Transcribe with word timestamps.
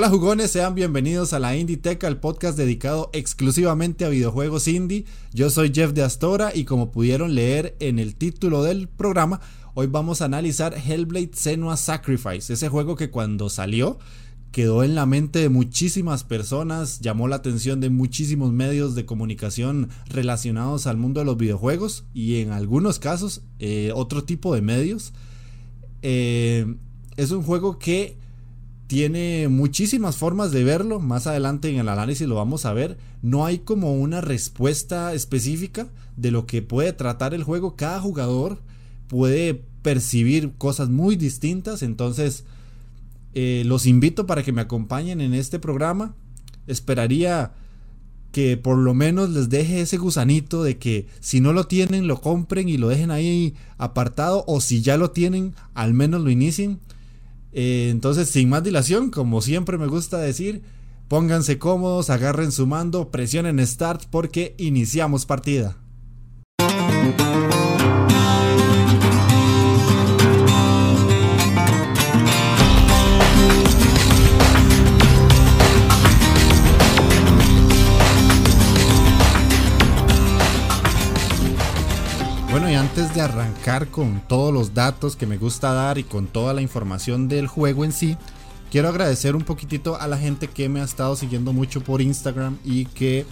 Hola 0.00 0.08
jugones, 0.08 0.50
sean 0.50 0.74
bienvenidos 0.74 1.34
a 1.34 1.38
la 1.38 1.54
Inditeca, 1.54 2.08
el 2.08 2.16
podcast 2.16 2.56
dedicado 2.56 3.10
exclusivamente 3.12 4.06
a 4.06 4.08
videojuegos 4.08 4.66
indie. 4.66 5.04
Yo 5.34 5.50
soy 5.50 5.72
Jeff 5.74 5.92
de 5.92 6.02
Astora 6.02 6.52
y 6.56 6.64
como 6.64 6.90
pudieron 6.90 7.34
leer 7.34 7.76
en 7.80 7.98
el 7.98 8.14
título 8.14 8.62
del 8.62 8.88
programa, 8.88 9.42
hoy 9.74 9.88
vamos 9.88 10.22
a 10.22 10.24
analizar 10.24 10.72
Hellblade 10.74 11.32
Senua 11.34 11.76
Sacrifice, 11.76 12.50
ese 12.50 12.70
juego 12.70 12.96
que 12.96 13.10
cuando 13.10 13.50
salió 13.50 13.98
quedó 14.52 14.84
en 14.84 14.94
la 14.94 15.04
mente 15.04 15.40
de 15.40 15.50
muchísimas 15.50 16.24
personas, 16.24 17.00
llamó 17.00 17.28
la 17.28 17.36
atención 17.36 17.80
de 17.80 17.90
muchísimos 17.90 18.52
medios 18.52 18.94
de 18.94 19.04
comunicación 19.04 19.90
relacionados 20.06 20.86
al 20.86 20.96
mundo 20.96 21.20
de 21.20 21.26
los 21.26 21.36
videojuegos 21.36 22.04
y 22.14 22.40
en 22.40 22.52
algunos 22.52 23.00
casos 23.00 23.42
eh, 23.58 23.92
otro 23.94 24.24
tipo 24.24 24.54
de 24.54 24.62
medios. 24.62 25.12
Eh, 26.00 26.74
es 27.18 27.32
un 27.32 27.42
juego 27.42 27.78
que 27.78 28.16
tiene 28.90 29.46
muchísimas 29.46 30.16
formas 30.16 30.50
de 30.50 30.64
verlo, 30.64 30.98
más 30.98 31.28
adelante 31.28 31.70
en 31.70 31.78
el 31.78 31.88
análisis 31.88 32.26
lo 32.26 32.34
vamos 32.34 32.66
a 32.66 32.72
ver, 32.72 32.98
no 33.22 33.46
hay 33.46 33.60
como 33.60 33.94
una 33.94 34.20
respuesta 34.20 35.14
específica 35.14 35.86
de 36.16 36.32
lo 36.32 36.44
que 36.44 36.60
puede 36.60 36.92
tratar 36.92 37.32
el 37.32 37.44
juego, 37.44 37.76
cada 37.76 38.00
jugador 38.00 38.58
puede 39.06 39.62
percibir 39.82 40.54
cosas 40.58 40.88
muy 40.88 41.14
distintas, 41.14 41.84
entonces 41.84 42.42
eh, 43.34 43.62
los 43.64 43.86
invito 43.86 44.26
para 44.26 44.42
que 44.42 44.50
me 44.50 44.62
acompañen 44.62 45.20
en 45.20 45.34
este 45.34 45.60
programa, 45.60 46.16
esperaría 46.66 47.52
que 48.32 48.56
por 48.56 48.76
lo 48.76 48.92
menos 48.92 49.30
les 49.30 49.48
deje 49.50 49.82
ese 49.82 49.98
gusanito 49.98 50.64
de 50.64 50.78
que 50.78 51.06
si 51.20 51.40
no 51.40 51.52
lo 51.52 51.68
tienen 51.68 52.08
lo 52.08 52.20
compren 52.20 52.68
y 52.68 52.76
lo 52.76 52.88
dejen 52.88 53.12
ahí 53.12 53.54
apartado 53.78 54.42
o 54.48 54.60
si 54.60 54.82
ya 54.82 54.96
lo 54.96 55.12
tienen 55.12 55.54
al 55.74 55.94
menos 55.94 56.22
lo 56.22 56.30
inicien 56.30 56.80
eh, 57.52 57.88
entonces, 57.90 58.30
sin 58.30 58.48
más 58.48 58.62
dilación, 58.62 59.10
como 59.10 59.42
siempre 59.42 59.78
me 59.78 59.86
gusta 59.86 60.18
decir, 60.18 60.62
pónganse 61.08 61.58
cómodos, 61.58 62.10
agarren 62.10 62.52
su 62.52 62.66
mando, 62.66 63.10
presionen 63.10 63.64
Start 63.66 64.04
porque 64.10 64.54
iniciamos 64.58 65.26
partida. 65.26 65.76
Antes 82.90 83.14
de 83.14 83.20
arrancar 83.20 83.86
con 83.86 84.20
todos 84.26 84.52
los 84.52 84.74
datos 84.74 85.14
que 85.14 85.24
me 85.24 85.38
gusta 85.38 85.72
dar 85.72 85.98
y 85.98 86.02
con 86.02 86.26
toda 86.26 86.54
la 86.54 86.60
información 86.60 87.28
del 87.28 87.46
juego 87.46 87.84
en 87.84 87.92
sí, 87.92 88.16
quiero 88.68 88.88
agradecer 88.88 89.36
un 89.36 89.42
poquitito 89.42 90.00
a 90.00 90.08
la 90.08 90.18
gente 90.18 90.48
que 90.48 90.68
me 90.68 90.80
ha 90.80 90.84
estado 90.84 91.14
siguiendo 91.14 91.52
mucho 91.52 91.82
por 91.82 92.00
Instagram 92.00 92.58
y 92.64 92.86
que 92.86 93.26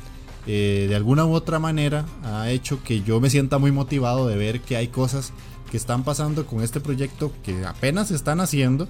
eh, 0.47 0.87
de 0.89 0.95
alguna 0.95 1.25
u 1.25 1.33
otra 1.33 1.59
manera 1.59 2.07
ha 2.23 2.49
hecho 2.53 2.85
que 2.85 3.03
yo 3.03 3.21
me 3.21 3.31
sienta 3.31 3.59
muy 3.59 3.73
motivado 3.73 4.29
de 4.29 4.37
ver 4.37 4.61
que 4.61 4.77
hay 4.77 4.87
cosas 4.87 5.33
que 5.73 5.77
están 5.77 6.05
pasando 6.05 6.47
con 6.47 6.63
este 6.63 6.79
proyecto 6.79 7.33
que 7.43 7.67
apenas 7.67 8.13
están 8.13 8.39
haciendo, 8.39 8.87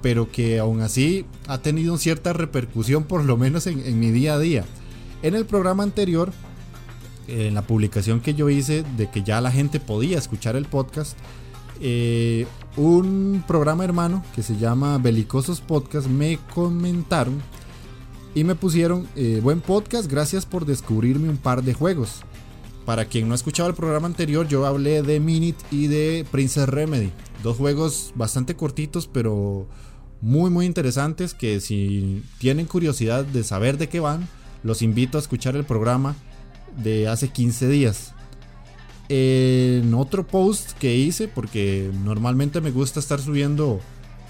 pero 0.00 0.30
que 0.30 0.60
aún 0.60 0.80
así 0.80 1.26
ha 1.48 1.58
tenido 1.58 1.98
cierta 1.98 2.32
repercusión 2.32 3.02
por 3.02 3.24
lo 3.24 3.36
menos 3.36 3.66
en, 3.66 3.84
en 3.84 3.98
mi 3.98 4.12
día 4.12 4.34
a 4.34 4.38
día. 4.38 4.64
En 5.22 5.34
el 5.34 5.44
programa 5.44 5.82
anterior 5.82 6.30
en 7.28 7.54
la 7.54 7.62
publicación 7.62 8.20
que 8.20 8.34
yo 8.34 8.48
hice 8.50 8.84
de 8.96 9.10
que 9.10 9.22
ya 9.22 9.40
la 9.40 9.50
gente 9.50 9.80
podía 9.80 10.18
escuchar 10.18 10.56
el 10.56 10.66
podcast, 10.66 11.16
eh, 11.80 12.46
un 12.76 13.44
programa 13.46 13.84
hermano 13.84 14.24
que 14.34 14.42
se 14.42 14.56
llama 14.56 14.98
Belicosos 14.98 15.60
Podcast 15.60 16.06
me 16.06 16.38
comentaron 16.54 17.40
y 18.34 18.44
me 18.44 18.54
pusieron 18.54 19.06
eh, 19.16 19.40
buen 19.42 19.60
podcast, 19.60 20.10
gracias 20.10 20.44
por 20.44 20.66
descubrirme 20.66 21.28
un 21.28 21.36
par 21.36 21.62
de 21.62 21.74
juegos. 21.74 22.22
Para 22.84 23.06
quien 23.06 23.28
no 23.28 23.34
ha 23.34 23.36
escuchado 23.36 23.68
el 23.68 23.74
programa 23.74 24.06
anterior, 24.06 24.46
yo 24.46 24.66
hablé 24.66 25.02
de 25.02 25.18
Minute 25.20 25.64
y 25.70 25.86
de 25.86 26.26
Princess 26.30 26.68
Remedy. 26.68 27.12
Dos 27.42 27.56
juegos 27.56 28.12
bastante 28.14 28.56
cortitos, 28.56 29.06
pero 29.06 29.66
muy 30.20 30.50
muy 30.50 30.66
interesantes 30.66 31.32
que 31.32 31.60
si 31.60 32.22
tienen 32.38 32.66
curiosidad 32.66 33.24
de 33.24 33.44
saber 33.44 33.78
de 33.78 33.88
qué 33.88 34.00
van, 34.00 34.28
los 34.62 34.82
invito 34.82 35.16
a 35.16 35.20
escuchar 35.20 35.54
el 35.56 35.64
programa 35.64 36.14
de 36.76 37.08
hace 37.08 37.28
15 37.28 37.68
días. 37.68 38.12
En 39.08 39.94
otro 39.94 40.26
post 40.26 40.72
que 40.78 40.96
hice, 40.96 41.28
porque 41.28 41.90
normalmente 42.04 42.60
me 42.60 42.70
gusta 42.70 43.00
estar 43.00 43.20
subiendo 43.20 43.80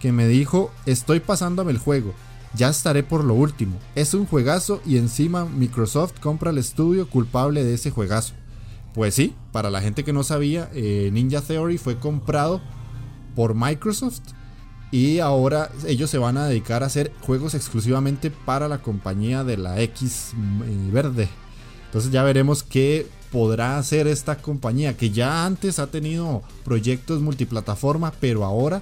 que 0.00 0.12
me 0.12 0.28
dijo, 0.28 0.70
estoy 0.86 1.20
pasándome 1.20 1.72
el 1.72 1.78
juego, 1.78 2.14
ya 2.54 2.68
estaré 2.68 3.02
por 3.02 3.24
lo 3.24 3.34
último, 3.34 3.78
es 3.94 4.14
un 4.14 4.26
juegazo 4.26 4.80
y 4.84 4.98
encima 4.98 5.46
Microsoft 5.46 6.20
compra 6.20 6.50
el 6.50 6.58
estudio 6.58 7.08
culpable 7.08 7.64
de 7.64 7.72
ese 7.74 7.90
juegazo. 7.90 8.34
Pues 8.94 9.14
sí, 9.14 9.34
para 9.50 9.70
la 9.70 9.80
gente 9.80 10.04
que 10.04 10.12
no 10.12 10.22
sabía, 10.22 10.70
eh, 10.72 11.10
Ninja 11.12 11.40
Theory 11.40 11.78
fue 11.78 11.98
comprado 11.98 12.62
por 13.34 13.54
Microsoft 13.54 14.22
y 14.92 15.18
ahora 15.18 15.72
ellos 15.88 16.08
se 16.10 16.18
van 16.18 16.36
a 16.36 16.46
dedicar 16.46 16.84
a 16.84 16.86
hacer 16.86 17.12
juegos 17.22 17.54
exclusivamente 17.54 18.30
para 18.30 18.68
la 18.68 18.78
compañía 18.78 19.42
de 19.42 19.56
la 19.56 19.80
X 19.80 20.32
eh, 20.34 20.90
verde. 20.92 21.28
Entonces 21.86 22.12
ya 22.12 22.22
veremos 22.22 22.62
qué 22.62 23.08
podrá 23.32 23.78
hacer 23.78 24.06
esta 24.06 24.36
compañía 24.36 24.96
que 24.96 25.10
ya 25.10 25.44
antes 25.44 25.80
ha 25.80 25.88
tenido 25.88 26.42
proyectos 26.64 27.20
multiplataforma, 27.20 28.12
pero 28.20 28.44
ahora 28.44 28.80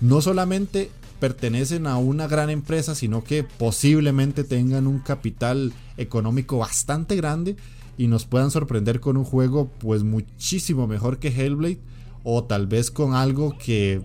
no 0.00 0.20
solamente 0.20 0.92
pertenecen 1.18 1.88
a 1.88 1.96
una 1.96 2.28
gran 2.28 2.50
empresa, 2.50 2.94
sino 2.94 3.24
que 3.24 3.42
posiblemente 3.42 4.44
tengan 4.44 4.86
un 4.86 5.00
capital 5.00 5.72
económico 5.96 6.58
bastante 6.58 7.16
grande 7.16 7.56
y 8.00 8.06
nos 8.06 8.24
puedan 8.24 8.50
sorprender 8.50 8.98
con 8.98 9.18
un 9.18 9.24
juego 9.24 9.68
pues 9.78 10.04
muchísimo 10.04 10.86
mejor 10.86 11.18
que 11.18 11.28
Hellblade 11.28 11.80
o 12.24 12.44
tal 12.44 12.66
vez 12.66 12.90
con 12.90 13.14
algo 13.14 13.58
que 13.58 14.00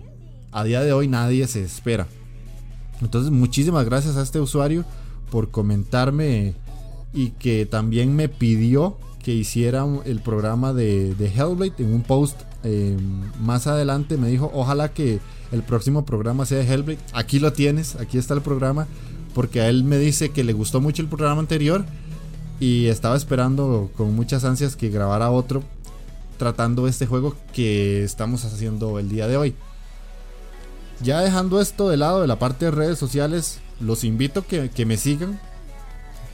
a 0.52 0.64
día 0.64 0.82
de 0.82 0.92
hoy 0.92 1.08
nadie 1.08 1.46
se 1.46 1.64
espera. 1.64 2.06
Entonces 3.00 3.32
muchísimas 3.32 3.86
gracias 3.86 4.18
a 4.18 4.22
este 4.22 4.38
usuario 4.38 4.84
por 5.30 5.50
comentarme 5.50 6.52
y 7.14 7.30
que 7.30 7.64
también 7.64 8.14
me 8.14 8.28
pidió 8.28 8.98
que 9.24 9.32
hiciera 9.32 9.86
el 10.04 10.20
programa 10.20 10.74
de, 10.74 11.16
Hellblade 11.18 11.76
en 11.78 11.94
un 11.94 12.02
post 12.02 12.38
em, 12.64 12.98
más 13.40 13.66
adelante 13.66 14.18
me 14.18 14.28
dijo 14.28 14.50
ojalá 14.52 14.92
que 14.92 15.20
el 15.52 15.62
próximo 15.62 16.04
programa 16.04 16.44
sea 16.44 16.58
de 16.58 16.70
Hellblade 16.70 16.98
aquí 17.14 17.38
lo 17.38 17.54
tienes 17.54 17.96
aquí 17.96 18.18
está 18.18 18.34
el 18.34 18.42
programa 18.42 18.88
porque 19.34 19.62
a 19.62 19.70
él 19.70 19.84
me 19.84 19.96
dice 19.96 20.32
que 20.32 20.44
le 20.44 20.52
gustó 20.52 20.82
mucho 20.82 21.00
el 21.00 21.08
programa 21.08 21.40
anterior 21.40 21.86
y 22.60 22.86
estaba 22.86 23.16
esperando 23.16 23.90
con 23.96 24.14
muchas 24.14 24.44
ansias 24.44 24.76
que 24.76 24.88
grabara 24.88 25.30
otro 25.30 25.62
tratando 26.38 26.86
este 26.86 27.06
juego 27.06 27.34
que 27.52 28.04
estamos 28.04 28.44
haciendo 28.44 28.98
el 28.98 29.08
día 29.08 29.26
de 29.26 29.36
hoy. 29.36 29.54
Ya 31.00 31.20
dejando 31.20 31.60
esto 31.60 31.88
de 31.88 31.96
lado 31.96 32.20
de 32.20 32.26
la 32.26 32.38
parte 32.38 32.66
de 32.66 32.70
redes 32.70 32.98
sociales, 32.98 33.58
los 33.80 34.04
invito 34.04 34.46
que, 34.46 34.70
que 34.70 34.86
me 34.86 34.96
sigan 34.96 35.40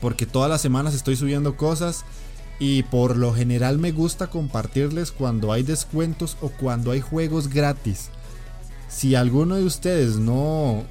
porque 0.01 0.25
todas 0.25 0.49
las 0.49 0.61
semanas 0.61 0.93
estoy 0.93 1.15
subiendo 1.15 1.55
cosas 1.55 2.03
y 2.59 2.83
por 2.83 3.17
lo 3.17 3.33
general 3.33 3.79
me 3.79 3.91
gusta 3.91 4.27
compartirles 4.27 5.11
cuando 5.11 5.51
hay 5.51 5.63
descuentos 5.63 6.37
o 6.41 6.49
cuando 6.49 6.91
hay 6.91 7.01
juegos 7.01 7.47
gratis. 7.47 8.09
Si 8.89 9.15
alguno 9.15 9.55
de 9.55 9.63
ustedes 9.63 10.17
no 10.17 10.83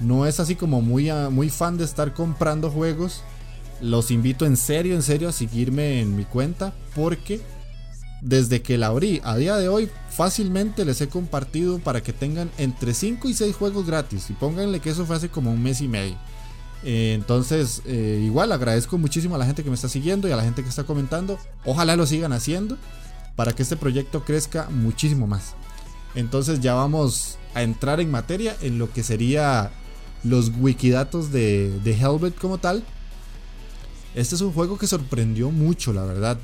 no 0.00 0.26
es 0.26 0.40
así 0.40 0.56
como 0.56 0.82
muy, 0.82 1.10
muy 1.30 1.50
fan 1.50 1.76
de 1.76 1.84
estar 1.84 2.14
comprando 2.14 2.70
juegos, 2.70 3.22
los 3.82 4.10
invito 4.10 4.46
en 4.46 4.56
serio, 4.56 4.94
en 4.94 5.02
serio 5.02 5.28
a 5.28 5.32
seguirme 5.32 6.00
en 6.00 6.16
mi 6.16 6.24
cuenta 6.24 6.72
porque 6.94 7.40
desde 8.22 8.62
que 8.62 8.78
la 8.78 8.86
abrí 8.86 9.20
a 9.24 9.36
día 9.36 9.56
de 9.56 9.68
hoy 9.68 9.90
fácilmente 10.08 10.84
les 10.84 11.00
he 11.00 11.08
compartido 11.08 11.80
para 11.80 12.02
que 12.02 12.12
tengan 12.12 12.50
entre 12.56 12.94
5 12.94 13.28
y 13.28 13.34
6 13.34 13.56
juegos 13.56 13.86
gratis 13.86 14.30
y 14.30 14.34
pónganle 14.34 14.78
que 14.78 14.90
eso 14.90 15.04
fue 15.04 15.16
hace 15.16 15.28
como 15.28 15.50
un 15.50 15.62
mes 15.62 15.80
y 15.80 15.88
medio. 15.88 16.16
Eh, 16.84 17.14
entonces, 17.14 17.82
eh, 17.84 18.22
igual 18.24 18.52
agradezco 18.52 18.98
muchísimo 18.98 19.34
a 19.34 19.38
la 19.38 19.46
gente 19.46 19.62
que 19.62 19.70
me 19.70 19.74
está 19.74 19.88
siguiendo 19.88 20.28
y 20.28 20.32
a 20.32 20.36
la 20.36 20.44
gente 20.44 20.62
que 20.62 20.68
está 20.68 20.84
comentando. 20.84 21.38
Ojalá 21.64 21.96
lo 21.96 22.06
sigan 22.06 22.32
haciendo 22.32 22.78
para 23.34 23.52
que 23.52 23.62
este 23.62 23.76
proyecto 23.76 24.24
crezca 24.24 24.68
muchísimo 24.70 25.26
más. 25.26 25.54
Entonces 26.14 26.60
ya 26.60 26.74
vamos 26.74 27.38
a 27.54 27.62
entrar 27.62 28.00
en 28.00 28.10
materia 28.10 28.56
en 28.60 28.78
lo 28.78 28.92
que 28.92 29.02
sería 29.02 29.70
los 30.22 30.52
wikidatos 30.60 31.32
de, 31.32 31.70
de 31.82 31.92
Hellblade 31.92 32.34
como 32.34 32.58
tal. 32.58 32.84
Este 34.14 34.34
es 34.34 34.40
un 34.40 34.52
juego 34.52 34.78
que 34.78 34.86
sorprendió 34.86 35.50
mucho, 35.50 35.92
la 35.92 36.04
verdad. 36.04 36.38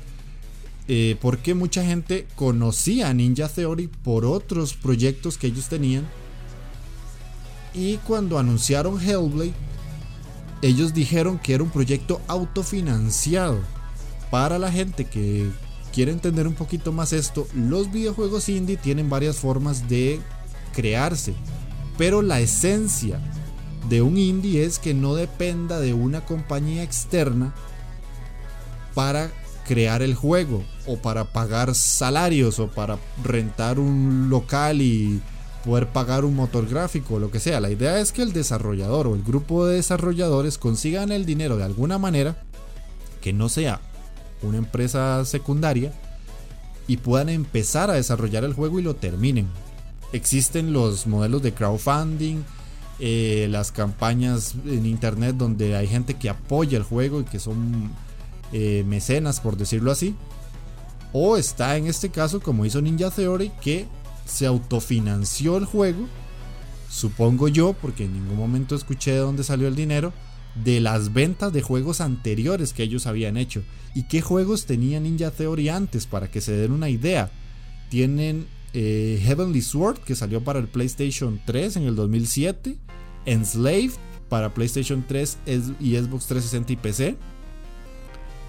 Eh, 0.87 1.17
porque 1.21 1.53
mucha 1.53 1.85
gente 1.85 2.25
conocía 2.35 3.09
a 3.09 3.13
Ninja 3.13 3.47
Theory 3.47 3.87
por 3.87 4.25
otros 4.25 4.73
proyectos 4.73 5.37
que 5.37 5.47
ellos 5.47 5.67
tenían. 5.67 6.07
Y 7.75 7.97
cuando 7.97 8.39
anunciaron 8.39 8.99
Hellblade, 8.99 9.53
ellos 10.63 10.93
dijeron 10.93 11.37
que 11.37 11.53
era 11.53 11.63
un 11.63 11.69
proyecto 11.69 12.21
autofinanciado. 12.27 13.59
Para 14.31 14.57
la 14.57 14.71
gente 14.71 15.05
que 15.05 15.49
quiere 15.93 16.11
entender 16.11 16.47
un 16.47 16.55
poquito 16.55 16.91
más 16.91 17.13
esto, 17.13 17.47
los 17.53 17.91
videojuegos 17.91 18.49
indie 18.49 18.77
tienen 18.77 19.09
varias 19.09 19.37
formas 19.37 19.87
de 19.87 20.19
crearse. 20.73 21.35
Pero 21.99 22.23
la 22.23 22.39
esencia 22.39 23.19
de 23.87 24.01
un 24.01 24.17
indie 24.17 24.65
es 24.65 24.79
que 24.79 24.93
no 24.93 25.15
dependa 25.15 25.79
de 25.79 25.93
una 25.93 26.25
compañía 26.25 26.83
externa 26.83 27.53
para 28.93 29.31
crear 29.67 30.01
el 30.01 30.15
juego 30.15 30.63
o 30.87 30.97
para 30.97 31.25
pagar 31.25 31.75
salarios 31.75 32.59
o 32.59 32.67
para 32.67 32.97
rentar 33.23 33.79
un 33.79 34.27
local 34.29 34.81
y 34.81 35.21
poder 35.63 35.87
pagar 35.89 36.25
un 36.25 36.35
motor 36.35 36.67
gráfico 36.67 37.15
o 37.15 37.19
lo 37.19 37.31
que 37.31 37.39
sea. 37.39 37.59
La 37.59 37.69
idea 37.69 37.99
es 37.99 38.11
que 38.11 38.21
el 38.21 38.33
desarrollador 38.33 39.07
o 39.07 39.15
el 39.15 39.23
grupo 39.23 39.65
de 39.65 39.75
desarrolladores 39.75 40.57
consigan 40.57 41.11
el 41.11 41.25
dinero 41.25 41.57
de 41.57 41.63
alguna 41.63 41.97
manera 41.97 42.43
que 43.21 43.33
no 43.33 43.49
sea 43.49 43.79
una 44.41 44.57
empresa 44.57 45.23
secundaria 45.25 45.93
y 46.87 46.97
puedan 46.97 47.29
empezar 47.29 47.89
a 47.91 47.93
desarrollar 47.93 48.43
el 48.43 48.53
juego 48.53 48.79
y 48.79 48.83
lo 48.83 48.95
terminen. 48.95 49.47
Existen 50.11 50.73
los 50.73 51.05
modelos 51.05 51.43
de 51.43 51.53
crowdfunding, 51.53 52.43
eh, 52.99 53.47
las 53.49 53.71
campañas 53.71 54.55
en 54.65 54.85
internet 54.85 55.35
donde 55.37 55.75
hay 55.75 55.87
gente 55.87 56.15
que 56.15 56.29
apoya 56.29 56.77
el 56.77 56.83
juego 56.83 57.21
y 57.21 57.23
que 57.23 57.39
son 57.39 57.91
eh, 58.51 58.83
mecenas, 58.85 59.39
por 59.39 59.57
decirlo 59.57 59.91
así. 59.91 60.15
O 61.13 61.37
está 61.37 61.77
en 61.77 61.87
este 61.87 62.09
caso, 62.09 62.39
como 62.39 62.65
hizo 62.65 62.81
Ninja 62.81 63.09
Theory, 63.09 63.51
que 63.61 63.87
se 64.25 64.45
autofinanció 64.45 65.57
el 65.57 65.65
juego, 65.65 66.07
supongo 66.89 67.47
yo, 67.47 67.73
porque 67.73 68.05
en 68.05 68.13
ningún 68.13 68.37
momento 68.37 68.75
escuché 68.75 69.11
de 69.11 69.19
dónde 69.19 69.43
salió 69.43 69.67
el 69.67 69.75
dinero, 69.75 70.13
de 70.63 70.79
las 70.79 71.13
ventas 71.13 71.53
de 71.53 71.61
juegos 71.61 72.01
anteriores 72.01 72.73
que 72.73 72.83
ellos 72.83 73.07
habían 73.07 73.37
hecho. 73.37 73.63
¿Y 73.95 74.03
qué 74.03 74.21
juegos 74.21 74.65
tenía 74.65 74.99
Ninja 74.99 75.31
Theory 75.31 75.69
antes? 75.69 76.05
Para 76.05 76.29
que 76.29 76.41
se 76.41 76.51
den 76.51 76.71
una 76.71 76.89
idea. 76.89 77.31
Tienen 77.89 78.45
eh, 78.73 79.19
Heavenly 79.23 79.61
Sword, 79.61 79.99
que 79.99 80.15
salió 80.15 80.43
para 80.43 80.59
el 80.59 80.67
PlayStation 80.67 81.41
3 81.45 81.77
en 81.77 81.83
el 81.83 81.95
2007. 81.95 82.77
Enslaved 83.25 83.93
para 84.29 84.53
PlayStation 84.53 85.03
3 85.07 85.37
y 85.79 85.95
Xbox 85.95 86.27
360 86.27 86.73
y 86.73 86.75
PC. 86.75 87.17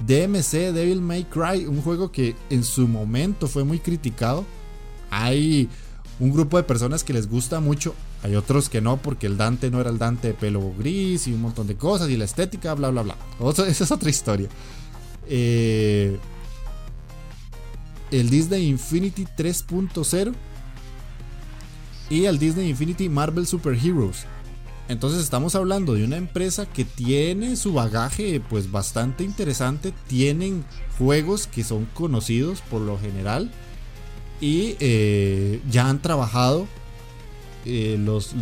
DMC 0.06 0.72
Devil 0.72 1.00
May 1.00 1.24
Cry, 1.24 1.66
un 1.66 1.82
juego 1.82 2.10
que 2.10 2.34
en 2.48 2.64
su 2.64 2.88
momento 2.88 3.48
fue 3.48 3.64
muy 3.64 3.78
criticado. 3.78 4.44
Hay 5.10 5.68
un 6.18 6.32
grupo 6.32 6.56
de 6.56 6.62
personas 6.62 7.04
que 7.04 7.12
les 7.12 7.28
gusta 7.28 7.60
mucho, 7.60 7.94
hay 8.22 8.34
otros 8.34 8.68
que 8.68 8.80
no, 8.80 8.98
porque 8.98 9.26
el 9.26 9.36
Dante 9.36 9.70
no 9.70 9.80
era 9.80 9.90
el 9.90 9.98
Dante 9.98 10.28
de 10.28 10.34
pelo 10.34 10.72
gris 10.78 11.26
y 11.26 11.32
un 11.32 11.40
montón 11.40 11.66
de 11.66 11.76
cosas 11.76 12.10
y 12.10 12.16
la 12.16 12.24
estética, 12.24 12.74
bla, 12.74 12.90
bla, 12.90 13.02
bla. 13.02 13.16
esa 13.66 13.84
es 13.84 13.90
otra 13.90 14.10
historia. 14.10 14.48
Eh, 15.26 16.18
el 18.10 18.28
Disney 18.28 18.66
Infinity 18.68 19.24
3.0 19.24 20.32
y 22.10 22.24
el 22.24 22.38
Disney 22.38 22.68
Infinity 22.68 23.08
Marvel 23.08 23.46
Super 23.46 23.74
Heroes. 23.74 24.26
Entonces 24.90 25.22
estamos 25.22 25.54
hablando 25.54 25.94
de 25.94 26.02
una 26.02 26.16
empresa 26.16 26.66
que 26.66 26.84
tiene 26.84 27.54
su 27.54 27.72
bagaje 27.72 28.40
pues 28.40 28.72
bastante 28.72 29.22
interesante, 29.22 29.94
tienen 30.08 30.64
juegos 30.98 31.46
que 31.46 31.62
son 31.62 31.84
conocidos 31.94 32.60
por 32.68 32.80
lo 32.80 32.98
general. 32.98 33.52
Y 34.40 34.74
eh, 34.80 35.60
ya 35.70 35.88
han 35.88 36.02
trabajado 36.02 36.66
eh, 37.66 37.98
los, 38.00 38.32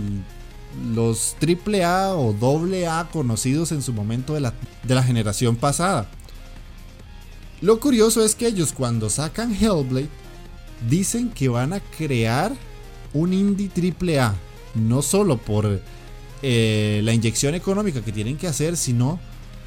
los 0.94 1.36
AAA 1.38 2.14
o 2.14 2.34
AA 2.34 3.10
conocidos 3.10 3.70
en 3.72 3.82
su 3.82 3.92
momento 3.92 4.32
de 4.32 4.40
la, 4.40 4.54
de 4.84 4.94
la 4.94 5.02
generación 5.02 5.54
pasada. 5.54 6.08
Lo 7.60 7.78
curioso 7.78 8.24
es 8.24 8.34
que 8.34 8.46
ellos 8.46 8.72
cuando 8.72 9.10
sacan 9.10 9.54
Hellblade 9.54 10.08
dicen 10.88 11.28
que 11.28 11.50
van 11.50 11.74
a 11.74 11.80
crear 11.80 12.52
un 13.12 13.34
indie 13.34 13.70
AAA, 13.70 14.34
no 14.74 15.02
solo 15.02 15.36
por 15.36 15.82
eh, 16.42 17.00
la 17.04 17.12
inyección 17.12 17.54
económica 17.54 18.02
que 18.02 18.12
tienen 18.12 18.36
que 18.36 18.46
hacer, 18.46 18.76
sino 18.76 19.18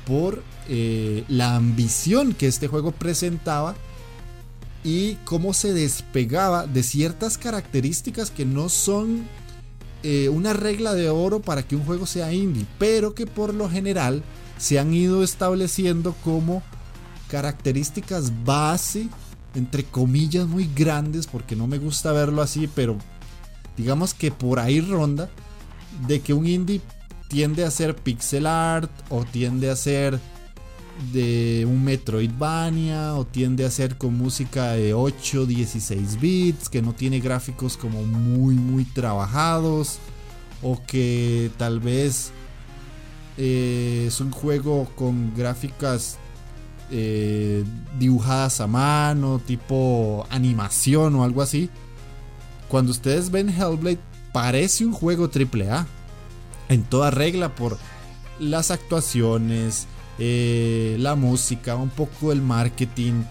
por 0.06 0.44
eh, 0.70 1.24
la 1.28 1.56
ambición 1.56 2.34
que 2.34 2.48
este 2.48 2.68
juego 2.68 2.92
presentaba 2.92 3.76
y 4.84 5.16
cómo 5.26 5.54
se 5.54 5.74
despegaba 5.74 6.66
de 6.68 6.84
ciertas 6.84 7.38
características 7.38 8.32
que 8.32 8.46
no 8.46 8.70
son 8.70 9.28
eh, 10.04 10.30
una 10.30 10.54
regla 10.54 10.94
de 10.96 11.10
oro 11.10 11.42
para 11.42 11.64
que 11.64 11.76
un 11.76 11.84
juego 11.84 12.06
sea 12.06 12.34
indie, 12.34 12.66
pero 12.80 13.14
que 13.14 13.28
por 13.28 13.54
lo 13.54 13.70
general 13.70 14.24
se 14.58 14.80
han 14.80 14.94
ido 14.94 15.24
estableciendo 15.24 16.16
como 16.24 16.64
características 17.28 18.44
base, 18.44 19.08
entre 19.56 19.84
comillas 19.84 20.48
muy 20.48 20.70
grandes, 20.74 21.28
porque 21.28 21.56
no 21.56 21.68
me 21.68 21.78
gusta 21.78 22.12
verlo 22.14 22.42
así, 22.42 22.68
pero 22.74 22.98
digamos 23.78 24.14
que 24.14 24.32
por 24.32 24.60
ahí 24.60 24.82
ronda 24.82 25.30
de 26.08 26.20
que 26.22 26.34
un 26.34 26.48
indie 26.48 26.82
tiende 27.28 27.64
a 27.64 27.72
ser 27.72 27.96
pixel 27.96 28.46
art 28.46 28.92
o 29.10 29.24
tiende 29.24 29.70
a 29.70 29.76
ser 29.76 30.20
de 31.14 31.66
un 31.68 31.84
Metroidvania 31.84 33.16
o 33.16 33.26
tiende 33.26 33.66
a 33.66 33.72
ser 33.72 33.98
con 33.98 34.18
música 34.18 34.74
de 34.74 34.94
8, 34.94 35.46
16 35.46 36.20
bits, 36.20 36.70
que 36.70 36.82
no 36.82 36.94
tiene 36.94 37.20
gráficos 37.20 37.78
como 37.78 38.04
muy, 38.04 38.56
muy 38.56 38.86
trabajados 38.86 40.00
o 40.62 40.80
que 40.86 41.50
tal 41.58 41.80
vez 41.80 42.32
eh, 43.38 44.06
es 44.08 44.20
un 44.20 44.32
juego 44.32 44.88
con 44.96 45.34
gráficas 45.36 46.18
eh, 46.92 47.64
dibujadas 47.98 48.60
a 48.62 48.68
mano, 48.68 49.40
tipo 49.40 50.28
animación 50.30 51.16
o 51.16 51.24
algo 51.24 51.42
así. 51.42 51.70
Cuando 52.68 52.92
ustedes 52.92 53.32
ven 53.32 53.50
Hellblade 53.50 54.11
parece 54.32 54.86
un 54.86 54.94
juego 54.94 55.30
AAA. 55.30 55.88
En 56.70 56.84
toda 56.84 57.12
regla 57.12 57.56
por 57.56 57.78
las 58.40 58.72
actuaciones, 58.72 59.88
eh, 60.20 60.96
la 61.00 61.16
música, 61.16 61.76
un 61.76 61.90
poco 61.90 62.32
el 62.32 62.42
marketing, 62.42 63.24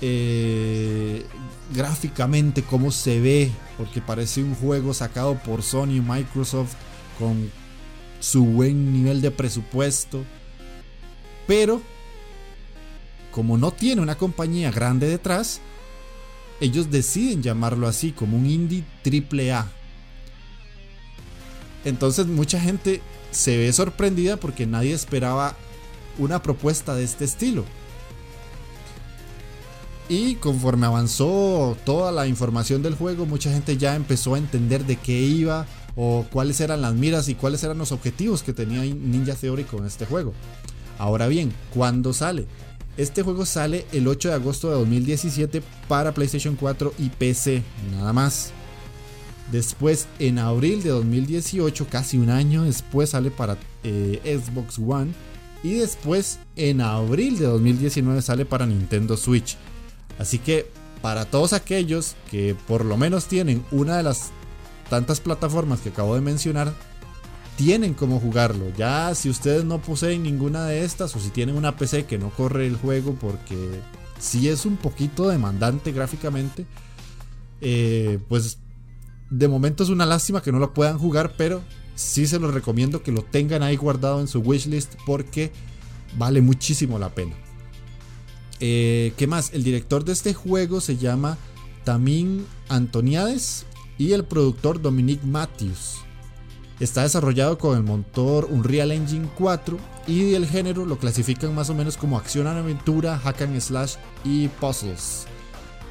eh, 0.00 1.24
gráficamente 1.72 2.62
cómo 2.62 2.90
se 2.90 3.20
ve, 3.20 3.52
porque 3.78 4.00
parece 4.00 4.42
un 4.42 4.54
juego 4.54 4.92
sacado 4.92 5.36
por 5.36 5.62
Sony 5.62 5.96
y 5.96 6.00
Microsoft 6.00 6.74
con 7.18 7.50
su 8.20 8.44
buen 8.44 8.92
nivel 8.92 9.20
de 9.20 9.30
presupuesto. 9.30 10.24
Pero, 11.46 11.80
como 13.30 13.56
no 13.56 13.70
tiene 13.70 14.02
una 14.02 14.16
compañía 14.16 14.70
grande 14.70 15.08
detrás, 15.08 15.60
ellos 16.60 16.90
deciden 16.90 17.42
llamarlo 17.42 17.86
así, 17.86 18.12
como 18.12 18.36
un 18.36 18.46
indie 18.46 18.84
AAA. 19.04 19.66
Entonces 21.84 22.26
mucha 22.26 22.60
gente 22.60 23.02
se 23.30 23.56
ve 23.56 23.72
sorprendida 23.72 24.36
porque 24.36 24.66
nadie 24.66 24.92
esperaba 24.92 25.56
una 26.18 26.42
propuesta 26.42 26.94
de 26.94 27.04
este 27.04 27.24
estilo. 27.24 27.64
Y 30.08 30.34
conforme 30.36 30.86
avanzó 30.86 31.76
toda 31.84 32.12
la 32.12 32.26
información 32.26 32.82
del 32.82 32.94
juego, 32.94 33.24
mucha 33.24 33.50
gente 33.50 33.76
ya 33.76 33.96
empezó 33.96 34.34
a 34.34 34.38
entender 34.38 34.84
de 34.84 34.96
qué 34.96 35.18
iba 35.18 35.66
o 35.96 36.26
cuáles 36.30 36.60
eran 36.60 36.82
las 36.82 36.94
miras 36.94 37.28
y 37.28 37.34
cuáles 37.34 37.64
eran 37.64 37.78
los 37.78 37.92
objetivos 37.92 38.42
que 38.42 38.52
tenía 38.52 38.82
Ninja 38.82 39.34
Theory 39.34 39.64
con 39.64 39.86
este 39.86 40.04
juego. 40.04 40.34
Ahora 40.98 41.26
bien, 41.26 41.52
¿cuándo 41.72 42.12
sale? 42.12 42.46
Este 42.96 43.22
juego 43.22 43.46
sale 43.46 43.86
el 43.92 44.06
8 44.06 44.28
de 44.28 44.34
agosto 44.34 44.68
de 44.68 44.74
2017 44.74 45.62
para 45.88 46.12
PlayStation 46.12 46.54
4 46.54 46.94
y 46.98 47.08
PC, 47.08 47.62
nada 47.90 48.12
más. 48.12 48.52
Después, 49.54 50.08
en 50.18 50.40
abril 50.40 50.82
de 50.82 50.90
2018, 50.90 51.86
casi 51.88 52.18
un 52.18 52.28
año 52.28 52.64
después, 52.64 53.10
sale 53.10 53.30
para 53.30 53.56
eh, 53.84 54.20
Xbox 54.24 54.80
One. 54.80 55.12
Y 55.62 55.74
después, 55.74 56.40
en 56.56 56.80
abril 56.80 57.38
de 57.38 57.44
2019, 57.44 58.20
sale 58.20 58.46
para 58.46 58.66
Nintendo 58.66 59.16
Switch. 59.16 59.56
Así 60.18 60.40
que, 60.40 60.68
para 61.00 61.24
todos 61.26 61.52
aquellos 61.52 62.16
que 62.32 62.56
por 62.66 62.84
lo 62.84 62.96
menos 62.96 63.26
tienen 63.26 63.64
una 63.70 63.96
de 63.96 64.02
las 64.02 64.32
tantas 64.90 65.20
plataformas 65.20 65.78
que 65.78 65.90
acabo 65.90 66.16
de 66.16 66.20
mencionar, 66.20 66.74
tienen 67.56 67.94
cómo 67.94 68.18
jugarlo. 68.18 68.72
Ya 68.76 69.14
si 69.14 69.30
ustedes 69.30 69.64
no 69.64 69.80
poseen 69.80 70.24
ninguna 70.24 70.66
de 70.66 70.82
estas 70.82 71.14
o 71.14 71.20
si 71.20 71.30
tienen 71.30 71.54
una 71.54 71.76
PC 71.76 72.06
que 72.06 72.18
no 72.18 72.30
corre 72.30 72.66
el 72.66 72.74
juego 72.74 73.14
porque 73.20 73.54
si 74.18 74.48
es 74.48 74.66
un 74.66 74.76
poquito 74.78 75.28
demandante 75.28 75.92
gráficamente, 75.92 76.66
eh, 77.60 78.18
pues 78.28 78.58
de 79.30 79.48
momento 79.48 79.82
es 79.82 79.90
una 79.90 80.06
lástima 80.06 80.42
que 80.42 80.52
no 80.52 80.58
lo 80.58 80.74
puedan 80.74 80.98
jugar, 80.98 81.34
pero 81.36 81.62
sí 81.94 82.26
se 82.26 82.38
los 82.38 82.54
recomiendo 82.54 83.02
que 83.02 83.12
lo 83.12 83.22
tengan 83.22 83.62
ahí 83.62 83.76
guardado 83.76 84.20
en 84.20 84.28
su 84.28 84.40
wishlist 84.40 84.94
porque 85.06 85.52
vale 86.16 86.40
muchísimo 86.40 86.98
la 86.98 87.14
pena. 87.14 87.34
Eh, 88.60 89.12
¿Qué 89.16 89.26
más? 89.26 89.52
El 89.52 89.64
director 89.64 90.04
de 90.04 90.12
este 90.12 90.34
juego 90.34 90.80
se 90.80 90.96
llama 90.96 91.38
Tamín 91.84 92.46
Antoniades 92.68 93.66
y 93.98 94.12
el 94.12 94.24
productor 94.24 94.80
Dominic 94.80 95.22
Matthews. 95.22 95.96
Está 96.80 97.02
desarrollado 97.02 97.56
con 97.56 97.76
el 97.76 97.84
motor 97.84 98.48
Unreal 98.50 98.90
Engine 98.90 99.28
4 99.36 99.78
y 100.08 100.34
el 100.34 100.46
género 100.46 100.84
lo 100.84 100.98
clasifican 100.98 101.54
más 101.54 101.70
o 101.70 101.74
menos 101.74 101.96
como 101.96 102.18
acción 102.18 102.46
aventura, 102.46 103.18
hack 103.18 103.42
and 103.42 103.60
slash 103.60 103.94
y 104.24 104.48
puzzles. 104.48 105.26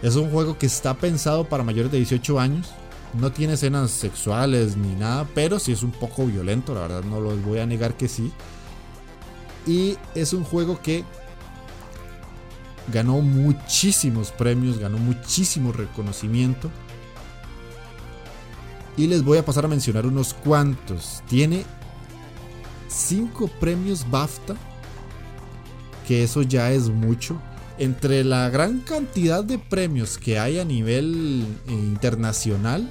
Es 0.01 0.17
un 0.17 0.29
juego 0.29 0.57
que 0.57 0.65
está 0.65 0.93
pensado 0.95 1.47
para 1.47 1.63
mayores 1.63 1.91
de 1.91 1.99
18 1.99 2.39
años. 2.39 2.71
No 3.13 3.31
tiene 3.31 3.53
escenas 3.53 3.91
sexuales 3.91 4.75
ni 4.75 4.95
nada, 4.95 5.27
pero 5.35 5.59
sí 5.59 5.71
es 5.71 5.83
un 5.83 5.91
poco 5.91 6.25
violento, 6.25 6.73
la 6.73 6.81
verdad 6.81 7.03
no 7.03 7.19
los 7.19 7.43
voy 7.43 7.59
a 7.59 7.65
negar 7.65 7.95
que 7.95 8.07
sí. 8.07 8.31
Y 9.67 9.97
es 10.15 10.33
un 10.33 10.43
juego 10.43 10.81
que 10.81 11.03
ganó 12.91 13.21
muchísimos 13.21 14.31
premios, 14.31 14.79
ganó 14.79 14.97
muchísimo 14.97 15.71
reconocimiento. 15.71 16.69
Y 18.97 19.07
les 19.07 19.23
voy 19.23 19.37
a 19.37 19.45
pasar 19.45 19.65
a 19.65 19.67
mencionar 19.67 20.05
unos 20.05 20.33
cuantos. 20.33 21.23
Tiene 21.27 21.65
5 22.87 23.47
premios 23.59 24.09
BAFTA, 24.09 24.55
que 26.07 26.23
eso 26.23 26.41
ya 26.41 26.71
es 26.71 26.89
mucho. 26.89 27.39
Entre 27.79 28.23
la 28.23 28.49
gran 28.49 28.81
cantidad 28.81 29.43
de 29.43 29.57
premios 29.57 30.17
que 30.17 30.37
hay 30.37 30.59
a 30.59 30.65
nivel 30.65 31.45
eh, 31.67 31.71
internacional, 31.71 32.87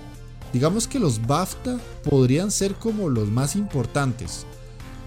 digamos 0.53 0.87
que 0.87 0.99
los 0.99 1.27
BAFTA 1.27 1.79
podrían 2.09 2.51
ser 2.51 2.75
como 2.75 3.09
los 3.09 3.29
más 3.29 3.57
importantes. 3.57 4.47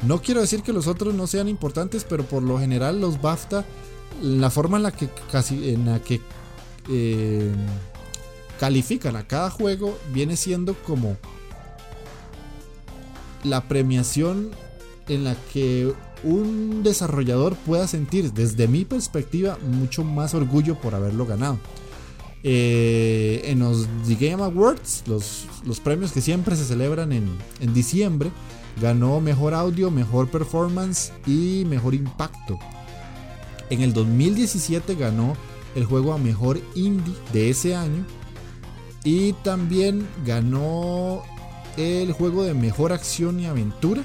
No 0.06 0.22
quiero 0.22 0.42
decir 0.42 0.62
que 0.62 0.74
los 0.74 0.88
otros 0.88 1.14
no 1.14 1.28
sean 1.28 1.48
importantes, 1.48 2.04
pero 2.04 2.26
por 2.26 2.44
lo 2.44 2.60
general 2.60 3.00
los 3.00 3.22
BAFTA, 3.22 3.66
la 4.22 4.50
forma 4.50 4.78
en 4.78 4.84
la 4.84 4.92
que 4.92 5.10
casi 5.32 5.70
en 5.70 5.86
la 5.86 6.00
que 6.00 6.22
eh, 6.90 7.52
califican 8.60 9.16
a 9.16 9.28
cada 9.28 9.50
juego 9.50 9.98
viene 10.14 10.38
siendo 10.38 10.74
como 10.86 11.18
la 13.44 13.68
premiación 13.68 14.52
en 15.08 15.24
la 15.24 15.36
que 15.54 15.94
un 16.24 16.82
desarrollador 16.84 17.56
pueda 17.56 17.88
sentir, 17.88 18.34
desde 18.34 18.68
mi 18.68 18.86
perspectiva, 18.86 19.58
mucho 19.62 20.04
más 20.04 20.34
orgullo 20.34 20.76
por 20.76 20.96
haberlo 20.96 21.26
ganado. 21.26 21.60
Eh, 22.48 23.42
en 23.46 23.58
los 23.58 23.88
The 24.08 24.14
Game 24.14 24.44
Awards, 24.44 25.04
los, 25.08 25.48
premios 25.84 26.12
que 26.12 26.22
siempre 26.22 26.56
se 26.56 26.64
celebran 26.64 27.12
en, 27.12 27.28
en 27.60 27.74
diciembre, 27.74 28.30
ganó 28.80 29.20
mejor 29.20 29.56
audio, 29.56 29.90
mejor 29.90 30.30
performance 30.30 31.12
y 31.26 31.64
mejor 31.66 31.96
impacto. 31.96 32.60
En 33.72 33.82
el 33.82 33.94
2017 33.94 34.94
ganó 34.94 35.36
el 35.74 35.86
juego 35.86 36.14
a 36.14 36.20
mejor 36.20 36.62
indie 36.76 37.16
de 37.34 37.50
ese 37.50 37.76
año 37.76 38.06
y 39.04 39.34
también 39.34 40.08
ganó 40.24 41.24
el 41.78 42.12
juego 42.12 42.44
de 42.44 42.54
mejor 42.54 42.94
acción 42.94 43.40
y 43.40 43.48
aventura 43.48 44.04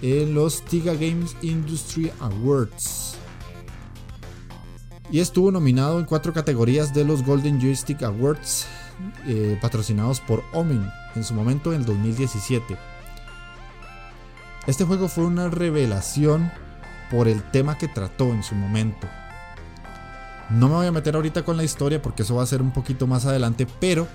en 0.00 0.32
los 0.32 0.64
Tiga 0.64 0.94
Games 0.94 1.36
Industry 1.42 2.10
Awards. 2.20 3.16
Y 5.10 5.20
estuvo 5.20 5.50
nominado 5.50 5.98
en 5.98 6.04
cuatro 6.04 6.32
categorías 6.32 6.92
de 6.92 7.04
los 7.04 7.24
Golden 7.24 7.60
Joystick 7.60 8.02
Awards 8.02 8.66
eh, 9.26 9.58
patrocinados 9.60 10.20
por 10.20 10.42
Omen 10.52 10.90
en 11.14 11.24
su 11.24 11.34
momento 11.34 11.72
en 11.72 11.80
el 11.80 11.86
2017. 11.86 12.76
Este 14.66 14.84
juego 14.84 15.08
fue 15.08 15.24
una 15.24 15.48
revelación 15.48 16.50
por 17.10 17.28
el 17.28 17.42
tema 17.50 17.78
que 17.78 17.86
trató 17.86 18.32
en 18.32 18.42
su 18.42 18.54
momento. 18.54 19.06
No 20.50 20.68
me 20.68 20.74
voy 20.74 20.86
a 20.86 20.92
meter 20.92 21.14
ahorita 21.14 21.44
con 21.44 21.56
la 21.56 21.64
historia 21.64 22.02
porque 22.02 22.22
eso 22.22 22.36
va 22.36 22.42
a 22.42 22.46
ser 22.46 22.62
un 22.62 22.72
poquito 22.72 23.06
más 23.06 23.26
adelante, 23.26 23.66
pero 23.80 24.08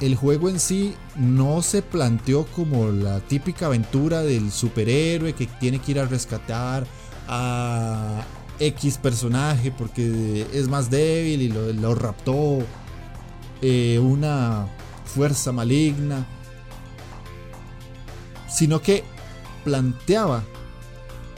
el 0.00 0.16
juego 0.16 0.48
en 0.48 0.60
sí 0.60 0.94
no 1.16 1.62
se 1.62 1.82
planteó 1.82 2.46
como 2.46 2.88
la 2.88 3.20
típica 3.20 3.66
aventura 3.66 4.22
del 4.22 4.50
superhéroe 4.50 5.32
que 5.34 5.46
tiene 5.46 5.78
que 5.78 5.92
ir 5.92 6.00
a 6.00 6.06
rescatar 6.06 6.86
a 7.28 8.22
X 8.58 8.98
personaje 8.98 9.70
porque 9.70 10.46
es 10.52 10.68
más 10.68 10.90
débil 10.90 11.42
y 11.42 11.48
lo, 11.48 11.94
raptó 11.94 12.58
eh, 13.62 13.98
una 14.02 14.68
fuerza 15.04 15.52
maligna, 15.52 16.26
sino 18.48 18.80
que 18.80 19.04
planteaba 19.64 20.42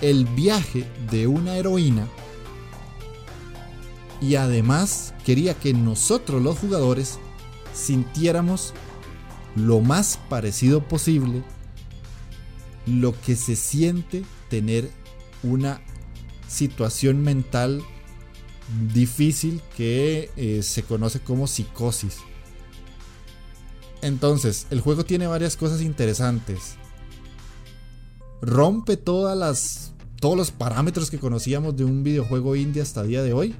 el 0.00 0.24
viaje 0.26 0.84
de 1.10 1.26
una 1.26 1.56
heroína 1.56 2.06
y 4.20 4.34
además 4.34 5.14
quería 5.24 5.54
que 5.54 5.72
nosotros 5.72 6.42
los 6.42 6.58
jugadores 6.58 7.18
sintiéramos 7.72 8.74
lo 9.54 9.80
más 9.80 10.18
parecido 10.28 10.82
posible 10.82 11.42
lo 12.86 13.18
que 13.20 13.36
se 13.36 13.54
siente 13.56 14.24
tener 14.48 14.90
una 15.42 15.80
situación 16.48 17.22
mental 17.22 17.82
difícil 18.92 19.62
que 19.76 20.30
eh, 20.36 20.62
se 20.62 20.82
conoce 20.82 21.20
como 21.20 21.46
psicosis. 21.46 22.18
Entonces, 24.02 24.66
el 24.70 24.80
juego 24.80 25.04
tiene 25.04 25.26
varias 25.26 25.56
cosas 25.56 25.80
interesantes. 25.80 26.74
Rompe 28.40 28.96
todas 28.96 29.36
las 29.36 29.92
todos 30.20 30.36
los 30.36 30.50
parámetros 30.50 31.10
que 31.10 31.18
conocíamos 31.18 31.76
de 31.76 31.84
un 31.84 32.02
videojuego 32.02 32.56
indie 32.56 32.82
hasta 32.82 33.02
el 33.02 33.08
día 33.08 33.22
de 33.22 33.32
hoy. 33.32 33.54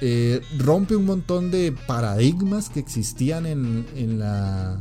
Eh, 0.00 0.40
rompe 0.58 0.96
un 0.96 1.04
montón 1.04 1.50
de 1.50 1.72
paradigmas 1.86 2.68
que 2.68 2.80
existían 2.80 3.46
en, 3.46 3.86
en, 3.94 4.18
la, 4.18 4.78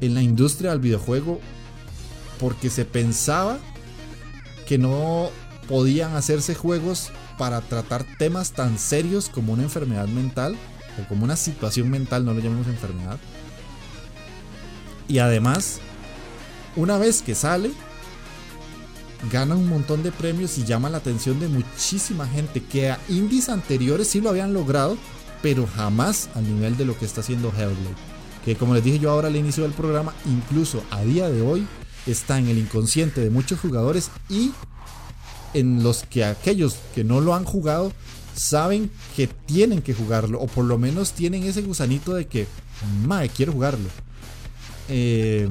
en 0.00 0.14
la 0.14 0.22
industria 0.22 0.70
del 0.70 0.80
videojuego 0.80 1.38
porque 2.38 2.70
se 2.70 2.86
pensaba 2.86 3.58
que 4.70 4.78
no 4.78 5.32
podían 5.66 6.14
hacerse 6.14 6.54
juegos 6.54 7.10
para 7.38 7.60
tratar 7.60 8.04
temas 8.18 8.52
tan 8.52 8.78
serios 8.78 9.28
como 9.28 9.52
una 9.52 9.64
enfermedad 9.64 10.06
mental 10.06 10.56
o 10.96 11.08
como 11.08 11.24
una 11.24 11.34
situación 11.34 11.90
mental, 11.90 12.24
no 12.24 12.34
lo 12.34 12.40
llamemos 12.40 12.68
enfermedad. 12.68 13.18
Y 15.08 15.18
además, 15.18 15.80
una 16.76 16.98
vez 16.98 17.20
que 17.20 17.34
sale, 17.34 17.72
gana 19.32 19.56
un 19.56 19.68
montón 19.68 20.04
de 20.04 20.12
premios 20.12 20.56
y 20.56 20.64
llama 20.64 20.88
la 20.88 20.98
atención 20.98 21.40
de 21.40 21.48
muchísima 21.48 22.28
gente 22.28 22.62
que 22.62 22.92
a 22.92 23.00
indies 23.08 23.48
anteriores 23.48 24.06
sí 24.06 24.20
lo 24.20 24.28
habían 24.28 24.54
logrado, 24.54 24.96
pero 25.42 25.66
jamás 25.66 26.28
al 26.36 26.44
nivel 26.44 26.76
de 26.76 26.84
lo 26.84 26.96
que 26.96 27.06
está 27.06 27.22
haciendo 27.22 27.48
Hellblade. 27.48 27.96
Que 28.44 28.54
como 28.54 28.74
les 28.74 28.84
dije 28.84 29.00
yo 29.00 29.10
ahora 29.10 29.26
al 29.26 29.34
inicio 29.34 29.64
del 29.64 29.72
programa, 29.72 30.14
incluso 30.26 30.84
a 30.92 31.02
día 31.02 31.28
de 31.28 31.42
hoy 31.42 31.66
está 32.12 32.38
en 32.38 32.48
el 32.48 32.58
inconsciente 32.58 33.20
de 33.20 33.30
muchos 33.30 33.60
jugadores 33.60 34.10
y 34.28 34.52
en 35.54 35.82
los 35.82 36.04
que 36.04 36.24
aquellos 36.24 36.76
que 36.94 37.04
no 37.04 37.20
lo 37.20 37.34
han 37.34 37.44
jugado 37.44 37.92
saben 38.34 38.90
que 39.16 39.26
tienen 39.26 39.82
que 39.82 39.94
jugarlo 39.94 40.40
o 40.40 40.46
por 40.46 40.64
lo 40.64 40.78
menos 40.78 41.12
tienen 41.12 41.42
ese 41.42 41.62
gusanito 41.62 42.14
de 42.14 42.26
que, 42.26 42.46
mae, 43.04 43.28
quiero 43.28 43.52
jugarlo. 43.52 43.88
Eh, 44.88 45.48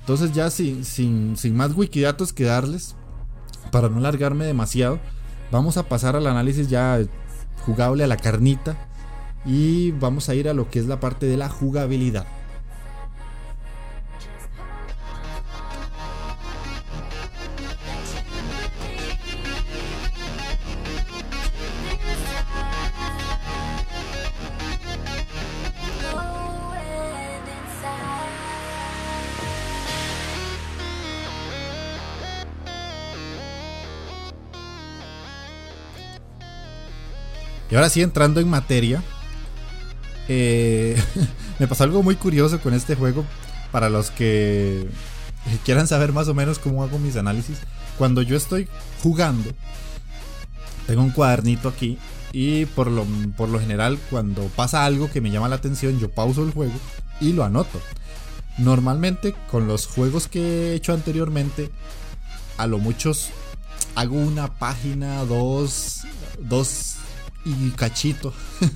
entonces 0.00 0.32
ya 0.32 0.50
sin, 0.50 0.84
sin, 0.84 1.36
sin 1.36 1.56
más 1.56 1.76
wikidatos 1.76 2.32
que 2.32 2.44
darles, 2.44 2.94
para 3.70 3.88
no 3.88 3.98
alargarme 3.98 4.44
demasiado, 4.44 5.00
vamos 5.50 5.76
a 5.76 5.88
pasar 5.88 6.16
al 6.16 6.26
análisis 6.26 6.68
ya 6.68 7.00
jugable 7.64 8.04
a 8.04 8.06
la 8.06 8.16
carnita 8.16 8.88
y 9.44 9.92
vamos 9.92 10.28
a 10.28 10.34
ir 10.34 10.48
a 10.48 10.54
lo 10.54 10.70
que 10.70 10.78
es 10.78 10.86
la 10.86 11.00
parte 11.00 11.26
de 11.26 11.36
la 11.36 11.48
jugabilidad. 11.48 12.26
Y 37.72 37.74
ahora 37.74 37.88
sí, 37.88 38.02
entrando 38.02 38.38
en 38.38 38.48
materia, 38.50 39.02
Eh, 40.28 40.94
me 41.58 41.66
pasó 41.66 41.84
algo 41.84 42.02
muy 42.02 42.16
curioso 42.16 42.60
con 42.60 42.74
este 42.74 42.94
juego. 42.96 43.24
Para 43.72 43.88
los 43.88 44.10
que 44.10 44.86
quieran 45.64 45.88
saber 45.88 46.12
más 46.12 46.28
o 46.28 46.34
menos 46.34 46.58
cómo 46.58 46.82
hago 46.82 46.98
mis 46.98 47.16
análisis. 47.16 47.56
Cuando 47.96 48.20
yo 48.20 48.36
estoy 48.36 48.68
jugando, 49.02 49.50
tengo 50.86 51.02
un 51.02 51.12
cuadernito 51.12 51.70
aquí. 51.70 51.98
Y 52.30 52.66
por 52.66 52.90
lo, 52.90 53.06
por 53.38 53.48
lo 53.48 53.58
general, 53.58 53.98
cuando 54.10 54.42
pasa 54.48 54.84
algo 54.84 55.10
que 55.10 55.22
me 55.22 55.30
llama 55.30 55.48
la 55.48 55.56
atención, 55.56 55.98
yo 55.98 56.10
pauso 56.10 56.44
el 56.44 56.52
juego 56.52 56.78
y 57.22 57.32
lo 57.32 57.42
anoto. 57.42 57.80
Normalmente, 58.58 59.34
con 59.50 59.66
los 59.66 59.86
juegos 59.86 60.28
que 60.28 60.40
he 60.42 60.74
hecho 60.74 60.92
anteriormente, 60.92 61.70
a 62.58 62.66
lo 62.66 62.78
muchos 62.78 63.30
hago 63.94 64.16
una 64.16 64.58
página, 64.58 65.24
dos, 65.24 66.02
dos 66.38 66.96
y 67.44 67.70
cachito. 67.70 68.32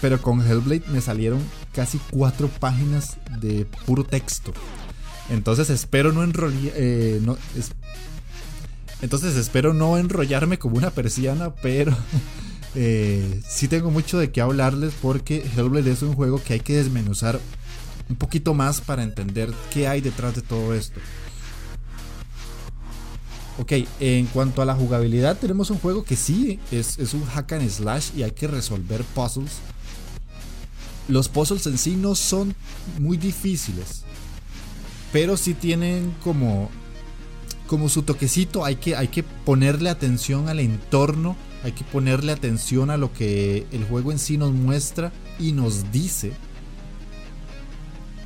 Pero 0.00 0.20
con 0.20 0.46
Hellblade 0.46 0.84
me 0.88 1.00
salieron 1.00 1.42
casi 1.72 1.98
cuatro 2.10 2.48
páginas 2.48 3.16
de 3.40 3.66
puro 3.86 4.04
texto. 4.04 4.52
Entonces 5.30 5.70
espero 5.70 6.12
no 6.12 6.22
enrollar. 6.22 6.72
Eh, 6.76 7.20
entonces 9.02 9.36
espero 9.36 9.72
no 9.74 9.98
enrollarme 9.98 10.58
como 10.58 10.76
una 10.76 10.90
persiana, 10.90 11.54
pero 11.54 11.96
eh, 12.74 13.42
sí 13.46 13.68
tengo 13.68 13.90
mucho 13.90 14.18
de 14.18 14.30
qué 14.30 14.40
hablarles 14.40 14.94
porque 15.02 15.44
Hellblade 15.56 15.90
es 15.90 16.02
un 16.02 16.14
juego 16.14 16.42
que 16.42 16.54
hay 16.54 16.60
que 16.60 16.76
desmenuzar 16.76 17.40
un 18.08 18.16
poquito 18.16 18.54
más 18.54 18.80
para 18.80 19.02
entender 19.02 19.52
qué 19.72 19.88
hay 19.88 20.00
detrás 20.00 20.34
de 20.34 20.42
todo 20.42 20.74
esto. 20.74 21.00
Ok, 23.58 23.72
en 24.00 24.26
cuanto 24.26 24.60
a 24.60 24.66
la 24.66 24.74
jugabilidad, 24.74 25.38
tenemos 25.38 25.70
un 25.70 25.78
juego 25.78 26.04
que 26.04 26.14
sí 26.14 26.60
es, 26.70 26.98
un 27.14 27.24
hack 27.24 27.52
and 27.52 27.70
slash 27.70 28.10
y 28.14 28.22
hay 28.22 28.32
que 28.32 28.46
resolver 28.46 29.02
puzzles. 29.14 29.52
Los 31.08 31.28
puzzles 31.28 31.66
en 31.66 31.78
sí 31.78 31.96
no 31.96 32.14
son 32.14 32.54
muy 32.98 33.16
difíciles, 33.16 34.02
pero 35.10 35.38
sí 35.38 35.54
tienen 35.54 36.14
como, 36.22 36.68
como 37.66 37.88
su 37.88 38.02
toquecito. 38.02 38.62
Hay 38.62 38.76
que, 38.76 38.94
hay 38.94 39.08
que 39.08 39.22
ponerle 39.22 39.88
atención 39.88 40.50
al 40.50 40.60
entorno, 40.60 41.34
hay 41.64 41.72
que 41.72 41.84
ponerle 41.84 42.32
atención 42.32 42.90
a 42.90 42.98
lo 42.98 43.14
que 43.14 43.66
el 43.72 43.84
juego 43.84 44.12
en 44.12 44.18
sí 44.18 44.36
nos 44.36 44.52
muestra 44.52 45.12
y 45.38 45.52
nos 45.52 45.90
dice. 45.92 46.32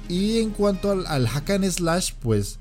Y 0.08 0.40
en 0.40 0.50
cuanto 0.50 0.90
al, 0.90 1.06
al 1.06 1.28
hack 1.28 1.50
and 1.50 1.70
slash, 1.70 2.14
pues 2.20 2.58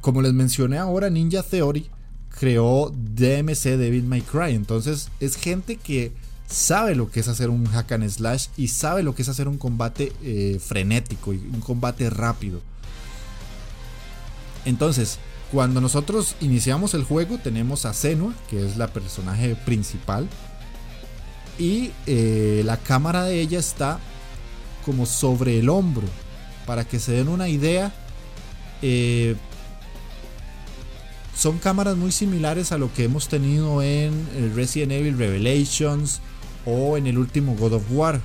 como 0.00 0.22
les 0.22 0.32
mencioné 0.32 0.78
ahora, 0.78 1.10
Ninja 1.10 1.42
Theory 1.42 1.90
creó 2.38 2.92
DMC 2.94 3.76
Devil 3.76 4.04
May 4.04 4.22
Cry. 4.22 4.54
Entonces 4.54 5.10
es 5.20 5.36
gente 5.36 5.76
que 5.76 6.12
sabe 6.46 6.94
lo 6.94 7.10
que 7.10 7.20
es 7.20 7.28
hacer 7.28 7.50
un 7.50 7.66
hack 7.66 7.92
and 7.92 8.08
slash 8.08 8.48
y 8.56 8.68
sabe 8.68 9.02
lo 9.02 9.14
que 9.14 9.22
es 9.22 9.28
hacer 9.28 9.48
un 9.48 9.58
combate 9.58 10.12
eh, 10.22 10.58
frenético 10.60 11.32
y 11.32 11.36
un 11.36 11.60
combate 11.60 12.10
rápido. 12.10 12.60
Entonces, 14.64 15.18
cuando 15.52 15.80
nosotros 15.80 16.36
iniciamos 16.40 16.94
el 16.94 17.04
juego, 17.04 17.38
tenemos 17.38 17.84
a 17.84 17.94
Senua, 17.94 18.34
que 18.48 18.64
es 18.64 18.76
la 18.76 18.88
personaje 18.88 19.56
principal. 19.56 20.28
Y 21.58 21.90
eh, 22.06 22.62
la 22.64 22.76
cámara 22.76 23.24
de 23.24 23.40
ella 23.40 23.58
está 23.58 23.98
como 24.84 25.06
sobre 25.06 25.58
el 25.58 25.68
hombro. 25.68 26.06
Para 26.66 26.86
que 26.86 27.00
se 27.00 27.12
den 27.12 27.28
una 27.28 27.48
idea, 27.48 27.92
eh, 28.82 29.34
son 31.40 31.56
cámaras 31.56 31.96
muy 31.96 32.12
similares 32.12 32.70
a 32.70 32.76
lo 32.76 32.92
que 32.92 33.04
hemos 33.04 33.28
tenido 33.28 33.82
en 33.82 34.12
Resident 34.54 34.92
Evil 34.92 35.16
Revelations 35.16 36.20
o 36.66 36.98
en 36.98 37.06
el 37.06 37.16
último 37.16 37.56
God 37.56 37.72
of 37.72 37.84
War, 37.92 38.20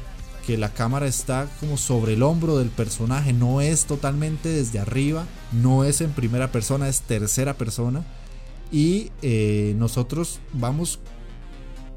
que 0.45 0.57
la 0.57 0.73
cámara 0.73 1.07
está 1.07 1.47
como 1.61 1.77
sobre 1.77 2.15
el 2.15 2.23
hombro 2.23 2.57
del 2.57 2.67
personaje, 2.67 3.31
no 3.31 3.61
es 3.61 3.85
totalmente 3.85 4.49
desde 4.49 4.79
arriba, 4.79 5.25
no 5.53 5.85
es 5.85 6.01
en 6.01 6.11
primera 6.11 6.51
persona, 6.51 6.89
es 6.89 7.03
tercera 7.03 7.53
persona. 7.53 8.05
Y 8.69 9.11
eh, 9.21 9.75
nosotros 9.77 10.41
vamos 10.51 10.99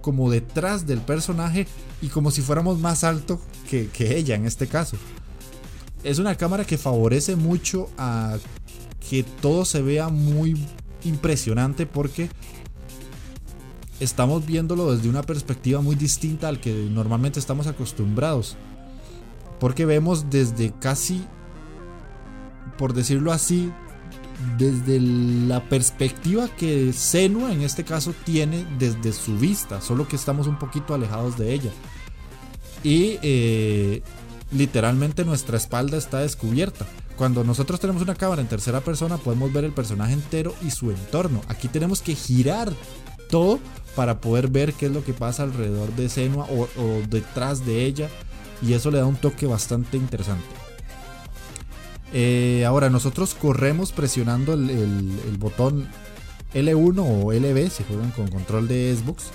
como 0.00 0.31
detrás 0.31 0.87
del 0.87 1.00
personaje 1.00 1.66
y 2.00 2.11
como 2.11 2.31
si 2.31 2.42
fuéramos 2.42 2.78
más 2.78 3.02
alto 3.02 3.40
que 3.68 3.90
ella 4.16 4.37
en 4.37 4.46
este 4.46 4.68
caso. 4.68 4.96
Es 6.04 6.20
una 6.20 6.37
cámara 6.37 6.64
que 6.64 6.78
favorece 6.78 7.35
mucho 7.35 7.90
a 7.98 8.37
que 9.11 9.24
todo 9.24 9.64
se 9.64 9.83
vea 9.83 10.11
muy 10.11 10.54
impresionante 11.04 11.87
porque 11.87 12.28
estamos 14.00 14.46
viéndolo 14.46 14.94
desde 14.94 15.08
una 15.08 15.22
perspectiva 15.22 15.80
muy 15.80 15.96
distinta 15.96 16.48
al 16.48 16.61
que 16.61 16.72
normalmente 16.72 17.38
estamos 17.38 17.66
acostumbrados. 17.66 18.56
Porque 19.61 19.87
vemos 19.87 20.30
desde 20.30 20.72
casi, 20.78 21.24
por 22.76 22.94
decirlo 22.94 23.32
así, 23.32 23.72
desde 24.56 25.00
la 25.00 25.68
perspectiva 25.68 26.48
que 26.48 26.92
Senua 26.92 27.52
en 27.52 27.62
este 27.62 27.82
caso 27.84 28.14
tiene 28.24 28.64
desde 28.78 29.12
su 29.12 29.37
vista, 29.37 29.80
solo 29.80 30.06
que 30.06 30.14
estamos 30.14 30.46
un 30.46 30.58
poquito 30.58 30.94
alejados 30.94 31.37
de 31.37 31.52
ella. 31.52 31.70
Y 32.84 33.18
eh, 33.22 34.02
literalmente 34.52 35.24
nuestra 35.24 35.56
espalda 35.56 35.98
está 35.98 36.20
descubierta. 36.20 36.87
Cuando 37.18 37.42
nosotros 37.42 37.81
tenemos 37.81 38.00
una 38.00 38.14
cámara 38.14 38.40
en 38.40 38.46
tercera 38.46 38.81
persona 38.81 39.16
podemos 39.16 39.52
ver 39.52 39.64
el 39.64 39.72
personaje 39.72 40.12
entero 40.12 40.54
y 40.64 40.70
su 40.70 40.92
entorno. 40.92 41.40
Aquí 41.48 41.66
tenemos 41.66 42.00
que 42.00 42.14
girar 42.14 42.72
todo 43.28 43.59
para 43.96 44.20
poder 44.20 44.46
ver 44.46 44.72
qué 44.72 44.87
es 44.87 44.92
lo 44.92 45.04
que 45.04 45.12
pasa 45.12 45.42
alrededor 45.42 45.92
de 45.96 46.09
Senua 46.09 46.46
o, 46.46 46.68
detrás 47.11 47.66
de 47.66 47.87
ella. 47.87 48.09
Y 48.62 48.74
eso 48.74 48.92
le 48.92 48.98
da 48.98 49.07
un 49.07 49.16
toque 49.16 49.46
bastante 49.46 49.96
interesante. 49.96 50.46
Eh, 52.12 52.64
ahora 52.64 52.88
nosotros 52.88 53.35
corremos 53.35 53.90
presionando 53.90 54.54
el, 54.54 54.70
el, 54.70 55.37
botón 55.38 55.88
L1 56.54 56.98
o 57.00 57.33
LB 57.33 57.68
si 57.68 57.83
juegan 57.83 58.12
con 58.12 58.28
control 58.28 58.68
de 58.68 58.96
Xbox. 58.96 59.31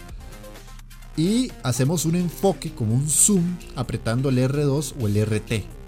Y 1.18 1.52
hacemos 1.64 2.06
un 2.06 2.16
enfoque 2.16 2.74
como 2.74 2.96
un 2.96 3.10
zoom 3.10 3.58
apretando 3.76 4.30
el 4.30 4.38
R2 4.38 4.94
o 5.02 5.08
el 5.08 5.26
RT. 5.26 5.83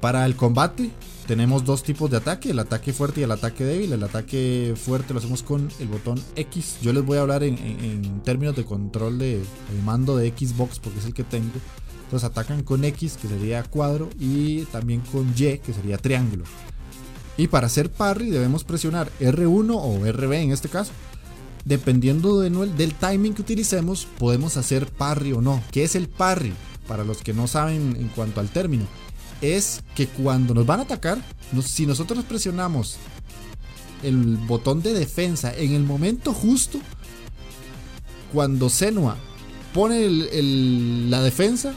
Para 0.00 0.24
el 0.24 0.34
combate 0.34 0.90
tenemos 1.26 1.64
dos 1.64 1.82
tipos 1.82 2.10
de 2.10 2.16
ataque, 2.16 2.50
el 2.50 2.58
ataque 2.58 2.92
fuerte 2.92 3.20
y 3.20 3.24
el 3.24 3.30
ataque 3.30 3.64
débil. 3.64 3.92
El 3.92 4.02
ataque 4.02 4.74
fuerte 4.76 5.12
lo 5.12 5.18
hacemos 5.18 5.42
con 5.42 5.68
el 5.78 5.88
botón 5.88 6.20
X. 6.36 6.78
Yo 6.82 6.92
les 6.92 7.04
voy 7.04 7.18
a 7.18 7.20
hablar 7.20 7.44
en, 7.44 8.22
términos 8.24 8.56
de 8.56 8.64
control 8.64 9.18
del 9.18 9.44
mando 9.84 10.16
de 10.16 10.30
Xbox 10.36 10.78
porque 10.78 10.98
es 10.98 11.04
el 11.04 11.14
que 11.14 11.22
tengo. 11.22 11.52
Entonces 12.04 12.28
atacan 12.28 12.64
con 12.64 12.84
X, 12.84 13.16
que 13.20 13.28
sería 13.28 13.62
cuadro, 13.62 14.10
y 14.18 14.62
también 14.64 15.00
con 15.12 15.28
Y, 15.36 15.58
que 15.58 15.72
sería 15.72 15.98
triángulo. 15.98 16.42
Y 17.36 17.46
para 17.46 17.68
hacer 17.68 17.88
parry 17.88 18.30
debemos 18.30 18.64
presionar 18.64 19.12
R1 19.20 19.70
o 19.72 20.12
RB 20.12 20.32
en 20.32 20.50
este 20.50 20.68
caso. 20.68 20.90
Dependiendo 21.64 22.40
del 22.40 22.94
timing 22.94 23.34
que 23.34 23.42
utilicemos, 23.42 24.08
podemos 24.18 24.56
hacer 24.56 24.86
parry 24.86 25.32
o 25.32 25.40
no. 25.40 25.62
¿Qué 25.70 25.84
es 25.84 25.94
el 25.94 26.08
parry? 26.08 26.52
Para 26.88 27.04
los 27.04 27.22
que 27.22 27.34
no 27.34 27.46
saben 27.46 27.96
en 27.96 28.08
cuanto 28.08 28.40
al 28.40 28.48
término 28.48 28.86
es 29.40 29.82
que 29.94 30.06
cuando 30.06 30.54
nos 30.54 30.66
van 30.66 30.80
a 30.80 30.82
atacar, 30.84 31.18
si 31.64 31.86
nosotros 31.86 32.24
presionamos 32.24 32.96
el 34.02 34.36
botón 34.36 34.82
de 34.82 34.94
defensa 34.94 35.54
en 35.54 35.72
el 35.72 35.82
momento 35.82 36.32
justo, 36.32 36.78
cuando 38.32 38.68
Senua 38.68 39.16
pone 39.74 40.08
la 41.08 41.22
defensa, 41.22 41.74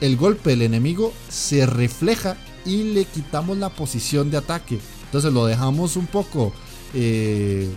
el 0.00 0.16
golpe 0.16 0.50
del 0.50 0.62
enemigo 0.62 1.12
se 1.28 1.66
refleja 1.66 2.36
y 2.64 2.84
le 2.94 3.04
quitamos 3.04 3.58
la 3.58 3.70
posición 3.70 4.30
de 4.30 4.38
ataque. 4.38 4.80
Entonces 5.04 5.32
lo 5.32 5.46
dejamos 5.46 5.96
un 5.96 6.06
poco 6.06 6.52
eh, 6.94 7.68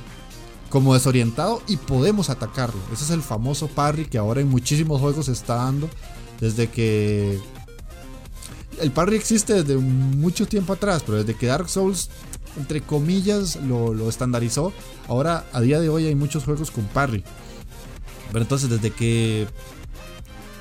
como 0.69 0.93
desorientado 0.93 1.62
y 1.67 1.78
podemos 1.78 2.30
atacarlo. 2.30 2.80
Ese 2.91 3.04
es 3.06 3.10
el 3.12 3.21
famoso 3.21 3.67
parry 3.67 4.06
que 4.06 4.17
ahora 4.17 4.41
en 4.41 4.49
muchísimos 4.49 5.02
juegos 5.02 5.26
se 5.28 5.32
está 5.32 5.56
dando. 5.56 5.89
Desde 6.39 6.67
que 6.67 7.39
el 8.80 8.92
parry 8.92 9.16
existe 9.16 9.64
desde 9.64 9.78
mucho 9.78 10.46
tiempo 10.46 10.74
atrás, 10.74 11.04
pero 11.06 11.20
desde 11.20 11.36
que 11.36 11.48
Dark 11.48 11.70
Souls, 11.70 12.10
entre 12.58 12.82
comillas, 12.82 13.58
lo, 13.58 14.10
estandarizó, 14.10 14.74
ahora 15.08 15.46
a 15.54 15.62
día 15.62 15.80
de 15.80 15.90
hoy 15.90 16.08
hay 16.08 16.16
muchos 16.16 16.44
juegos 16.46 16.72
con 16.72 16.86
parry. 16.86 17.24
Pero 18.32 18.42
entonces 18.42 18.70
desde 18.70 18.92
que 18.92 19.48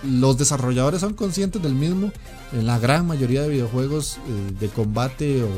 los 0.02 0.36
desarrolladores 0.36 1.00
son 1.00 1.14
conscientes 1.14 1.62
del 1.62 1.74
mismo, 1.74 2.12
en 2.52 2.66
la 2.66 2.78
gran 2.78 3.06
mayoría 3.06 3.42
de 3.42 3.48
videojuegos 3.48 4.18
eh, 4.18 4.52
de 4.58 4.68
combate 4.68 5.42
o 5.42 5.48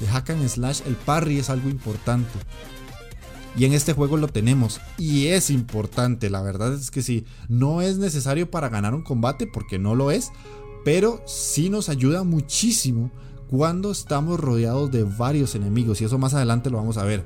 de 0.00 0.06
hack 0.06 0.30
and 0.30 0.48
slash, 0.48 0.80
el 0.86 0.96
parry 0.96 1.38
es 1.38 1.50
algo 1.50 1.68
importante. 1.68 2.30
Y 3.56 3.64
en 3.64 3.72
este 3.72 3.92
juego 3.92 4.16
lo 4.16 4.28
tenemos. 4.28 4.80
Y 4.96 5.26
es 5.26 5.50
importante, 5.50 6.30
la 6.30 6.40
verdad 6.40 6.72
es 6.72 6.90
que 6.90 7.02
sí. 7.02 7.26
No 7.48 7.82
es 7.82 7.98
necesario 7.98 8.48
para 8.50 8.68
ganar 8.68 8.94
un 8.94 9.02
combate, 9.02 9.48
porque 9.48 9.78
no 9.78 9.96
lo 9.96 10.12
es 10.12 10.30
pero 10.84 11.22
sí 11.26 11.70
nos 11.70 11.88
ayuda 11.88 12.24
muchísimo 12.24 13.10
cuando 13.48 13.90
estamos 13.90 14.38
rodeados 14.38 14.90
de 14.90 15.04
varios 15.04 15.54
enemigos 15.54 16.00
y 16.00 16.04
eso 16.04 16.18
más 16.18 16.34
adelante 16.34 16.70
lo 16.70 16.78
vamos 16.78 16.96
a 16.96 17.04
ver. 17.04 17.24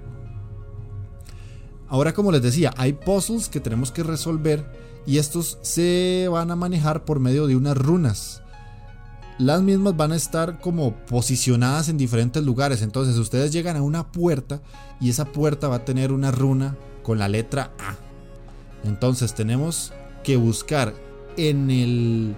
Ahora 1.89 2.15
como 2.15 2.33
les 2.33 2.43
decía, 2.43 2.73
hay 2.77 2.95
puzzles 2.95 3.49
que 3.49 3.61
tenemos 3.61 3.93
que 3.93 4.03
resolver 4.03 4.65
y 5.07 5.19
estos 5.19 5.59
se 5.63 6.27
van 6.31 6.51
a 6.51 6.57
manejar 6.57 7.05
por 7.05 7.21
medio 7.21 7.47
de 7.47 7.57
unas 7.57 7.77
runas. 7.77 8.43
Las 9.39 9.63
mismas 9.63 9.97
van 9.97 10.13
a 10.13 10.17
estar 10.17 10.61
como 10.61 10.95
posicionadas 11.07 11.89
en 11.89 11.99
diferentes 11.99 12.43
lugares. 12.43 12.83
Entonces 12.83 13.17
ustedes 13.17 13.53
llegan 13.53 13.77
a 13.77 13.83
una 13.83 14.13
puerta 14.13 14.63
y 15.01 15.11
esa 15.11 15.27
puerta 15.27 15.69
va 15.69 15.77
a 15.77 15.85
tener 15.85 16.13
una 16.13 16.31
runa 16.31 16.77
con 17.03 17.19
la 17.19 17.29
letra 17.29 17.73
A. 17.79 17.97
Entonces 18.89 19.35
tenemos 19.35 19.93
que 20.23 20.37
buscar 20.37 20.95
en 21.37 21.71
el 21.71 22.37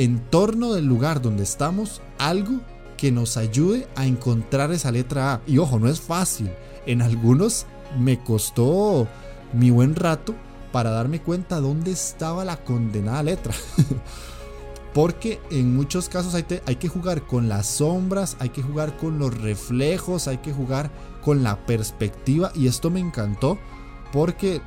entorno 0.00 0.72
del 0.72 0.86
lugar 0.86 1.20
donde 1.20 1.42
estamos 1.42 2.00
algo 2.18 2.60
que 2.96 3.12
nos 3.12 3.36
ayude 3.36 3.86
a 3.96 4.06
encontrar 4.06 4.72
esa 4.72 4.90
letra 4.90 5.34
A. 5.34 5.40
Y 5.46 5.58
ojo, 5.58 5.78
no 5.78 5.88
es 5.88 6.00
fácil. 6.00 6.50
En 6.86 7.02
algunos 7.02 7.66
me 7.98 8.18
costó 8.18 9.06
mi 9.52 9.70
buen 9.70 9.94
rato 9.94 10.34
para 10.72 10.90
darme 10.90 11.20
cuenta 11.20 11.60
dónde 11.60 11.92
estaba 11.92 12.44
la 12.44 12.56
condenada 12.56 13.22
letra. 13.22 13.54
Porque 14.94 15.38
en 15.50 15.76
muchos 15.76 16.08
casos 16.08 16.34
hay, 16.34 16.44
hay, 16.66 16.76
que 16.76 16.88
jugar 16.88 17.26
con 17.26 17.48
las 17.48 17.66
sombras, 17.66 18.36
hay 18.40 18.48
que 18.48 18.62
jugar 18.62 18.96
con 18.96 19.18
los 19.18 19.38
reflejos, 19.38 20.28
hay 20.28 20.38
que 20.38 20.52
jugar 20.52 20.90
con 21.22 21.42
la 21.42 21.64
perspectiva. 21.66 22.50
Y 22.54 22.66
esto 22.66 22.90
me 22.90 23.00
encantó 23.00 23.58
porque 24.12 24.60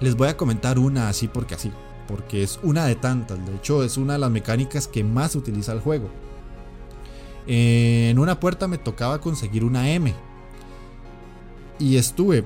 les 0.00 0.16
voy 0.16 0.28
a 0.28 0.36
comentar 0.36 0.78
una 0.78 1.08
así 1.08 1.28
porque 1.28 1.54
así. 1.54 1.72
Porque 2.08 2.42
es 2.42 2.58
una 2.64 2.86
de 2.86 2.96
tantas. 2.96 3.38
De 3.46 3.54
hecho 3.54 3.84
es 3.84 3.96
una 3.96 4.14
de 4.14 4.18
las 4.18 4.30
mecánicas 4.30 4.88
que 4.88 5.04
más 5.04 5.36
utiliza 5.36 5.72
el 5.72 5.80
juego. 5.80 6.08
En 7.46 8.18
una 8.18 8.40
puerta 8.40 8.66
me 8.66 8.78
tocaba 8.78 9.20
conseguir 9.20 9.64
una 9.64 9.90
M. 9.90 10.12
Y 11.78 11.96
estuve 11.96 12.44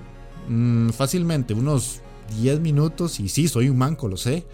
mmm, 0.48 0.90
fácilmente 0.90 1.54
unos 1.54 2.02
10 2.40 2.60
minutos, 2.60 3.20
y 3.20 3.28
sí, 3.28 3.48
soy 3.48 3.68
un 3.68 3.78
manco, 3.78 4.08
lo 4.08 4.16
sé, 4.16 4.46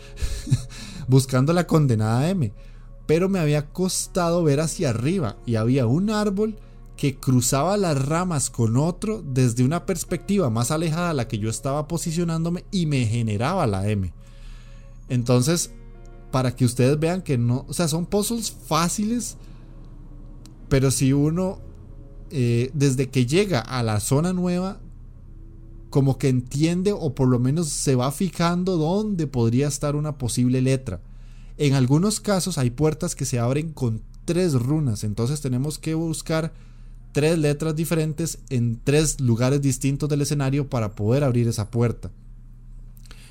buscando 1.09 1.53
la 1.53 1.66
condenada 1.66 2.29
M. 2.31 2.53
Pero 3.07 3.29
me 3.29 3.38
había 3.38 3.66
costado 3.71 4.42
ver 4.42 4.61
hacia 4.61 4.90
arriba 4.90 5.37
y 5.47 5.57
había 5.57 5.87
un 5.87 6.11
árbol 6.11 6.57
que 6.97 7.16
cruzaba 7.16 7.77
las 7.77 8.07
ramas 8.07 8.51
con 8.51 8.77
otro 8.77 9.23
desde 9.25 9.64
una 9.64 9.87
perspectiva 9.87 10.51
más 10.51 10.71
alejada 10.71 11.11
a 11.11 11.14
la 11.14 11.29
que 11.29 11.38
yo 11.38 11.49
estaba 11.49 11.87
posicionándome 11.88 12.64
y 12.71 12.87
me 12.87 13.07
generaba 13.07 13.66
la 13.66 13.88
M. 13.88 14.12
Entonces, 15.09 15.73
para 16.31 16.55
que 16.55 16.64
ustedes 16.64 16.99
vean 16.99 17.23
que 17.23 17.38
no, 17.38 17.64
o 17.68 17.73
sea, 17.73 17.88
son 17.88 18.07
puzzles 18.07 18.51
fáciles, 18.51 19.37
pero 20.68 20.90
si 20.90 21.12
uno, 21.12 21.61
eh, 22.31 22.71
desde 22.75 23.09
que 23.09 23.27
llega 23.27 23.61
a 23.61 23.83
la 23.83 24.01
zona 24.01 24.33
nueva, 24.33 24.81
como 25.90 26.18
que 26.18 26.29
entiende 26.29 26.92
o 26.92 27.14
por 27.14 27.29
lo 27.29 27.38
menos 27.38 27.68
se 27.68 27.94
va 27.94 28.12
fijando 28.12 28.77
dónde 28.77 29.27
podría 29.27 29.68
estar 29.68 29.97
una 29.97 30.18
posible 30.18 30.61
letra. 30.61 31.01
En 31.57 31.75
algunos 31.75 32.21
casos 32.21 32.59
hay 32.59 32.71
puertas 32.71 33.14
que 33.14 33.25
se 33.25 33.38
abren 33.38 33.73
con 33.73 34.03
tres 34.25 34.53
runas, 34.53 35.05
entonces 35.05 35.40
tenemos 35.40 35.79
que 35.79 35.94
buscar 35.94 36.53
tres 37.12 37.38
letras 37.38 37.75
diferentes 37.75 38.38
en 38.51 38.79
tres 38.85 39.21
lugares 39.21 39.62
distintos 39.62 40.09
del 40.09 40.21
escenario 40.21 40.68
para 40.68 40.94
poder 40.94 41.25
abrir 41.25 41.49
esa 41.49 41.71
puerta. 41.71 42.11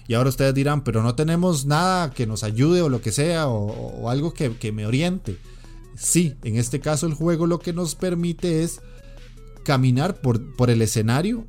Y 0.07 0.13
ahora 0.13 0.29
ustedes 0.29 0.53
dirán, 0.53 0.83
pero 0.83 1.03
no 1.03 1.15
tenemos 1.15 1.65
nada 1.65 2.11
que 2.11 2.27
nos 2.27 2.43
ayude 2.43 2.81
o 2.81 2.89
lo 2.89 3.01
que 3.01 3.11
sea, 3.11 3.47
o, 3.47 4.09
algo 4.09 4.33
que, 4.33 4.55
que 4.55 4.71
me 4.71 4.85
oriente. 4.85 5.37
Sí, 5.95 6.35
en 6.43 6.57
este 6.57 6.79
caso 6.79 7.07
el 7.07 7.13
juego 7.13 7.47
lo 7.47 7.59
que 7.59 7.73
nos 7.73 7.95
permite 7.95 8.63
es 8.63 8.81
caminar 9.63 10.21
por, 10.21 10.55
por 10.55 10.69
el 10.69 10.81
escenario 10.81 11.45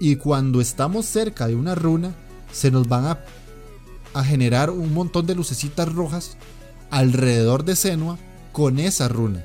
y 0.00 0.16
cuando 0.16 0.60
estamos 0.60 1.04
cerca 1.04 1.46
de 1.46 1.54
una 1.54 1.74
runa, 1.74 2.14
se 2.52 2.70
nos 2.70 2.88
van 2.88 3.04
a, 3.04 3.24
a 4.14 4.24
generar 4.24 4.70
un 4.70 4.94
montón 4.94 5.26
de 5.26 5.34
lucecitas 5.34 5.92
rojas 5.92 6.38
alrededor 6.90 7.64
de 7.64 7.76
Senua 7.76 8.18
con 8.52 8.78
esa 8.78 9.08
runa. 9.08 9.44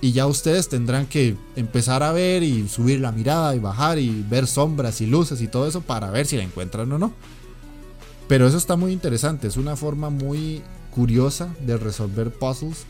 Y 0.00 0.12
ya 0.12 0.26
ustedes 0.26 0.68
tendrán 0.68 1.06
que 1.06 1.36
empezar 1.54 2.02
a 2.02 2.12
ver 2.12 2.42
y 2.42 2.68
subir 2.68 3.00
la 3.00 3.12
mirada 3.12 3.54
y 3.54 3.58
bajar 3.58 3.98
y 3.98 4.24
ver 4.28 4.46
sombras 4.46 5.00
y 5.00 5.06
luces 5.06 5.40
y 5.40 5.48
todo 5.48 5.66
eso 5.68 5.80
para 5.80 6.10
ver 6.10 6.26
si 6.26 6.36
la 6.36 6.42
encuentran 6.42 6.90
o 6.92 6.98
no. 6.98 7.12
Pero 8.28 8.46
eso 8.46 8.56
está 8.56 8.76
muy 8.76 8.92
interesante, 8.92 9.48
es 9.48 9.56
una 9.56 9.76
forma 9.76 10.10
muy 10.10 10.62
curiosa 10.90 11.54
de 11.60 11.76
resolver 11.76 12.30
puzzles 12.30 12.84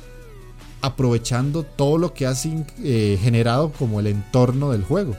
aprovechando 0.81 1.63
todo 1.63 1.97
lo 1.97 2.13
que 2.13 2.27
ha 2.27 2.35
eh, 2.45 3.19
generado 3.21 3.73
como 3.73 4.01
el 4.01 4.07
entorno 4.07 4.71
del 4.71 4.85
juego. 4.85 5.17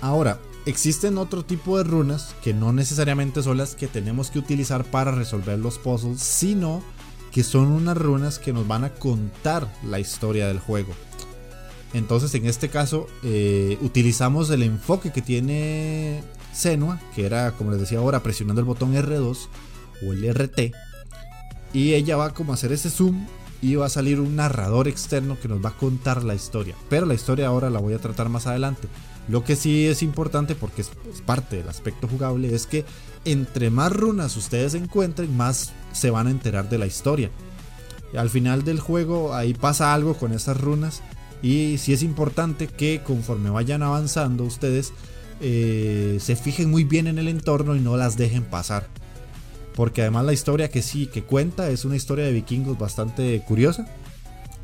Ahora, 0.00 0.38
Existen 0.68 1.16
otro 1.16 1.46
tipo 1.46 1.78
de 1.78 1.84
runas 1.84 2.34
que 2.44 2.52
no 2.52 2.74
necesariamente 2.74 3.42
son 3.42 3.56
las 3.56 3.74
que 3.74 3.86
tenemos 3.86 4.30
que 4.30 4.38
utilizar 4.38 4.84
para 4.84 5.12
resolver 5.12 5.58
los 5.58 5.78
puzzles, 5.78 6.20
sino 6.20 6.82
que 7.32 7.42
son 7.42 7.68
unas 7.68 7.96
runas 7.96 8.38
que 8.38 8.52
nos 8.52 8.68
van 8.68 8.84
a 8.84 8.90
contar 8.90 9.66
la 9.82 9.98
historia 9.98 10.46
del 10.46 10.58
juego. 10.58 10.92
Entonces 11.94 12.34
en 12.34 12.44
este 12.44 12.68
caso 12.68 13.06
eh, 13.22 13.78
utilizamos 13.80 14.50
el 14.50 14.62
enfoque 14.62 15.10
que 15.10 15.22
tiene 15.22 16.22
Senua, 16.58 17.00
que 17.14 17.24
era 17.24 17.52
como 17.52 17.70
les 17.70 17.80
decía 17.80 17.98
ahora 17.98 18.22
presionando 18.22 18.60
el 18.60 18.66
botón 18.66 18.94
R2 18.94 19.48
o 20.06 20.12
el 20.12 20.34
RT. 20.34 20.74
Y 21.72 21.94
ella 21.94 22.16
va 22.16 22.34
como 22.34 22.52
a 22.52 22.54
hacer 22.54 22.72
ese 22.72 22.90
zoom 22.90 23.26
y 23.62 23.76
va 23.76 23.86
a 23.86 23.90
salir 23.90 24.20
un 24.20 24.36
narrador 24.36 24.88
externo 24.88 25.38
que 25.40 25.48
nos 25.48 25.64
va 25.64 25.70
a 25.70 25.76
contar 25.76 26.24
la 26.24 26.34
historia. 26.34 26.74
Pero 26.88 27.06
la 27.06 27.14
historia 27.14 27.46
ahora 27.46 27.70
la 27.70 27.80
voy 27.80 27.94
a 27.94 27.98
tratar 27.98 28.28
más 28.28 28.46
adelante. 28.46 28.88
Lo 29.28 29.44
que 29.44 29.56
sí 29.56 29.86
es 29.86 30.02
importante 30.02 30.54
porque 30.54 30.82
es, 30.82 30.90
parte 31.26 31.56
del 31.56 31.68
aspecto 31.68 32.08
jugable 32.08 32.54
es 32.54 32.66
que 32.66 32.84
entre 33.24 33.70
más 33.70 33.92
runas 33.92 34.36
ustedes 34.36 34.74
encuentren, 34.74 35.36
más 35.36 35.72
se 35.92 36.10
van 36.10 36.26
a 36.26 36.30
enterar 36.30 36.68
de 36.68 36.78
la 36.78 36.86
historia. 36.86 37.30
Al 38.16 38.30
final 38.30 38.64
del 38.64 38.80
juego 38.80 39.34
ahí 39.34 39.54
pasa 39.54 39.92
algo 39.92 40.14
con 40.14 40.32
esas 40.32 40.58
runas 40.58 41.02
y 41.42 41.76
sí 41.78 41.92
es 41.92 42.02
importante 42.02 42.66
que 42.66 43.02
conforme 43.04 43.50
vayan 43.50 43.82
avanzando 43.82 44.44
ustedes 44.44 44.92
eh, 45.40 46.18
se 46.20 46.36
fijen 46.36 46.70
muy 46.70 46.84
bien 46.84 47.06
en 47.06 47.18
el 47.18 47.28
entorno 47.28 47.76
y 47.76 47.80
no 47.80 47.96
las 47.96 48.16
dejen 48.16 48.44
pasar. 48.44 48.86
Porque 49.74 50.02
además 50.02 50.24
la 50.24 50.32
historia 50.32 50.70
que 50.70 50.82
sí 50.82 51.06
que 51.06 51.22
cuenta 51.22 51.70
es 51.70 51.84
una 51.84 51.96
historia 51.96 52.24
de 52.24 52.32
vikingos 52.32 52.78
bastante 52.78 53.40
curiosa. 53.46 53.86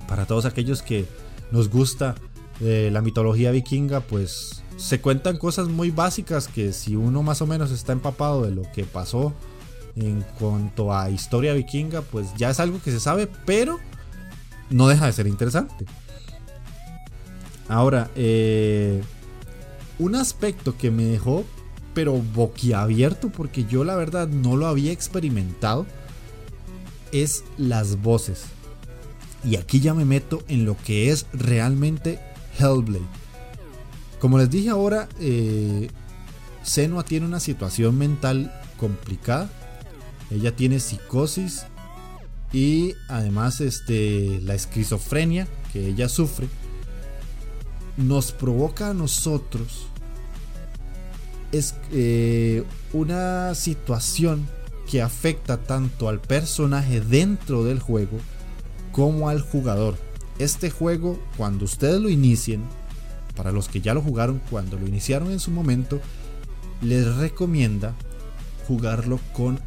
Para 0.09 0.27
todos 0.27 0.45
aquellos 0.45 0.83
que 0.83 1.07
nos 1.51 1.71
gusta 1.71 2.15
de 2.61 2.91
la 2.91 3.01
mitología 3.01 3.51
vikinga, 3.51 4.01
pues 4.01 4.63
se 4.77 5.01
cuentan 5.01 5.39
cosas 5.39 5.69
muy 5.69 5.91
básicas 5.91 6.49
que 6.49 6.73
si 6.73 6.97
uno 6.97 7.23
más 7.23 7.41
o 7.43 7.47
menos 7.47 7.71
está 7.71 7.93
empapado 7.93 8.43
de 8.43 8.51
lo 8.51 8.63
que 8.73 8.85
pasó 8.85 9.33
en 9.97 10.25
cuanto 10.39 10.93
a 10.93 11.11
historia 11.11 11.55
vikinga, 11.55 12.03
pues 12.03 12.35
ya 12.37 12.51
es 12.51 12.59
algo 12.59 12.81
que 12.83 12.91
se 12.91 13.01
sabe, 13.01 13.29
pero 13.47 13.79
no 14.71 14.89
deja 14.89 15.07
de 15.07 15.13
ser 15.13 15.27
interesante. 15.27 15.87
Ahora, 17.69 18.11
eh, 18.17 19.03
un 19.99 20.15
aspecto 20.15 20.77
que 20.77 20.91
me 20.91 21.05
dejó, 21.05 21.45
pero 21.95 22.15
boquiabierto, 22.15 23.31
porque 23.31 23.65
yo 23.65 23.85
la 23.85 23.97
verdad 23.97 24.29
no 24.29 24.57
lo 24.57 24.67
había 24.67 24.93
experimentado, 24.93 25.87
es 27.13 27.45
las 27.57 28.03
voces. 28.03 28.45
Y 29.45 29.57
aquí 29.57 29.81
ya 29.81 29.95
me 29.95 30.05
meto 30.05 30.43
en 30.49 30.65
lo 30.65 30.77
que 30.77 31.11
es 31.11 31.27
realmente 31.33 32.19
Hellblade. 32.59 33.05
Como 34.19 34.39
les 34.39 34.51
dije 34.51 34.71
ahora, 34.71 35.09
eh, 35.21 35.89
tiene 37.07 37.27
una 37.27 37.41
situación 37.41 37.99
mental 37.99 38.53
complicada. 38.79 39.51
Ella 40.31 40.57
tiene 40.57 40.81
psicosis 40.81 41.67
y 42.53 42.95
además 43.09 43.61
este, 43.61 44.41
la 44.43 44.55
esquizofrenia 44.55 45.47
que 45.73 45.89
ella 45.89 46.09
sufre 46.09 46.49
nos 47.97 48.33
provoca 48.33 48.91
a 48.91 48.95
nosotros 48.95 49.87
es 51.53 51.75
eh, 51.93 52.65
una 52.93 53.55
situación 53.55 54.49
que 54.91 55.03
afecta 55.03 55.59
tanto 55.59 56.09
al 56.09 56.21
personaje 56.21 57.01
dentro 57.01 57.65
del 57.65 57.79
juego 57.79 58.19
como 58.93 59.29
al 59.29 59.41
jugador. 59.41 59.97
Este 60.39 60.71
juego, 60.71 61.19
cuando 61.37 61.65
ustedes 61.65 62.01
lo 62.01 62.11
inicien, 62.11 62.65
para 63.37 63.53
los 63.53 63.69
que 63.69 63.81
ya 63.81 63.95
lo 63.95 64.03
jugaron 64.03 64.41
cuando 64.51 64.79
lo 64.79 64.87
iniciaron 64.87 65.31
en 65.31 65.41
su 65.41 65.51
momento, 65.51 66.01
les 66.83 67.17
recomienda 67.17 67.95
jugarlo 68.67 69.21
con 69.33 69.61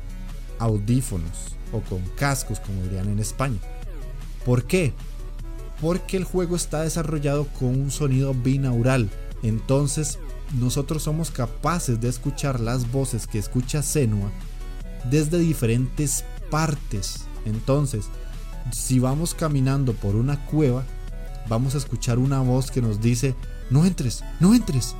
audífonos 0.59 1.55
o 1.71 1.81
con 1.81 2.01
cascos, 2.15 2.59
como 2.59 2.83
dirían 2.83 3.09
en 3.09 3.19
España. 3.19 3.59
¿Por 4.45 4.65
qué? 4.65 4.93
Porque 5.81 6.17
el 6.17 6.23
juego 6.23 6.55
está 6.55 6.81
desarrollado 6.81 7.47
con 7.59 7.69
un 7.69 7.91
sonido 7.91 8.33
binaural. 8.33 9.09
Entonces, 9.43 10.19
nosotros 10.59 11.03
somos 11.03 11.31
capaces 11.31 12.01
de 12.01 12.09
escuchar 12.09 12.59
las 12.59 12.91
voces 12.91 13.27
que 13.27 13.37
escucha 13.37 13.83
Senua 13.83 14.31
desde 15.09 15.39
diferentes 15.39 16.23
partes. 16.49 17.25
Entonces, 17.45 18.05
si 18.71 18.99
vamos 18.99 19.33
caminando 19.33 19.93
por 19.93 20.15
una 20.15 20.45
cueva, 20.45 20.83
vamos 21.47 21.75
a 21.75 21.77
escuchar 21.77 22.19
una 22.19 22.41
voz 22.41 22.71
que 22.71 22.81
nos 22.81 23.01
dice, 23.01 23.35
no 23.69 23.85
entres, 23.85 24.23
no 24.39 24.53
entres. 24.53 24.95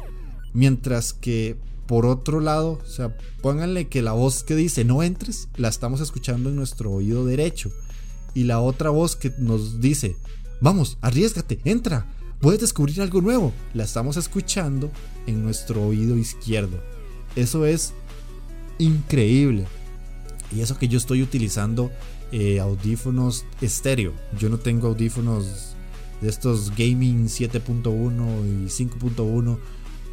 Mientras 0.53 1.13
que 1.13 1.57
por 1.87 2.05
otro 2.05 2.41
lado, 2.41 2.79
o 2.83 2.85
sea, 2.85 3.17
pónganle 3.41 3.87
que 3.87 4.01
la 4.01 4.11
voz 4.11 4.43
que 4.43 4.55
dice 4.55 4.83
no 4.83 5.03
entres, 5.03 5.47
la 5.55 5.69
estamos 5.69 6.01
escuchando 6.01 6.49
en 6.49 6.57
nuestro 6.57 6.91
oído 6.91 7.25
derecho. 7.25 7.71
Y 8.33 8.43
la 8.43 8.59
otra 8.59 8.89
voz 8.89 9.15
que 9.15 9.31
nos 9.39 9.79
dice, 9.79 10.17
vamos, 10.61 10.97
arriesgate, 11.01 11.59
entra, 11.65 12.05
puedes 12.41 12.61
descubrir 12.61 13.01
algo 13.01 13.21
nuevo, 13.21 13.53
la 13.73 13.83
estamos 13.83 14.17
escuchando 14.17 14.91
en 15.25 15.43
nuestro 15.43 15.83
oído 15.83 16.17
izquierdo. 16.17 16.81
Eso 17.35 17.65
es 17.65 17.93
increíble. 18.77 19.65
Y 20.55 20.61
eso 20.61 20.77
que 20.77 20.87
yo 20.87 20.97
estoy 20.97 21.21
utilizando 21.21 21.91
eh, 22.31 22.59
audífonos 22.59 23.45
estéreo. 23.61 24.13
Yo 24.37 24.49
no 24.49 24.57
tengo 24.57 24.87
audífonos 24.87 25.75
de 26.21 26.29
estos 26.29 26.71
gaming 26.71 27.27
7.1 27.27 27.85
y 28.45 28.65
5.1 28.67 29.57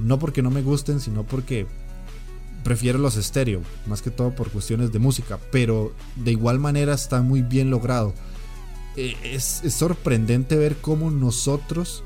no 0.01 0.19
porque 0.19 0.43
no 0.43 0.51
me 0.51 0.63
gusten, 0.63 1.01
sino 1.01 1.23
porque 1.23 1.67
prefiero 2.63 2.99
los 2.99 3.17
estéreo, 3.17 3.63
más 3.87 4.03
que 4.03 4.11
todo 4.11 4.35
por 4.35 4.51
cuestiones 4.51 4.93
de 4.93 4.99
música, 4.99 5.39
pero 5.53 5.93
de 6.17 6.33
igual 6.33 6.59
manera 6.59 6.95
está 6.95 7.23
muy 7.23 7.43
bien 7.43 7.71
logrado. 7.71 8.15
Eh, 8.97 9.17
es, 9.23 9.63
sorprendente 9.71 10.57
ver 10.57 10.77
cómo 10.77 11.11
nosotros 11.11 12.05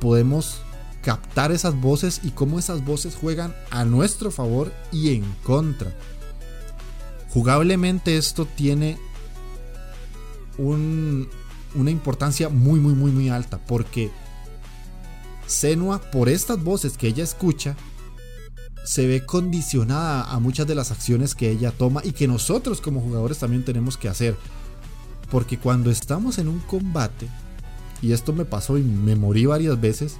podemos 0.00 0.62
captar 1.02 1.52
esas 1.52 1.80
voces 1.80 2.20
y 2.24 2.30
cómo 2.30 2.58
esas 2.58 2.84
voces 2.84 3.14
juegan 3.14 3.54
a 3.70 3.84
nuestro 3.84 4.30
favor 4.30 4.72
y 4.90 5.14
en 5.14 5.24
contra. 5.44 5.96
Jugablemente 7.30 8.16
esto 8.16 8.46
tiene 8.46 8.98
una 10.58 11.90
importancia 11.90 12.50
muy 12.50 12.78
muy 12.78 12.92
muy 12.92 13.10
muy 13.10 13.30
alta 13.30 13.58
porque 13.66 14.10
Senua, 15.46 16.00
por 16.00 16.28
estas 16.28 16.62
voces 16.62 16.96
que 16.96 17.08
ella 17.08 17.24
escucha, 17.24 17.76
se 18.84 19.06
ve 19.06 19.24
condicionada 19.24 20.24
a 20.24 20.38
muchas 20.40 20.66
de 20.66 20.74
las 20.74 20.90
acciones 20.90 21.34
que 21.34 21.50
ella 21.50 21.70
toma 21.70 22.00
y 22.04 22.12
que 22.12 22.26
nosotros 22.26 22.80
como 22.80 23.00
jugadores 23.00 23.38
también 23.38 23.64
tenemos 23.64 23.96
que 23.96 24.08
hacer. 24.08 24.36
Porque 25.32 25.58
cuando 25.58 25.90
estamos 25.90 26.36
en 26.36 26.46
un 26.46 26.58
combate, 26.58 27.26
y 28.02 28.12
esto 28.12 28.34
me 28.34 28.44
pasó 28.44 28.76
y 28.76 28.82
me 28.82 29.16
morí 29.16 29.46
varias 29.46 29.80
veces, 29.80 30.18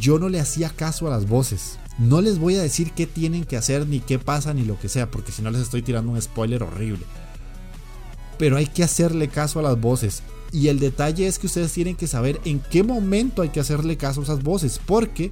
yo 0.00 0.18
no 0.18 0.28
le 0.28 0.40
hacía 0.40 0.68
caso 0.68 1.06
a 1.06 1.10
las 1.10 1.28
voces. 1.28 1.78
No 1.96 2.20
les 2.20 2.40
voy 2.40 2.56
a 2.56 2.62
decir 2.62 2.90
qué 2.90 3.06
tienen 3.06 3.44
que 3.44 3.56
hacer, 3.56 3.86
ni 3.86 4.00
qué 4.00 4.18
pasa, 4.18 4.52
ni 4.52 4.64
lo 4.64 4.76
que 4.80 4.88
sea, 4.88 5.12
porque 5.12 5.30
si 5.30 5.42
no 5.42 5.52
les 5.52 5.60
estoy 5.62 5.82
tirando 5.82 6.10
un 6.10 6.20
spoiler 6.20 6.64
horrible. 6.64 7.04
Pero 8.36 8.56
hay 8.56 8.66
que 8.66 8.82
hacerle 8.82 9.28
caso 9.28 9.60
a 9.60 9.62
las 9.62 9.80
voces. 9.80 10.24
Y 10.50 10.66
el 10.66 10.80
detalle 10.80 11.28
es 11.28 11.38
que 11.38 11.46
ustedes 11.46 11.72
tienen 11.72 11.94
que 11.94 12.08
saber 12.08 12.40
en 12.44 12.58
qué 12.58 12.82
momento 12.82 13.42
hay 13.42 13.50
que 13.50 13.60
hacerle 13.60 13.96
caso 13.96 14.22
a 14.22 14.24
esas 14.24 14.42
voces. 14.42 14.80
Porque, 14.84 15.30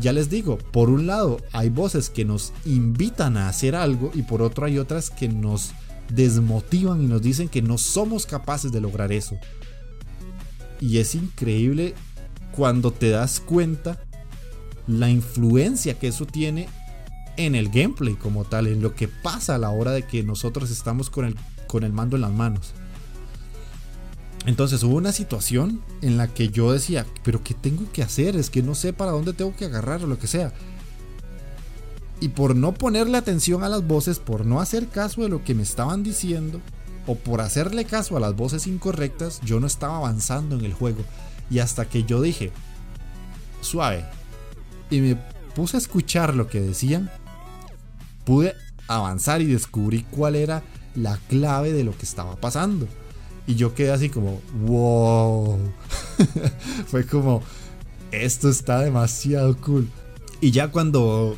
ya 0.00 0.12
les 0.12 0.28
digo, 0.28 0.58
por 0.58 0.90
un 0.90 1.06
lado 1.06 1.36
hay 1.52 1.68
voces 1.68 2.10
que 2.10 2.24
nos 2.24 2.52
invitan 2.64 3.36
a 3.36 3.48
hacer 3.48 3.76
algo 3.76 4.10
y 4.14 4.22
por 4.22 4.42
otro 4.42 4.66
hay 4.66 4.78
otras 4.78 5.10
que 5.10 5.28
nos 5.28 5.70
desmotivan 6.08 7.02
y 7.02 7.06
nos 7.06 7.22
dicen 7.22 7.48
que 7.48 7.62
no 7.62 7.78
somos 7.78 8.26
capaces 8.26 8.72
de 8.72 8.80
lograr 8.80 9.12
eso. 9.12 9.36
Y 10.80 10.98
es 10.98 11.14
increíble 11.14 11.94
cuando 12.52 12.92
te 12.92 13.10
das 13.10 13.40
cuenta 13.40 14.00
la 14.86 15.08
influencia 15.08 15.98
que 15.98 16.08
eso 16.08 16.26
tiene 16.26 16.68
en 17.36 17.54
el 17.54 17.68
gameplay 17.68 18.14
como 18.14 18.44
tal, 18.44 18.66
en 18.66 18.82
lo 18.82 18.94
que 18.94 19.08
pasa 19.08 19.54
a 19.54 19.58
la 19.58 19.70
hora 19.70 19.92
de 19.92 20.06
que 20.06 20.22
nosotros 20.22 20.70
estamos 20.70 21.10
con 21.10 21.24
el, 21.24 21.36
con 21.66 21.84
el 21.84 21.92
mando 21.92 22.16
en 22.16 22.22
las 22.22 22.32
manos. 22.32 22.74
Entonces 24.46 24.82
hubo 24.82 24.96
una 24.96 25.12
situación 25.12 25.80
en 26.02 26.18
la 26.18 26.28
que 26.28 26.48
yo 26.48 26.72
decía, 26.72 27.06
pero 27.22 27.42
¿qué 27.42 27.54
tengo 27.54 27.90
que 27.92 28.02
hacer? 28.02 28.36
Es 28.36 28.50
que 28.50 28.62
no 28.62 28.74
sé 28.74 28.92
para 28.92 29.12
dónde 29.12 29.32
tengo 29.32 29.56
que 29.56 29.64
agarrar 29.64 30.04
o 30.04 30.06
lo 30.06 30.18
que 30.18 30.26
sea. 30.26 30.52
Y 32.24 32.30
por 32.30 32.56
no 32.56 32.72
ponerle 32.72 33.18
atención 33.18 33.64
a 33.64 33.68
las 33.68 33.86
voces, 33.86 34.18
por 34.18 34.46
no 34.46 34.62
hacer 34.62 34.88
caso 34.88 35.20
de 35.20 35.28
lo 35.28 35.44
que 35.44 35.54
me 35.54 35.62
estaban 35.62 36.02
diciendo, 36.02 36.58
o 37.06 37.16
por 37.16 37.42
hacerle 37.42 37.84
caso 37.84 38.16
a 38.16 38.20
las 38.20 38.34
voces 38.34 38.66
incorrectas, 38.66 39.42
yo 39.42 39.60
no 39.60 39.66
estaba 39.66 39.98
avanzando 39.98 40.58
en 40.58 40.64
el 40.64 40.72
juego. 40.72 41.04
Y 41.50 41.58
hasta 41.58 41.84
que 41.84 42.04
yo 42.04 42.22
dije, 42.22 42.50
suave, 43.60 44.06
y 44.88 45.00
me 45.02 45.18
puse 45.54 45.76
a 45.76 45.80
escuchar 45.80 46.34
lo 46.34 46.46
que 46.46 46.62
decían, 46.62 47.10
pude 48.24 48.54
avanzar 48.88 49.42
y 49.42 49.44
descubrí 49.44 50.06
cuál 50.10 50.34
era 50.34 50.62
la 50.94 51.18
clave 51.28 51.74
de 51.74 51.84
lo 51.84 51.94
que 51.94 52.06
estaba 52.06 52.36
pasando. 52.36 52.88
Y 53.46 53.56
yo 53.56 53.74
quedé 53.74 53.92
así 53.92 54.08
como, 54.08 54.40
wow. 54.62 55.58
Fue 56.86 57.04
como, 57.04 57.42
esto 58.12 58.48
está 58.48 58.80
demasiado 58.80 59.58
cool. 59.58 59.90
Y 60.40 60.52
ya 60.52 60.68
cuando 60.68 61.36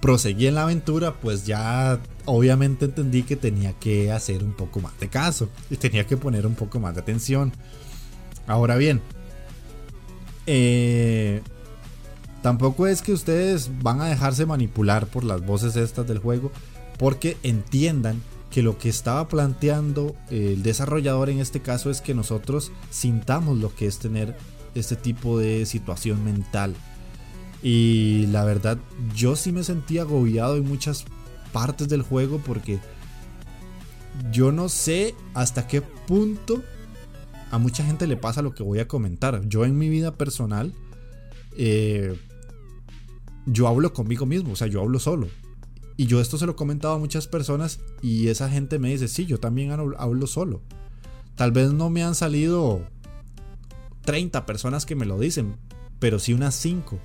proseguí 0.00 0.46
en 0.46 0.54
la 0.54 0.62
aventura, 0.62 1.14
pues 1.14 1.46
ya 1.46 2.00
obviamente 2.24 2.86
entendí 2.86 3.22
que 3.22 3.36
tenía 3.36 3.72
que 3.74 4.10
hacer 4.12 4.42
un 4.42 4.52
poco 4.52 4.80
más 4.80 4.98
de 4.98 5.08
caso. 5.08 5.48
Y 5.70 5.76
tenía 5.76 6.06
que 6.06 6.16
poner 6.16 6.46
un 6.46 6.54
poco 6.54 6.80
más 6.80 6.94
de 6.94 7.00
atención. 7.00 7.52
Ahora 8.46 8.76
bien, 8.76 9.00
eh, 10.46 11.42
tampoco 12.42 12.86
es 12.86 13.02
que 13.02 13.12
ustedes 13.12 13.70
van 13.82 14.00
a 14.00 14.06
dejarse 14.06 14.46
manipular 14.46 15.06
por 15.06 15.24
las 15.24 15.44
voces 15.44 15.76
estas 15.76 16.06
del 16.06 16.18
juego. 16.18 16.50
Porque 16.98 17.36
entiendan 17.42 18.22
que 18.50 18.62
lo 18.62 18.78
que 18.78 18.88
estaba 18.88 19.28
planteando 19.28 20.16
el 20.28 20.62
desarrollador 20.62 21.30
en 21.30 21.38
este 21.38 21.60
caso 21.60 21.90
es 21.90 22.00
que 22.00 22.14
nosotros 22.14 22.72
sintamos 22.90 23.58
lo 23.58 23.74
que 23.74 23.86
es 23.86 23.98
tener 23.98 24.36
este 24.74 24.96
tipo 24.96 25.38
de 25.38 25.66
situación 25.66 26.24
mental. 26.24 26.74
Y 27.62 28.26
la 28.28 28.44
verdad, 28.44 28.78
yo 29.14 29.36
sí 29.36 29.52
me 29.52 29.64
sentí 29.64 29.98
agobiado 29.98 30.56
en 30.56 30.66
muchas 30.66 31.04
partes 31.52 31.88
del 31.88 32.02
juego 32.02 32.40
porque 32.44 32.78
yo 34.32 34.52
no 34.52 34.68
sé 34.68 35.14
hasta 35.34 35.66
qué 35.66 35.82
punto 35.82 36.62
a 37.50 37.58
mucha 37.58 37.84
gente 37.84 38.06
le 38.06 38.16
pasa 38.16 38.42
lo 38.42 38.54
que 38.54 38.62
voy 38.62 38.78
a 38.78 38.88
comentar. 38.88 39.46
Yo 39.46 39.64
en 39.64 39.76
mi 39.76 39.88
vida 39.88 40.14
personal, 40.14 40.72
eh, 41.56 42.16
yo 43.46 43.68
hablo 43.68 43.92
conmigo 43.92 44.24
mismo, 44.24 44.52
o 44.52 44.56
sea, 44.56 44.68
yo 44.68 44.80
hablo 44.80 44.98
solo. 44.98 45.28
Y 45.96 46.06
yo 46.06 46.20
esto 46.20 46.38
se 46.38 46.46
lo 46.46 46.52
he 46.52 46.56
comentado 46.56 46.94
a 46.94 46.98
muchas 46.98 47.26
personas 47.26 47.80
y 48.00 48.28
esa 48.28 48.48
gente 48.48 48.78
me 48.78 48.88
dice, 48.88 49.08
sí, 49.08 49.26
yo 49.26 49.38
también 49.38 49.70
hablo 49.70 50.26
solo. 50.26 50.62
Tal 51.34 51.52
vez 51.52 51.72
no 51.72 51.90
me 51.90 52.02
han 52.02 52.14
salido 52.14 52.86
30 54.04 54.46
personas 54.46 54.86
que 54.86 54.94
me 54.94 55.04
lo 55.04 55.18
dicen, 55.18 55.56
pero 55.98 56.18
sí 56.18 56.32
unas 56.32 56.54
5. 56.54 56.98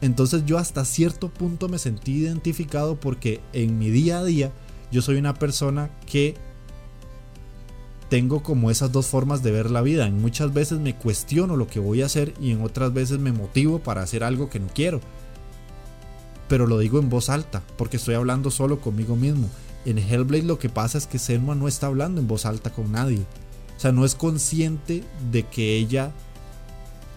Entonces 0.00 0.44
yo 0.46 0.58
hasta 0.58 0.84
cierto 0.84 1.28
punto 1.28 1.68
me 1.68 1.78
sentí 1.78 2.12
identificado 2.12 2.98
porque 2.98 3.40
en 3.52 3.78
mi 3.78 3.90
día 3.90 4.18
a 4.18 4.24
día 4.24 4.52
yo 4.92 5.02
soy 5.02 5.16
una 5.16 5.34
persona 5.34 5.90
que 6.06 6.36
tengo 8.08 8.42
como 8.42 8.70
esas 8.70 8.92
dos 8.92 9.06
formas 9.06 9.42
de 9.42 9.50
ver 9.50 9.70
la 9.70 9.82
vida. 9.82 10.06
En 10.06 10.20
muchas 10.20 10.54
veces 10.54 10.78
me 10.78 10.94
cuestiono 10.94 11.56
lo 11.56 11.66
que 11.66 11.80
voy 11.80 12.02
a 12.02 12.06
hacer 12.06 12.32
y 12.40 12.52
en 12.52 12.62
otras 12.62 12.92
veces 12.92 13.18
me 13.18 13.32
motivo 13.32 13.80
para 13.80 14.02
hacer 14.02 14.24
algo 14.24 14.48
que 14.48 14.60
no 14.60 14.68
quiero 14.74 15.00
pero 16.48 16.66
lo 16.66 16.78
digo 16.78 16.98
en 16.98 17.10
voz 17.10 17.28
alta, 17.28 17.62
porque 17.76 17.98
estoy 17.98 18.14
hablando 18.14 18.50
solo 18.50 18.80
conmigo 18.80 19.14
mismo. 19.14 19.48
En 19.84 19.98
Hellblade 19.98 20.42
lo 20.42 20.58
que 20.58 20.68
pasa 20.68 20.98
es 20.98 21.06
que 21.06 21.18
Senua 21.18 21.54
no 21.54 21.68
está 21.68 21.86
hablando 21.86 22.20
en 22.20 22.26
voz 22.26 22.46
alta 22.46 22.70
con 22.70 22.90
nadie. 22.90 23.20
O 23.76 23.80
sea, 23.80 23.92
no 23.92 24.04
es 24.04 24.14
consciente 24.14 25.04
de 25.30 25.44
que 25.44 25.76
ella 25.76 26.12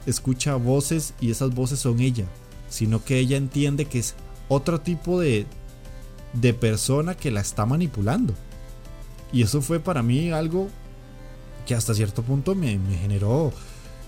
escucha 0.06 0.56
voces 0.56 1.14
y 1.20 1.32
esas 1.32 1.56
voces 1.56 1.80
son 1.80 2.02
ella, 2.02 2.26
sino 2.72 3.04
que 3.04 3.20
ella 3.20 3.38
entiende 3.38 3.86
que 3.86 4.00
es 4.00 4.16
otro 4.48 4.82
tipo 4.82 5.20
de, 5.20 5.46
de 6.34 6.54
persona 6.54 7.16
que 7.16 7.30
la 7.30 7.42
está 7.42 7.66
manipulando. 7.66 8.34
Y 9.34 9.44
eso 9.44 9.62
fue 9.62 9.80
para 9.80 10.02
mí 10.02 10.32
algo 10.32 10.70
que 11.66 11.76
hasta 11.76 11.94
cierto 11.94 12.24
punto 12.24 12.56
me, 12.56 12.80
generó 13.02 13.54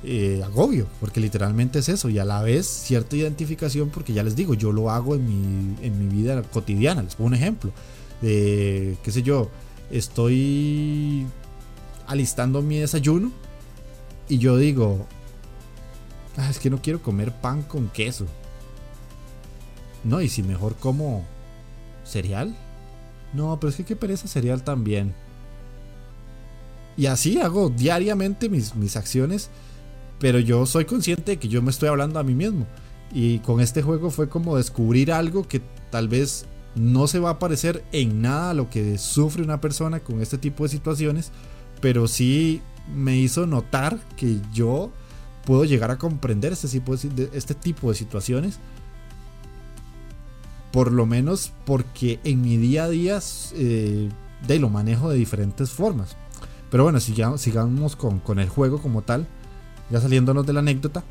eh, 0.04 0.42
agobio, 0.44 0.88
porque 1.00 1.20
literalmente 1.20 1.80
es 1.80 1.90
eso, 1.90 2.10
y 2.10 2.20
a 2.20 2.26
la 2.26 2.42
vez 2.42 2.66
cierta 2.66 3.16
identificación, 3.16 3.90
porque 3.90 4.14
ya 4.14 4.24
les 4.24 4.36
digo, 4.36 4.54
yo 4.54 4.72
lo 4.72 4.90
hago 4.90 5.16
en 5.16 5.28
mi, 5.28 5.76
en 5.86 6.00
mi 6.00 6.14
vida 6.14 6.42
cotidiana. 6.42 7.04
Les 7.04 7.16
pongo 7.16 7.28
un 7.28 7.36
ejemplo 7.36 7.72
de, 8.22 8.98
qué 9.04 9.12
sé 9.12 9.24
yo, 9.24 9.50
estoy 9.92 11.28
alistando 12.08 12.62
mi 12.62 12.78
desayuno 12.78 13.32
y 14.30 14.38
yo 14.38 14.58
digo, 14.58 15.06
ah, 16.38 16.50
es 16.50 16.60
que 16.60 16.70
no 16.70 16.82
quiero 16.82 17.02
comer 17.02 17.34
pan 17.34 17.62
con 17.62 17.90
queso. 17.90 18.26
No, 20.04 20.22
y 20.22 20.30
si 20.30 20.44
mejor 20.44 20.76
como 20.76 21.26
cereal. 22.04 22.56
No, 23.34 23.60
pero 23.60 23.72
es 23.72 23.78
que 23.78 23.86
qué 23.86 23.96
pereza 23.96 24.28
cereal 24.28 24.64
también. 24.64 25.14
Y 26.96 27.08
así 27.08 27.40
hago 27.40 27.70
diariamente 27.70 28.50
mis, 28.50 28.76
mis 28.76 28.96
acciones 28.96 29.50
pero 30.24 30.40
yo 30.40 30.66
soy 30.66 30.86
consciente 30.86 31.32
de 31.32 31.38
que 31.38 31.50
yo 31.50 31.62
me 31.62 31.70
estoy 31.70 31.90
hablando 31.90 32.18
a 32.18 32.24
mí 32.24 32.34
mismo. 32.34 32.66
Y 33.14 33.40
con 33.40 33.60
este 33.60 33.82
juego 33.82 34.10
fue 34.10 34.30
como 34.30 34.56
descubrir 34.56 35.12
algo 35.12 35.46
que 35.46 35.62
tal 35.92 36.08
vez 36.08 36.46
no 36.76 37.08
se 37.08 37.20
va 37.20 37.32
a 37.32 37.40
parecer 37.40 37.84
en 37.92 38.22
nada 38.22 38.52
a 38.52 38.54
lo 38.54 38.70
que 38.70 38.98
sufre 38.98 39.44
una 39.44 39.60
persona 39.60 40.00
con 40.00 40.22
este 40.22 40.38
tipo 40.38 40.64
de 40.64 40.70
situaciones, 40.70 41.32
pero 41.82 42.08
sí 42.08 42.62
me 42.96 43.18
hizo 43.18 43.46
notar 43.46 44.00
que 44.16 44.38
yo 44.54 44.92
puedo 45.46 45.66
llegar 45.66 45.92
a 45.92 45.98
comprender 45.98 46.54
este 46.54 46.70
tipo 46.70 46.96
de, 46.96 47.30
este 47.34 47.54
tipo 47.54 47.90
de 47.90 47.96
situaciones 47.96 48.60
Por 50.74 50.92
lo 50.92 51.06
menos 51.06 51.54
porque 51.66 52.20
en 52.26 52.42
mi 52.42 52.58
día 52.58 52.84
a 52.84 52.90
día 52.90 53.20
eh, 53.54 54.10
lo 54.60 54.70
manejo 54.70 55.10
de 55.10 55.18
diferentes 55.18 55.70
formas. 55.70 56.18
Pero 56.70 56.84
bueno, 56.84 57.00
sigamos, 57.00 57.40
sigamos 57.40 57.96
con, 57.96 58.20
con, 58.20 58.40
el 58.40 58.50
juego 58.50 58.82
como 58.82 59.04
tal, 59.04 59.26
ya 59.90 60.02
saliéndonos 60.02 60.46
de 60.46 60.52
la 60.54 60.60
anécdota. 60.60 61.06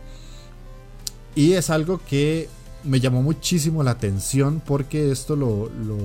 Y 1.34 1.52
es 1.52 1.70
algo 1.70 2.00
que 2.06 2.50
me 2.84 3.00
llamó 3.00 3.22
muchísimo 3.22 3.82
la 3.82 3.92
atención 3.92 4.60
porque 4.66 5.10
esto 5.10 5.36
lo, 5.36 5.70
lo 5.70 5.96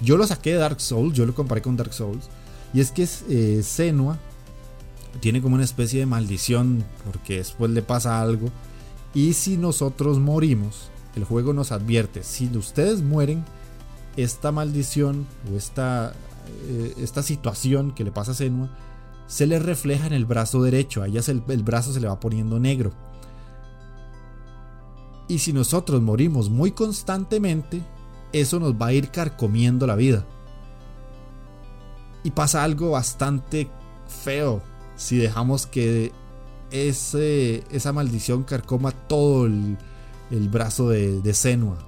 yo 0.00 0.16
lo 0.16 0.26
saqué 0.26 0.52
de 0.52 0.58
Dark 0.58 0.80
Souls, 0.80 1.14
yo 1.14 1.26
lo 1.26 1.34
comparé 1.34 1.62
con 1.62 1.76
Dark 1.76 1.92
Souls. 1.92 2.28
Y 2.74 2.80
es 2.80 2.90
que 2.90 3.08
eh, 3.28 3.62
Senua 3.62 4.18
tiene 5.20 5.40
como 5.40 5.54
una 5.54 5.64
especie 5.64 6.00
de 6.00 6.06
maldición 6.06 6.84
porque 7.04 7.38
después 7.38 7.70
le 7.70 7.82
pasa 7.82 8.20
algo. 8.20 8.50
Y 9.14 9.32
si 9.32 9.56
nosotros 9.56 10.18
morimos, 10.18 10.90
el 11.16 11.24
juego 11.24 11.52
nos 11.52 11.72
advierte, 11.72 12.22
si 12.22 12.54
ustedes 12.56 13.02
mueren, 13.02 13.44
esta 14.16 14.52
maldición 14.52 15.26
o 15.50 15.56
esta, 15.56 16.12
eh, 16.68 16.94
esta 16.98 17.22
situación 17.22 17.92
que 17.92 18.04
le 18.04 18.12
pasa 18.12 18.32
a 18.32 18.34
Senua 18.34 18.70
se 19.26 19.46
le 19.46 19.58
refleja 19.58 20.06
en 20.06 20.12
el 20.12 20.26
brazo 20.26 20.62
derecho. 20.62 21.02
A 21.02 21.08
ella 21.08 21.20
el, 21.26 21.42
el 21.48 21.62
brazo 21.62 21.92
se 21.92 22.00
le 22.00 22.08
va 22.08 22.20
poniendo 22.20 22.60
negro. 22.60 22.92
Y 25.28 25.38
si 25.38 25.52
nosotros 25.52 26.00
morimos 26.02 26.50
muy 26.50 26.70
constantemente, 26.70 27.82
eso 28.32 28.60
nos 28.60 28.74
va 28.74 28.86
a 28.86 28.92
ir 28.92 29.10
carcomiendo 29.10 29.86
la 29.86 29.96
vida. 29.96 30.24
Y 32.22 32.30
pasa 32.30 32.62
algo 32.62 32.90
bastante 32.90 33.68
feo 34.06 34.62
si 34.96 35.16
dejamos 35.16 35.66
que 35.66 36.12
ese, 36.70 37.64
esa 37.70 37.92
maldición 37.92 38.44
carcoma 38.44 38.92
todo 38.92 39.46
el, 39.46 39.78
brazo 40.30 40.88
de, 40.90 41.20
de 41.20 41.34
Senua. 41.34 41.78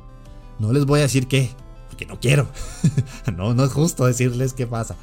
No 0.59 0.72
les 0.72 0.87
voy 0.87 1.01
a 1.01 1.03
decir 1.03 1.27
qué, 1.29 1.51
porque 1.88 2.07
no 2.07 2.18
quiero. 2.20 2.48
no, 3.37 3.55
no 3.55 3.64
es 3.64 3.72
justo 3.72 4.07
decirles 4.07 4.53
qué 4.53 4.66
pasa. 4.66 4.96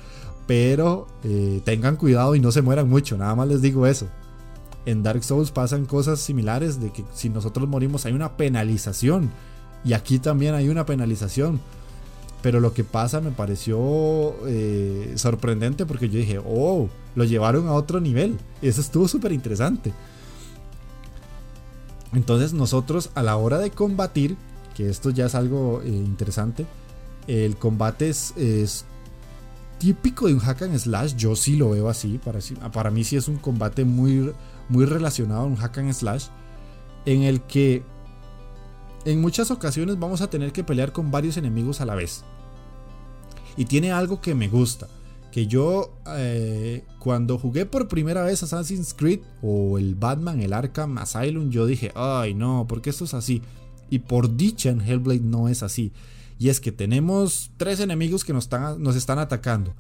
Pero 0.48 1.08
eh, 1.24 1.62
tengan 1.64 1.96
cuidado 1.96 2.36
y 2.36 2.40
no 2.40 2.52
se 2.52 2.62
mueran 2.62 2.90
mucho, 2.90 3.18
nada 3.18 3.36
más 3.36 3.48
les 3.48 3.62
digo 3.62 3.88
eso. 3.88 4.08
En 4.86 5.02
Dark 5.02 5.24
Souls 5.24 5.52
pasan 5.52 5.86
cosas 5.86 6.20
similares 6.20 6.80
de 6.80 6.92
que 6.92 7.04
si 7.14 7.30
nosotros 7.30 7.68
morimos 7.68 8.06
hay 8.06 8.14
una 8.14 8.38
penalización. 8.38 9.32
Y 9.84 9.94
aquí 9.94 10.20
también 10.20 10.54
hay 10.54 10.70
una 10.70 10.86
penalización. 10.86 11.60
Pero 12.42 12.60
lo 12.60 12.74
que 12.74 12.84
pasa 12.84 13.22
me 13.22 13.32
pareció 13.32 14.36
eh, 14.46 15.14
sorprendente 15.16 15.88
porque 15.88 16.10
yo 16.10 16.20
dije, 16.20 16.40
oh, 16.46 16.90
lo 17.16 17.24
llevaron 17.24 17.68
a 17.68 17.74
otro 17.74 18.00
nivel. 18.00 18.38
Eso 18.62 18.82
estuvo 18.82 19.08
súper 19.08 19.32
interesante. 19.32 19.94
Entonces 22.16 22.54
nosotros 22.54 23.12
a 23.14 23.24
la 23.24 23.36
hora 23.36 23.60
de 23.60 23.72
combatir, 23.72 24.38
que 24.74 24.90
esto 24.90 25.10
ya 25.10 25.26
es 25.26 25.36
algo 25.36 25.82
eh, 25.84 25.90
interesante, 25.90 26.66
el 27.28 27.58
combate 27.58 28.10
es, 28.10 28.86
típico 29.80 30.28
de 30.28 30.34
un 30.34 30.40
hack 30.40 30.62
and 30.62 30.78
slash, 30.78 31.16
yo 31.16 31.36
sí 31.36 31.58
lo 31.58 31.72
veo 31.72 31.90
así, 31.90 32.18
para, 32.18 32.40
para 32.72 32.90
mí 32.90 33.04
sí 33.04 33.18
es 33.18 33.28
un 33.28 33.36
combate 33.36 33.84
muy, 33.84 34.32
muy 34.70 34.86
relacionado 34.86 35.42
a 35.42 35.46
un 35.46 35.58
hack 35.58 35.80
and 35.80 35.94
slash, 35.94 36.28
en 37.06 37.24
el 37.24 37.42
que 37.42 37.84
en 39.04 39.20
muchas 39.20 39.52
ocasiones 39.52 40.00
vamos 40.00 40.22
a 40.22 40.30
tener 40.30 40.54
que 40.54 40.64
pelear 40.64 40.94
con 40.94 41.12
varios 41.12 41.36
enemigos 41.36 41.82
a 41.82 41.86
la 41.86 41.96
vez. 41.96 42.24
Y 43.58 43.66
tiene 43.66 43.92
algo 43.92 44.22
que 44.22 44.34
me 44.34 44.48
gusta. 44.48 44.88
Que 45.36 45.48
yo 45.48 45.98
eh, 46.16 46.86
cuando 46.98 47.38
jugué 47.38 47.66
por 47.66 47.90
primera 47.90 48.24
vez 48.24 48.42
Assassin's 48.42 48.94
Creed 48.94 49.20
o 49.42 49.78
el 49.78 49.94
Batman, 49.94 50.40
el 50.40 50.54
Arkham 50.54 50.98
Asylum, 50.98 51.50
yo 51.50 51.66
dije, 51.66 51.92
ay 51.94 52.34
no, 52.34 52.68
porque 52.70 52.90
esto 52.90 53.04
es 53.04 53.14
así. 53.14 53.42
Y 53.90 54.00
por 54.00 54.38
dicha 54.38 54.70
en 54.70 54.80
Hellblade 54.80 55.20
no 55.20 55.50
es 55.50 55.62
así. 55.62 55.92
Y 56.40 56.48
es 56.48 56.62
que 56.62 56.72
tenemos 56.72 57.52
tres 57.58 57.82
enemigos 57.82 58.24
que 58.24 58.32
nos 58.32 58.46
están, 58.46 58.82
nos 58.82 58.96
están 58.96 59.20
atacando. 59.20 59.74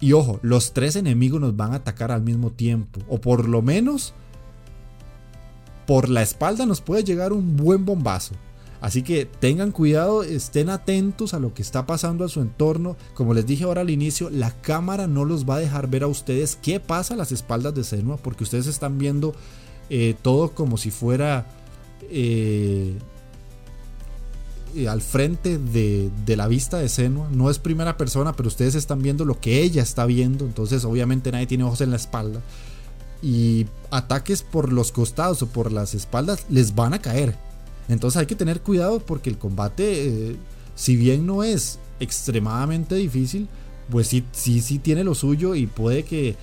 Y 0.00 0.14
ojo, 0.14 0.40
los 0.40 0.72
tres 0.72 0.96
enemigos 0.96 1.42
nos 1.42 1.54
van 1.54 1.74
a 1.74 1.76
atacar 1.76 2.10
al 2.10 2.22
mismo 2.22 2.48
tiempo. 2.48 3.02
O 3.06 3.20
por 3.20 3.50
lo 3.50 3.60
menos 3.60 4.14
por 5.86 6.08
la 6.08 6.22
espalda 6.22 6.64
nos 6.64 6.80
puede 6.80 7.04
llegar 7.04 7.34
un 7.34 7.54
buen 7.54 7.84
bombazo. 7.84 8.34
Así 8.80 9.02
que 9.02 9.26
tengan 9.26 9.72
cuidado, 9.72 10.22
estén 10.22 10.70
atentos 10.70 11.34
a 11.34 11.38
lo 11.38 11.52
que 11.52 11.60
está 11.60 11.86
pasando 11.86 12.24
a 12.24 12.28
su 12.28 12.40
entorno. 12.40 12.96
Como 13.14 13.34
les 13.34 13.46
dije 13.46 13.64
ahora 13.64 13.82
al 13.82 13.90
inicio, 13.90 14.30
la 14.30 14.52
cámara 14.62 15.06
no 15.06 15.24
los 15.24 15.48
va 15.48 15.56
a 15.56 15.58
dejar 15.58 15.88
ver 15.88 16.02
a 16.02 16.06
ustedes 16.06 16.56
qué 16.60 16.80
pasa 16.80 17.14
a 17.14 17.16
las 17.16 17.30
espaldas 17.30 17.74
de 17.74 17.84
Senua, 17.84 18.16
porque 18.16 18.44
ustedes 18.44 18.66
están 18.66 18.98
viendo 18.98 19.34
eh, 19.90 20.14
todo 20.22 20.52
como 20.52 20.78
si 20.78 20.90
fuera 20.90 21.46
eh, 22.08 22.96
eh, 24.74 24.88
al 24.88 25.02
frente 25.02 25.58
de, 25.58 26.10
de, 26.24 26.36
la 26.36 26.48
vista 26.48 26.78
de 26.78 26.88
Senua. 26.88 27.28
No 27.30 27.50
es 27.50 27.58
primera 27.58 27.98
persona, 27.98 28.32
pero 28.32 28.48
ustedes 28.48 28.74
están 28.74 29.02
viendo 29.02 29.26
lo 29.26 29.38
que 29.38 29.60
ella 29.60 29.82
está 29.82 30.06
viendo. 30.06 30.46
Entonces, 30.46 30.86
obviamente, 30.86 31.30
nadie 31.30 31.46
tiene 31.46 31.64
ojos 31.64 31.82
en 31.82 31.90
la 31.90 31.96
espalda. 31.96 32.40
Y 33.22 33.66
ataques 33.90 34.42
por 34.42 34.72
los 34.72 34.90
costados 34.90 35.42
o 35.42 35.48
por 35.48 35.70
las 35.70 35.92
espaldas 35.92 36.46
les 36.48 36.74
van 36.74 36.94
a 36.94 37.00
caer 37.00 37.49
entonces 37.90 38.20
hay 38.20 38.26
que 38.26 38.36
tener 38.36 38.60
cuidado 38.60 39.00
porque 39.00 39.30
el 39.30 39.38
combate, 39.38 40.06
eh, 40.06 40.36
si 40.74 40.96
bien 40.96 41.26
no 41.26 41.42
es 41.42 41.78
extremadamente 41.98 42.94
difícil, 42.94 43.48
pues 43.90 44.06
sí, 44.06 44.24
sí, 44.32 44.60
sí 44.60 44.78
tiene 44.78 45.02
lo 45.02 45.14
suyo 45.14 45.54
y 45.56 45.66
puede 45.66 46.04
que 46.04 46.36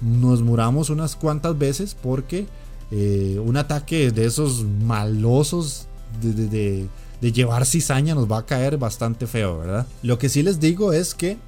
nos 0.00 0.42
muramos 0.42 0.90
unas 0.90 1.14
cuantas 1.14 1.56
veces 1.58 1.94
porque 2.00 2.46
eh, 2.90 3.38
un 3.44 3.56
ataque 3.56 4.10
de 4.10 4.24
esos 4.24 4.64
malosos 4.64 5.86
de, 6.22 6.88
de, 7.20 7.32
llevar 7.32 7.64
cizaña 7.64 8.14
nos 8.14 8.30
va 8.30 8.38
a 8.38 8.46
caer 8.46 8.76
bastante 8.76 9.26
feo, 9.26 9.58
¿verdad? 9.58 9.86
Lo 10.02 10.18
que 10.18 10.28
sí 10.28 10.42
les 10.42 10.60
digo 10.60 10.92
es 10.92 11.14
que, 11.14 11.38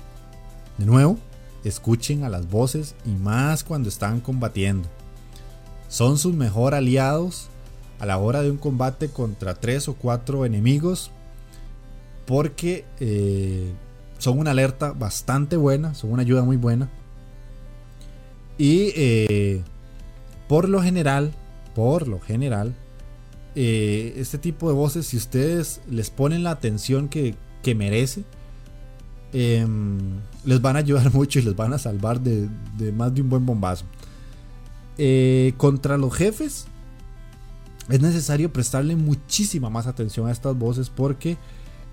de 0.79 0.87
nuevo, 0.87 1.19
escuchen 1.65 2.25
a 2.25 2.29
las 2.29 2.49
voces 2.49 2.95
y 3.05 3.11
más 3.11 3.63
cuando 3.63 3.89
están 3.89 4.21
combatiendo. 4.21 4.89
Son 5.89 6.19
sus 6.19 6.35
mejor 6.35 6.75
aliados 6.75 7.49
a 7.99 8.07
la 8.07 8.19
hora 8.19 8.43
de 8.43 8.51
un 8.51 8.59
combate 8.59 9.09
contra 9.09 9.55
tres 9.55 9.89
o 9.89 9.95
cuatro 9.95 10.45
enemigos 10.45 11.11
porque 12.27 12.85
eh, 13.01 13.73
son 14.19 14.39
una 14.39 14.51
alerta 14.51 14.93
bastante 14.93 15.57
buena, 15.57 15.95
son 15.95 16.13
una 16.13 16.23
ayuda 16.23 16.43
muy 16.43 16.57
buena. 16.57 16.91
Y 18.59 18.93
eh, 18.97 19.63
por 20.49 20.69
lo 20.69 20.83
general, 20.83 21.33
por 21.75 22.09
lo 22.09 22.21
general, 22.21 22.75
eh, 23.55 24.15
este 24.17 24.39
tipo 24.39 24.69
de 24.69 24.75
voces, 24.75 25.07
si 25.07 25.17
ustedes 25.17 25.81
les 25.89 26.11
ponen 26.11 26.43
la 26.43 26.51
atención 26.51 27.09
que, 27.09 27.37
merece, 27.77 28.23
em, 29.33 30.21
les 30.45 30.61
van 30.61 30.77
a 30.77 30.81
ayudar 30.81 31.13
mucho 31.15 31.39
y 31.39 31.43
les 31.43 31.57
van 31.57 31.73
a 31.73 31.79
salvar 31.79 32.21
de, 32.21 32.49
de 32.77 32.93
más 32.93 33.15
de 33.15 33.23
un 33.23 33.31
buen 33.31 33.47
bombazo. 33.47 33.85
contra 35.57 35.99
los 35.99 36.15
jefes, 36.15 36.67
es 37.89 38.01
necesario 38.01 38.53
prestarle 38.53 38.97
muchísima 38.97 39.71
más 39.71 39.87
atención 39.87 40.29
a 40.29 40.33
estas 40.33 40.57
voces 40.57 40.91
porque 40.91 41.37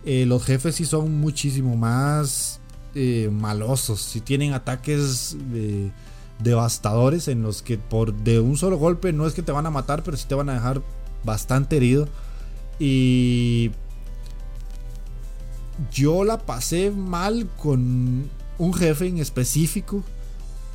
eh, 0.06 0.25
los 0.25 0.43
jefes 0.43 0.75
sí 0.75 0.86
son 0.86 1.19
muchísimo 1.19 1.75
más 1.77 2.60
eh, 2.95 3.29
malosos, 3.32 4.01
si 4.01 4.21
tienen 4.21 4.53
ataques 4.53 5.38
devastadores 6.39 7.27
en 7.27 7.41
los 7.41 7.62
que 7.62 7.77
por 7.77 8.13
de 8.13 8.39
un 8.39 8.58
solo 8.58 8.77
golpe 8.77 9.13
no 9.13 9.25
es 9.25 9.34
que 9.34 9.41
te 9.41 9.51
van 9.51 9.65
a 9.65 9.69
matar, 9.69 10.03
pero 10.03 10.17
sí 10.17 10.25
te 10.27 10.36
van 10.36 10.49
a 10.49 10.53
dejar 10.53 10.82
bastante 11.23 11.77
herido. 11.77 12.08
Y 12.79 13.71
yo 15.91 16.23
la 16.23 16.39
pasé 16.39 16.91
mal 16.91 17.47
con 17.58 18.29
un 18.58 18.73
jefe 18.73 19.08
en 19.08 19.19
específico 19.19 20.03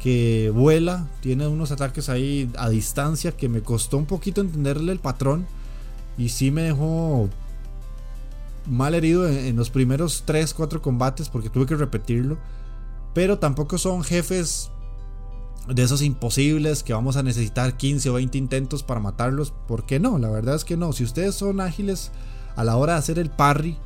que 0.02 0.50
vuela, 0.54 1.08
tiene 1.20 1.46
unos 1.48 1.72
ataques 1.72 2.08
ahí 2.08 2.50
a 2.56 2.68
distancia 2.68 3.32
que 3.32 3.48
me 3.48 3.62
costó 3.62 3.96
un 3.96 4.06
poquito 4.06 4.40
entenderle 4.40 4.92
el 4.92 5.00
patrón 5.00 5.46
y 6.16 6.28
sí 6.28 6.50
me 6.50 6.62
dejó 6.62 7.28
mal 8.66 8.94
herido 8.94 9.28
en, 9.28 9.56
los 9.56 9.70
primeros 9.70 10.22
3, 10.26 10.54
4 10.54 10.82
combates 10.82 11.28
porque 11.28 11.50
tuve 11.50 11.66
que 11.66 11.76
repetirlo. 11.76 12.38
Pero 13.14 13.38
tampoco 13.38 13.78
son 13.78 14.04
jefes 14.04 14.70
de 15.66 15.82
esos 15.82 16.02
imposibles 16.02 16.82
que 16.82 16.92
vamos 16.92 17.16
a 17.16 17.22
necesitar 17.22 17.76
15 17.76 18.10
o 18.10 18.14
20 18.14 18.38
intentos 18.38 18.82
para 18.82 19.00
matarlos. 19.00 19.52
¿Por 19.66 19.86
qué 19.86 19.98
no? 19.98 20.18
La 20.18 20.28
verdad 20.28 20.54
es 20.54 20.64
que 20.64 20.76
no. 20.76 20.92
Si 20.92 21.04
ustedes 21.04 21.34
son 21.34 21.60
ágiles 21.60 22.10
a 22.56 22.64
la 22.64 22.76
hora 22.76 22.94
de 22.94 22.98
hacer 23.00 23.18
el 23.18 23.30
parry 23.30 23.78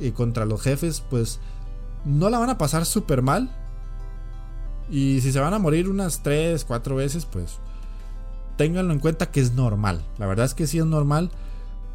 eh, 0.00 0.12
contra 0.12 0.44
los 0.44 0.60
jefes, 0.62 1.02
pues 1.08 1.40
no 2.04 2.30
la 2.30 2.38
van 2.38 2.50
a 2.50 2.58
pasar 2.58 2.84
súper 2.84 3.22
mal 3.22 3.50
y 4.90 5.20
si 5.20 5.32
se 5.32 5.40
van 5.40 5.54
a 5.54 5.58
morir 5.58 5.88
unas 5.88 6.22
3, 6.22 6.64
4 6.64 6.96
veces, 6.96 7.24
pues 7.26 7.58
ténganlo 8.56 8.92
en 8.92 9.00
cuenta 9.00 9.30
que 9.30 9.40
es 9.40 9.52
normal. 9.52 10.02
La 10.18 10.26
verdad 10.26 10.46
es 10.46 10.54
que 10.54 10.66
sí 10.66 10.78
es 10.78 10.86
normal. 10.86 11.30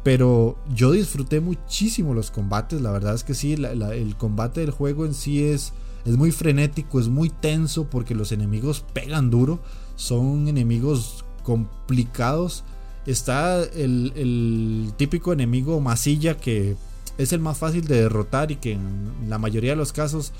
Pero 0.02 0.58
yo 0.74 0.90
disfruté 0.90 1.40
muchísimo 1.40 2.12
los 2.12 2.30
combates. 2.30 2.80
La 2.80 2.90
verdad 2.90 3.14
es 3.14 3.22
que 3.22 3.34
sí, 3.34 3.52
el 3.52 4.16
combate 4.16 4.60
del 4.60 4.72
juego 4.72 5.06
en 5.06 5.14
sí 5.14 5.44
es, 5.44 5.72
es 6.04 6.16
muy 6.16 6.32
frenético, 6.32 6.98
es 6.98 7.08
muy 7.08 7.30
tenso 7.30 7.84
porque 7.84 8.14
los 8.14 8.32
enemigos 8.32 8.84
pegan 8.92 9.30
duro. 9.30 9.60
Son 9.94 10.48
enemigos 10.48 11.24
complicados. 11.44 12.64
Está 13.06 13.62
el, 13.62 14.12
el 14.16 14.92
típico 14.96 15.32
enemigo 15.32 15.80
masilla 15.80 16.36
que 16.36 16.76
es 17.18 17.32
el 17.32 17.40
más 17.40 17.58
fácil 17.58 17.86
de 17.86 18.02
derrotar 18.02 18.50
y 18.50 18.56
que 18.56 18.72
en 18.72 19.28
la 19.28 19.38
mayoría 19.38 19.70
de 19.70 19.76
los 19.76 19.92
casos 19.92 20.32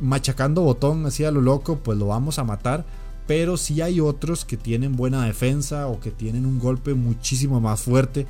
machacando 0.00 0.62
botón 0.62 1.06
así 1.06 1.24
a 1.24 1.30
lo 1.30 1.40
loco 1.40 1.78
pues 1.78 1.98
lo 1.98 2.06
vamos 2.06 2.38
a 2.38 2.44
matar. 2.44 2.84
Pero 3.26 3.56
si 3.56 3.80
hay 3.80 4.00
otros 4.00 4.44
que 4.44 4.56
tienen 4.56 4.96
buena 4.96 5.24
defensa 5.24 5.86
o 5.86 6.00
que 6.00 6.10
tienen 6.10 6.46
un 6.46 6.58
golpe 6.58 6.94
muchísimo 6.94 7.60
más 7.60 7.80
fuerte 7.80 8.26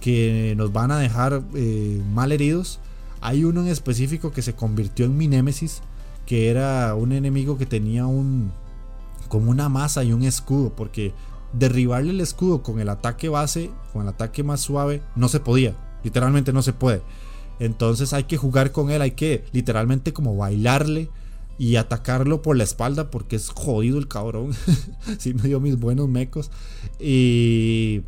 que 0.00 0.54
nos 0.56 0.72
van 0.72 0.90
a 0.90 0.98
dejar 0.98 1.42
eh, 1.54 2.02
mal 2.12 2.32
heridos. 2.32 2.78
Hay 3.22 3.44
uno 3.44 3.62
en 3.62 3.68
específico 3.68 4.30
que 4.30 4.42
se 4.42 4.54
convirtió 4.54 5.06
en 5.06 5.16
mi 5.16 5.26
némesis 5.26 5.80
que 6.26 6.50
era 6.50 6.94
un 6.94 7.12
enemigo 7.12 7.56
que 7.56 7.66
tenía 7.66 8.06
un 8.06 8.50
como 9.28 9.50
una 9.50 9.68
masa 9.68 10.04
y 10.04 10.12
un 10.12 10.24
escudo 10.24 10.70
porque 10.74 11.14
derribarle 11.52 12.10
el 12.10 12.20
escudo 12.20 12.62
con 12.62 12.80
el 12.80 12.88
ataque 12.88 13.28
base 13.28 13.70
con 13.92 14.02
el 14.02 14.08
ataque 14.08 14.42
más 14.42 14.60
suave 14.60 15.02
no 15.14 15.28
se 15.28 15.40
podía 15.40 15.74
literalmente 16.04 16.52
no 16.52 16.62
se 16.62 16.72
puede 16.72 17.02
entonces 17.58 18.12
hay 18.12 18.24
que 18.24 18.36
jugar 18.36 18.72
con 18.72 18.90
él 18.90 19.02
hay 19.02 19.12
que 19.12 19.44
literalmente 19.52 20.12
como 20.12 20.36
bailarle 20.36 21.10
y 21.58 21.76
atacarlo 21.76 22.42
por 22.42 22.56
la 22.56 22.64
espalda 22.64 23.10
porque 23.10 23.36
es 23.36 23.48
jodido 23.48 23.98
el 23.98 24.08
cabrón 24.08 24.52
sí 25.18 25.34
me 25.34 25.42
dio 25.42 25.60
mis 25.60 25.78
buenos 25.78 26.08
mecos 26.08 26.50
y 27.00 28.02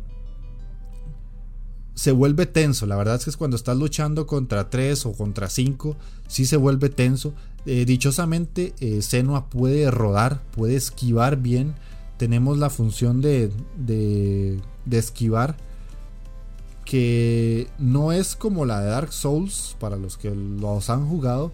se 1.99 2.13
vuelve 2.13 2.45
tenso. 2.45 2.85
La 2.85 2.95
verdad 2.95 3.15
es 3.15 3.25
que 3.25 3.29
es 3.29 3.35
cuando 3.35 3.57
estás 3.57 3.77
luchando 3.77 4.25
contra 4.25 4.69
3 4.69 5.05
o 5.05 5.11
contra 5.11 5.49
5, 5.49 5.97
sí 6.29 6.45
se 6.45 6.55
vuelve 6.55 6.87
tenso. 6.87 7.33
Eh, 7.65 7.83
dichosamente, 7.83 8.73
eh, 8.79 9.01
Senua 9.01 9.49
puede 9.49 9.91
rodar, 9.91 10.41
puede 10.51 10.77
esquivar 10.77 11.41
bien. 11.41 11.75
Tenemos 12.15 12.57
la 12.57 12.69
función 12.69 13.19
de, 13.19 13.51
de, 13.75 14.61
esquivar 14.91 15.57
que 16.89 17.67
no 17.77 18.11
es 18.11 18.35
como 18.35 18.65
la 18.65 18.81
de 18.81 18.89
Dark 18.89 19.13
Souls 19.13 19.75
para 19.79 19.95
los 19.95 20.17
que 20.17 20.33
los 20.33 20.89
han 20.89 21.07
jugado. 21.07 21.51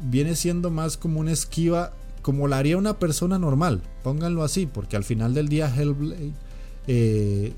Viene 0.00 0.36
siendo 0.36 0.70
más 0.70 0.96
como 0.96 1.20
una 1.20 1.32
esquiva 1.32 1.92
como 2.22 2.48
la 2.48 2.56
haría 2.56 2.78
una 2.78 2.98
persona 2.98 3.38
normal. 3.38 3.82
Pónganlo 4.02 4.42
así, 4.42 4.64
porque 4.64 4.96
al 4.96 5.04
final 5.04 5.34
del 5.34 5.50
día 5.50 5.70
Hellblade 5.70 6.32
eh, 6.86 7.52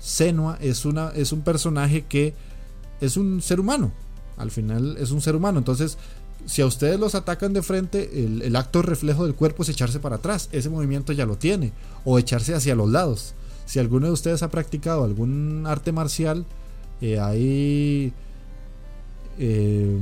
Senua 0.00 0.58
es, 0.60 0.84
una, 0.84 1.10
es 1.10 1.30
un 1.30 1.42
personaje 1.42 2.06
que 2.06 2.34
es 3.00 3.16
un 3.16 3.40
ser 3.40 3.60
humano. 3.60 3.92
Al 4.36 4.50
final 4.50 4.96
es 4.98 5.12
un 5.12 5.20
ser 5.20 5.36
humano. 5.36 5.58
Entonces, 5.58 5.96
si 6.44 6.60
a 6.60 6.66
ustedes 6.66 6.98
los 6.98 7.14
atacan 7.14 7.52
de 7.52 7.62
frente, 7.62 8.24
el, 8.24 8.56
acto 8.56 8.82
reflejo 8.82 9.22
del 9.22 9.36
cuerpo 9.36 9.62
es 9.62 9.68
echarse 9.68 10.00
para 10.00 10.16
atrás. 10.16 10.48
Ese 10.50 10.70
movimiento 10.70 11.12
ya 11.12 11.24
lo 11.24 11.36
tiene. 11.36 11.72
O 12.04 12.18
echarse 12.18 12.52
hacia 12.52 12.74
los 12.74 12.90
lados. 12.90 13.34
Si 13.66 13.78
alguno 13.78 14.06
de 14.06 14.12
ustedes 14.12 14.42
ha 14.42 14.50
practicado 14.50 15.04
algún 15.04 15.64
arte 15.66 15.92
marcial, 15.92 16.44
eh, 17.00 17.18
hay 17.18 18.12
eh, 19.38 19.98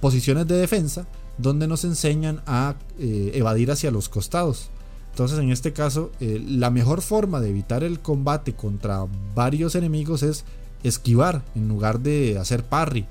posiciones 0.00 0.46
de 0.46 0.56
defensa 0.56 1.06
donde 1.38 1.66
nos 1.66 1.84
enseñan 1.84 2.40
a 2.46 2.76
eh, 2.98 3.32
evadir 3.34 3.70
hacia 3.70 3.90
los 3.90 4.08
costados. 4.08 4.70
Entonces 5.10 5.38
en 5.38 5.50
este 5.50 5.72
caso 5.72 6.10
la 6.18 6.70
mejor 6.70 7.00
forma 7.00 7.40
de 7.40 7.50
evitar 7.50 7.84
el 7.84 8.00
combate 8.00 8.54
contra 8.54 9.06
varios 9.32 9.76
enemigos 9.76 10.24
es 10.24 10.44
esquivar 10.82 11.42
en 11.54 11.68
lugar 11.68 12.00
de 12.00 12.38
hacer 12.38 12.64
parry. 12.64 13.06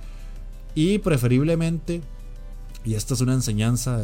Y 0.75 0.99
preferiblemente, 0.99 2.01
y 2.83 2.95
esta 2.95 3.13
es 3.13 3.21
una 3.21 3.33
enseñanza 3.33 3.99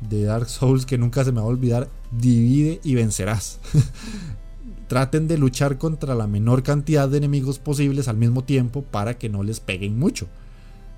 de, 0.00 0.24
Dark 0.24 0.48
Souls 0.48 0.86
que 0.86 0.98
nunca 0.98 1.24
se 1.24 1.32
me 1.32 1.40
va 1.40 1.46
a 1.46 1.50
olvidar, 1.50 1.88
divide 2.10 2.80
y 2.82 2.94
vencerás. 2.94 3.58
Traten 4.88 5.28
de 5.28 5.38
luchar 5.38 5.78
contra 5.78 6.14
la 6.14 6.26
menor 6.26 6.62
cantidad 6.62 7.08
de 7.08 7.18
enemigos 7.18 7.58
posibles 7.58 8.08
al 8.08 8.16
mismo 8.16 8.42
tiempo 8.44 8.82
para 8.82 9.18
que 9.18 9.28
no 9.28 9.42
les 9.42 9.60
peguen 9.60 9.98
mucho. 9.98 10.26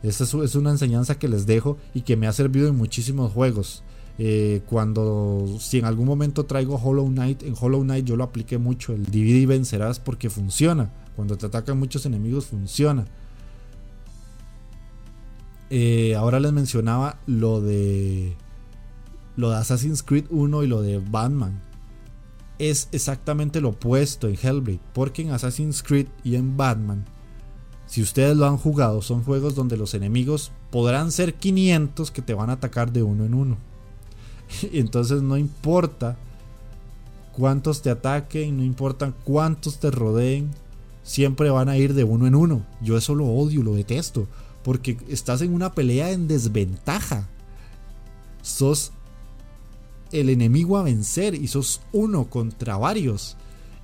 Esta 0.02 0.24
es 0.24 0.54
una 0.54 0.70
enseñanza 0.70 1.18
que 1.18 1.28
les 1.28 1.44
dejo 1.46 1.76
y 1.92 2.02
que 2.02 2.16
me 2.16 2.26
ha 2.26 2.32
servido 2.32 2.68
en 2.68 2.76
muchísimos 2.76 3.32
juegos. 3.32 3.82
Eh, 4.18 4.62
cuando, 4.66 5.46
si 5.58 5.78
en 5.78 5.86
algún 5.86 6.06
momento 6.06 6.44
traigo 6.44 6.76
Hollow 6.76 7.08
Knight, 7.08 7.42
en 7.42 7.54
Hollow 7.58 7.82
Knight 7.82 8.04
yo 8.04 8.16
lo 8.16 8.24
apliqué 8.24 8.58
mucho, 8.58 8.92
el 8.92 9.06
divide 9.06 9.38
y 9.38 9.46
vencerás 9.46 9.98
porque 9.98 10.30
funciona. 10.30 10.90
Cuando 11.16 11.36
te 11.36 11.46
atacan 11.46 11.78
muchos 11.78 12.06
enemigos 12.06 12.46
funciona. 12.46 13.06
Eh, 15.70 16.14
ahora 16.16 16.40
les 16.40 16.52
mencionaba 16.52 17.18
lo 17.26 17.60
de 17.60 18.36
lo 19.36 19.50
de 19.50 19.56
Assassin's 19.56 20.02
Creed 20.02 20.26
1 20.30 20.64
y 20.64 20.66
lo 20.66 20.82
de 20.82 20.98
Batman. 20.98 21.62
Es 22.60 22.88
exactamente 22.92 23.60
lo 23.60 23.70
opuesto 23.70 24.28
en 24.28 24.38
Hellblade, 24.40 24.80
porque 24.92 25.22
en 25.22 25.32
Assassin's 25.32 25.82
Creed 25.82 26.06
y 26.22 26.36
en 26.36 26.56
Batman, 26.56 27.06
si 27.86 28.02
ustedes 28.02 28.36
lo 28.36 28.46
han 28.46 28.58
jugado, 28.58 29.02
son 29.02 29.24
juegos 29.24 29.56
donde 29.56 29.76
los 29.76 29.94
enemigos 29.94 30.52
podrán 30.70 31.10
ser 31.10 31.34
500 31.34 32.12
que 32.12 32.22
te 32.22 32.34
van 32.34 32.50
a 32.50 32.54
atacar 32.54 32.92
de 32.92 33.02
uno 33.02 33.24
en 33.24 33.34
uno 33.34 33.70
entonces 34.72 35.22
no 35.22 35.36
importa 35.36 36.16
cuántos 37.32 37.82
te 37.82 37.90
ataquen, 37.90 38.56
no 38.56 38.64
importa 38.64 39.12
cuántos 39.24 39.78
te 39.78 39.90
rodeen, 39.90 40.50
siempre 41.02 41.50
van 41.50 41.68
a 41.68 41.76
ir 41.76 41.94
de 41.94 42.04
uno 42.04 42.26
en 42.26 42.34
uno. 42.34 42.66
Yo 42.82 42.96
eso 42.96 43.14
lo 43.14 43.26
odio, 43.26 43.62
lo 43.62 43.74
detesto, 43.74 44.26
porque 44.62 44.98
estás 45.08 45.42
en 45.42 45.54
una 45.54 45.72
pelea 45.72 46.10
en 46.10 46.28
desventaja. 46.28 47.28
Sos 48.42 48.92
el 50.12 50.28
enemigo 50.28 50.76
a 50.76 50.82
vencer 50.82 51.34
y 51.34 51.48
sos 51.48 51.80
uno 51.92 52.28
contra 52.28 52.76
varios. 52.76 53.36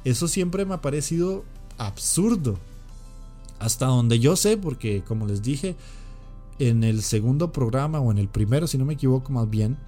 Eso 0.04 0.28
siempre 0.28 0.64
me 0.64 0.74
ha 0.74 0.80
parecido 0.80 1.44
absurdo. 1.78 2.58
Hasta 3.58 3.86
donde 3.86 4.18
yo 4.18 4.36
sé, 4.36 4.56
porque 4.56 5.02
como 5.02 5.26
les 5.26 5.42
dije, 5.42 5.76
en 6.58 6.84
el 6.84 7.02
segundo 7.02 7.52
programa 7.52 8.00
o 8.00 8.10
en 8.10 8.18
el 8.18 8.28
primero, 8.28 8.66
si 8.66 8.78
no 8.78 8.84
me 8.84 8.94
equivoco 8.94 9.32
más 9.32 9.48
bien, 9.48 9.78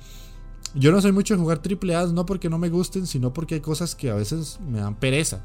yo 0.75 0.93
no 0.93 1.01
soy 1.01 1.13
mucho 1.13 1.35
de 1.35 1.41
jugar 1.41 1.61
triple 1.61 1.95
A, 1.95 2.07
no 2.07 2.27
porque 2.27 2.51
no 2.51 2.59
me 2.59 2.69
gusten, 2.69 3.07
sino 3.07 3.33
porque 3.33 3.57
hay 3.57 3.61
cosas 3.61 3.95
que 3.95 4.11
a 4.11 4.15
veces 4.15 4.59
me 4.67 4.81
dan 4.81 4.95
pereza. 4.95 5.45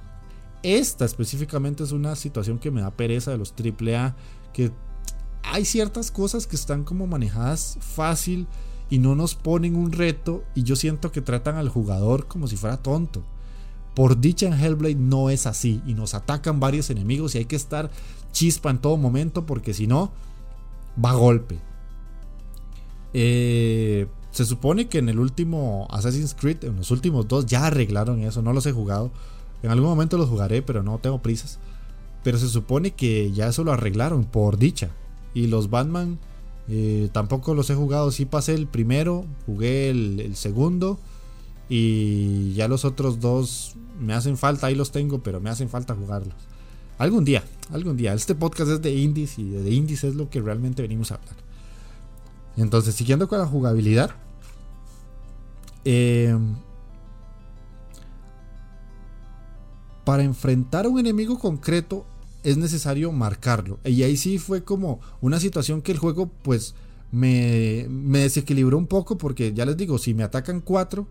Esta 0.63 1.05
específicamente 1.05 1.83
es 1.83 1.91
una 1.91 2.15
situación 2.15 2.59
que 2.59 2.71
me 2.71 2.81
da 2.81 2.91
pereza 2.91 3.31
de 3.31 3.37
los 3.37 3.53
triple 3.53 3.97
A, 3.97 4.15
que 4.53 4.71
hay 5.43 5.65
ciertas 5.65 6.11
cosas 6.11 6.47
que 6.47 6.55
están 6.55 6.83
como 6.83 7.07
manejadas 7.07 7.77
fácil 7.81 8.47
y 8.93 8.99
no 8.99 9.15
nos 9.15 9.33
ponen 9.33 9.75
un 9.75 9.91
reto 9.91 10.43
y 10.53 10.61
yo 10.61 10.75
siento 10.75 11.11
que 11.11 11.19
tratan 11.19 11.55
al 11.55 11.67
jugador 11.67 12.27
como 12.27 12.47
si 12.47 12.57
fuera 12.57 12.77
tonto. 12.77 13.23
Por 13.95 14.19
dicha 14.19 14.45
en 14.45 14.53
Hellblade 14.53 14.93
no 14.93 15.31
es 15.31 15.47
así 15.47 15.81
y 15.87 15.95
nos 15.95 16.13
atacan 16.13 16.59
varios 16.59 16.91
enemigos 16.91 17.33
y 17.33 17.39
hay 17.39 17.45
que 17.45 17.55
estar 17.55 17.89
chispa 18.31 18.69
en 18.69 18.77
todo 18.77 18.95
momento 18.97 19.47
porque 19.47 19.73
si 19.73 19.87
no, 19.87 20.11
va 21.03 21.09
a 21.09 21.15
golpe. 21.15 21.57
Eh, 23.15 24.05
se 24.29 24.45
supone 24.45 24.87
que 24.87 24.99
en 24.99 25.09
el 25.09 25.17
último 25.17 25.87
Assassin's 25.89 26.35
Creed, 26.39 26.63
en 26.63 26.75
los 26.75 26.91
últimos 26.91 27.27
dos, 27.27 27.47
ya 27.47 27.65
arreglaron 27.65 28.19
eso. 28.19 28.43
No 28.43 28.53
los 28.53 28.67
he 28.67 28.73
jugado. 28.73 29.09
En 29.63 29.71
algún 29.71 29.89
momento 29.89 30.19
los 30.19 30.29
jugaré, 30.29 30.61
pero 30.61 30.83
no 30.83 30.99
tengo 30.99 31.19
prisas. 31.19 31.57
Pero 32.23 32.37
se 32.37 32.47
supone 32.47 32.91
que 32.91 33.31
ya 33.31 33.47
eso 33.47 33.63
lo 33.63 33.71
arreglaron, 33.71 34.25
por 34.25 34.59
dicha. 34.59 34.91
Y 35.33 35.47
los 35.47 35.71
Batman 35.71 36.19
eh, 36.69 37.09
tampoco 37.11 37.53
los 37.53 37.69
he 37.69 37.75
jugado. 37.75 38.11
Sí 38.11 38.25
pasé 38.25 38.53
el 38.53 38.67
primero, 38.67 39.25
jugué 39.45 39.89
el, 39.89 40.35
segundo. 40.35 40.99
Y 41.69 42.53
ya 42.53 42.67
los 42.67 42.85
otros 42.85 43.19
dos 43.19 43.75
me 43.99 44.13
hacen 44.13 44.37
falta, 44.37 44.67
ahí 44.67 44.75
los 44.75 44.91
tengo, 44.91 45.23
pero 45.23 45.39
me 45.39 45.49
hacen 45.49 45.69
falta 45.69 45.95
jugarlos. 45.95 46.35
Algún 46.97 47.25
día, 47.25 47.43
algún 47.71 47.97
día. 47.97 48.13
Este 48.13 48.35
podcast 48.35 48.71
es 48.71 48.81
de 48.81 48.93
indies 48.93 49.39
y 49.39 49.49
de 49.49 49.71
indies 49.71 50.03
es 50.03 50.15
lo 50.15 50.29
que 50.29 50.41
realmente 50.41 50.81
venimos 50.81 51.11
a 51.11 51.15
hablar. 51.15 51.35
Entonces, 52.57 52.93
siguiendo 52.95 53.27
con 53.27 53.39
la 53.39 53.47
jugabilidad, 53.47 54.11
eh, 55.85 56.37
para 60.05 60.23
enfrentar 60.23 60.85
a 60.85 60.89
un 60.89 60.99
enemigo 60.99 61.39
concreto 61.39 62.05
es 62.43 62.57
necesario 62.57 63.11
marcarlo. 63.11 63.79
Y 63.83 64.03
ahí 64.03 64.17
sí 64.17 64.37
fue 64.37 64.63
como 64.63 64.99
una 65.21 65.39
situación 65.39 65.81
que 65.81 65.91
el 65.91 65.97
juego 65.97 66.29
pues 66.41 66.75
me, 67.11 67.87
me 67.89 68.19
desequilibró 68.19 68.77
un 68.77 68.87
poco 68.87 69.17
porque 69.17 69.53
ya 69.53 69.65
les 69.65 69.77
digo, 69.77 69.97
si 69.97 70.13
me 70.13 70.23
atacan 70.23 70.61
cuatro, 70.61 71.07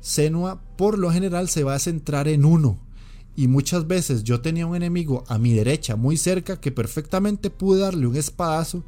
Senua 0.00 0.60
por 0.76 0.98
lo 0.98 1.10
general 1.10 1.48
se 1.48 1.64
va 1.64 1.74
a 1.74 1.78
centrar 1.78 2.28
en 2.28 2.44
uno. 2.44 2.78
Y 3.36 3.48
muchas 3.48 3.86
veces 3.86 4.22
yo 4.22 4.40
tenía 4.40 4.66
un 4.66 4.76
enemigo 4.76 5.24
a 5.26 5.38
mi 5.38 5.52
derecha 5.52 5.96
muy 5.96 6.16
cerca 6.16 6.60
que 6.60 6.70
perfectamente 6.70 7.50
pude 7.50 7.80
darle 7.80 8.06
un 8.06 8.16
espadazo 8.16 8.84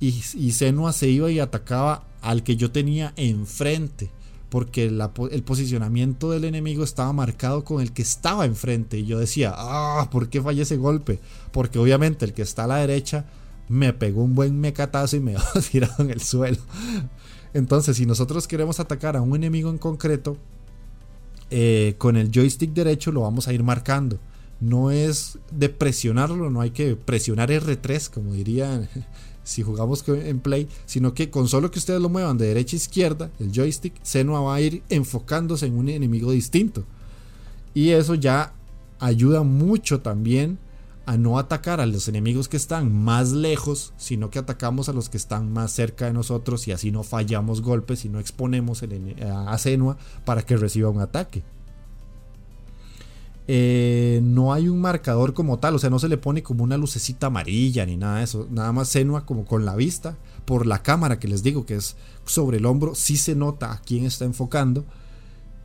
y, 0.00 0.22
y 0.34 0.52
Senua 0.52 0.92
se 0.92 1.08
iba 1.08 1.30
y 1.30 1.40
atacaba 1.40 2.08
al 2.22 2.42
que 2.42 2.56
yo 2.56 2.70
tenía 2.70 3.12
enfrente 3.16 4.10
porque 4.52 4.84
el 4.84 5.42
posicionamiento 5.44 6.30
del 6.30 6.44
enemigo 6.44 6.84
estaba 6.84 7.10
marcado 7.14 7.64
con 7.64 7.80
el 7.80 7.92
que 7.94 8.02
estaba 8.02 8.44
enfrente. 8.44 8.98
Y 8.98 9.06
yo 9.06 9.18
decía, 9.18 9.54
ah, 9.56 10.10
¿por 10.12 10.28
qué 10.28 10.42
fallé 10.42 10.60
ese 10.60 10.76
golpe? 10.76 11.20
Porque 11.52 11.78
obviamente 11.78 12.26
el 12.26 12.34
que 12.34 12.42
está 12.42 12.64
a 12.64 12.66
la 12.66 12.76
derecha 12.76 13.24
me 13.70 13.94
pegó 13.94 14.22
un 14.22 14.34
buen 14.34 14.60
mecatazo 14.60 15.16
y 15.16 15.20
me 15.20 15.32
dejó 15.32 15.58
tirado 15.62 15.94
en 16.00 16.10
el 16.10 16.20
suelo. 16.20 16.58
Entonces, 17.54 17.96
si 17.96 18.04
nosotros 18.04 18.46
queremos 18.46 18.78
atacar 18.78 19.16
a 19.16 19.22
un 19.22 19.34
enemigo 19.34 19.70
en 19.70 19.78
concreto, 19.78 20.36
eh, 21.48 21.94
con 21.96 22.18
el 22.18 22.30
joystick 22.30 22.74
derecho 22.74 23.10
lo 23.10 23.22
vamos 23.22 23.48
a 23.48 23.54
ir 23.54 23.62
marcando. 23.62 24.18
no 24.60 24.90
es 24.90 25.38
de 25.50 25.70
presionarlo, 25.70 26.50
no 26.50 26.60
hay 26.60 26.72
que 26.72 26.94
presionar 26.94 27.48
R3, 27.48 28.10
como 28.10 28.34
dirían 28.34 28.86
si 29.44 29.62
jugamos 29.62 30.04
en 30.08 30.40
Play, 30.40 30.68
sino 30.86 31.14
que 31.14 31.30
con 31.30 31.48
solo 31.48 31.70
que 31.70 31.78
ustedes 31.78 32.00
lo 32.00 32.08
muevan 32.08 32.38
de 32.38 32.46
derecha 32.46 32.76
a 32.76 32.78
izquierda, 32.78 33.30
el 33.38 33.52
joystick, 33.52 33.94
Senua 34.02 34.40
va 34.40 34.54
a 34.54 34.60
ir 34.60 34.82
enfocándose 34.88 35.66
en 35.66 35.76
un 35.76 35.88
enemigo 35.88 36.30
distinto. 36.30 36.84
Y 37.74 37.90
eso 37.90 38.14
ya 38.14 38.52
ayuda 39.00 39.42
mucho 39.42 40.00
también 40.00 40.58
a 41.04 41.16
no 41.16 41.38
atacar 41.38 41.80
a 41.80 41.86
los 41.86 42.06
enemigos 42.08 42.48
que 42.48 42.56
están 42.56 42.92
más 42.94 43.32
lejos, 43.32 43.92
sino 43.96 44.30
que 44.30 44.38
atacamos 44.38 44.88
a 44.88 44.92
los 44.92 45.08
que 45.08 45.16
están 45.16 45.52
más 45.52 45.72
cerca 45.72 46.06
de 46.06 46.12
nosotros 46.12 46.68
y 46.68 46.72
así 46.72 46.92
no 46.92 47.02
fallamos 47.02 47.60
golpes 47.60 48.04
y 48.04 48.08
no 48.08 48.20
exponemos 48.20 48.84
a 48.84 49.58
Senua 49.58 49.96
para 50.24 50.42
que 50.42 50.56
reciba 50.56 50.90
un 50.90 51.00
ataque. 51.00 51.42
Eh, 53.48 54.20
no 54.22 54.52
hay 54.52 54.68
un 54.68 54.80
marcador 54.80 55.34
como 55.34 55.58
tal, 55.58 55.74
o 55.74 55.78
sea, 55.78 55.90
no 55.90 55.98
se 55.98 56.08
le 56.08 56.16
pone 56.16 56.42
como 56.42 56.62
una 56.62 56.76
lucecita 56.76 57.26
amarilla 57.26 57.84
ni 57.84 57.96
nada 57.96 58.18
de 58.18 58.24
eso, 58.24 58.46
nada 58.50 58.72
más 58.72 58.88
Senua 58.88 59.26
como 59.26 59.44
con 59.44 59.64
la 59.64 59.74
vista, 59.74 60.16
por 60.44 60.64
la 60.64 60.82
cámara 60.82 61.18
que 61.18 61.26
les 61.26 61.42
digo 61.42 61.66
que 61.66 61.74
es 61.74 61.96
sobre 62.24 62.58
el 62.58 62.66
hombro, 62.66 62.94
sí 62.94 63.16
se 63.16 63.34
nota 63.34 63.72
a 63.72 63.80
quién 63.80 64.04
está 64.04 64.24
enfocando. 64.24 64.84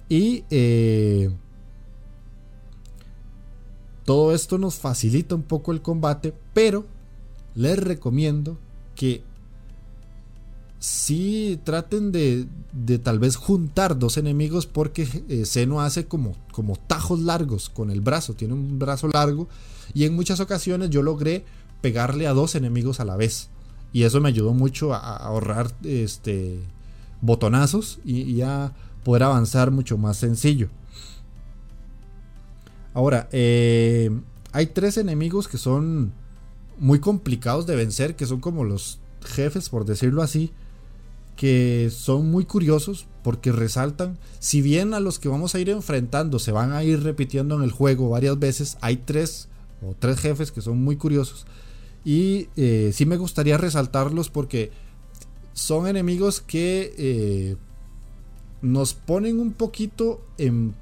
Y 0.10 0.46
eh, 0.50 1.30
todo 4.06 4.34
esto 4.34 4.58
nos 4.58 4.76
facilita 4.76 5.36
un 5.36 5.44
poco 5.44 5.72
el 5.72 5.82
combate, 5.82 6.34
pero 6.54 6.86
les 7.56 7.78
recomiendo 7.78 8.58
que 8.96 9.24
si 10.80 11.60
traten 11.64 12.12
de, 12.12 12.48
tal 13.00 13.20
vez 13.20 13.36
juntar 13.36 13.98
dos 13.98 14.18
enemigos 14.18 14.68
porque 14.68 15.08
eh, 15.30 15.46
Zeno 15.46 15.82
hace 15.82 16.06
como, 16.06 16.36
como 16.52 16.76
tajos 16.76 17.20
largos 17.20 17.70
con 17.70 17.90
el 17.90 18.02
brazo, 18.02 18.34
tiene 18.34 18.54
un 18.54 18.78
brazo 18.80 19.08
largo 19.08 19.48
y 19.94 20.06
en 20.06 20.16
muchas 20.16 20.40
ocasiones 20.40 20.90
yo 20.90 21.02
logré 21.02 21.46
pegarle 21.82 22.28
a 22.28 22.34
dos 22.34 22.56
enemigos 22.56 23.00
a 23.00 23.06
la 23.06 23.16
vez 23.16 23.50
y 23.94 24.04
eso 24.04 24.22
me 24.22 24.30
ayudó 24.30 24.54
mucho 24.54 24.94
a, 24.94 25.18
ahorrar 25.18 25.72
este, 25.84 26.60
botonazos 27.22 28.00
y 28.06 28.42
a 28.42 28.74
poder 29.04 29.24
avanzar 29.24 29.72
mucho 29.72 29.98
más 29.98 30.18
sencillo. 30.18 30.70
Ahora, 32.98 33.30
eh, 33.32 34.10
hay 34.54 34.66
tres 34.66 34.98
enemigos 34.98 35.48
que 35.48 35.60
son 35.60 36.14
muy 36.80 37.00
complicados 37.00 37.68
de 37.68 37.76
vencer, 37.76 38.16
que 38.16 38.26
son 38.26 38.40
como 38.40 38.64
los 38.64 39.00
jefes, 39.24 39.70
por 39.70 39.86
decirlo 39.86 40.24
así, 40.24 40.52
que 41.38 41.90
son 41.90 42.30
muy 42.30 42.44
curiosos 42.44 43.08
porque 43.24 43.54
resaltan, 43.54 44.18
si 44.40 44.62
bien 44.62 44.94
a 44.94 45.00
los 45.00 45.20
que 45.20 45.30
vamos 45.30 45.56
a 45.56 45.60
ir 45.60 45.70
enfrentando 45.70 46.40
se 46.40 46.52
van 46.52 46.74
a 46.74 46.84
ir 46.84 47.02
repitiendo 47.04 47.56
en 47.56 47.64
el 47.64 47.72
juego 47.72 48.10
varias 48.10 48.38
veces, 48.38 48.78
hay 48.82 48.98
tres 48.98 49.48
o 49.82 49.96
tres 49.98 50.20
jefes 50.20 50.52
que 50.52 50.62
son 50.62 50.84
muy 50.84 50.98
curiosos. 50.98 51.46
Y 52.04 52.50
eh, 52.58 52.92
sí 52.94 53.06
me 53.06 53.16
gustaría 53.16 53.58
resaltarlos 53.58 54.30
porque 54.30 54.72
son 55.54 55.88
enemigos 55.88 56.42
que 56.42 56.94
eh, 56.98 57.56
nos 58.62 58.94
ponen 58.94 59.40
un 59.40 59.54
poquito 59.54 60.26
en 60.38 60.76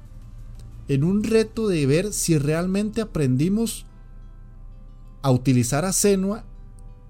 en 0.88 1.04
un 1.04 1.24
reto 1.24 1.68
de 1.68 1.86
ver 1.86 2.12
si 2.12 2.38
realmente 2.38 3.00
aprendimos 3.00 3.86
a 5.22 5.30
utilizar 5.30 5.84
a 5.84 5.92
Senua 5.92 6.44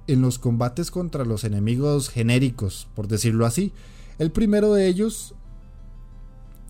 en 0.06 0.22
los 0.22 0.38
combates 0.38 0.90
contra 0.90 1.24
los 1.24 1.44
enemigos 1.44 2.08
genéricos, 2.08 2.88
por 2.94 3.08
decirlo 3.08 3.46
así. 3.46 3.72
El 4.18 4.30
primero 4.30 4.72
de 4.72 4.86
ellos 4.86 5.34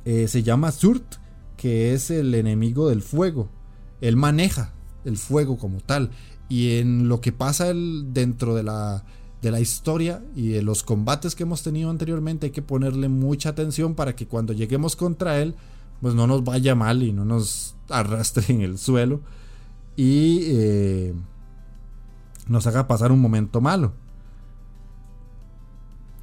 eh, 0.04 0.28
se 0.28 0.42
llama 0.42 0.72
Surt, 0.72 1.16
que 1.56 1.92
es 1.92 2.10
el 2.10 2.34
enemigo 2.34 2.88
del 2.88 3.02
fuego. 3.02 3.48
Él 4.00 4.16
maneja 4.16 4.72
el 5.04 5.16
fuego 5.16 5.58
como 5.58 5.80
tal. 5.80 6.10
Y 6.48 6.78
en 6.78 7.08
lo 7.08 7.20
que 7.20 7.32
pasa 7.32 7.72
dentro 7.74 8.54
de 8.54 8.62
la, 8.62 9.04
de 9.42 9.50
la 9.50 9.60
historia 9.60 10.22
y 10.34 10.48
de 10.48 10.62
los 10.62 10.82
combates 10.82 11.34
que 11.34 11.42
hemos 11.42 11.62
tenido 11.62 11.90
anteriormente 11.90 12.46
hay 12.46 12.52
que 12.52 12.62
ponerle 12.62 13.08
mucha 13.08 13.50
atención 13.50 13.94
para 13.94 14.16
que 14.16 14.26
cuando 14.26 14.52
lleguemos 14.52 14.96
contra 14.96 15.38
él 15.40 15.54
pues 16.00 16.14
no 16.14 16.26
nos 16.26 16.44
vaya 16.44 16.74
mal 16.74 17.02
y 17.02 17.12
no 17.12 17.24
nos 17.24 17.74
arrastre 17.88 18.44
en 18.54 18.60
el 18.62 18.78
suelo 18.78 19.20
y 19.96 20.40
eh, 20.44 21.14
nos 22.46 22.66
haga 22.66 22.86
pasar 22.86 23.12
un 23.12 23.20
momento 23.20 23.60
malo. 23.60 23.92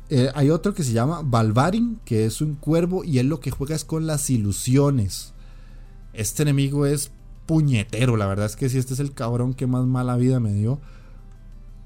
Eh, 0.10 0.30
hay 0.36 0.50
otro 0.50 0.74
que 0.74 0.84
se 0.84 0.94
llama 0.94 1.22
Balvarin, 1.24 2.00
que 2.06 2.26
es 2.26 2.42
un 2.42 2.56
cuervo 2.56 3.04
y 3.04 3.20
él 3.20 3.28
lo 3.28 3.40
que 3.40 3.52
juega 3.52 3.76
es 3.76 3.86
con 3.86 4.06
las 4.06 4.30
ilusiones. 4.30 5.34
Este 6.14 6.44
enemigo 6.44 6.86
es 6.86 7.12
puñetero, 7.46 8.16
la 8.16 8.28
verdad 8.28 8.46
es 8.46 8.56
que 8.56 8.70
si 8.70 8.78
este 8.78 8.94
es 8.94 9.00
el 9.00 9.14
cabrón 9.14 9.54
que 9.54 9.68
más 9.68 9.86
mala 9.86 10.16
vida 10.16 10.40
me 10.40 10.54
dio. 10.54 10.80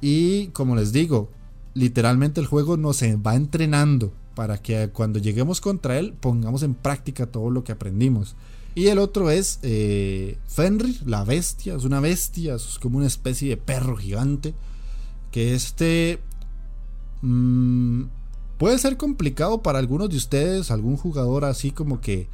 Y 0.02 0.48
como 0.48 0.76
les 0.76 0.92
digo, 0.92 1.32
literalmente 1.74 2.42
el 2.42 2.48
juego 2.48 2.78
nos 2.78 3.02
va 3.02 3.36
entrenando 3.36 4.12
para 4.36 4.58
que 4.58 4.90
cuando 4.90 5.20
lleguemos 5.20 5.62
contra 5.62 5.98
él 5.98 6.14
pongamos 6.14 6.64
en 6.64 6.76
práctica 6.76 7.28
todo 7.28 7.50
lo 7.50 7.64
que 7.64 7.72
aprendimos. 7.72 8.36
Y 8.78 8.90
el 8.90 9.00
otro 9.00 9.32
es 9.32 9.58
eh, 9.64 10.38
Fenrir, 10.46 11.02
la 11.08 11.24
bestia, 11.24 11.74
es 11.74 11.84
una 11.84 12.00
bestia, 12.00 12.54
es 12.54 12.78
como 12.78 13.00
una 13.00 13.08
especie 13.08 13.50
de 13.50 13.58
perro 13.58 13.98
gigante. 13.98 14.54
Que 15.32 15.56
este 15.56 16.20
mm, 17.24 18.04
puede 18.60 18.78
ser 18.78 18.96
complicado 18.96 19.64
para 19.64 19.80
algunos 19.80 20.12
de 20.12 20.18
ustedes, 20.18 20.70
algún 20.70 20.96
jugador 20.96 21.44
así 21.44 21.72
como 21.72 22.02
que 22.02 22.28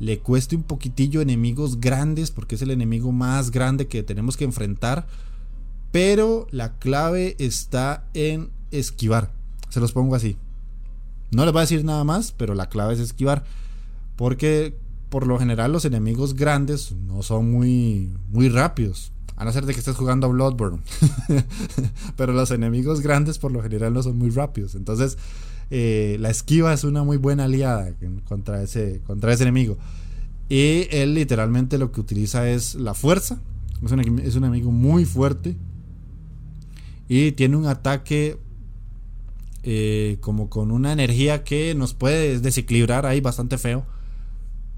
le 0.00 0.18
cueste 0.18 0.56
un 0.56 0.64
poquitillo 0.64 1.20
enemigos 1.20 1.80
grandes, 1.80 2.32
porque 2.32 2.56
es 2.56 2.62
el 2.62 2.72
enemigo 2.72 3.12
más 3.12 3.52
grande 3.52 3.86
que 3.86 4.02
tenemos 4.02 4.36
que 4.36 4.42
enfrentar. 4.42 5.06
Pero 5.92 6.48
la 6.50 6.76
clave 6.80 7.36
está 7.38 8.08
en 8.14 8.50
esquivar. 8.72 9.30
Se 9.68 9.78
los 9.78 9.92
pongo 9.92 10.16
así. 10.16 10.38
No 11.30 11.44
les 11.44 11.52
voy 11.52 11.60
a 11.60 11.68
decir 11.68 11.84
nada 11.84 12.02
más, 12.02 12.32
pero 12.32 12.54
la 12.54 12.68
clave 12.68 12.94
es 12.94 12.98
esquivar. 12.98 13.44
Porque 14.16 14.76
por 15.14 15.28
lo 15.28 15.38
general 15.38 15.70
los 15.70 15.84
enemigos 15.84 16.34
grandes 16.34 16.90
no 16.90 17.22
son 17.22 17.48
muy, 17.48 18.10
muy 18.32 18.48
rápidos. 18.48 19.12
A 19.36 19.44
no 19.44 19.52
ser 19.52 19.64
de 19.64 19.72
que 19.72 19.78
estés 19.78 19.94
jugando 19.94 20.26
a 20.26 20.30
Bloodborne. 20.30 20.80
pero 22.16 22.32
los 22.32 22.50
enemigos 22.50 23.00
grandes 23.00 23.38
por 23.38 23.52
lo 23.52 23.62
general 23.62 23.94
no 23.94 24.02
son 24.02 24.18
muy 24.18 24.30
rápidos. 24.30 24.74
Entonces, 24.74 25.16
eh, 25.70 26.16
la 26.18 26.30
esquiva 26.30 26.72
es 26.72 26.82
una 26.82 27.04
muy 27.04 27.16
buena 27.16 27.44
aliada 27.44 27.92
contra 28.24 28.60
ese, 28.60 29.02
contra 29.06 29.32
ese 29.32 29.44
enemigo. 29.44 29.78
Y 30.48 30.88
él 30.90 31.14
literalmente 31.14 31.78
lo 31.78 31.92
que 31.92 32.00
utiliza 32.00 32.48
es 32.48 32.74
la 32.74 32.94
fuerza. 32.94 33.38
Es 33.84 33.92
un, 33.92 34.18
es 34.18 34.34
un 34.34 34.42
enemigo 34.42 34.72
muy 34.72 35.04
fuerte. 35.04 35.54
Y 37.08 37.30
tiene 37.30 37.56
un 37.56 37.66
ataque 37.66 38.36
eh, 39.62 40.16
como 40.20 40.50
con 40.50 40.72
una 40.72 40.92
energía 40.92 41.44
que 41.44 41.72
nos 41.76 41.94
puede 41.94 42.40
desequilibrar 42.40 43.06
ahí 43.06 43.20
bastante 43.20 43.58
feo. 43.58 43.86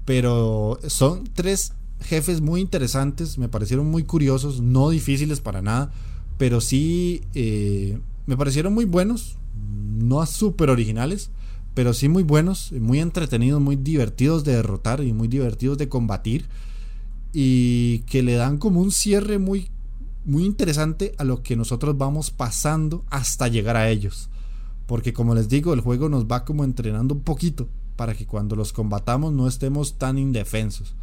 Pero 0.07 0.79
son 0.87 1.25
tres 1.33 1.73
jefes 1.99 2.39
muy 2.39 2.61
interesantes, 2.61 3.37
me 3.37 3.49
parecieron 3.49 3.87
muy 3.87 4.03
curiosos, 4.03 4.61
no 4.61 4.89
difíciles 4.89 5.41
para 5.41 5.61
nada, 5.61 5.91
pero 6.37 6.61
sí 6.61 7.23
eh, 7.33 7.99
me 8.25 8.37
parecieron 8.37 8.73
muy 8.73 8.85
buenos, 8.85 9.35
no 9.53 10.25
súper 10.25 10.69
originales, 10.69 11.29
pero 11.73 11.93
sí 11.93 12.07
muy 12.07 12.23
buenos, 12.23 12.71
muy 12.71 13.01
entretenidos, 13.01 13.59
muy 13.59 13.75
divertidos 13.75 14.45
de 14.45 14.53
derrotar 14.53 15.03
y 15.03 15.11
muy 15.11 15.27
divertidos 15.27 15.77
de 15.77 15.89
combatir 15.89 16.45
y 17.33 17.99
que 18.07 18.23
le 18.23 18.35
dan 18.35 18.59
como 18.59 18.79
un 18.79 18.93
cierre 18.93 19.39
muy 19.39 19.71
muy 20.23 20.45
interesante 20.45 21.15
a 21.17 21.25
lo 21.25 21.43
que 21.43 21.57
nosotros 21.57 21.97
vamos 21.97 22.31
pasando 22.31 23.03
hasta 23.09 23.49
llegar 23.49 23.75
a 23.75 23.89
ellos. 23.89 24.29
Porque 24.85 25.11
como 25.11 25.35
les 25.35 25.49
digo, 25.49 25.73
el 25.73 25.81
juego 25.81 26.07
nos 26.07 26.27
va 26.27 26.45
como 26.45 26.63
entrenando 26.63 27.13
un 27.13 27.23
poquito 27.23 27.67
para 27.97 28.13
que 28.13 28.25
cuando 28.25 28.55
los 28.55 28.71
combatamos 28.71 29.33
no 29.33 29.47
estemos 29.47 29.97
tan 29.97 30.17
indefensos. 30.17 30.95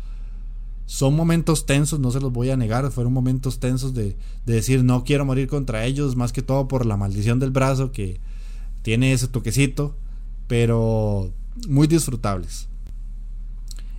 Son 0.87 1.15
momentos 1.15 1.67
tensos, 1.67 1.99
no 1.99 2.11
se 2.11 2.21
los 2.21 2.33
voy 2.33 2.51
a 2.51 2.57
negar, 2.57 2.91
fueron 2.91 3.13
momentos 3.13 3.59
tensos 3.59 3.93
de, 3.93 4.17
decir 4.47 4.85
no 4.85 5.05
quiero 5.05 5.25
morir 5.25 5.49
contra 5.49 5.85
ellos, 5.85 6.17
más 6.17 6.33
que 6.33 6.43
todo 6.43 6.69
por 6.69 6.87
la 6.87 6.97
maldición 6.97 7.41
del 7.41 7.51
brazo 7.51 7.91
que 7.91 8.21
tiene 8.83 9.13
ese 9.13 9.29
toquecito, 9.29 9.97
pero 10.47 11.33
muy 11.69 11.87
disfrutables. 11.87 12.69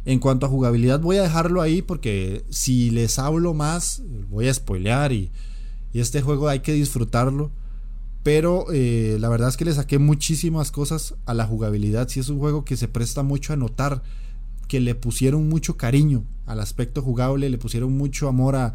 En 0.06 0.20
cuanto 0.20 0.46
a 0.46 0.50
jugabilidad 0.50 1.00
voy 1.00 1.18
a 1.18 1.24
dejarlo 1.24 1.62
ahí 1.62 1.82
porque 1.82 2.46
si 2.50 2.92
les 2.92 3.20
hablo 3.20 3.56
más 3.56 4.04
voy 4.30 4.48
a 4.48 4.54
spoilear 4.54 5.12
y, 5.12 5.32
y 5.92 6.00
este 6.00 6.22
juego 6.22 6.48
hay 6.48 6.60
que 6.60 6.74
disfrutarlo 6.74 7.52
pero 8.26 8.66
eh, 8.74 9.18
la 9.20 9.30
verdad 9.30 9.50
es 9.50 9.56
que 9.56 9.66
le 9.66 9.74
saqué 9.76 10.00
muchísimas 10.00 10.72
cosas 10.72 11.14
a 11.28 11.36
la 11.36 11.46
jugabilidad. 11.46 12.08
Si 12.08 12.20
es 12.20 12.28
un 12.28 12.40
juego 12.40 12.66
que 12.66 12.76
se 12.76 12.88
presta 12.88 13.22
mucho 13.22 13.54
a 13.54 13.56
notar 13.56 14.02
que 14.68 14.80
le 14.80 14.96
pusieron 14.96 15.48
mucho 15.48 15.78
cariño 15.78 16.24
al 16.48 16.60
aspecto 16.60 17.04
jugable, 17.04 17.52
le 17.52 17.60
pusieron 17.60 17.96
mucho 17.96 18.28
amor 18.28 18.56
a, 18.56 18.74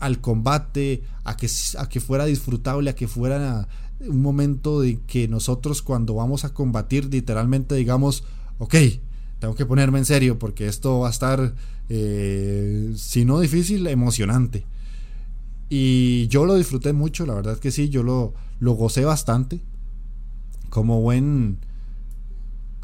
al 0.00 0.20
combate, 0.20 1.04
a 1.22 1.36
que, 1.36 1.48
a 1.78 1.88
que 1.88 2.00
fuera 2.00 2.24
disfrutable, 2.24 2.90
a 2.90 2.96
que 2.96 3.06
fuera 3.06 3.68
un 4.00 4.20
momento 4.20 4.80
de 4.80 4.98
que 5.06 5.28
nosotros 5.28 5.80
cuando 5.80 6.14
vamos 6.14 6.44
a 6.44 6.52
combatir 6.52 7.04
literalmente 7.04 7.76
digamos, 7.76 8.24
ok, 8.58 8.74
tengo 9.38 9.54
que 9.54 9.66
ponerme 9.66 10.00
en 10.00 10.04
serio 10.04 10.36
porque 10.36 10.66
esto 10.66 10.98
va 10.98 11.06
a 11.06 11.12
estar, 11.12 11.54
eh, 11.90 12.92
si 12.96 13.24
no 13.24 13.38
difícil, 13.38 13.86
emocionante. 13.86 14.66
Y 15.76 16.28
yo 16.28 16.44
lo 16.44 16.54
disfruté 16.54 16.92
mucho, 16.92 17.26
la 17.26 17.34
verdad 17.34 17.58
que 17.58 17.72
sí, 17.72 17.88
yo 17.88 18.04
lo, 18.04 18.32
lo 18.60 18.74
gocé 18.74 19.04
bastante. 19.04 19.60
Como 20.70 21.00
buen, 21.00 21.58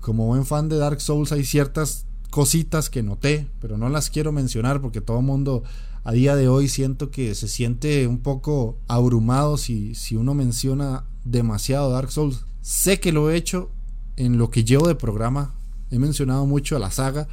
como 0.01 0.26
buen 0.26 0.45
fan 0.45 0.68
de 0.68 0.76
Dark 0.76 1.01
Souls 1.01 1.30
hay 1.30 1.45
ciertas 1.45 2.07
cositas 2.30 2.91
que 2.91 3.05
noté, 3.05 3.49
pero 3.61 3.78
no 3.78 3.88
las 3.91 4.11
quiero 4.11 4.32
mencionar 4.32 4.80
porque 4.80 5.01
todo 5.01 5.20
el 5.20 5.24
mundo 5.24 5.62
a 6.03 6.11
día 6.11 6.34
de 6.34 6.49
hoy 6.49 6.66
siento 6.66 7.12
que 7.12 7.36
se 7.36 7.47
siente 7.47 8.09
un 8.09 8.18
poco 8.18 8.76
abrumado 8.88 9.57
si, 9.57 9.95
si 9.95 10.16
uno 10.16 10.34
menciona 10.34 11.05
demasiado 11.24 11.93
Dark 11.93 12.11
Souls. 12.11 12.45
Sé 12.61 12.99
que 12.99 13.12
lo 13.12 13.30
he 13.30 13.36
hecho 13.36 13.70
en 14.16 14.36
lo 14.36 14.51
que 14.51 14.64
llevo 14.64 14.88
de 14.88 14.97
programa, 14.97 15.55
he 15.93 16.01
mencionado 16.01 16.45
mucho 16.45 16.74
a 16.74 16.80
la 16.80 16.91
saga, 16.91 17.28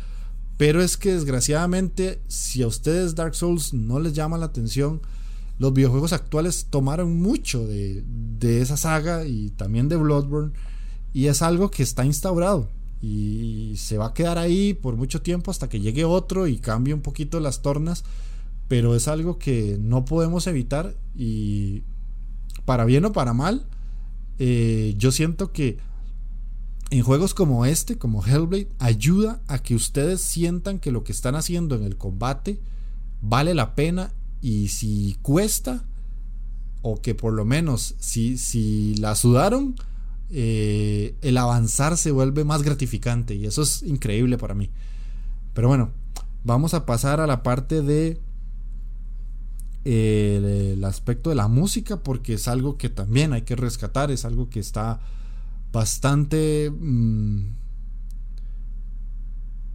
pero 0.55 0.83
es 0.83 0.97
que 0.97 1.13
desgraciadamente 1.13 2.21
si 2.27 2.61
a 2.61 2.67
ustedes 2.67 3.15
Dark 3.15 3.33
Souls 3.33 3.73
no 3.73 3.99
les 3.99 4.13
llama 4.13 4.37
la 4.37 4.45
atención, 4.45 5.01
los 5.59 5.73
videojuegos 5.73 6.13
actuales 6.13 6.67
tomaron 6.69 7.17
mucho 7.17 7.65
de, 7.67 8.03
esa 8.61 8.77
saga 8.77 9.25
y 9.25 9.49
también 9.51 9.89
de 9.89 9.95
Bloodborne 9.95 10.53
y 11.13 11.27
es 11.27 11.41
algo 11.41 11.71
que 11.71 11.83
está 11.83 12.05
instaurado 12.05 12.69
y 13.01 13.73
se 13.77 13.97
va 13.97 14.07
a 14.07 14.13
quedar 14.13 14.37
ahí 14.37 14.73
por 14.73 14.95
mucho 14.95 15.21
tiempo 15.21 15.51
hasta 15.51 15.69
que 15.69 15.79
llegue 15.79 16.05
otro 16.05 16.47
y 16.47 16.57
cambie 16.57 16.93
un 16.93 17.01
poquito 17.01 17.39
las 17.39 17.61
tornas 17.61 18.03
pero 18.67 18.95
es 18.95 19.07
algo 19.07 19.37
que 19.37 19.77
no 19.79 20.05
podemos 20.05 20.47
evitar 20.47 20.95
y 21.15 21.83
para 22.65 22.83
bien 22.83 23.05
o 23.05 23.13
para 23.13 23.33
mal, 23.33 23.65
eh, 24.39 24.93
yo 24.97 25.11
siento 25.11 25.53
que 25.53 25.77
en 26.89 27.01
juegos 27.01 27.33
como 27.33 27.65
este, 27.65 27.97
como 27.97 28.25
Hellblade, 28.25 28.69
ayuda 28.79 29.41
a 29.47 29.59
que 29.59 29.73
ustedes 29.73 30.21
sientan 30.21 30.79
que 30.79 30.91
lo 30.91 31.03
que 31.03 31.13
están 31.13 31.35
haciendo 31.35 31.75
en 31.75 31.83
el 31.83 31.97
combate 31.97 32.59
vale 33.21 33.53
la 33.53 33.73
pena 33.73 34.11
y 34.41 34.69
si 34.69 35.17
cuesta, 35.21 35.83
o 36.81 37.01
que 37.01 37.15
por 37.15 37.33
lo 37.33 37.45
menos 37.45 37.95
si, 37.99 38.37
si 38.37 38.95
la 38.95 39.15
sudaron, 39.15 39.75
eh, 40.29 41.15
el 41.21 41.37
avanzar 41.37 41.95
se 41.97 42.11
vuelve 42.11 42.43
más 42.43 42.61
gratificante 42.63 43.35
y 43.35 43.45
eso 43.45 43.61
es 43.61 43.83
increíble 43.83 44.37
para 44.37 44.53
mí. 44.53 44.69
Pero 45.53 45.69
bueno, 45.69 45.91
vamos 46.43 46.73
a 46.73 46.85
pasar 46.85 47.19
a 47.19 47.27
la 47.27 47.43
parte 47.43 47.81
de 47.81 48.21
el, 49.85 50.83
aspecto 50.83 51.29
de 51.29 51.35
la 51.35 51.47
música 51.47 52.03
porque 52.03 52.33
es 52.33 52.47
algo 52.47 52.77
que 52.77 52.89
también 52.89 53.33
hay 53.33 53.43
que 53.43 53.55
rescatar, 53.55 54.11
es 54.11 54.25
algo 54.25 54.49
que 54.49 54.59
está 54.59 54.99
bastante 55.71 56.69
mm, 56.69 57.39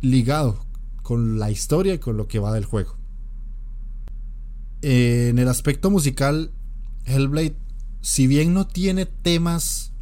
ligado 0.02 0.64
con 1.02 1.38
la 1.38 1.50
historia 1.50 1.94
y 1.94 1.98
con 1.98 2.16
lo 2.16 2.28
que 2.28 2.38
va 2.38 2.52
del 2.52 2.64
juego. 2.64 2.96
En 4.82 5.38
el 5.38 5.48
aspecto 5.48 5.90
musical, 5.90 6.50
Hellblade, 7.06 7.56
si 8.00 8.26
bien 8.26 8.52
no 8.52 8.66
tiene 8.66 9.06
temas 9.06 9.92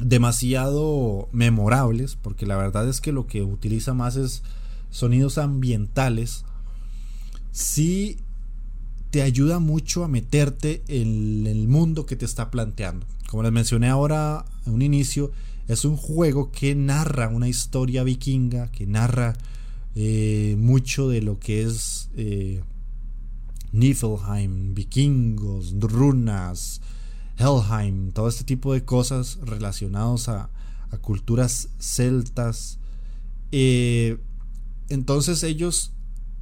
demasiado 0.00 1.28
memorables, 1.32 2.16
porque 2.16 2.46
la 2.46 2.56
verdad 2.56 2.88
es 2.88 3.00
que 3.00 3.12
lo 3.12 3.26
que 3.26 3.42
utiliza 3.42 3.94
más 3.94 4.16
es 4.16 4.42
sonidos 4.90 5.38
ambientales, 5.38 6.44
sí 7.52 8.18
te 9.10 9.22
ayuda 9.22 9.58
mucho 9.58 10.04
a 10.04 10.08
meterte 10.08 10.82
en 10.88 11.46
el 11.46 11.68
mundo 11.68 12.06
que 12.06 12.16
te 12.16 12.24
está 12.24 12.50
planteando. 12.50 13.06
Como 13.28 13.42
les 13.42 13.52
mencioné 13.52 13.88
ahora 13.88 14.44
en 14.66 14.74
un 14.74 14.82
inicio, 14.82 15.30
es 15.68 15.84
un 15.84 15.96
juego 15.96 16.50
que 16.50 16.74
narra 16.74 17.28
una 17.28 17.48
historia 17.48 18.02
vikinga, 18.02 18.70
que 18.70 18.86
narra 18.86 19.36
eh, 19.94 20.56
mucho 20.58 21.08
de 21.08 21.22
lo 21.22 21.38
que 21.38 21.62
es 21.62 22.10
eh, 22.16 22.62
Niflheim, 23.72 24.74
vikingos, 24.74 25.74
runas, 25.80 26.80
Helheim, 27.36 28.12
todo 28.12 28.28
este 28.28 28.44
tipo 28.44 28.74
de 28.74 28.84
cosas 28.84 29.38
relacionados 29.42 30.28
a, 30.28 30.50
culturas 31.00 31.68
celtas. 31.78 32.78
Eh, 33.52 34.18
entonces 34.88 35.44
ellos 35.44 35.92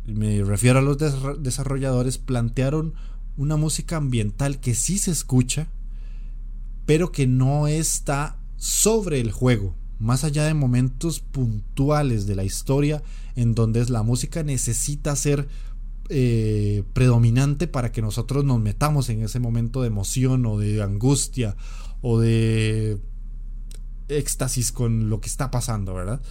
me 0.06 0.42
refiero 0.42 0.78
a 0.78 0.82
los 0.82 0.96
desarrolladores, 1.42 2.16
plantearon 2.16 2.94
una 3.36 3.56
música 3.56 3.96
ambiental 3.96 4.58
que 4.58 4.74
sí 4.74 4.98
se 4.98 5.10
escucha, 5.10 5.68
pero 6.86 7.12
que 7.12 7.26
no 7.26 7.68
está 7.68 8.38
sobre 8.56 9.20
el 9.20 9.30
juego, 9.30 9.76
más 9.98 10.24
allá 10.24 10.44
de 10.44 10.54
momentos 10.54 11.20
puntuales 11.20 12.26
de 12.26 12.36
la 12.36 12.44
historia 12.44 13.02
en 13.36 13.54
donde 13.54 13.84
la 13.86 14.02
música 14.02 14.42
necesita 14.42 15.14
ser 15.14 15.48
eh, 16.10 16.84
predominante 16.92 17.66
para 17.66 17.92
que 17.92 18.00
nosotros 18.00 18.44
nos 18.44 18.60
metamos 18.60 19.10
en 19.10 19.22
ese 19.22 19.40
momento 19.40 19.82
de 19.82 19.88
emoción 19.88 20.46
o 20.46 20.58
de 20.58 20.82
angustia 20.82 21.56
o 22.00 22.18
de 22.18 22.98
éxtasis 24.08 24.72
con 24.72 25.10
lo 25.10 25.20
que 25.20 25.28
está 25.28 25.50
pasando, 25.50 25.94
¿verdad? 25.94 26.22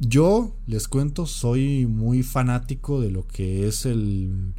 Yo 0.00 0.56
les 0.66 0.88
cuento, 0.88 1.26
soy 1.26 1.86
muy 1.86 2.22
fanático 2.22 3.00
de 3.00 3.10
lo 3.10 3.26
que 3.26 3.66
es 3.66 3.86
el, 3.86 4.54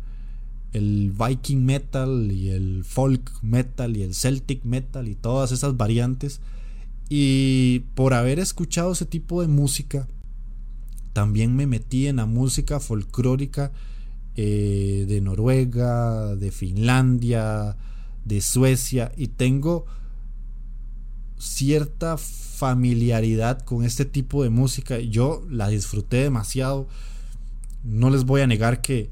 el 0.74 1.12
Viking 1.12 1.66
metal 1.66 2.32
y 2.32 2.50
el 2.50 2.84
folk 2.84 3.32
metal 3.42 3.98
y 3.98 4.04
el 4.04 4.14
Celtic 4.14 4.64
metal 4.66 5.08
y 5.08 5.16
todas 5.16 5.52
esas 5.52 5.78
variantes. 5.78 6.42
Y 7.10 7.80
por 7.96 8.14
haber 8.14 8.40
escuchado 8.40 8.94
ese 8.94 9.06
tipo 9.06 9.42
de 9.42 9.48
música, 9.48 10.08
también 11.14 11.56
me 11.56 11.68
metí 11.68 12.08
en 12.08 12.18
la 12.18 12.26
música 12.26 12.80
folclórica 12.80 13.72
eh, 14.36 15.06
de 15.08 15.22
Noruega, 15.22 16.36
de 16.36 16.52
Finlandia, 16.52 17.76
de 18.26 18.42
Suecia 18.42 19.12
y 19.18 19.28
tengo 19.28 19.86
cierta 21.38 22.18
familiaridad 22.18 23.62
con 23.64 23.84
este 23.84 24.06
tipo 24.06 24.44
de 24.44 24.50
música. 24.50 25.00
Yo 25.00 25.44
la 25.50 25.68
disfruté 25.68 26.18
demasiado. 26.18 26.88
No 27.84 28.10
les 28.10 28.24
voy 28.26 28.42
a 28.42 28.48
negar 28.48 28.82
que 28.82 29.10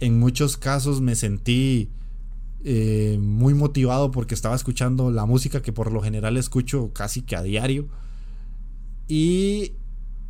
en 0.00 0.18
muchos 0.18 0.56
casos 0.56 1.00
me 1.00 1.16
sentí 1.16 1.90
eh, 2.64 3.18
muy 3.20 3.54
motivado 3.54 4.12
porque 4.12 4.34
estaba 4.34 4.54
escuchando 4.54 5.10
la 5.10 5.26
música 5.26 5.62
que 5.62 5.72
por 5.72 5.92
lo 5.92 6.00
general 6.00 6.36
escucho 6.36 6.92
casi 6.94 7.22
que 7.22 7.36
a 7.36 7.42
diario. 7.42 7.88
Y 9.08 9.72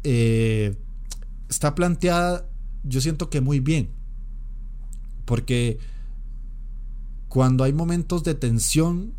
eh, 0.03 0.75
está 1.53 1.75
planteada, 1.75 2.49
yo 2.83 3.01
siento 3.03 3.29
que 3.29 3.43
muy 3.43 3.61
bien. 3.61 3.91
Porque 5.27 5.79
cuando 7.29 7.65
hay 7.65 7.75
momentos 7.75 8.25
de 8.25 8.35
tensión, 8.35 9.13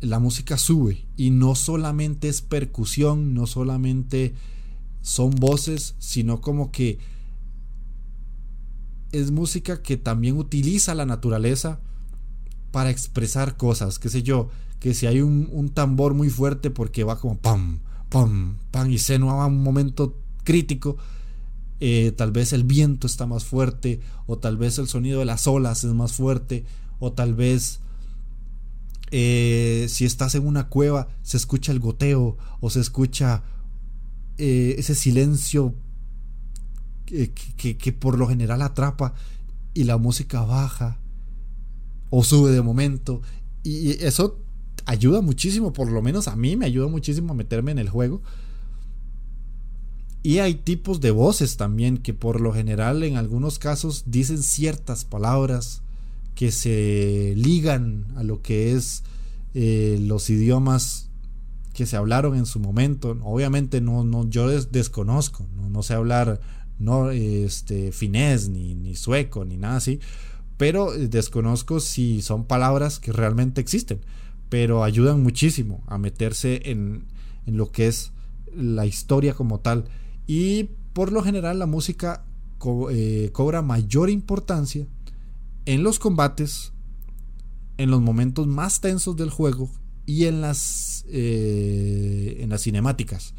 la 0.00 0.18
música 0.18 0.58
sube 0.58 1.06
y 1.16 1.30
no 1.30 1.54
solamente 1.54 2.28
es 2.28 2.42
percusión, 2.42 3.32
no 3.32 3.46
solamente 3.46 4.34
son 5.00 5.30
voces, 5.30 5.94
sino 5.98 6.42
como 6.42 6.70
que 6.70 6.98
es 9.12 9.30
música 9.30 9.82
que 9.82 9.96
también 9.96 10.36
utiliza 10.36 10.94
la 10.94 11.06
naturaleza 11.06 11.80
para 12.70 12.90
expresar 12.90 13.56
cosas, 13.56 13.98
qué 13.98 14.10
sé 14.10 14.22
yo, 14.22 14.50
que 14.78 14.92
si 14.92 15.06
hay 15.06 15.22
un, 15.22 15.70
tambor 15.72 16.12
muy 16.12 16.28
fuerte 16.28 16.70
porque 16.70 17.02
va 17.02 17.18
como 17.18 17.38
pam, 17.38 17.80
pam, 18.10 18.58
pam 18.70 18.90
y 18.90 18.98
se 18.98 19.18
no 19.18 19.26
va 19.26 19.46
un 19.46 19.62
momento 19.62 20.16
crítico, 20.44 20.96
eh, 21.80 22.12
tal 22.16 22.30
vez 22.30 22.52
el 22.52 22.64
viento 22.64 23.06
está 23.06 23.26
más 23.26 23.44
fuerte, 23.44 24.00
o 24.26 24.38
tal 24.38 24.56
vez 24.56 24.78
el 24.78 24.86
sonido 24.86 25.20
de 25.20 25.24
las 25.24 25.46
olas 25.46 25.84
es 25.84 25.92
más 25.92 26.12
fuerte, 26.12 26.64
o 26.98 27.12
tal 27.12 27.34
vez 27.34 27.80
eh, 29.10 29.86
si 29.88 30.04
estás 30.04 30.34
en 30.34 30.46
una 30.46 30.68
cueva, 30.68 31.08
se 31.22 31.36
escucha 31.36 31.72
el 31.72 31.80
goteo 31.80 32.36
o 32.60 32.70
se 32.70 32.80
escucha 32.80 33.42
eh, 34.38 34.76
ese 34.78 34.94
silencio 34.94 35.74
que, 37.06 37.92
por 37.98 38.16
lo 38.16 38.28
general 38.28 38.62
atrapa 38.62 39.14
y 39.74 39.82
la 39.82 39.96
música 39.98 40.42
baja 40.42 40.98
o 42.10 42.22
sube 42.22 42.52
de 42.52 42.62
momento. 42.62 43.20
Y 43.64 44.02
eso 44.04 44.38
ayuda 44.86 45.20
muchísimo, 45.22 45.72
por 45.72 45.90
lo 45.90 46.02
menos 46.02 46.28
a 46.28 46.36
mí 46.36 46.56
me 46.56 46.66
ayuda 46.66 46.86
muchísimo 46.86 47.32
a 47.32 47.36
meterme 47.36 47.72
en 47.72 47.78
el 47.80 47.88
juego. 47.88 48.22
Y 50.22 50.38
hay 50.38 50.54
tipos 50.54 51.00
de 51.00 51.10
voces 51.10 51.56
también 51.56 51.96
que 51.96 52.12
por 52.12 52.40
lo 52.40 52.52
general 52.52 53.02
en 53.04 53.16
algunos 53.16 53.58
casos 53.58 54.04
dicen 54.06 54.42
ciertas 54.42 55.04
palabras 55.04 55.82
que 56.34 56.52
se 56.52 57.34
ligan 57.36 58.06
a 58.16 58.22
lo 58.22 58.42
que 58.42 58.72
es 58.72 59.02
eh, 59.54 59.98
los 60.00 60.28
idiomas 60.28 61.08
que 61.72 61.86
se 61.86 61.96
hablaron 61.96 62.36
en 62.36 62.46
su 62.46 62.60
momento. 62.60 63.18
Obviamente 63.22 63.80
no, 63.80 64.04
no 64.04 64.28
yo 64.28 64.48
desconozco, 64.48 65.46
no, 65.70 65.82
sé 65.82 65.94
hablar 65.94 66.40
no 66.78 67.10
este 67.10 67.92
finés 67.92 68.48
ni, 68.48 68.74
ni 68.74 68.96
sueco 68.96 69.44
ni 69.44 69.56
nada 69.56 69.76
así, 69.76 70.00
pero 70.56 70.92
desconozco 70.92 71.80
si 71.80 72.20
son 72.20 72.44
palabras 72.44 72.98
que 72.98 73.12
realmente 73.12 73.60
existen, 73.60 74.00
pero 74.50 74.84
ayudan 74.84 75.22
muchísimo 75.22 75.82
a 75.86 75.96
meterse 75.96 76.70
en, 76.70 77.04
en 77.46 77.56
lo 77.56 77.70
que 77.72 77.86
es 77.86 78.12
la 78.54 78.84
historia 78.84 79.34
como 79.34 79.60
tal. 79.60 79.86
Y 80.30 80.70
por 80.92 81.10
lo 81.10 81.24
general 81.24 81.58
la 81.58 81.66
música 81.66 82.24
eh, 82.92 83.30
cobra 83.32 83.62
mayor 83.62 84.10
importancia 84.10 84.86
en 85.66 85.82
los 85.82 85.98
combates, 85.98 86.72
en 87.78 87.90
los 87.90 88.00
momentos 88.00 88.46
más 88.46 88.80
tensos 88.80 89.16
del 89.16 89.30
juego 89.30 89.68
y 90.06 90.26
en 90.26 90.40
las, 90.40 91.04
eh, 91.08 92.38
en 92.42 92.48
las 92.48 92.62
cinemáticas. 92.62 93.34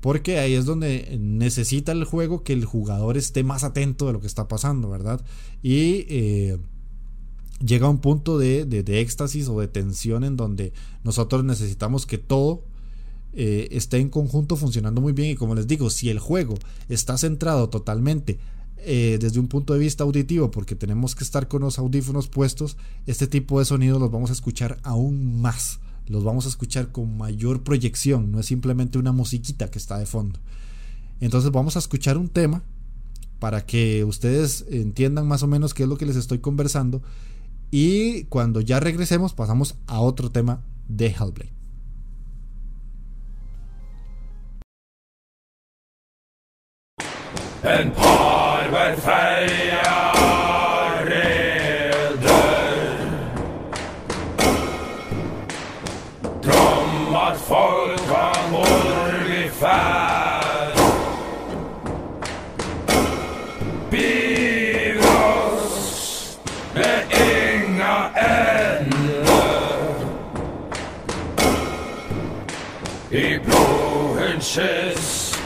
Porque 0.00 0.40
ahí 0.40 0.54
es 0.54 0.64
donde 0.64 1.16
necesita 1.20 1.92
el 1.92 2.02
juego 2.02 2.42
que 2.42 2.52
el 2.52 2.64
jugador 2.64 3.16
esté 3.16 3.44
más 3.44 3.62
atento 3.62 4.08
de 4.08 4.14
lo 4.14 4.20
que 4.20 4.26
está 4.26 4.48
pasando, 4.48 4.90
¿verdad? 4.90 5.24
Y 5.62 6.04
eh, 6.08 6.58
llega 7.64 7.86
a 7.86 7.90
un 7.90 7.98
punto 7.98 8.38
de, 8.38 8.64
de, 8.64 9.00
éxtasis 9.00 9.48
o 9.48 9.60
de 9.60 9.68
tensión 9.68 10.24
en 10.24 10.36
donde 10.36 10.72
nosotros 11.04 11.44
necesitamos 11.44 12.06
que 12.06 12.18
todo 12.18 12.64
eh, 13.36 13.68
esté 13.72 13.98
en 13.98 14.08
conjunto 14.08 14.56
funcionando 14.56 15.00
muy 15.00 15.12
bien. 15.12 15.30
Y 15.30 15.34
como 15.34 15.54
les 15.54 15.66
digo, 15.66 15.90
si 15.90 16.10
el 16.10 16.18
juego 16.18 16.54
está 16.88 17.18
centrado 17.18 17.68
totalmente 17.68 18.38
eh, 18.78 19.18
desde 19.20 19.40
un 19.40 19.48
punto 19.48 19.72
de 19.72 19.80
vista 19.80 20.04
auditivo, 20.04 20.50
porque 20.50 20.74
tenemos 20.74 21.14
que 21.14 21.24
estar 21.24 21.48
con 21.48 21.62
los 21.62 21.78
audífonos 21.78 22.28
puestos, 22.28 22.76
este 23.06 23.26
tipo 23.26 23.58
de 23.58 23.64
sonidos 23.64 24.00
los 24.00 24.10
vamos 24.10 24.30
a 24.30 24.34
escuchar 24.34 24.78
aún 24.82 25.40
más 25.40 25.80
los 26.06 26.24
vamos 26.24 26.46
a 26.46 26.48
escuchar 26.48 26.92
con 26.92 27.16
mayor 27.16 27.62
proyección, 27.62 28.30
no 28.30 28.40
es 28.40 28.46
simplemente 28.46 28.98
una 28.98 29.12
musiquita 29.12 29.70
que 29.70 29.78
está 29.78 29.98
de 29.98 30.06
fondo. 30.06 30.38
Entonces 31.20 31.50
vamos 31.50 31.76
a 31.76 31.78
escuchar 31.78 32.18
un 32.18 32.28
tema 32.28 32.62
para 33.38 33.64
que 33.64 34.04
ustedes 34.04 34.64
entiendan 34.70 35.26
más 35.26 35.42
o 35.42 35.46
menos 35.46 35.74
qué 35.74 35.84
es 35.84 35.88
lo 35.88 35.96
que 35.96 36.06
les 36.06 36.16
estoy 36.16 36.38
conversando 36.38 37.02
y 37.70 38.24
cuando 38.24 38.60
ya 38.60 38.80
regresemos 38.80 39.34
pasamos 39.34 39.76
a 39.86 40.00
otro 40.00 40.30
tema 40.30 40.62
de 40.88 41.06
Hellblade. 41.06 41.53
en 47.64 47.90
par 47.90 48.68
hver 48.68 48.96
ferja 48.96 50.12
reder. 51.00 52.34
Trom 56.42 57.16
at 57.16 57.36
folk 57.36 57.98
kan 57.98 58.52
borg 58.52 59.28
i 59.28 59.48
ferd. 59.48 60.78
Bivrås 63.90 65.68
med 66.74 67.02
inga 67.10 67.96
ende. 68.16 69.26
I 73.10 73.38
blodhunds 73.38 74.58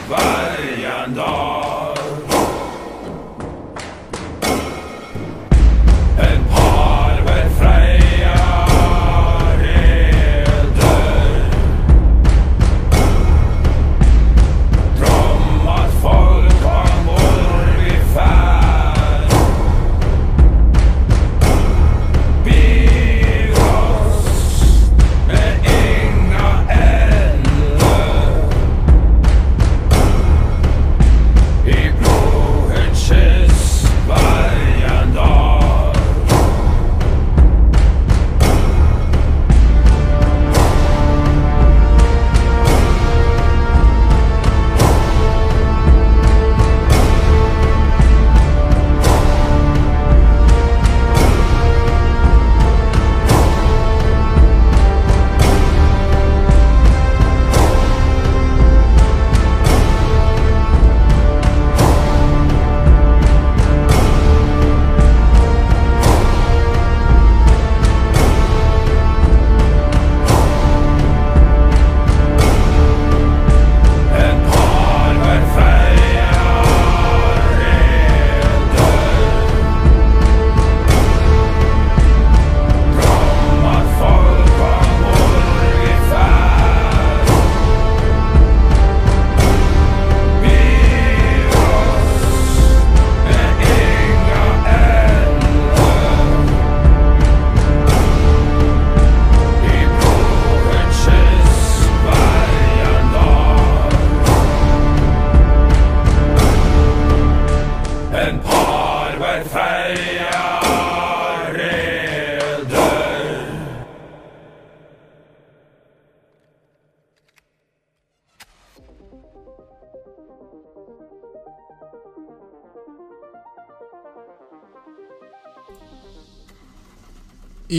hver 0.07 1.05
en 1.05 1.15
dag. 1.15 1.58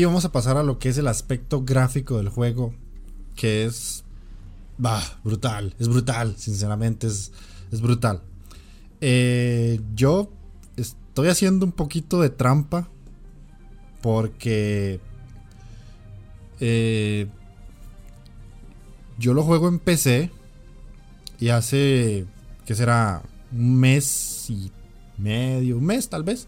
Vamos 0.05 0.24
a 0.24 0.32
pasar 0.32 0.57
a 0.57 0.62
lo 0.62 0.78
que 0.78 0.88
es 0.88 0.98
el 0.98 1.09
aspecto 1.09 1.62
gráfico 1.64 2.16
del 2.16 2.28
juego, 2.28 2.74
que 3.36 3.64
es... 3.64 4.05
Bah, 4.78 5.03
brutal, 5.24 5.74
es 5.78 5.88
brutal, 5.88 6.36
sinceramente 6.38 7.07
es, 7.07 7.32
es 7.70 7.80
brutal. 7.82 8.22
Eh, 9.01 9.80
yo 9.94 10.30
estoy 10.76 11.28
haciendo 11.28 11.66
un 11.66 11.72
poquito 11.72 12.20
de 12.20 12.30
trampa 12.30 12.88
porque 14.01 15.01
eh, 16.61 17.26
yo 19.18 19.34
lo 19.34 19.42
juego 19.42 19.68
en 19.68 19.78
PC 19.78 20.30
y 21.38 21.48
hace, 21.51 22.26
¿qué 22.64 22.74
será? 22.74 23.22
Un 23.53 23.78
mes 23.80 24.48
y 24.48 24.70
medio, 25.18 25.76
un 25.76 25.84
mes 25.84 26.09
tal 26.09 26.22
vez. 26.22 26.46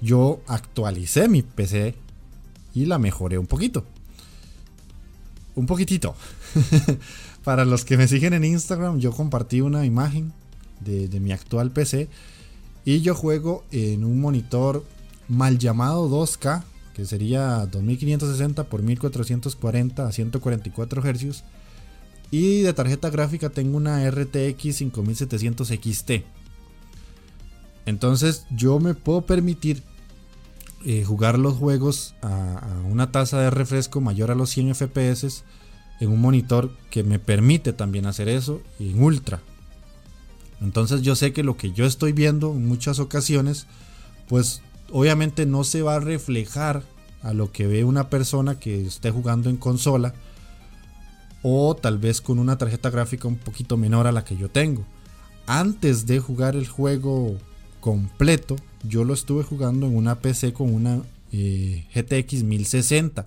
Yo 0.00 0.42
actualicé 0.46 1.28
mi 1.28 1.42
PC 1.42 1.94
y 2.78 2.86
la 2.86 2.98
mejoré 2.98 3.38
un 3.38 3.46
poquito. 3.46 3.84
Un 5.56 5.66
poquitito. 5.66 6.14
Para 7.44 7.64
los 7.64 7.84
que 7.84 7.96
me 7.96 8.06
siguen 8.06 8.34
en 8.34 8.44
Instagram, 8.44 9.00
yo 9.00 9.10
compartí 9.10 9.60
una 9.60 9.84
imagen 9.84 10.32
de, 10.80 11.08
mi 11.18 11.32
actual 11.32 11.72
PC 11.72 12.08
y 12.84 13.00
yo 13.00 13.16
juego 13.16 13.64
en 13.72 14.04
un 14.04 14.20
monitor 14.20 14.84
mal 15.26 15.58
llamado 15.58 16.08
2K, 16.08 16.62
que 16.94 17.04
sería 17.04 17.66
2560 17.66 18.64
por 18.64 18.82
1440 18.82 20.06
a 20.06 20.12
144 20.12 21.02
Hz. 21.02 21.42
Y 22.30 22.60
de 22.60 22.72
tarjeta 22.74 23.10
gráfica 23.10 23.50
tengo 23.50 23.76
una 23.76 24.08
RTX 24.08 24.76
5700 24.76 25.68
XT. 25.68 26.10
Entonces 27.86 28.44
yo 28.50 28.78
me 28.78 28.94
puedo 28.94 29.22
permitir 29.22 29.82
eh, 30.84 31.04
jugar 31.04 31.38
los 31.38 31.56
juegos 31.56 32.14
a, 32.22 32.60
una 32.88 33.10
tasa 33.10 33.40
de 33.40 33.50
refresco 33.50 34.00
mayor 34.00 34.30
a 34.30 34.36
los 34.36 34.50
100 34.50 34.76
FPS 34.76 35.44
en 36.00 36.10
un 36.10 36.20
monitor 36.20 36.70
que 36.90 37.02
me 37.02 37.18
permite 37.18 37.72
también 37.72 38.06
hacer 38.06 38.28
eso 38.28 38.62
en 38.78 39.02
ultra. 39.02 39.40
Entonces 40.60 41.02
yo 41.02 41.16
sé 41.16 41.32
que 41.32 41.42
lo 41.42 41.56
que 41.56 41.72
yo 41.72 41.84
estoy 41.84 42.12
viendo 42.12 42.52
en 42.52 42.66
muchas 42.68 43.00
ocasiones, 43.00 43.66
pues 44.28 44.62
obviamente 44.92 45.46
no 45.46 45.64
se 45.64 45.82
va 45.82 45.96
a 45.96 46.00
reflejar 46.00 46.84
a 47.22 47.32
lo 47.32 47.50
que 47.50 47.66
ve 47.66 47.82
una 47.84 48.08
persona 48.08 48.58
que 48.60 48.86
esté 48.86 49.10
jugando 49.10 49.50
en 49.50 49.56
consola. 49.56 50.14
o 51.42 51.76
tal 51.76 51.98
vez 51.98 52.20
con 52.20 52.40
una 52.40 52.58
tarjeta 52.58 52.90
gráfica 52.90 53.28
un 53.28 53.36
poquito 53.36 53.76
menor 53.76 54.06
a 54.08 54.12
la 54.12 54.24
que 54.24 54.36
yo 54.36 54.48
tengo. 54.48 54.84
Antes 55.46 56.06
de 56.06 56.18
jugar 56.18 56.56
el 56.56 56.66
juego 56.66 57.36
completo, 57.80 58.56
yo 58.82 59.04
lo 59.04 59.14
estuve 59.14 59.42
jugando 59.42 59.86
en 59.86 59.96
una 59.96 60.20
PC 60.20 60.52
con 60.52 60.72
una 60.72 61.02
eh, 61.32 61.86
GTX 61.94 62.42
1060. 62.44 63.26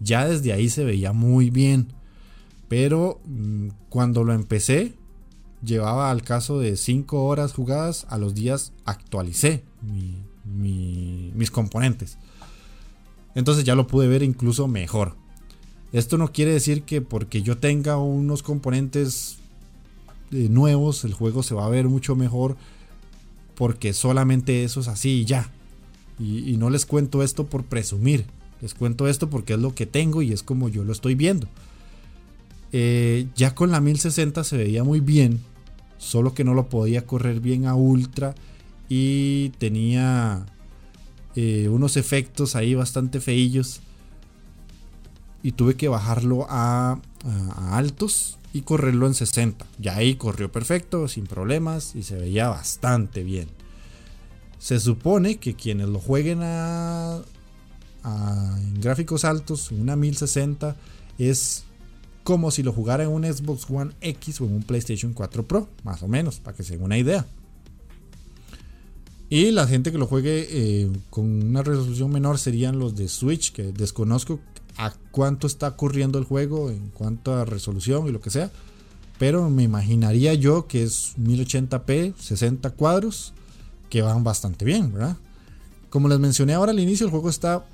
Ya 0.00 0.28
desde 0.28 0.52
ahí 0.52 0.68
se 0.68 0.84
veía 0.84 1.12
muy 1.12 1.50
bien. 1.50 1.88
Pero 2.68 3.20
mm, 3.24 3.68
cuando 3.88 4.24
lo 4.24 4.32
empecé, 4.32 4.94
llevaba 5.64 6.10
al 6.10 6.22
caso 6.22 6.58
de 6.58 6.76
5 6.76 7.24
horas 7.24 7.52
jugadas. 7.52 8.06
A 8.10 8.18
los 8.18 8.34
días 8.34 8.72
actualicé 8.84 9.64
mis 10.44 11.50
componentes. 11.50 12.18
Entonces 13.34 13.64
ya 13.64 13.74
lo 13.74 13.86
pude 13.86 14.08
ver 14.08 14.22
incluso 14.22 14.66
mejor. 14.68 15.14
Esto 15.92 16.18
no 16.18 16.32
quiere 16.32 16.52
decir 16.52 16.82
que 16.82 17.00
porque 17.00 17.42
yo 17.42 17.58
tenga 17.58 17.96
unos 17.96 18.42
componentes 18.42 19.38
eh, 20.32 20.48
nuevos, 20.50 21.04
el 21.04 21.14
juego 21.14 21.42
se 21.42 21.54
va 21.54 21.64
a 21.64 21.70
ver 21.70 21.88
mucho 21.88 22.14
mejor. 22.14 22.56
Porque 23.58 23.92
solamente 23.92 24.62
eso 24.62 24.78
es 24.78 24.86
así 24.86 25.22
y 25.22 25.24
ya. 25.24 25.50
Y, 26.20 26.56
no 26.58 26.70
les 26.70 26.86
cuento 26.86 27.24
esto 27.24 27.46
por 27.46 27.64
presumir. 27.64 28.24
Les 28.60 28.72
cuento 28.72 29.08
esto 29.08 29.28
porque 29.28 29.54
es 29.54 29.58
lo 29.58 29.74
que 29.74 29.84
tengo 29.84 30.22
y 30.22 30.32
es 30.32 30.44
como 30.44 30.68
yo 30.68 30.84
lo 30.84 30.92
estoy 30.92 31.16
viendo. 31.16 31.48
Eh, 32.72 33.26
ya 33.34 33.56
con 33.56 33.72
la 33.72 33.80
1060 33.80 34.44
se 34.44 34.56
veía 34.56 34.84
muy 34.84 35.00
bien. 35.00 35.40
Solo 35.96 36.34
que 36.34 36.44
no 36.44 36.54
lo 36.54 36.68
podía 36.68 37.04
correr 37.04 37.40
bien 37.40 37.66
a 37.66 37.74
ultra. 37.74 38.36
Y 38.88 39.50
tenía 39.58 40.46
eh, 41.34 41.68
unos 41.68 41.96
efectos 41.96 42.54
ahí 42.54 42.76
bastante 42.76 43.20
feillos. 43.20 43.80
Y 45.42 45.50
tuve 45.52 45.74
que 45.74 45.88
bajarlo 45.88 46.46
a, 46.48 47.00
a 47.24 47.76
altos 47.76 48.37
y 48.52 48.62
correrlo 48.62 49.06
en 49.06 49.14
60. 49.14 49.66
Ya 49.78 49.96
ahí 49.96 50.14
corrió 50.16 50.50
perfecto, 50.50 51.08
sin 51.08 51.26
problemas 51.26 51.94
y 51.94 52.02
se 52.02 52.16
veía 52.16 52.48
bastante 52.48 53.22
bien. 53.22 53.48
Se 54.58 54.80
supone 54.80 55.36
que 55.36 55.54
quienes 55.54 55.88
lo 55.88 56.00
jueguen 56.00 56.40
a, 56.42 57.20
en 58.04 58.80
gráficos 58.80 59.24
altos, 59.24 59.70
en 59.70 59.80
una 59.80 59.96
1060, 59.96 60.76
es 61.18 61.64
como 62.24 62.50
si 62.50 62.62
lo 62.62 62.72
jugara 62.72 63.04
en 63.04 63.10
un 63.10 63.24
Xbox 63.24 63.68
One 63.70 63.92
X 64.00 64.40
o 64.40 64.46
en 64.46 64.54
un 64.54 64.62
PlayStation 64.62 65.12
4 65.12 65.46
Pro, 65.46 65.68
más 65.84 66.02
o 66.02 66.08
menos, 66.08 66.40
para 66.40 66.56
que 66.56 66.62
se 66.62 66.74
den 66.74 66.82
una 66.82 66.98
idea. 66.98 67.26
Y 69.30 69.50
la 69.50 69.66
gente 69.66 69.92
que 69.92 69.98
lo 69.98 70.06
juegue 70.06 70.46
eh, 70.50 70.90
con 71.10 71.24
una 71.24 71.62
resolución 71.62 72.10
menor 72.10 72.38
serían 72.38 72.78
los 72.78 72.96
de 72.96 73.08
Switch, 73.08 73.52
que 73.52 73.72
desconozco 73.72 74.40
a 74.78 74.92
cuánto 75.10 75.46
está 75.46 75.76
corriendo 75.76 76.18
el 76.18 76.24
juego 76.24 76.70
en 76.70 76.88
cuanto 76.90 77.34
a 77.34 77.44
resolución 77.44 78.06
y 78.06 78.12
lo 78.12 78.20
que 78.20 78.30
sea. 78.30 78.50
Pero 79.18 79.50
me 79.50 79.64
imaginaría 79.64 80.32
yo 80.34 80.68
que 80.68 80.84
es 80.84 81.14
1080p, 81.18 82.14
60 82.16 82.70
cuadros 82.70 83.34
que 83.90 84.02
van 84.02 84.22
bastante 84.22 84.64
bien, 84.64 84.92
¿verdad? 84.92 85.16
Como 85.90 86.08
les 86.08 86.20
mencioné 86.20 86.54
ahora 86.54 86.70
al 86.70 86.78
inicio, 86.78 87.06
el 87.06 87.10
juego 87.10 87.28
está 87.28 87.66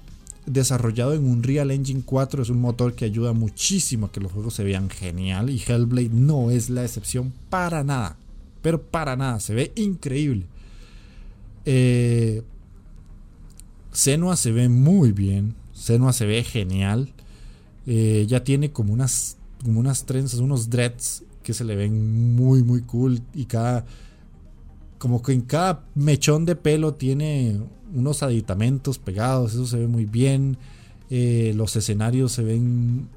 desarrollado 0.46 1.12
en 1.14 1.24
un 1.24 1.42
Real 1.42 1.70
Engine 1.70 2.02
4, 2.05 2.42
es 2.42 2.48
un 2.48 2.61
motor 2.61 2.94
que 2.94 3.05
ayuda 3.05 3.32
muchísimo 3.32 4.07
a 4.07 4.12
que 4.12 4.20
los 4.20 4.32
juegos 4.32 4.55
se 4.55 4.64
vean 4.64 4.88
genial 4.88 5.50
y 5.50 5.62
Hellblade 5.66 6.11
no 6.11 6.50
es 6.50 6.70
la 6.70 6.84
excepción 6.84 7.32
para 7.50 7.84
nada, 7.84 8.16
pero 8.62 8.80
para 8.80 9.16
nada, 9.16 9.40
se 9.40 9.55
ve 9.55 9.72
increíble. 9.76 10.46
Eh, 11.66 12.42
Senua 13.92 14.36
se 14.36 14.52
ve 14.52 14.68
muy 14.68 15.12
bien, 15.12 15.55
Senua 15.74 16.12
se 16.14 16.24
ve 16.24 16.42
genial, 16.42 17.12
eh, 17.86 18.24
ya 18.26 18.42
tiene 18.42 18.70
como 18.72 18.94
unas, 18.94 19.36
como 19.62 19.80
unas 19.80 20.06
trenzas, 20.06 20.40
unos 20.40 20.70
dreads 20.70 21.24
que 21.42 21.52
se 21.52 21.64
le 21.64 21.76
ven 21.76 22.34
muy 22.34 22.62
muy 22.62 22.80
cool 22.82 23.20
y 23.34 23.44
cada 23.44 23.84
como 24.98 25.20
que 25.20 25.32
en 25.32 25.42
cada 25.42 25.84
mechón 25.94 26.46
de 26.46 26.56
pelo 26.56 26.94
tiene 26.94 27.60
unos 27.94 28.22
aditamentos 28.22 28.98
pegados, 28.98 29.52
eso 29.52 29.66
se 29.66 29.78
ve 29.78 29.86
muy 29.86 30.06
bien. 30.06 30.56
Eh, 31.10 31.52
los 31.54 31.76
escenarios 31.76 32.32
se 32.32 32.42
ven 32.42 33.08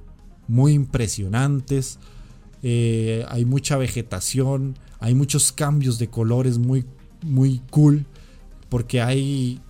muy 0.48 0.74
impresionantes. 0.74 1.98
Eh, 2.62 3.26
hay 3.30 3.46
mucha 3.46 3.78
vegetación, 3.78 4.76
hay 5.00 5.16
muchos 5.16 5.54
cambios 5.54 5.98
de 5.98 6.10
colores 6.10 6.58
muy, 6.58 6.86
muy 7.22 7.62
cool. 7.70 8.06
Porque 8.68 9.02
hay 9.02 9.62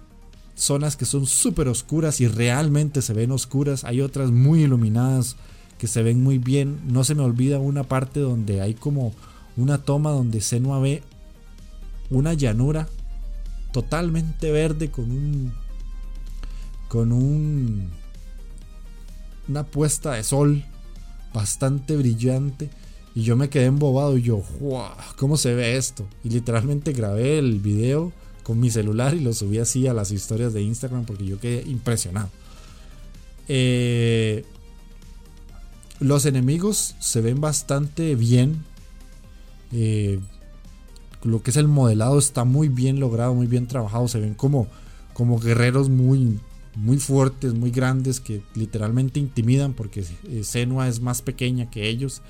zonas 0.58 0.98
que 0.98 1.06
son 1.06 1.26
súper 1.26 1.68
oscuras 1.68 2.20
y 2.20 2.28
realmente 2.28 3.02
se 3.02 3.14
ven 3.14 3.32
oscuras. 3.32 3.84
Hay 3.84 4.02
otras 4.02 4.32
muy 4.32 4.64
iluminadas 4.64 5.38
que 5.78 5.88
se 5.88 6.02
ven 6.04 6.22
muy 6.22 6.40
bien. 6.40 6.82
No 6.88 7.04
se 7.04 7.16
me 7.16 7.24
olvida 7.24 7.60
una 7.60 7.84
parte 7.84 8.20
donde 8.20 8.62
hay 8.62 8.74
como 8.74 9.14
una 9.56 9.78
toma 9.78 10.12
donde 10.12 10.42
Senua 10.42 10.80
ve 10.80 11.04
una 12.10 12.34
llanura 12.34 12.88
totalmente 13.72 14.52
verde 14.52 14.90
con 14.90 15.12
un 15.12 15.54
con 16.88 17.12
un 17.12 17.90
una 19.48 19.64
puesta 19.64 20.14
de 20.14 20.24
sol 20.24 20.64
bastante 21.34 21.98
brillante 21.98 22.70
y 23.14 23.24
yo 23.24 23.36
me 23.36 23.50
quedé 23.50 23.66
embobado 23.66 24.18
y 24.18 24.22
yo 24.22 24.42
wow, 24.62 24.86
cómo 25.18 25.38
se 25.38 25.54
ve 25.54 25.76
esto 25.76 26.08
y 26.24 26.30
literalmente 26.30 26.94
grabé 26.94 27.40
el 27.40 27.60
video 27.60 28.14
con 28.48 28.60
mi 28.60 28.72
celular 28.72 29.14
y 29.14 29.20
lo 29.20 29.34
subí 29.34 29.60
así 29.60 29.86
a 29.88 29.94
las 29.94 30.12
historias 30.12 30.54
de 30.54 30.62
Instagram 30.62 31.06
porque 31.06 31.26
yo 31.26 31.38
quedé 31.38 31.70
impresionado 31.70 32.30
eh, 33.50 34.46
los 36.00 36.26
enemigos 36.26 36.96
se 37.00 37.20
ven 37.20 37.42
bastante 37.42 38.16
bien 38.16 38.64
eh, 39.72 40.20
lo 41.24 41.42
que 41.42 41.52
es 41.52 41.58
el 41.58 41.68
modelado 41.68 42.18
está 42.20 42.44
muy 42.44 42.70
bien 42.70 43.00
logrado, 43.00 43.34
muy 43.34 43.48
bien 43.48 43.68
trabajado. 43.68 44.08
Se 44.08 44.20
ven 44.20 44.34
como, 44.34 44.68
como 45.14 45.40
guerreros 45.40 45.90
muy, 45.90 46.40
muy 46.76 46.98
fuertes, 46.98 47.54
muy 47.54 47.72
grandes, 47.72 48.20
que 48.20 48.42
literalmente 48.56 49.20
intimidan 49.20 49.74
porque 49.74 50.06
eh, 50.30 50.44
Senua 50.44 50.88
es 50.88 51.02
más 51.02 51.22
pequeña 51.22 51.70
que 51.70 51.90
ellos. 51.90 52.22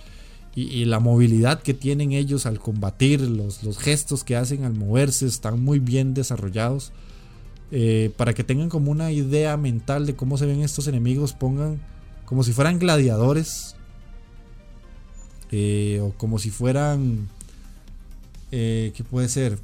Y, 0.59 0.85
la 0.85 0.99
movilidad 0.99 1.61
que 1.61 1.75
tienen 1.75 2.13
ellos 2.13 2.47
al 2.47 2.59
combatir, 2.59 3.21
los, 3.21 3.61
los, 3.61 3.77
gestos 3.77 4.23
que 4.23 4.35
hacen 4.35 4.63
al 4.63 4.73
moverse, 4.73 5.27
están 5.27 5.63
muy 5.63 5.77
bien 5.77 6.15
desarrollados. 6.15 6.91
Eh, 7.69 8.11
para 8.17 8.33
que 8.33 8.43
tengan 8.43 8.67
como 8.67 8.89
una 8.89 9.11
idea 9.11 9.55
mental 9.55 10.07
de 10.07 10.15
cómo 10.15 10.35
se 10.39 10.47
ven 10.47 10.61
estos 10.61 10.87
enemigos, 10.87 11.33
pongan 11.33 11.79
como 12.25 12.43
si 12.43 12.53
fueran 12.53 12.79
gladiadores. 12.79 13.75
Eh, 15.51 16.01
o 16.01 16.11
como 16.17 16.39
si 16.39 16.49
fueran 16.49 17.29
eh, 18.51 18.91
que 18.95 19.03
puede 19.03 19.29
ser 19.29 19.59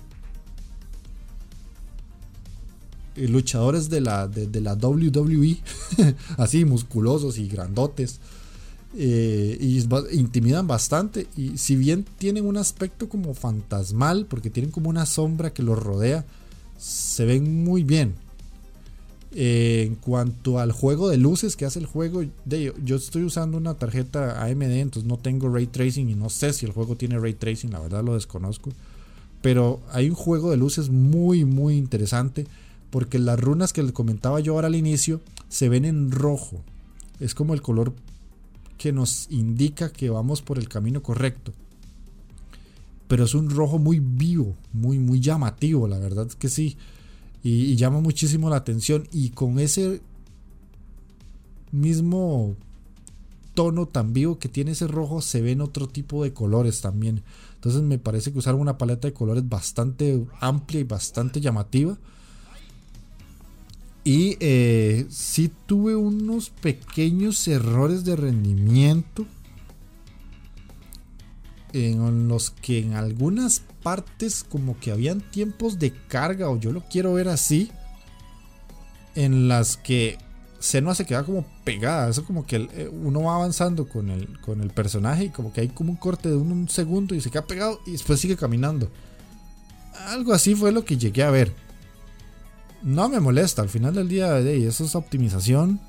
luchadores 3.15 3.89
de 3.89 3.99
la, 3.99 4.27
de, 4.27 4.61
la 4.61 4.75
WWE, 4.75 5.57
así 6.37 6.65
musculosos 6.65 7.37
y 7.39 7.47
grandotes, 7.47 8.19
eh, 8.95 9.57
y 9.59 9.83
intimidan 10.17 10.67
bastante. 10.67 11.27
Y 11.35 11.57
si 11.57 11.75
bien 11.75 12.05
tienen 12.17 12.45
un 12.45 12.57
aspecto 12.57 13.09
como 13.09 13.33
fantasmal, 13.33 14.25
porque 14.27 14.49
tienen 14.49 14.71
como 14.71 14.89
una 14.89 15.05
sombra 15.05 15.53
que 15.53 15.63
los 15.63 15.81
rodea, 15.81 16.25
se 16.77 17.25
ven 17.25 17.63
muy 17.63 17.83
bien. 17.83 18.15
en 19.35 19.95
cuanto 19.95 20.59
al 20.59 20.71
juego 20.71 21.09
de 21.09 21.17
luces 21.17 21.55
que 21.55 21.65
hace 21.65 21.79
el 21.79 21.87
juego, 21.87 22.23
de, 22.45 22.71
yo 22.85 22.95
estoy 22.97 23.23
usando 23.23 23.57
una 23.57 23.73
tarjeta 23.73 24.43
AMD, 24.43 24.61
entonces 24.61 25.09
no 25.09 25.17
tengo 25.17 25.49
ray 25.49 25.65
tracing 25.65 26.07
y 26.07 26.13
no 26.13 26.29
sé 26.29 26.53
si 26.53 26.67
el 26.67 26.71
juego 26.71 26.95
tiene 26.95 27.17
ray 27.17 27.33
tracing, 27.33 27.71
la 27.71 27.79
verdad 27.79 28.03
lo 28.03 28.13
desconozco. 28.13 28.71
Pero 29.41 29.81
hay 29.91 30.07
un 30.07 30.15
juego 30.15 30.51
de 30.51 30.57
luces 30.57 30.89
muy, 30.89 31.45
muy 31.45 31.77
interesante 31.77 32.45
porque 32.91 33.17
las 33.17 33.39
runas 33.39 33.73
que 33.73 33.81
les 33.81 33.91
comentaba 33.91 34.39
yo 34.39 34.53
ahora 34.53 34.67
al 34.67 34.75
inicio 34.75 35.19
se 35.49 35.67
ven 35.67 35.83
en 35.83 36.11
rojo. 36.11 36.61
Es 37.19 37.33
como 37.33 37.55
el 37.55 37.63
color 37.63 37.93
que 38.83 38.91
nos 38.91 39.27
indica 39.29 39.93
que 39.93 40.09
vamos 40.09 40.41
por 40.41 40.59
el 40.59 40.67
camino 40.67 41.01
correcto. 41.01 41.53
Pero 43.07 43.23
es 43.23 43.33
un 43.33 43.49
rojo 43.49 43.79
muy 43.79 44.01
vivo, 44.01 44.57
muy, 44.73 44.99
muy 44.99 45.21
llamativo, 45.21 45.87
la 45.87 45.99
verdad 45.99 46.27
es 46.27 46.35
que 46.35 46.49
sí 46.49 46.75
y, 47.41 47.77
llama 47.77 48.01
muchísimo 48.01 48.49
la 48.49 48.57
atención. 48.57 49.07
Y 49.13 49.29
con 49.29 49.57
ese 49.57 50.01
mismo 51.71 52.57
tono 53.53 53.85
tan 53.85 54.11
vivo 54.11 54.37
que 54.37 54.49
tiene 54.49 54.71
ese 54.71 54.87
rojo, 54.87 55.21
se 55.21 55.41
ven 55.41 55.61
otro 55.61 55.87
tipo 55.87 56.21
de 56.21 56.33
colores 56.33 56.81
también. 56.81 57.23
Entonces 57.55 57.83
me 57.83 57.99
parece 57.99 58.33
que 58.33 58.39
usaron 58.39 58.59
una 58.59 58.77
paleta 58.77 59.07
de 59.07 59.13
colores 59.13 59.47
bastante 59.47 60.27
amplia 60.41 60.81
y 60.81 60.83
bastante 60.83 61.39
llamativa. 61.39 61.97
Y 64.03 64.37
eh, 64.41 65.05
sí 65.09 65.51
tuve 65.65 65.95
unos 65.95 66.49
pequeños 66.49 67.47
errores 67.47 68.03
de 68.03 68.15
rendimiento. 68.15 69.25
En 71.71 72.27
los 72.27 72.51
que 72.51 72.79
en 72.79 72.93
algunas 72.93 73.61
partes 73.81 74.43
como 74.43 74.79
que 74.79 74.91
habían 74.91 75.21
tiempos 75.21 75.79
de 75.79 75.91
carga 75.91 76.49
o 76.49 76.59
yo 76.59 76.71
lo 76.71 76.81
quiero 76.81 77.13
ver 77.13 77.29
así. 77.29 77.71
En 79.15 79.47
las 79.47 79.77
que 79.77 80.17
Senua 80.63 80.95
se 80.95 81.05
queda 81.05 81.23
como 81.23 81.45
pegada. 81.65 82.09
Eso 82.09 82.23
como 82.23 82.45
que 82.45 82.55
eh, 82.55 82.89
uno 82.89 83.23
va 83.23 83.35
avanzando 83.35 83.89
con 83.89 84.09
el, 84.09 84.39
con 84.39 84.61
el 84.61 84.69
personaje 84.69 85.25
y 85.25 85.29
como 85.29 85.51
que 85.51 85.59
hay 85.59 85.67
como 85.67 85.91
un 85.91 85.97
corte 85.97 86.29
de 86.29 86.37
un, 86.37 86.69
segundo 86.69 87.13
y 87.13 87.19
se 87.19 87.29
queda 87.29 87.45
pegado 87.45 87.81
y 87.85 87.91
después 87.91 88.21
sigue 88.21 88.37
caminando. 88.37 88.89
Algo 90.07 90.31
así 90.31 90.55
fue 90.55 90.71
lo 90.71 90.85
que 90.85 90.97
llegué 90.97 91.23
a 91.23 91.31
ver. 91.31 91.53
No 92.83 93.07
me 93.07 93.19
molesta, 93.19 93.61
al 93.61 93.69
final 93.69 93.93
del 93.93 94.09
día 94.09 94.31
de 94.33 94.67
eso 94.67 94.83
es 94.83 94.95
optimización. 94.95 95.79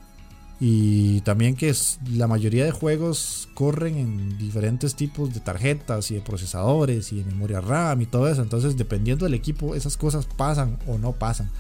Y 0.60 1.20
también 1.22 1.56
que 1.56 1.74
la 2.12 2.28
mayoría 2.28 2.64
de 2.64 2.70
juegos 2.70 3.48
corren 3.54 3.96
en 3.96 4.38
diferentes 4.38 4.94
tipos 4.94 5.34
de 5.34 5.40
tarjetas 5.40 6.10
y 6.10 6.14
de 6.14 6.20
procesadores 6.20 7.12
y 7.12 7.16
de 7.16 7.24
memoria 7.24 7.60
RAM 7.60 8.00
y 8.00 8.06
todo 8.06 8.28
eso. 8.28 8.40
Entonces, 8.40 8.76
dependiendo 8.76 9.24
del 9.24 9.34
equipo, 9.34 9.74
esas 9.74 9.96
cosas 9.96 10.26
pasan 10.26 10.78
o 10.86 10.96
no 10.96 11.12
pasan. 11.12 11.50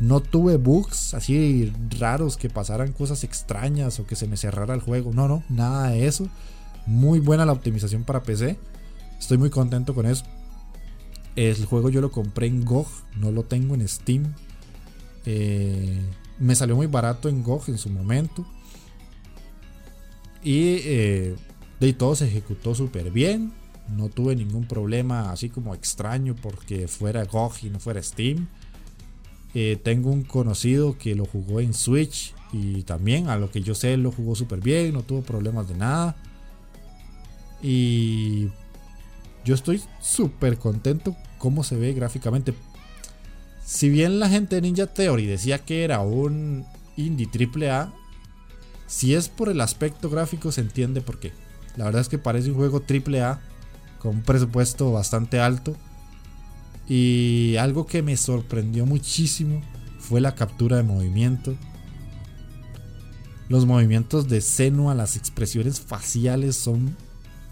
No 0.00 0.20
tuve 0.20 0.56
bugs 0.56 1.12
así 1.14 1.72
raros 1.98 2.36
que 2.36 2.48
pasaran 2.48 2.92
cosas 2.92 3.22
extrañas 3.24 4.00
o 4.00 4.06
que 4.06 4.16
se 4.16 4.26
me 4.26 4.36
cerrara 4.36 4.74
el 4.74 4.80
juego. 4.80 5.12
No, 5.12 5.28
no, 5.28 5.42
nada 5.50 5.90
de 5.90 6.06
eso. 6.06 6.28
Muy 6.86 7.20
buena 7.20 7.44
la 7.44 7.52
optimización 7.52 8.04
para 8.04 8.22
PC. 8.22 8.58
Estoy 9.18 9.36
muy 9.36 9.50
contento 9.50 9.94
con 9.94 10.06
eso. 10.06 10.24
El 11.36 11.66
juego 11.66 11.90
yo 11.90 12.00
lo 12.00 12.10
compré 12.10 12.46
en 12.46 12.64
GOG, 12.64 12.88
no 13.16 13.30
lo 13.30 13.42
tengo 13.42 13.74
en 13.74 13.86
Steam. 13.86 14.34
Eh, 15.26 16.00
me 16.38 16.54
salió 16.54 16.76
muy 16.76 16.86
barato 16.86 17.28
en 17.28 17.42
GOG 17.42 17.68
en 17.68 17.78
su 17.78 17.90
momento. 17.90 18.46
Y 20.42 20.78
eh, 20.84 21.36
de 21.80 21.92
todo 21.92 22.14
se 22.14 22.26
ejecutó 22.26 22.74
súper 22.74 23.10
bien. 23.10 23.52
No 23.88 24.08
tuve 24.08 24.36
ningún 24.36 24.66
problema 24.66 25.32
así 25.32 25.48
como 25.48 25.74
extraño 25.74 26.34
porque 26.34 26.88
fuera 26.88 27.24
GOG 27.24 27.64
y 27.64 27.70
no 27.70 27.80
fuera 27.80 28.02
Steam. 28.02 28.48
Eh, 29.54 29.78
tengo 29.82 30.10
un 30.10 30.24
conocido 30.24 30.98
que 30.98 31.14
lo 31.14 31.24
jugó 31.24 31.60
en 31.60 31.72
Switch 31.72 32.34
y 32.52 32.82
también 32.82 33.28
a 33.28 33.36
lo 33.36 33.50
que 33.50 33.62
yo 33.62 33.74
sé 33.74 33.96
lo 33.96 34.12
jugó 34.12 34.34
súper 34.34 34.60
bien, 34.60 34.92
no 34.92 35.02
tuvo 35.02 35.22
problemas 35.22 35.68
de 35.68 35.74
nada. 35.74 36.16
Y 37.62 38.48
yo 39.44 39.54
estoy 39.54 39.82
súper 40.00 40.58
contento 40.58 41.16
cómo 41.38 41.64
se 41.64 41.76
ve 41.76 41.92
gráficamente 41.94 42.52
si 43.68 43.90
bien 43.90 44.18
la 44.18 44.30
gente 44.30 44.54
de 44.54 44.62
Ninja 44.62 44.86
Theory 44.86 45.26
decía 45.26 45.58
que 45.58 45.84
era 45.84 46.00
un 46.00 46.64
indie 46.96 47.26
triple 47.26 47.70
A, 47.70 47.92
si 48.86 49.12
es 49.14 49.28
por 49.28 49.50
el 49.50 49.60
aspecto 49.60 50.08
gráfico 50.08 50.50
se 50.52 50.62
entiende 50.62 51.02
por 51.02 51.20
qué. 51.20 51.32
La 51.76 51.84
verdad 51.84 52.00
es 52.00 52.08
que 52.08 52.16
parece 52.16 52.48
un 52.48 52.56
juego 52.56 52.80
triple 52.80 53.20
A 53.20 53.42
con 53.98 54.16
un 54.16 54.22
presupuesto 54.22 54.90
bastante 54.90 55.38
alto. 55.38 55.76
Y 56.88 57.56
algo 57.56 57.84
que 57.84 58.02
me 58.02 58.16
sorprendió 58.16 58.86
muchísimo 58.86 59.60
fue 59.98 60.22
la 60.22 60.34
captura 60.34 60.78
de 60.78 60.82
movimiento. 60.82 61.54
Los 63.50 63.66
movimientos 63.66 64.28
de 64.28 64.40
Senua, 64.40 64.94
las 64.94 65.14
expresiones 65.14 65.78
faciales 65.78 66.56
son 66.56 66.96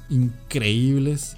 increíbles. 0.09 1.37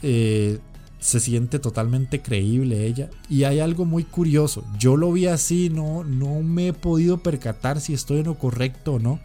Eh, 0.00 0.58
se 1.00 1.20
siente 1.20 1.58
totalmente 1.58 2.20
creíble 2.20 2.86
ella. 2.86 3.10
Y 3.28 3.44
hay 3.44 3.60
algo 3.60 3.84
muy 3.84 4.04
curioso. 4.04 4.64
Yo 4.78 4.96
lo 4.96 5.12
vi 5.12 5.26
así, 5.26 5.70
no, 5.70 6.04
no 6.04 6.42
me 6.42 6.68
he 6.68 6.72
podido 6.72 7.18
percatar 7.18 7.80
si 7.80 7.94
estoy 7.94 8.18
en 8.18 8.26
lo 8.26 8.38
correcto 8.38 8.94
o 8.94 8.98
no. 8.98 9.20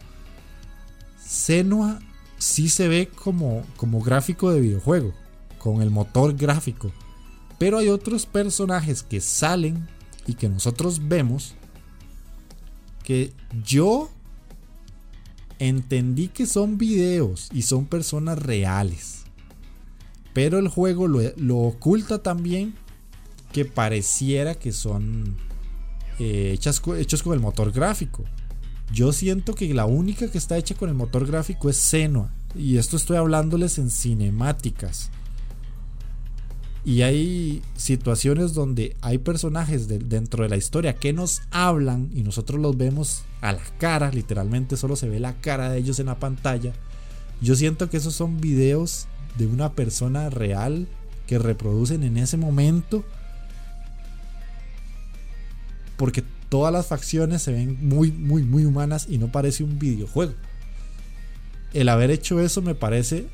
Senua 1.24 2.00
sí 2.38 2.68
se 2.68 2.88
ve 2.88 3.08
como, 3.08 3.64
como 3.76 4.00
gráfico 4.00 4.50
de 4.50 4.60
videojuego, 4.60 5.12
con 5.58 5.82
el 5.82 5.90
motor 5.90 6.34
gráfico. 6.36 6.92
Pero 7.58 7.78
hay 7.78 7.88
otros 7.88 8.26
personajes 8.26 9.02
que 9.02 9.20
salen 9.20 9.88
y 10.26 10.34
que 10.34 10.48
nosotros 10.48 11.08
vemos 11.08 11.54
que 13.02 13.32
yo 13.64 14.10
entendí 15.58 16.28
que 16.28 16.46
son 16.46 16.78
videos 16.78 17.48
y 17.52 17.62
son 17.62 17.86
personas 17.86 18.38
reales. 18.38 19.23
Pero 20.34 20.58
el 20.58 20.68
juego 20.68 21.08
lo, 21.08 21.58
oculta 21.58 22.22
también 22.22 22.74
que 23.52 23.64
pareciera 23.64 24.56
que 24.56 24.72
son 24.72 25.36
eh, 26.18 26.58
hechos 26.58 27.22
con 27.22 27.32
el 27.32 27.40
motor 27.40 27.72
gráfico. 27.72 28.24
Yo 28.92 29.12
siento 29.12 29.54
que 29.54 29.72
la 29.72 29.86
única 29.86 30.28
que 30.28 30.38
está 30.38 30.58
hecha 30.58 30.74
con 30.74 30.88
el 30.88 30.94
motor 30.94 31.26
gráfico 31.26 31.70
es 31.70 31.78
Senua. 31.78 32.32
Y 32.54 32.76
esto 32.76 32.96
estoy 32.96 33.16
hablándoles 33.16 33.78
en 33.78 33.90
cinemáticas. 33.90 35.10
Y 36.84 37.00
hay 37.02 37.62
situaciones 37.76 38.52
donde 38.52 38.94
hay 39.00 39.18
personajes 39.18 39.88
dentro 39.88 40.42
de 40.42 40.50
la 40.50 40.56
historia 40.56 40.96
que 40.96 41.14
nos 41.14 41.40
hablan 41.50 42.10
y 42.12 42.22
nosotros 42.22 42.60
los 42.60 42.76
vemos 42.76 43.22
a 43.40 43.52
la 43.52 43.62
cara, 43.78 44.10
literalmente 44.10 44.76
solo 44.76 44.94
se 44.94 45.08
ve 45.08 45.18
la 45.18 45.40
cara 45.40 45.70
de 45.70 45.78
ellos 45.78 45.98
en 45.98 46.06
la 46.06 46.18
pantalla. 46.18 46.74
Yo 47.40 47.56
siento 47.56 47.90
que 47.90 47.96
esos 47.96 48.14
son 48.14 48.40
videos 48.40 49.06
de 49.36 49.46
una 49.46 49.72
persona 49.72 50.30
real 50.30 50.86
que 51.26 51.38
reproducen 51.38 52.02
en 52.02 52.16
ese 52.16 52.36
momento. 52.36 53.04
Porque 55.96 56.24
todas 56.48 56.72
las 56.72 56.86
facciones 56.86 57.42
se 57.42 57.52
ven 57.52 57.78
muy, 57.86 58.12
muy, 58.12 58.42
muy 58.42 58.64
humanas 58.64 59.06
y 59.08 59.18
no 59.18 59.28
parece 59.28 59.64
un 59.64 59.78
videojuego. 59.78 60.34
El 61.72 61.88
haber 61.88 62.10
hecho 62.10 62.40
eso 62.40 62.62
me 62.62 62.74
parece 62.74 63.26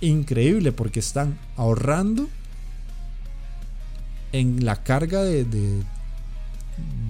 increíble 0.00 0.72
porque 0.72 1.00
están 1.00 1.38
ahorrando 1.56 2.28
en 4.32 4.64
la 4.64 4.82
carga 4.82 5.22
de, 5.22 5.44
de, 5.44 5.82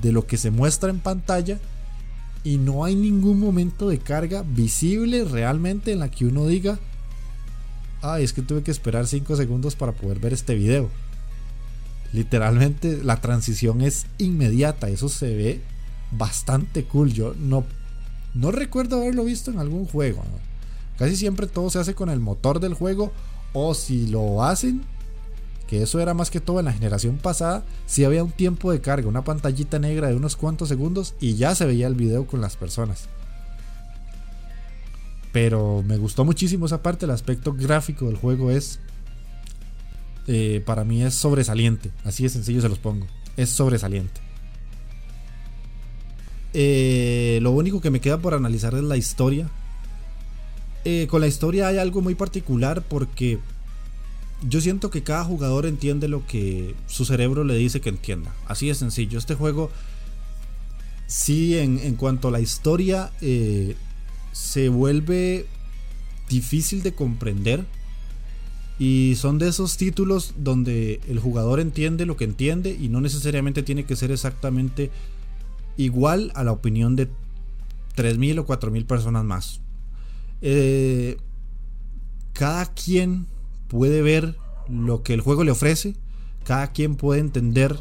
de 0.01 0.13
lo 0.13 0.27
que 0.27 0.37
se 0.37 0.51
muestra 0.51 0.91
en 0.91 1.01
pantalla 1.01 1.59
y 2.45 2.59
no 2.59 2.85
hay 2.85 2.95
ningún 2.95 3.39
momento 3.39 3.89
de 3.89 3.99
carga 3.99 4.43
visible 4.43 5.25
realmente 5.25 5.93
en 5.93 5.99
la 5.99 6.11
que 6.11 6.25
uno 6.25 6.47
diga 6.47 6.79
ay, 8.03 8.25
es 8.25 8.33
que 8.33 8.43
tuve 8.43 8.63
que 8.63 8.71
esperar 8.71 9.07
5 9.07 9.37
segundos 9.37 9.77
para 9.77 9.93
poder 9.93 10.19
ver 10.19 10.33
este 10.33 10.55
video. 10.55 10.89
Literalmente 12.13 13.03
la 13.05 13.21
transición 13.21 13.83
es 13.83 14.07
inmediata, 14.19 14.89
eso 14.89 15.09
se 15.09 15.35
ve 15.35 15.61
bastante 16.11 16.85
cool. 16.85 17.13
Yo 17.13 17.35
no, 17.39 17.65
no 18.35 18.51
recuerdo 18.51 19.01
haberlo 19.01 19.25
visto 19.25 19.51
en 19.51 19.59
algún 19.59 19.87
juego. 19.87 20.23
Casi 20.99 21.17
siempre 21.17 21.47
todo 21.47 21.71
se 21.71 21.79
hace 21.79 21.95
con 21.95 22.11
el 22.11 22.21
motor 22.21 22.61
del 22.61 22.75
juego 22.75 23.13
o 23.53 23.75
si 23.75 24.07
lo 24.07 24.45
hacen, 24.45 24.83
que 25.71 25.83
eso 25.83 26.01
era 26.01 26.15
más 26.15 26.31
que 26.31 26.41
todo 26.41 26.59
en 26.59 26.65
la 26.65 26.73
generación 26.73 27.17
pasada, 27.19 27.63
si 27.87 28.03
había 28.03 28.25
un 28.25 28.33
tiempo 28.33 28.73
de 28.73 28.81
carga, 28.81 29.07
una 29.07 29.23
pantallita 29.23 29.79
negra 29.79 30.09
de 30.09 30.17
unos 30.17 30.35
cuantos 30.35 30.69
segundos 30.69 31.15
y 31.21 31.37
ya 31.37 31.55
se 31.55 31.65
veía 31.65 31.87
el 31.87 31.95
video 31.95 32.27
con 32.27 32.41
las 32.41 32.57
personas. 32.57 33.09
Pero 35.31 35.85
me 35.87 35.97
gustó 35.97 36.25
muchísimo 36.25 36.67
esa 36.67 36.83
parte, 36.83 37.05
el 37.05 37.13
aspecto 37.13 37.55
gráfico 37.55 38.07
del 38.07 38.17
juego 38.17 38.51
es, 38.51 38.81
eh, 40.27 40.61
para 40.67 40.83
mí 40.83 41.05
es 41.05 41.15
sobresaliente, 41.15 41.93
así 42.03 42.25
de 42.25 42.31
sencillo 42.31 42.61
se 42.61 42.69
los 42.69 42.81
pongo, 42.81 43.07
es 43.37 43.51
sobresaliente. 43.51 44.21
Eh, 46.53 47.39
lo 47.43 47.53
único 47.53 47.81
que 47.81 47.91
me 47.91 48.01
queda 48.01 48.19
por 48.19 48.35
analizar 48.35 48.75
es 48.75 48.83
la 48.83 48.97
historia. 48.97 49.49
Eh, 50.85 51.07
con 51.09 51.21
la 51.21 51.29
historia 51.29 51.69
hay 51.69 51.79
algo 51.79 52.01
muy 52.01 52.17
particular 52.17 52.83
porque 52.83 53.39
yo 54.43 54.61
siento 54.61 54.91
que 54.91 55.03
cada 55.03 55.25
jugador 55.25 55.67
entiende 55.67 56.09
lo 56.09 56.27
que 56.27 56.75
su 56.87 57.05
cerebro 57.05 57.45
le 57.45 57.57
dice 57.57 57.81
que 57.81 57.89
entienda. 57.91 58.35
Así 58.47 58.69
de 58.69 58.75
sencillo. 58.75 59.19
Este 59.19 59.35
juego, 59.35 59.71
sí, 61.07 61.59
en, 61.59 61.79
en 61.79 61.97
cuanto 61.97 62.29
a 62.29 62.31
la 62.31 62.41
historia, 62.41 63.13
se 64.33 64.69
vuelve 64.69 65.47
difícil 66.29 66.83
de 66.83 66.95
comprender. 66.95 67.67
Y 68.79 69.15
son 69.17 69.39
de 69.39 69.49
esos 69.49 69.77
títulos 69.77 70.33
donde 70.39 71.03
el 71.07 71.19
jugador 71.19 71.61
entiende 71.61 72.07
lo 72.07 72.17
que 72.17 72.25
entiende 72.25 72.71
y 72.71 72.89
no 72.89 73.03
necesariamente 73.03 73.63
tiene 73.63 73.85
que 73.85 73.95
ser 73.95 74.11
exactamente 74.11 74.91
igual 75.77 76.33
a 76.35 76.45
la 76.45 76.53
opinión 76.53 76.97
de 76.97 77.09
3.000 77.97 78.39
o 78.39 78.47
4.000 78.47 78.87
personas 78.87 79.25
más. 79.25 79.61
Eh, 80.41 81.19
cada 82.33 82.67
quien 82.73 83.27
puede 83.71 84.03
ver 84.03 84.37
lo 84.69 85.03
que 85.03 85.15
el 85.15 85.21
juego 85.21 85.45
le 85.45 85.53
ofrece, 85.53 85.95
cada 86.45 86.73
quien 86.73 86.97
puede 86.97 87.21
entender 87.21 87.79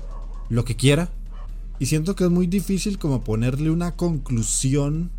lo 0.48 0.64
que 0.64 0.76
quiera. 0.76 1.10
Y 1.80 1.88
siento 1.88 2.16
que 2.16 2.26
es 2.26 2.30
muy 2.30 2.48
difícil 2.48 3.00
como 3.00 3.24
ponerle 3.24 3.72
una 3.72 3.96
conclusión 3.96 5.10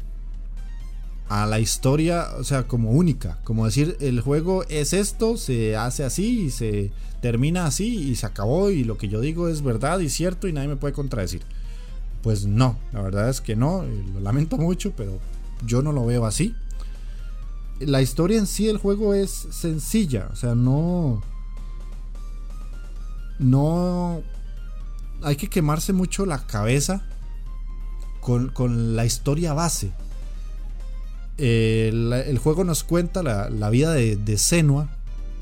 a 1.29 1.47
la 1.47 1.61
historia, 1.61 2.29
o 2.39 2.45
sea, 2.45 2.67
como 2.67 2.91
única, 2.91 3.39
como 3.45 3.65
decir, 3.65 3.97
el 4.01 4.21
juego 4.21 4.65
es 4.69 4.93
esto, 4.93 5.37
se 5.37 5.77
hace 5.77 6.05
así 6.05 6.43
y 6.47 6.51
se 6.51 6.91
termina 7.21 7.67
así 7.67 8.11
y 8.11 8.17
se 8.17 8.27
acabó 8.27 8.71
y 8.71 8.85
lo 8.85 8.97
que 8.97 9.09
yo 9.09 9.21
digo 9.21 9.49
es 9.49 9.63
verdad 9.63 10.01
y 10.01 10.09
cierto 10.09 10.49
y 10.49 10.53
nadie 10.53 10.69
me 10.69 10.77
puede 10.77 10.93
contradecir. 10.93 11.43
Pues 12.23 12.47
no, 12.47 12.79
la 12.93 13.03
verdad 13.03 13.29
es 13.29 13.41
que 13.41 13.57
no, 13.57 13.85
lo 14.15 14.21
lamento 14.21 14.57
mucho, 14.57 14.93
pero 14.97 15.19
yo 15.67 15.83
no 15.83 15.93
lo 15.93 16.05
veo 16.05 16.27
así. 16.27 16.55
La 17.81 18.03
historia 18.03 18.39
en 18.39 18.47
sí 18.47 18.67
del 18.67 18.79
juego 18.79 19.15
es 19.15 19.31
sencilla, 19.51 20.29
o 20.33 20.37
sea, 20.37 20.55
no 20.55 21.23
no 23.39 24.23
hay 25.23 25.37
que 25.37 25.49
quemarse 25.49 25.93
mucho 25.93 26.27
la 26.27 26.47
cabeza 26.47 27.07
con, 28.21 28.95
la 28.95 29.07
historia 29.07 29.55
base. 29.55 29.93
el 31.39 32.39
juego 32.43 32.65
nos 32.65 32.85
cuenta 32.85 33.23
la, 33.23 33.71
vida 33.71 33.93
de, 33.95 34.17
de 34.17 34.37
Senua, 34.37 34.89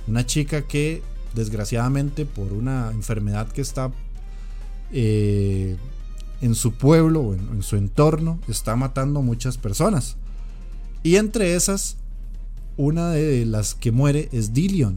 una 0.07 0.25
chica 0.25 0.63
que 0.63 1.03
desgraciadamente 1.35 2.25
por 2.25 2.53
una 2.53 2.91
enfermedad 2.93 3.49
que 3.49 3.61
está 3.61 3.91
eh, 4.93 5.77
en 6.41 6.55
su 6.55 6.73
pueblo 6.73 7.21
o 7.21 7.35
en, 7.35 7.63
su 7.63 7.77
entorno, 7.77 8.39
está 8.49 8.77
matando 8.77 9.21
a 9.21 9.23
muchas 9.23 9.59
personas. 9.59 10.17
Y 11.03 11.17
entre 11.17 11.55
esas, 11.55 11.97
una 12.79 13.11
de 13.11 13.45
las 13.45 13.75
que 13.75 13.93
muere 13.93 14.31
es 14.33 14.55
Dillion. 14.55 14.97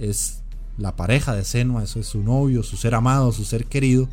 Es 0.00 0.42
la 0.76 0.96
pareja 0.96 1.34
de 1.36 1.44
Senua, 1.44 1.84
eso 1.84 2.00
es 2.00 2.08
su 2.08 2.22
novio, 2.22 2.64
su 2.64 2.76
ser 2.76 2.96
amado, 2.96 3.30
su 3.30 3.44
ser 3.44 3.66
querido. 3.66 4.08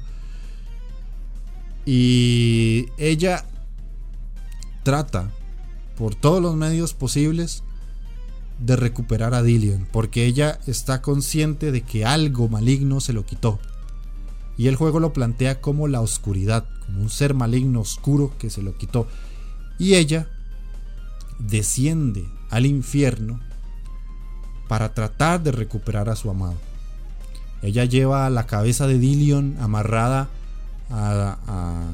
Y 1.86 2.88
ella 2.98 3.46
trata 4.84 5.32
por 5.98 6.14
todos 6.14 6.42
los 6.42 6.56
medios 6.56 6.94
posibles 6.94 7.64
de 8.60 8.76
recuperar 8.76 9.34
a 9.34 9.42
Dillion, 9.42 9.88
porque 9.92 10.26
ella 10.26 10.60
está 10.68 11.02
consciente 11.02 11.72
de 11.72 11.82
que 11.82 12.06
algo 12.06 12.50
maligno 12.50 13.00
se 13.00 13.14
lo 13.14 13.26
quitó. 13.26 13.60
Y 14.58 14.68
el 14.68 14.76
juego 14.76 15.00
lo 15.00 15.14
plantea 15.14 15.62
como 15.62 15.88
la 15.88 16.02
oscuridad, 16.02 16.68
como 16.86 17.02
un 17.02 17.10
ser 17.10 17.34
maligno 17.34 17.80
oscuro 17.80 18.34
que 18.38 18.50
se 18.50 18.62
lo 18.62 18.78
quitó. 18.78 19.08
Y 19.80 19.96
ella 19.96 20.28
desciende 21.40 22.28
al 22.52 22.66
infierno 22.66 23.40
para 24.68 24.94
tratar 24.94 25.42
de 25.42 25.52
recuperar 25.52 26.10
a 26.10 26.16
su 26.16 26.30
amado. 26.30 26.56
Ella 27.62 27.86
lleva 27.86 28.30
la 28.30 28.46
cabeza 28.46 28.88
de 28.88 29.00
Dillion 29.00 29.56
amarrada 29.60 30.30
a, 30.90 31.90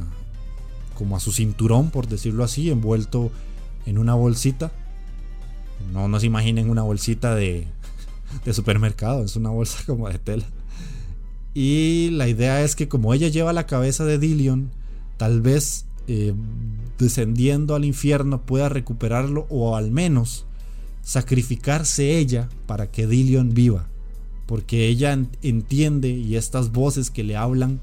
como 0.96 1.16
a 1.16 1.20
su 1.20 1.32
cinturón, 1.32 1.92
por 1.92 2.08
decirlo 2.08 2.44
así, 2.44 2.70
envuelto 2.70 3.32
en 3.86 3.98
una 3.98 4.16
bolsita. 4.16 4.72
No 5.94 6.08
nos 6.08 6.24
imaginen 6.24 6.70
una 6.70 6.84
bolsita 6.84 7.36
de, 7.36 7.68
de 8.46 8.54
supermercado, 8.54 9.24
es 9.24 9.36
una 9.36 9.50
bolsa 9.50 9.80
como 9.86 10.10
de 10.10 10.20
tela. 10.20 10.46
Y 11.54 12.10
la 12.12 12.28
idea 12.28 12.62
es 12.64 12.76
que 12.76 12.88
como 12.88 13.14
ella 13.14 13.28
lleva 13.28 13.54
la 13.54 13.66
cabeza 13.66 14.06
de 14.06 14.20
Dillion, 14.20 14.72
tal 15.18 15.42
vez 15.42 15.86
eh, 16.08 16.34
descendiendo 16.98 17.76
al 17.76 17.86
infierno 17.86 18.42
pueda 18.42 18.70
recuperarlo 18.70 19.46
o 19.50 19.76
al 19.76 19.92
menos 19.92 20.47
sacrificarse 21.08 22.18
ella 22.18 22.50
para 22.66 22.92
que 22.92 23.08
Dillion 23.08 23.54
viva. 23.54 23.88
Porque 24.46 24.90
ella 24.90 25.18
entiende 25.42 26.10
y 26.10 26.36
estas 26.36 26.74
voces 26.74 27.10
que 27.10 27.24
le 27.24 27.38
hablan 27.38 27.80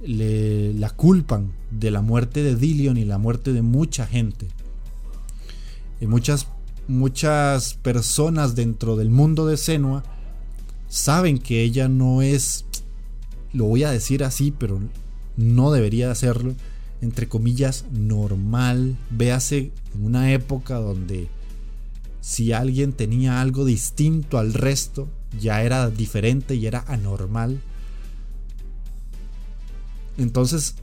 le 0.00 0.72
la 0.72 0.88
culpan 0.88 1.52
de 1.70 1.90
la 1.90 2.00
muerte 2.00 2.42
de 2.42 2.56
Dillion 2.56 2.96
y 2.96 3.04
la 3.04 3.18
muerte 3.18 3.52
de 3.52 3.60
mucha 3.60 4.06
gente. 4.06 4.46
Y 6.00 6.06
muchas, 6.06 6.48
muchas 6.88 7.74
personas 7.74 8.54
dentro 8.54 8.96
del 8.96 9.10
mundo 9.10 9.46
de 9.46 9.58
Senua 9.58 10.02
saben 10.88 11.38
que 11.38 11.62
ella 11.62 11.88
no 11.88 12.22
es, 12.22 12.64
lo 13.52 13.66
voy 13.66 13.84
a 13.84 13.90
decir 13.90 14.24
así, 14.24 14.50
pero 14.50 14.80
no 15.36 15.72
debería 15.72 16.10
hacerlo, 16.10 16.54
entre 17.02 17.28
comillas, 17.28 17.84
normal. 17.92 18.96
Véase 19.10 19.72
en 19.94 20.06
una 20.06 20.32
época 20.32 20.76
donde 20.76 21.28
si 22.24 22.54
alguien 22.54 22.94
tenía 22.94 23.42
algo 23.42 23.66
distinto 23.66 24.38
al 24.38 24.54
resto, 24.54 25.10
ya 25.38 25.62
era 25.62 25.90
diferente 25.90 26.54
y 26.54 26.66
era 26.66 26.82
anormal. 26.88 27.60
Entonces, 30.16 30.76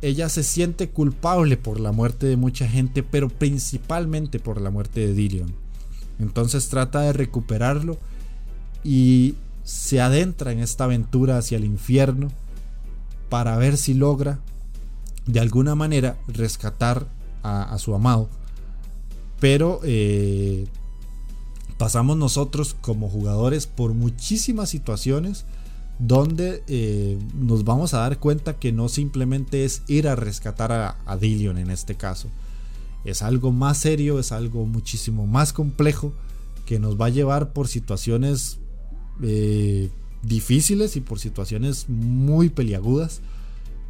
ella 0.00 0.30
se 0.30 0.42
siente 0.42 0.88
culpable 0.88 1.58
por 1.58 1.78
la 1.78 1.92
muerte 1.92 2.24
de 2.24 2.38
mucha 2.38 2.66
gente, 2.66 3.02
pero 3.02 3.28
principalmente 3.28 4.38
por 4.38 4.62
la 4.62 4.70
muerte 4.70 5.00
de 5.00 5.12
Dillion. 5.12 5.54
Entonces 6.18 6.70
trata 6.70 7.02
de 7.02 7.12
recuperarlo 7.12 7.98
y 8.82 9.34
se 9.62 10.00
adentra 10.00 10.52
en 10.52 10.60
esta 10.60 10.84
aventura 10.84 11.36
hacia 11.36 11.58
el 11.58 11.66
infierno 11.66 12.28
para 13.28 13.58
ver 13.58 13.76
si 13.76 13.92
logra 13.92 14.38
de 15.26 15.38
alguna 15.40 15.74
manera 15.74 16.16
rescatar 16.28 17.08
a, 17.42 17.76
su 17.78 17.94
amado. 17.94 18.30
Pero 19.40 19.80
eh, 19.82 20.66
pasamos 21.78 22.16
nosotros 22.16 22.76
como 22.80 23.08
jugadores 23.08 23.66
por 23.66 23.94
muchísimas 23.94 24.68
situaciones 24.68 25.46
donde 25.98 26.62
eh, 26.66 27.18
nos 27.34 27.64
vamos 27.64 27.92
a 27.92 27.98
dar 27.98 28.18
cuenta 28.18 28.58
que 28.58 28.72
no 28.72 28.88
simplemente 28.88 29.64
es 29.64 29.82
ir 29.86 30.08
a 30.08 30.16
rescatar 30.16 30.72
a, 30.72 30.96
a 31.04 31.16
Dillion 31.16 31.58
en 31.58 31.70
este 31.70 31.94
caso. 31.94 32.28
Es 33.04 33.22
algo 33.22 33.50
más 33.50 33.78
serio, 33.78 34.18
es 34.18 34.32
algo 34.32 34.66
muchísimo 34.66 35.26
más 35.26 35.52
complejo 35.52 36.12
que 36.66 36.78
nos 36.78 37.00
va 37.00 37.06
a 37.06 37.10
llevar 37.10 37.52
por 37.52 37.66
situaciones 37.66 38.58
eh, 39.22 39.90
difíciles 40.22 40.96
y 40.96 41.00
por 41.00 41.18
situaciones 41.18 41.88
muy 41.88 42.48
peliagudas, 42.48 43.20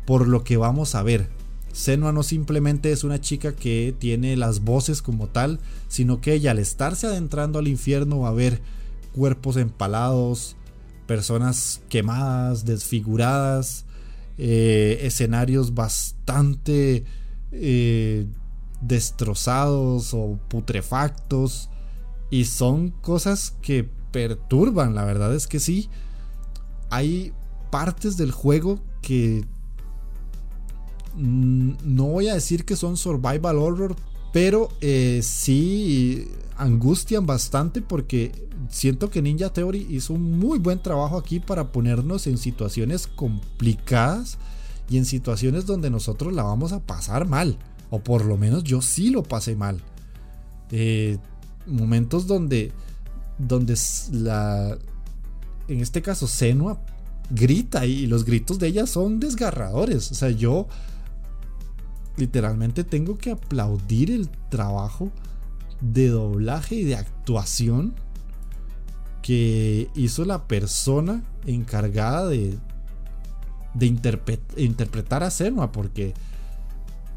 por 0.07 0.27
lo 0.27 0.45
que 0.45 0.57
vamos 0.57 0.95
a 0.95 1.03
ver. 1.03 1.29
Senua 1.73 2.13
no 2.13 2.23
simplemente 2.23 2.93
es 2.93 3.05
una 3.05 3.21
chica 3.21 3.55
que 3.55 3.95
tiene 3.99 4.37
las 4.37 4.61
voces 4.61 5.03
como 5.03 5.29
tal, 5.29 5.61
sino 5.89 6.21
que 6.21 6.35
ella 6.35 6.51
al 6.51 6.59
estarse 6.59 7.07
adentrando 7.07 7.59
al 7.59 7.69
infierno 7.69 8.21
va 8.21 8.31
a 8.31 8.33
ver 8.33 8.61
cuerpos 9.13 9.57
empalados, 9.57 10.57
personas 11.07 11.81
quemadas, 11.89 12.65
desfiguradas, 12.65 13.85
eh, 14.39 15.01
escenarios 15.03 15.75
bastante 15.75 17.05
eh, 17.53 18.27
destrozados 18.81 20.15
o 20.15 20.39
putrefactos. 20.49 21.69
Y 22.31 22.45
son 22.45 22.91
cosas 22.91 23.57
que 23.61 23.89
perturban, 24.13 24.95
la 24.95 25.05
verdad 25.05 25.35
es 25.35 25.47
que 25.47 25.61
sí. 25.61 25.89
Hay 26.91 27.33
partes 27.71 28.17
del 28.17 28.33
juego 28.33 28.81
que 29.03 29.45
no 31.17 32.05
voy 32.05 32.29
a 32.29 32.35
decir 32.35 32.65
que 32.65 32.77
son 32.77 32.97
survival 32.97 33.59
horror, 33.59 33.97
pero 34.33 34.69
eh, 34.81 35.21
sí 35.23 36.29
angustian 36.57 37.27
bastante 37.27 37.83
porque 37.83 38.33
siento 38.69 39.11
que 39.11 39.23
Ninja 39.23 39.53
Theory 39.53 39.87
hizo 39.91 40.15
un 40.15 40.39
muy 40.39 40.59
buen 40.59 40.81
trabajo 40.81 41.17
aquí 41.17 41.41
para 41.41 41.73
ponernos 41.73 42.27
en 42.27 42.39
situaciones 42.39 43.07
complicadas 43.07 44.39
y 44.89 44.99
en 44.99 45.05
situaciones 45.05 45.67
donde 45.67 45.91
nosotros 45.91 46.33
la 46.33 46.43
vamos 46.43 46.73
a 46.73 46.81
pasar 46.81 47.27
mal. 47.27 47.59
O 47.91 48.01
por 48.01 48.25
lo 48.25 48.37
menos 48.37 48.63
yo 48.63 48.83
sí 48.83 49.11
lo 49.11 49.23
pasé 49.23 49.57
mal. 49.57 49.81
Eh, 50.71 51.19
momentos 51.67 52.27
donde 52.27 52.73
donde 53.41 53.75
la, 54.13 54.77
en 55.69 55.81
este 55.81 56.03
caso 56.03 56.27
Senua 56.27 56.81
grita 57.31 57.87
y 57.87 58.07
los 58.07 58.25
gritos 58.25 58.59
de 58.59 58.69
ella 58.69 58.87
son 58.87 59.21
desgarradores. 59.21 60.11
O 60.11 60.15
sea, 60.15 60.31
yo 60.31 60.69
literalmente 62.21 62.85
tengo 62.85 63.19
que 63.19 63.31
aplaudir 63.31 64.11
el 64.11 64.29
trabajo 64.49 65.11
de 65.81 66.09
doblaje 66.09 66.77
y 66.77 66.85
de 66.85 66.97
actuación 66.97 67.95
que 69.23 69.89
hizo 69.95 70.25
la 70.25 70.47
persona 70.47 71.25
encargada 71.47 72.29
de, 72.29 72.57
de 73.75 73.87
interpretar 74.57 75.23
a 75.23 75.31
Senua, 75.31 75.73
porque, 75.73 76.15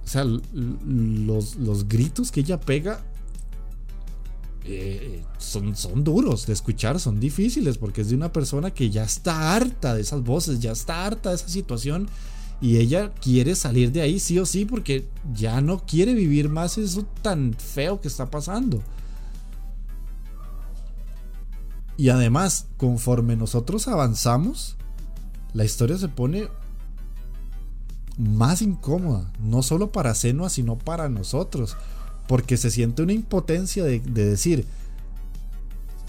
o 0.03 0.07
sea, 0.07 0.23
los, 0.23 1.55
los 1.55 1.88
gritos 1.88 2.31
que 2.31 2.41
ella 2.41 2.59
pega 2.59 3.01
eh, 4.65 5.23
son, 5.38 5.75
son 5.75 6.03
duros 6.03 6.45
de 6.45 6.53
escuchar, 6.53 6.99
son 6.99 7.19
difíciles, 7.19 7.77
porque 7.77 8.01
es 8.01 8.09
de 8.09 8.15
una 8.15 8.31
persona 8.31 8.71
que 8.71 8.89
ya 8.89 9.03
está 9.03 9.55
harta 9.55 9.93
de 9.93 10.01
esas 10.01 10.23
voces, 10.23 10.59
ya 10.59 10.71
está 10.71 11.05
harta 11.05 11.30
de 11.30 11.35
esa 11.35 11.49
situación 11.49 12.07
y 12.64 12.77
ella 12.77 13.11
quiere 13.15 13.56
salir 13.56 13.91
de 13.91 13.99
ahí 13.99 14.22
sí 14.22 14.40
o 14.40 14.45
sí 14.45 14.64
porque 14.64 15.06
ya 15.34 15.60
no 15.60 15.85
quiere 15.85 16.14
vivir 16.14 16.48
más 16.48 16.77
eso 16.77 17.06
tan 17.22 17.53
feo 17.56 17.99
que 17.99 18.07
está 18.07 18.31
pasando. 18.31 18.81
Y 21.98 22.07
además, 22.07 22.68
conforme 22.77 23.35
nosotros 23.35 23.90
avanzamos, 23.90 24.77
la 25.52 25.65
historia 25.65 25.98
se 25.98 26.07
pone 26.07 26.48
más 28.18 28.61
incómoda, 28.61 29.30
no 29.41 29.61
solo 29.61 29.91
para 29.91 30.15
Senua, 30.15 30.49
sino 30.49 30.77
para 30.77 31.10
nosotros. 31.10 31.76
Porque 32.30 32.56
se 32.56 32.72
siente 32.72 33.03
una 33.03 33.11
impotencia 33.11 33.84
de, 33.84 33.99
decir, 33.99 34.65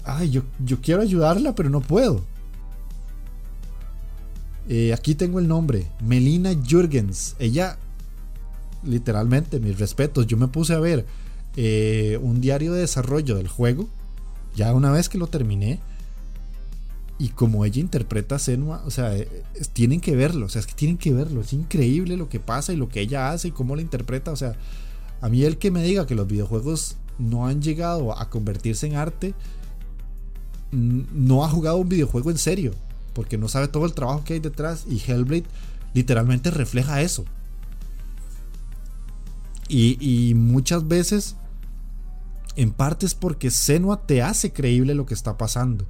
ay, 0.05 0.29
yo, 0.29 0.43
yo, 0.63 0.79
quiero 0.79 1.01
ayudarla, 1.01 1.53
pero 1.53 1.69
no 1.69 1.81
puedo. 1.81 2.21
Eh, 4.67 4.93
aquí 4.93 5.15
tengo 5.15 5.39
el 5.39 5.47
nombre, 5.47 5.87
Melina 6.03 6.51
Jürgens. 6.53 7.35
Ella, 7.39 7.77
literalmente, 8.83 9.59
mis 9.59 9.77
respetos, 9.77 10.25
yo 10.27 10.37
me 10.37 10.47
puse 10.47 10.73
a 10.73 10.79
ver 10.79 11.05
eh, 11.55 12.19
un 12.21 12.41
diario 12.41 12.73
de 12.73 12.81
desarrollo 12.81 13.35
del 13.35 13.47
juego, 13.47 13.87
ya 14.55 14.73
una 14.73 14.91
vez 14.91 15.09
que 15.09 15.17
lo 15.17 15.27
terminé, 15.27 15.79
y 17.17 17.29
como 17.29 17.63
ella 17.63 17.79
interpreta 17.79 18.35
a 18.35 18.39
Senua, 18.39 18.83
o 18.85 18.91
sea, 18.91 19.15
eh, 19.15 19.29
tienen 19.73 20.01
que 20.01 20.15
verlo, 20.15 20.47
o 20.47 20.49
sea, 20.49 20.59
es 20.59 20.67
que 20.67 20.73
tienen 20.73 20.97
que 20.97 21.13
verlo, 21.13 21.41
es 21.41 21.53
increíble 21.53 22.17
lo 22.17 22.27
que 22.27 22.39
pasa 22.39 22.73
y 22.73 22.75
lo 22.75 22.89
que 22.89 23.01
ella 23.01 23.31
hace 23.31 23.49
y 23.49 23.51
cómo 23.51 23.75
la 23.75 23.81
interpreta, 23.81 24.31
o 24.31 24.35
sea, 24.35 24.57
a 25.21 25.29
mí 25.29 25.43
el 25.43 25.57
que 25.57 25.71
me 25.71 25.83
diga 25.83 26.07
que 26.07 26.15
los 26.15 26.27
videojuegos 26.27 26.97
no 27.17 27.47
han 27.47 27.61
llegado 27.61 28.17
a 28.17 28.29
convertirse 28.29 28.87
en 28.87 28.95
arte, 28.95 29.33
no 30.71 31.45
ha 31.45 31.49
jugado 31.49 31.77
un 31.77 31.87
videojuego 31.87 32.31
en 32.31 32.37
serio, 32.37 32.73
porque 33.15 33.37
no 33.37 33.47
sabe 33.47 33.69
todo 33.69 33.85
el 33.85 33.93
trabajo 33.93 34.23
que 34.25 34.33
hay 34.33 34.39
detrás 34.39 34.85
y 34.87 34.99
Hellblade 34.99 35.45
literalmente 35.95 36.51
refleja 36.51 37.01
eso. 37.01 37.25
Y, 39.67 40.33
muchas 40.35 40.87
veces, 40.87 41.37
en 42.55 42.71
parte 42.71 43.07
es 43.07 43.15
porque 43.15 43.49
Senua 43.49 44.05
te 44.05 44.21
hace 44.21 44.53
creíble 44.53 44.93
lo 44.93 45.07
que 45.07 45.15
está 45.15 45.37
pasando. 45.37 45.85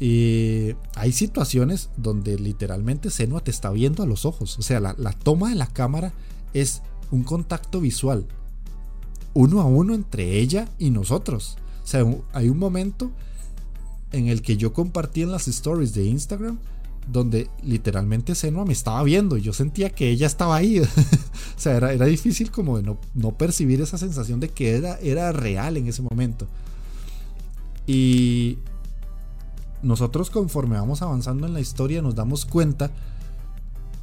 Y 0.00 0.74
hay 0.94 1.12
situaciones 1.12 1.90
donde 1.96 2.38
literalmente 2.38 3.10
Senua 3.10 3.44
te 3.44 3.50
está 3.50 3.70
viendo 3.70 4.02
a 4.02 4.06
los 4.06 4.24
ojos. 4.24 4.58
O 4.58 4.62
sea, 4.62 4.80
la, 4.80 5.12
toma 5.12 5.50
de 5.50 5.56
la 5.56 5.66
cámara 5.66 6.14
es 6.54 6.80
un 7.10 7.22
contacto 7.22 7.80
visual. 7.80 8.26
Uno 9.34 9.60
a 9.60 9.64
uno 9.64 9.94
entre 9.94 10.38
ella 10.38 10.68
y 10.78 10.90
nosotros. 10.90 11.58
O 11.84 11.86
sea, 11.86 12.04
hay 12.32 12.48
un 12.48 12.58
momento 12.58 13.10
en 14.12 14.28
el 14.28 14.42
que 14.42 14.56
yo 14.56 14.72
compartí 14.72 15.22
en 15.22 15.32
las 15.32 15.48
stories 15.48 15.94
de 15.94 16.04
Instagram 16.04 16.58
donde 17.10 17.50
literalmente 17.62 18.34
Senua 18.34 18.64
me 18.64 18.72
estaba 18.72 19.02
viendo 19.02 19.36
y 19.36 19.42
yo 19.42 19.52
sentía 19.52 19.90
que 19.90 20.10
ella 20.10 20.26
estaba 20.26 20.56
ahí. 20.56 20.78
o 20.80 20.86
sea, 21.56 21.76
era, 21.76 21.92
era, 21.92 22.06
difícil 22.06 22.50
como 22.50 22.76
de 22.76 22.84
no, 22.84 22.98
no, 23.14 23.32
percibir 23.32 23.80
esa 23.80 23.98
sensación 23.98 24.40
de 24.40 24.50
que 24.50 24.76
era, 24.76 24.98
era 25.00 25.32
real 25.32 25.76
en 25.76 25.88
ese 25.88 26.02
momento. 26.02 26.46
Y 27.86 28.58
nosotros 29.82 30.30
conforme 30.30 30.76
vamos 30.76 31.02
avanzando 31.02 31.46
en 31.46 31.54
la 31.54 31.60
historia 31.60 32.02
nos 32.02 32.14
damos 32.14 32.44
cuenta 32.46 32.92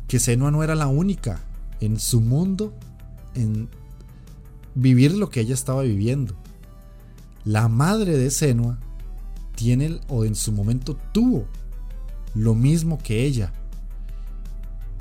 que 0.08 0.20
Senua 0.20 0.52
no 0.52 0.64
era 0.64 0.76
la 0.76 0.88
única 0.88 1.40
en 1.80 2.00
su 2.00 2.20
mundo 2.20 2.74
en 3.36 3.70
vivir 4.76 5.14
lo 5.14 5.30
que 5.30 5.40
ella 5.40 5.54
estaba 5.54 5.84
viviendo. 5.84 6.36
La 7.46 7.70
madre 7.70 8.18
de 8.18 8.30
Senua 8.30 8.80
tiene 9.60 10.00
o 10.08 10.24
en 10.24 10.36
su 10.36 10.54
momento 10.54 10.98
tuvo 11.12 11.46
lo 12.34 12.56
mismo 12.56 12.98
que 12.98 13.26
ella. 13.26 13.52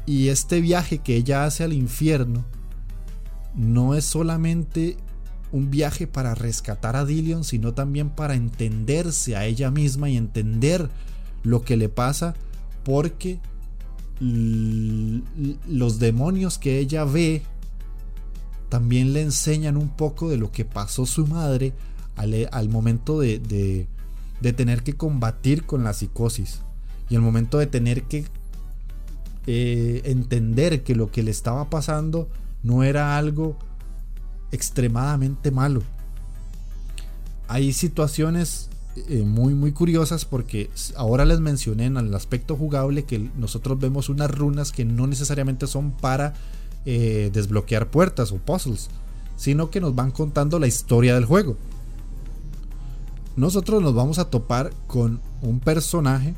Y 0.04 0.28
este 0.28 0.60
viaje 0.60 0.98
que 0.98 1.14
ella 1.14 1.44
hace 1.44 1.62
al 1.62 1.72
infierno 1.72 2.44
no 3.54 3.94
es 3.94 4.04
solamente 4.04 4.96
un 5.52 5.70
viaje 5.70 6.08
para 6.08 6.34
rescatar 6.34 6.96
a 6.96 7.04
Dillion, 7.04 7.44
sino 7.44 7.72
también 7.72 8.10
para 8.10 8.34
entenderse 8.34 9.36
a 9.36 9.46
ella 9.46 9.70
misma 9.70 10.10
y 10.10 10.16
entender 10.16 10.90
lo 11.44 11.62
que 11.62 11.76
le 11.76 11.88
pasa, 11.88 12.34
porque 12.82 13.38
los 14.20 15.98
demonios 16.00 16.58
que 16.58 16.80
ella 16.80 17.04
ve 17.04 17.42
también 18.68 19.12
le 19.12 19.22
enseñan 19.22 19.76
un 19.76 19.90
poco 19.90 20.28
de 20.28 20.36
lo 20.36 20.50
que 20.50 20.64
pasó 20.64 21.06
su 21.06 21.28
madre 21.28 21.74
al, 22.16 22.68
momento 22.68 23.20
de, 23.20 23.38
de, 23.38 23.86
tener 24.40 24.82
que 24.82 24.94
combatir 24.94 25.64
con 25.64 25.84
la 25.84 25.92
psicosis 25.92 26.60
y 27.10 27.14
el 27.14 27.20
momento 27.20 27.58
de 27.58 27.66
tener 27.66 28.04
que 28.04 28.26
eh, 29.46 30.02
entender 30.04 30.82
que 30.82 30.94
lo 30.94 31.10
que 31.10 31.22
le 31.22 31.30
estaba 31.30 31.70
pasando 31.70 32.28
no 32.62 32.82
era 32.82 33.16
algo 33.16 33.56
extremadamente 34.52 35.50
malo. 35.50 35.82
Hay 37.48 37.72
situaciones 37.72 38.68
eh, 39.08 39.22
muy 39.22 39.54
muy 39.54 39.72
curiosas 39.72 40.24
porque 40.24 40.70
ahora 40.96 41.24
les 41.24 41.40
mencioné 41.40 41.86
en 41.86 41.96
el 41.96 42.14
aspecto 42.14 42.56
jugable 42.56 43.04
que 43.04 43.30
nosotros 43.36 43.78
vemos 43.78 44.08
unas 44.08 44.30
runas 44.30 44.72
que 44.72 44.84
no 44.84 45.06
necesariamente 45.06 45.66
son 45.66 45.92
para 45.92 46.34
eh, 46.84 47.30
desbloquear 47.32 47.90
puertas 47.90 48.32
o 48.32 48.36
puzzles, 48.36 48.88
sino 49.36 49.70
que 49.70 49.80
nos 49.80 49.94
van 49.94 50.10
contando 50.10 50.58
la 50.58 50.66
historia 50.66 51.14
del 51.14 51.24
juego. 51.24 51.56
Nosotros 53.38 53.80
nos 53.80 53.94
vamos 53.94 54.18
a 54.18 54.30
topar 54.30 54.72
con 54.88 55.20
un 55.42 55.60
personaje 55.60 56.34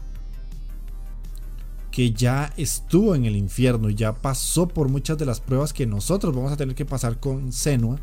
que 1.90 2.12
ya 2.12 2.52
estuvo 2.58 3.14
en 3.14 3.24
el 3.24 3.36
infierno, 3.36 3.88
ya 3.88 4.12
pasó 4.12 4.68
por 4.68 4.90
muchas 4.90 5.16
de 5.16 5.24
las 5.24 5.40
pruebas 5.40 5.72
que 5.72 5.86
nosotros 5.86 6.34
vamos 6.34 6.52
a 6.52 6.58
tener 6.58 6.74
que 6.74 6.84
pasar 6.84 7.18
con 7.18 7.52
Senua. 7.52 7.98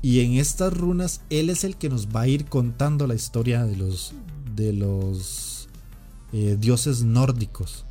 Y 0.00 0.20
en 0.20 0.38
estas 0.38 0.74
runas 0.74 1.20
él 1.28 1.50
es 1.50 1.62
el 1.62 1.76
que 1.76 1.90
nos 1.90 2.08
va 2.08 2.22
a 2.22 2.28
ir 2.28 2.46
contando 2.46 3.06
la 3.06 3.14
historia 3.14 3.66
de 3.66 3.76
los, 3.76 4.14
de 4.56 4.72
los 4.72 5.68
eh, 6.32 6.56
dioses 6.58 7.02
nórdicos. 7.02 7.84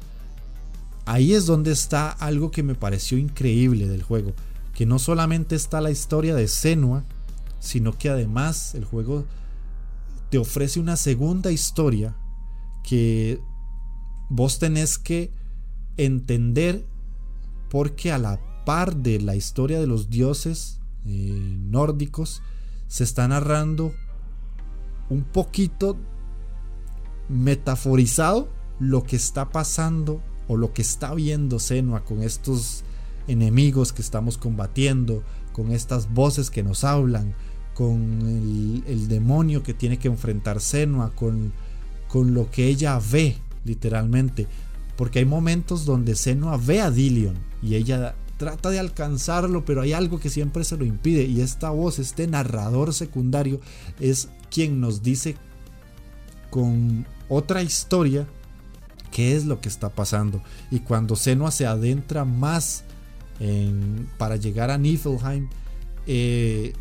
Ahí 1.06 1.34
es 1.34 1.46
donde 1.46 1.72
está 1.72 2.10
algo 2.10 2.50
que 2.50 2.64
me 2.64 2.74
pareció 2.74 3.20
increíble 3.20 3.88
del 3.88 4.02
juego, 4.02 4.34
que 4.74 4.88
no 4.88 4.98
solamente 4.98 5.56
está 5.56 5.82
la 5.82 5.92
historia 5.92 6.34
de 6.34 6.48
Senua, 6.48 7.04
sino 7.60 7.96
que 7.96 8.10
además 8.10 8.74
el 8.74 8.84
juego 8.84 9.26
te 10.30 10.38
ofrece 10.38 10.80
una 10.80 10.98
segunda 10.98 11.52
historia 11.52 12.16
que 12.84 13.40
vos 14.30 14.60
tenés 14.60 14.98
que 14.98 15.32
entender 15.98 16.86
porque 17.70 18.12
a 18.12 18.18
la 18.18 18.40
par 18.66 18.98
de 18.98 19.22
la 19.22 19.36
historia 19.36 19.80
de 19.80 19.88
los 19.88 20.10
dioses 20.10 20.80
eh, 21.06 21.58
nórdicos 21.60 22.42
se 22.88 23.04
está 23.04 23.28
narrando 23.28 23.94
un 25.10 25.24
poquito 25.24 25.98
metaforizado 27.30 28.50
lo 28.80 29.04
que 29.04 29.16
está 29.16 29.50
pasando 29.50 30.22
o 30.48 30.58
lo 30.58 30.74
que 30.74 30.82
está 30.82 31.14
viendo 31.14 31.60
Senua 31.60 32.04
con 32.04 32.24
estos 32.24 32.84
enemigos 33.28 33.92
que 33.92 34.02
estamos 34.02 34.38
combatiendo, 34.38 35.24
con 35.52 35.72
estas 35.72 36.14
voces 36.14 36.50
que 36.50 36.64
nos 36.64 36.84
hablan, 36.84 37.36
con 37.78 38.84
el, 38.88 39.08
demonio 39.08 39.62
que 39.62 39.76
tiene 39.76 40.00
que 40.00 40.08
enfrentar 40.08 40.62
Senua, 40.62 41.12
con, 41.14 41.54
con 42.08 42.34
lo 42.34 42.50
que 42.50 42.66
ella 42.66 43.00
ve 43.00 43.38
literalmente. 43.66 44.48
Porque 44.96 45.20
hay 45.20 45.26
momentos 45.26 45.86
donde 45.86 46.16
Senua 46.16 46.58
ve 46.58 46.82
a 46.82 46.90
Dillion 46.90 47.36
y 47.62 47.76
ella 47.76 48.16
trata 48.38 48.72
de 48.72 48.80
alcanzarlo, 48.80 49.64
pero 49.64 49.84
hay 49.84 49.94
algo 49.94 50.20
que 50.20 50.32
siempre 50.32 50.64
se 50.64 50.76
lo 50.76 50.86
impide. 50.86 51.26
Y 51.26 51.42
esta 51.42 51.70
voz, 51.70 52.00
este 52.00 52.26
narrador 52.26 52.96
secundario, 52.96 53.62
es 54.00 54.30
quien 54.50 54.82
nos 54.82 55.04
dice 55.04 55.36
con 56.50 57.06
otra 57.30 57.62
historia 57.62 58.26
qué 59.12 59.36
es 59.36 59.46
lo 59.46 59.62
que 59.62 59.70
está 59.70 59.90
pasando. 59.90 60.42
Y 60.72 60.80
cuando 60.80 61.16
Senua 61.16 61.52
se 61.52 61.68
adentra 61.68 62.26
más 62.26 62.86
para 64.18 64.36
llegar 64.36 64.72
a 64.72 64.80
Niflheim, 64.80 65.48
eh, 66.08 66.74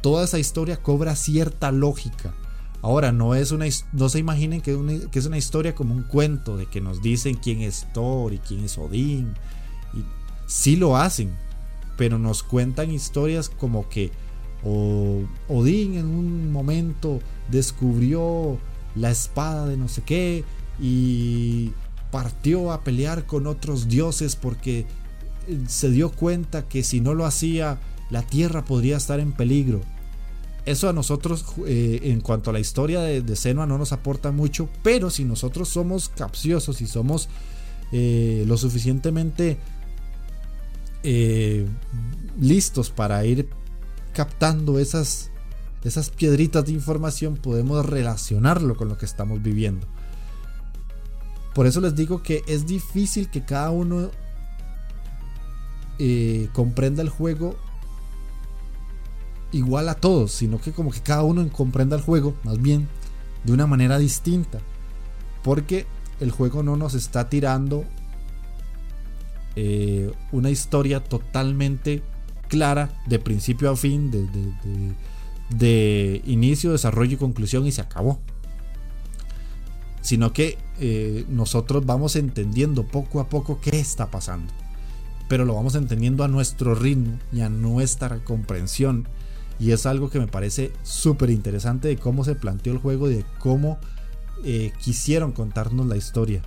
toda 0.00 0.24
esa 0.24 0.38
historia 0.38 0.76
cobra 0.78 1.16
cierta 1.16 1.72
lógica. 1.72 2.34
Ahora, 2.80 3.10
no, 3.10 3.34
es 3.34 3.50
una, 3.50 3.66
no 3.92 4.08
se 4.08 4.18
imaginen 4.18 4.60
que, 4.60 4.78
es 5.12 5.26
una 5.26 5.38
historia 5.38 5.74
como 5.74 5.94
un 5.94 6.04
cuento 6.04 6.56
de 6.56 6.66
que 6.66 6.80
nos 6.80 7.02
dicen 7.02 7.34
quién 7.36 7.60
es 7.60 7.86
Thor 7.92 8.32
y 8.32 8.38
quién 8.38 8.64
es 8.64 8.78
Odín. 8.78 9.34
Y 9.94 10.04
sí 10.46 10.76
lo 10.76 10.96
hacen, 10.96 11.34
pero 11.96 12.18
nos 12.18 12.42
cuentan 12.42 12.92
historias 12.92 13.48
como 13.48 13.88
que 13.88 14.12
Odín 14.62 15.96
en 15.96 16.06
un 16.06 16.52
momento 16.52 17.20
descubrió 17.50 18.58
la 18.94 19.10
espada 19.10 19.66
de 19.66 19.76
no 19.76 19.88
sé 19.88 20.02
qué 20.02 20.44
y 20.80 21.72
partió 22.10 22.72
a 22.72 22.82
pelear 22.82 23.26
con 23.26 23.46
otros 23.46 23.88
dioses 23.88 24.36
porque 24.36 24.86
eh, 25.46 25.58
se 25.66 25.90
dio 25.90 26.10
cuenta 26.10 26.66
que 26.66 26.82
si 26.82 27.00
no 27.00 27.14
lo 27.14 27.24
hacía 27.24 27.78
la 28.10 28.22
tierra 28.22 28.64
podría 28.64 28.96
estar 28.96 29.20
en 29.20 29.32
peligro 29.32 29.80
eso 30.68 30.88
a 30.88 30.92
nosotros, 30.92 31.46
eh, 31.66 32.00
en 32.04 32.20
cuanto 32.20 32.50
a 32.50 32.52
la 32.52 32.60
historia 32.60 33.00
de, 33.00 33.22
de, 33.22 33.36
Senua, 33.36 33.66
no 33.66 33.78
nos 33.78 33.92
aporta 33.92 34.32
mucho, 34.32 34.68
pero 34.82 35.08
si 35.08 35.24
nosotros 35.24 35.70
somos 35.70 36.10
capciosos 36.10 36.82
y 36.82 36.86
somos 36.86 37.30
eh, 37.90 38.44
lo 38.46 38.58
suficientemente 38.58 39.56
eh, 41.04 41.66
listos 42.38 42.90
para 42.90 43.24
ir 43.24 43.48
captando 44.12 44.78
esas, 44.78 45.30
esas 45.84 46.10
piedritas 46.10 46.66
de 46.66 46.72
información, 46.72 47.36
podemos 47.36 47.86
relacionarlo 47.86 48.76
con 48.76 48.90
lo 48.90 48.98
que 48.98 49.06
estamos 49.06 49.42
viviendo. 49.42 49.86
Por 51.54 51.66
eso 51.66 51.80
les 51.80 51.96
digo 51.96 52.22
que 52.22 52.42
es 52.46 52.66
difícil 52.66 53.30
que 53.30 53.42
cada 53.42 53.70
uno 53.70 54.10
comprenda 56.52 57.02
el 57.02 57.08
juego 57.08 57.56
igual 59.52 59.88
a 59.88 59.94
todos, 59.94 60.32
sino 60.32 60.60
que 60.60 60.72
como 60.72 60.90
que 60.90 61.00
cada 61.00 61.22
uno 61.22 61.48
comprenda 61.50 61.96
el 61.96 62.02
juego, 62.02 62.34
más 62.44 62.60
bien, 62.60 62.88
de 63.44 63.52
una 63.52 63.66
manera 63.66 63.98
distinta. 63.98 64.60
Porque 65.42 65.86
el 66.20 66.30
juego 66.30 66.62
no 66.62 66.76
nos 66.76 66.94
está 66.94 67.28
tirando 67.28 67.84
eh, 69.56 70.12
una 70.32 70.50
historia 70.50 71.02
totalmente 71.02 72.02
clara, 72.48 72.90
de 73.06 73.18
principio 73.18 73.70
a 73.70 73.76
fin, 73.76 74.10
de, 75.50 76.22
inicio, 76.26 76.72
desarrollo 76.72 77.14
y 77.14 77.16
conclusión, 77.16 77.66
y 77.66 77.72
se 77.72 77.80
acabó. 77.80 78.20
sino 80.00 80.32
que 80.32 80.56
eh, 80.80 81.26
nosotros 81.28 81.84
vamos 81.84 82.16
entendiendo 82.16 82.86
poco 82.86 83.20
a 83.20 83.28
poco 83.28 83.60
qué 83.60 83.78
está 83.78 84.10
pasando. 84.10 84.52
Pero 85.28 85.44
lo 85.44 85.54
vamos 85.54 85.74
entendiendo 85.74 86.24
a 86.24 86.28
nuestro 86.28 86.74
ritmo 86.74 87.18
y 87.32 87.42
a 87.42 87.50
nuestra 87.50 88.24
comprensión. 88.24 89.06
Y 89.58 89.72
es 89.72 89.86
algo 89.86 90.10
que 90.10 90.20
me 90.20 90.26
parece 90.26 90.72
súper 90.82 91.30
interesante 91.30 91.88
de 91.88 91.96
cómo 91.96 92.24
se 92.24 92.34
planteó 92.34 92.72
el 92.72 92.78
juego, 92.78 93.08
de 93.08 93.24
cómo 93.38 93.78
eh, 94.44 94.72
quisieron 94.82 95.32
contarnos 95.32 95.86
la 95.86 95.96
historia. 95.96 96.42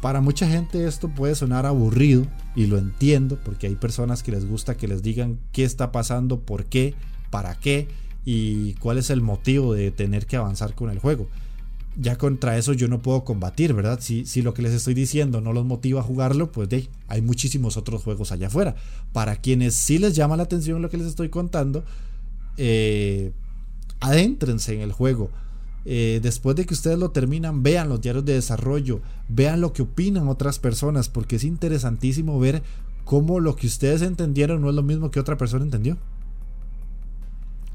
Para 0.00 0.20
mucha 0.20 0.48
gente 0.48 0.86
esto 0.86 1.08
puede 1.08 1.34
sonar 1.34 1.66
aburrido 1.66 2.24
y 2.54 2.66
lo 2.66 2.78
entiendo 2.78 3.38
porque 3.44 3.66
hay 3.66 3.74
personas 3.74 4.22
que 4.22 4.30
les 4.30 4.46
gusta 4.46 4.76
que 4.76 4.88
les 4.88 5.02
digan 5.02 5.38
qué 5.52 5.64
está 5.64 5.90
pasando, 5.90 6.40
por 6.40 6.66
qué, 6.66 6.94
para 7.30 7.56
qué 7.56 7.88
y 8.24 8.74
cuál 8.74 8.98
es 8.98 9.10
el 9.10 9.22
motivo 9.22 9.74
de 9.74 9.90
tener 9.90 10.26
que 10.26 10.36
avanzar 10.36 10.74
con 10.74 10.90
el 10.90 10.98
juego. 10.98 11.28
Ya 12.00 12.16
contra 12.16 12.56
eso 12.56 12.72
yo 12.72 12.86
no 12.86 13.02
puedo 13.02 13.24
combatir, 13.24 13.74
¿verdad? 13.74 13.98
Si, 14.00 14.24
si 14.24 14.40
lo 14.40 14.54
que 14.54 14.62
les 14.62 14.72
estoy 14.72 14.94
diciendo 14.94 15.40
no 15.40 15.52
los 15.52 15.64
motiva 15.64 16.00
a 16.00 16.04
jugarlo, 16.04 16.52
pues 16.52 16.68
hay 17.08 17.22
muchísimos 17.22 17.76
otros 17.76 18.04
juegos 18.04 18.30
allá 18.30 18.46
afuera. 18.46 18.76
Para 19.12 19.36
quienes 19.36 19.74
sí 19.74 19.98
les 19.98 20.14
llama 20.14 20.36
la 20.36 20.44
atención 20.44 20.80
lo 20.80 20.90
que 20.90 20.96
les 20.96 21.08
estoy 21.08 21.28
contando, 21.28 21.84
eh, 22.56 23.32
adéntrense 24.00 24.74
en 24.74 24.80
el 24.82 24.92
juego 24.92 25.30
eh, 25.90 26.20
después 26.22 26.54
de 26.54 26.66
que 26.66 26.74
ustedes 26.74 26.98
lo 26.98 27.12
terminan, 27.12 27.62
vean 27.62 27.88
los 27.88 28.02
diarios 28.02 28.22
de 28.24 28.34
desarrollo, 28.34 29.00
vean 29.28 29.62
lo 29.62 29.72
que 29.72 29.80
opinan 29.80 30.28
otras 30.28 30.58
personas, 30.58 31.08
porque 31.08 31.36
es 31.36 31.44
interesantísimo 31.44 32.38
ver 32.38 32.62
cómo 33.06 33.40
lo 33.40 33.56
que 33.56 33.66
ustedes 33.66 34.02
entendieron 34.02 34.60
no 34.60 34.68
es 34.68 34.74
lo 34.74 34.82
mismo 34.82 35.10
que 35.10 35.18
otra 35.18 35.38
persona 35.38 35.64
entendió. 35.64 35.96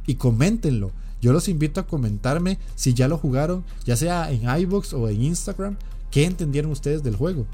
Y 0.05 0.13
coméntenlo. 0.15 0.91
Yo 1.23 1.31
los 1.31 1.47
invito 1.47 1.79
a 1.79 1.87
comentarme 1.87 2.59
si 2.75 2.93
ya 2.93 3.07
lo 3.07 3.17
jugaron, 3.17 3.63
ya 3.85 3.95
sea 3.95 4.29
en 4.29 4.41
iBox 4.63 4.91
o 4.91 5.07
en 5.07 5.23
Instagram, 5.23 5.77
qué 6.11 6.25
entendieron 6.25 6.69
ustedes 6.69 7.01
del 7.01 7.15
juego, 7.15 7.45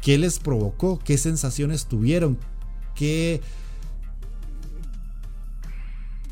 qué 0.00 0.16
les 0.16 0.38
provocó, 0.38 1.00
qué 1.04 1.18
sensaciones 1.18 1.86
tuvieron, 1.86 2.38
qué 2.94 3.40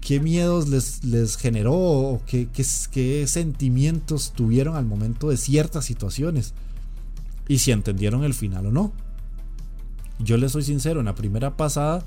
qué 0.01 0.21
miedos 0.21 0.69
les, 0.69 1.03
les 1.03 1.37
generó 1.37 1.75
o 1.75 2.23
qué, 2.27 2.47
qué, 2.47 3.27
sentimientos 3.27 4.33
tuvieron 4.33 4.77
al 4.77 4.87
momento 4.87 5.31
de 5.31 5.37
ciertas 5.37 5.85
situaciones 5.85 6.55
y 7.49 7.59
si 7.59 7.73
entendieron 7.73 8.23
el 8.23 8.35
final 8.35 8.67
o 8.67 8.71
no. 8.71 8.93
Yo 10.21 10.37
les 10.37 10.53
soy 10.53 10.63
sincero, 10.63 11.01
en 11.01 11.07
la 11.07 11.17
primera 11.17 11.57
pasada 11.57 12.05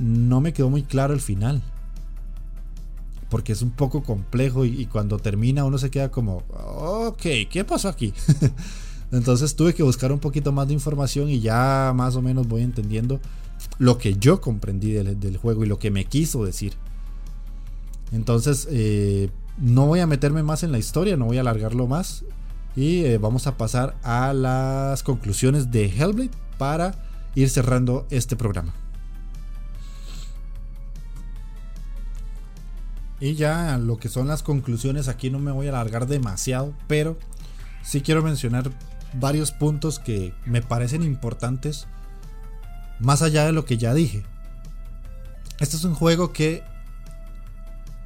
no 0.00 0.40
me 0.40 0.54
quedó 0.54 0.70
muy 0.70 0.84
claro 0.84 1.12
el 1.12 1.20
final. 1.20 1.62
Porque 3.32 3.54
es 3.54 3.62
un 3.62 3.70
poco 3.70 4.02
complejo 4.02 4.66
y, 4.66 4.84
cuando 4.84 5.18
termina 5.18 5.64
uno 5.64 5.78
se 5.78 5.90
queda 5.90 6.10
como, 6.10 6.42
ok, 6.50 7.22
¿qué 7.50 7.64
pasó 7.66 7.88
aquí? 7.88 8.12
Entonces 9.10 9.56
tuve 9.56 9.72
que 9.72 9.82
buscar 9.82 10.12
un 10.12 10.18
poquito 10.18 10.52
más 10.52 10.68
de 10.68 10.74
información 10.74 11.30
y 11.30 11.40
ya 11.40 11.92
más 11.96 12.14
o 12.14 12.20
menos 12.20 12.46
voy 12.46 12.60
entendiendo 12.60 13.20
lo 13.78 13.96
que 13.96 14.16
yo 14.18 14.42
comprendí 14.42 14.92
del, 14.92 15.38
juego 15.38 15.64
y 15.64 15.66
lo 15.66 15.78
que 15.78 15.90
me 15.90 16.04
quiso 16.04 16.44
decir. 16.44 16.74
Entonces, 18.12 18.68
eh, 18.70 19.30
no 19.56 19.86
voy 19.86 20.00
a 20.00 20.06
meterme 20.06 20.42
más 20.42 20.62
en 20.62 20.70
la 20.70 20.78
historia, 20.78 21.16
no 21.16 21.24
voy 21.24 21.38
a 21.38 21.40
alargarlo 21.40 21.86
más. 21.86 22.26
Y 22.76 23.04
eh, 23.06 23.16
vamos 23.16 23.46
a 23.46 23.56
pasar 23.56 23.96
a 24.02 24.34
las 24.34 25.02
conclusiones 25.02 25.70
de 25.70 25.86
Hellblade 25.86 26.32
para 26.58 27.02
ir 27.34 27.48
cerrando 27.48 28.06
este 28.10 28.36
programa. 28.36 28.74
Y 33.22 33.36
ya 33.36 33.78
lo 33.78 33.98
que 33.98 34.08
son 34.08 34.26
las 34.26 34.42
conclusiones, 34.42 35.06
aquí 35.06 35.30
no 35.30 35.38
me 35.38 35.52
voy 35.52 35.68
a 35.68 35.70
alargar 35.70 36.08
demasiado, 36.08 36.74
pero 36.88 37.16
sí 37.84 38.00
quiero 38.00 38.20
mencionar 38.20 38.72
varios 39.14 39.52
puntos 39.52 40.00
que 40.00 40.34
me 40.44 40.60
parecen 40.60 41.04
importantes 41.04 41.86
más 42.98 43.22
allá 43.22 43.46
de 43.46 43.52
lo 43.52 43.64
que 43.64 43.78
ya 43.78 43.94
dije. 43.94 44.24
Este 45.60 45.76
es 45.76 45.84
un 45.84 45.94
juego 45.94 46.32
que 46.32 46.64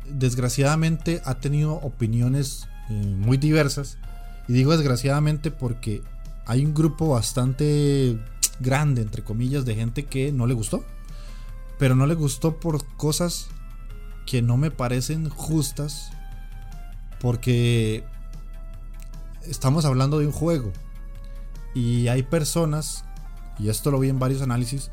desgraciadamente 0.07 1.23
ha 1.25 1.37
tenido 1.37 1.77
opiniones 1.77 2.69
eh, 2.91 2.93
muy 2.93 3.39
diversas. 3.39 3.97
Y 4.49 4.53
digo 4.53 4.73
desgraciadamente 4.73 5.51
porque 5.51 6.03
hay 6.45 6.63
un 6.63 6.75
grupo 6.75 7.09
bastante 7.09 8.19
grande, 8.61 9.01
entre 9.01 9.25
comillas, 9.25 9.65
de 9.65 9.77
gente 9.77 10.05
que 10.05 10.31
no 10.31 10.47
le 10.47 10.53
gustó. 10.53 10.85
Pero 11.79 11.95
no 11.95 12.07
le 12.07 12.15
gustó 12.15 12.61
por 12.61 12.85
cosas 12.99 13.49
que 14.27 14.43
no 14.43 14.57
me 14.57 14.71
parecen 14.71 15.31
justas. 15.31 16.11
Porque 17.21 18.05
estamos 19.45 19.85
hablando 19.85 20.19
de 20.19 20.27
un 20.27 20.33
juego. 20.33 20.73
Y 21.75 22.09
hay 22.09 22.23
personas 22.23 23.07
y 23.59 23.69
esto 23.69 23.91
lo 23.91 23.99
vi 23.99 24.09
en 24.09 24.19
varios 24.19 24.43
análisis, 24.43 24.91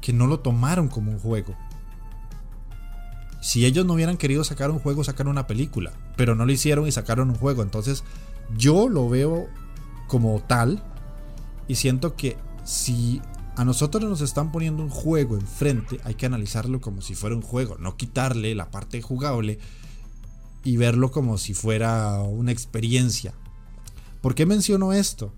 que 0.00 0.12
no 0.12 0.26
lo 0.26 0.40
tomaron 0.40 0.88
como 0.88 1.12
un 1.12 1.18
juego. 1.18 1.54
Si 3.40 3.64
ellos 3.64 3.86
no 3.86 3.94
hubieran 3.94 4.16
querido 4.16 4.44
sacar 4.44 4.70
un 4.70 4.78
juego, 4.78 5.04
sacaron 5.04 5.32
una 5.32 5.46
película, 5.46 5.92
pero 6.16 6.34
no 6.34 6.44
lo 6.44 6.52
hicieron 6.52 6.86
y 6.86 6.92
sacaron 6.92 7.30
un 7.30 7.36
juego. 7.36 7.62
Entonces 7.62 8.04
yo 8.56 8.88
lo 8.88 9.08
veo 9.08 9.48
como 10.06 10.40
tal 10.40 10.82
y 11.68 11.76
siento 11.76 12.16
que 12.16 12.36
si 12.64 13.20
a 13.58 13.64
nosotros 13.64 14.04
nos 14.04 14.20
están 14.20 14.52
poniendo 14.52 14.84
un 14.84 14.88
juego 14.88 15.34
enfrente, 15.34 15.98
hay 16.04 16.14
que 16.14 16.26
analizarlo 16.26 16.80
como 16.80 17.02
si 17.02 17.16
fuera 17.16 17.34
un 17.34 17.42
juego, 17.42 17.76
no 17.76 17.96
quitarle 17.96 18.54
la 18.54 18.70
parte 18.70 19.02
jugable 19.02 19.58
y 20.62 20.76
verlo 20.76 21.10
como 21.10 21.38
si 21.38 21.54
fuera 21.54 22.22
una 22.22 22.52
experiencia. 22.52 23.34
¿Por 24.20 24.36
qué 24.36 24.46
menciono 24.46 24.92
esto? 24.92 25.32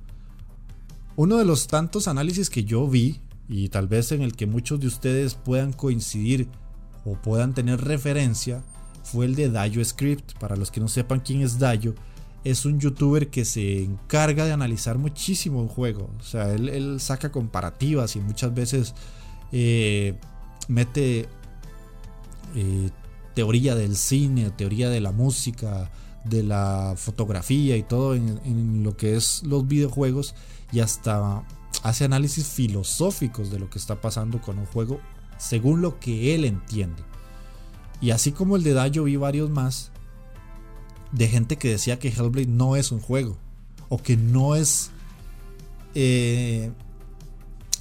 Uno 1.16 1.38
de 1.38 1.47
los 1.47 1.66
tantos 1.66 2.09
análisis 2.09 2.51
que 2.51 2.64
yo 2.64 2.86
vi, 2.86 3.20
y 3.48 3.70
tal 3.70 3.88
vez 3.88 4.12
en 4.12 4.20
el 4.20 4.36
que 4.36 4.47
muchos 4.47 4.80
de 4.80 4.88
ustedes 4.88 5.34
puedan 5.34 5.72
coincidir 5.72 6.47
o 7.06 7.14
puedan 7.14 7.55
tener 7.55 7.80
referencia, 7.80 8.62
fue 9.02 9.24
el 9.24 9.34
de 9.34 9.48
Dayo 9.48 9.82
Script. 9.82 10.34
Para 10.38 10.56
los 10.56 10.70
que 10.70 10.80
no 10.80 10.88
sepan 10.88 11.20
quién 11.20 11.40
es 11.40 11.59
Dayo, 11.59 11.94
es 12.44 12.64
un 12.64 12.80
youtuber 12.80 13.30
que 13.30 13.44
se 13.44 13.82
encarga 13.82 14.44
de 14.44 14.52
analizar 14.52 14.98
muchísimo 14.98 15.60
un 15.60 15.68
juego. 15.68 16.10
O 16.18 16.22
sea, 16.22 16.52
él, 16.52 17.00
saca 17.00 17.30
comparativas 17.30 18.16
y 18.16 18.20
muchas 18.20 18.54
veces 18.54 18.94
eh, 19.52 20.18
mete 20.68 21.28
eh, 22.54 22.90
teoría 23.34 23.74
del 23.74 23.96
cine, 23.96 24.50
teoría 24.50 24.88
de 24.88 25.00
la 25.00 25.12
música, 25.12 25.90
de 26.24 26.42
la 26.42 26.94
fotografía 26.96 27.76
y 27.76 27.82
todo 27.82 28.14
en 28.14 28.82
lo 28.82 28.96
que 28.96 29.16
es 29.16 29.42
los 29.42 29.66
videojuegos 29.66 30.34
y 30.72 30.80
hasta 30.80 31.44
hace 31.82 32.04
análisis 32.04 32.46
filosóficos 32.46 33.50
de 33.50 33.58
lo 33.58 33.70
que 33.70 33.78
está 33.78 34.00
pasando 34.00 34.40
con 34.40 34.58
un 34.58 34.66
juego 34.66 35.00
según 35.38 35.80
lo 35.80 35.98
que 35.98 36.34
él 36.34 36.44
entiende. 36.44 37.02
Y 38.00 38.10
así 38.10 38.32
como 38.32 38.56
el 38.56 38.62
de 38.62 38.74
Dayo 38.74 39.04
vi 39.04 39.16
varios 39.16 39.50
más 39.50 39.90
de 41.12 41.28
gente 41.28 41.56
que 41.56 41.68
decía 41.68 41.98
que 41.98 42.08
Hellblade 42.08 42.46
no 42.46 42.76
es 42.76 42.92
un 42.92 43.00
juego 43.00 43.36
o 43.88 43.98
que 43.98 44.16
no 44.16 44.54
es 44.54 44.90
eh, 45.94 46.70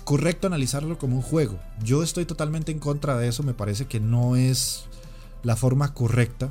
correcto 0.04 0.48
analizarlo 0.48 0.98
como 0.98 1.16
un 1.16 1.22
juego. 1.22 1.60
Yo 1.84 2.04
estoy 2.04 2.26
totalmente 2.26 2.72
en 2.72 2.80
contra 2.80 3.18
de 3.18 3.28
eso, 3.28 3.44
me 3.44 3.54
parece 3.54 3.86
que 3.86 4.00
no 4.00 4.36
es 4.36 4.86
la 5.44 5.56
forma 5.56 5.94
correcta. 5.94 6.50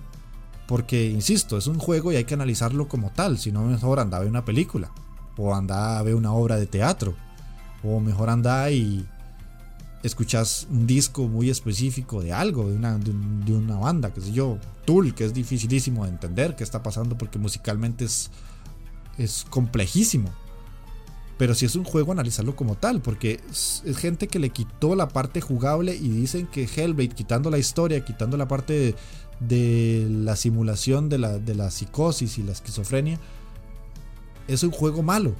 Porque, 0.66 1.06
insisto, 1.06 1.56
es 1.56 1.66
un 1.66 1.78
juego 1.78 2.12
y 2.12 2.16
hay 2.16 2.24
que 2.24 2.34
analizarlo 2.34 2.88
como 2.88 3.10
tal, 3.10 3.38
si 3.38 3.50
no 3.50 3.62
mejor 3.62 4.00
anda 4.00 4.18
a 4.18 4.20
ver 4.20 4.28
una 4.28 4.44
película 4.44 4.90
o 5.38 5.54
anda 5.54 5.98
a 5.98 6.02
ver 6.02 6.14
una 6.14 6.32
obra 6.32 6.56
de 6.56 6.66
teatro, 6.66 7.14
o 7.82 8.00
mejor 8.00 8.28
anda 8.28 8.70
y 8.70 9.08
escuchas 10.02 10.66
un 10.70 10.86
disco 10.86 11.28
muy 11.28 11.50
específico 11.50 12.22
de 12.22 12.32
algo, 12.32 12.68
de 12.68 12.76
una, 12.76 12.98
de, 12.98 13.52
una 13.52 13.76
banda, 13.76 14.12
que 14.12 14.20
sé 14.20 14.32
yo, 14.32 14.58
Tool, 14.84 15.14
que 15.14 15.24
es 15.24 15.34
dificilísimo 15.34 16.04
de 16.04 16.10
entender 16.10 16.56
qué 16.56 16.64
está 16.64 16.82
pasando 16.82 17.18
porque 17.18 17.38
musicalmente 17.38 18.04
es, 18.04 18.30
es 19.18 19.44
complejísimo. 19.50 20.30
Pero 21.36 21.54
si 21.54 21.66
es 21.66 21.76
un 21.76 21.84
juego, 21.84 22.10
analizarlo 22.10 22.56
como 22.56 22.74
tal, 22.74 23.00
porque 23.00 23.40
es, 23.48 23.82
gente 23.96 24.26
que 24.26 24.40
le 24.40 24.50
quitó 24.50 24.96
la 24.96 25.08
parte 25.08 25.40
jugable 25.40 25.94
y 25.94 26.08
dicen 26.08 26.46
que 26.46 26.64
Hellblade, 26.64 27.10
quitando 27.10 27.48
la 27.48 27.58
historia, 27.58 28.04
quitando 28.04 28.36
la 28.36 28.48
parte 28.48 28.96
de, 29.38 30.08
la 30.10 30.34
simulación 30.34 31.08
de 31.08 31.18
la, 31.18 31.38
de 31.38 31.54
la 31.54 31.70
psicosis 31.70 32.38
y 32.38 32.42
la 32.42 32.52
esquizofrenia, 32.52 33.20
es 34.48 34.64
un 34.64 34.72
juego 34.72 35.02
malo. 35.02 35.34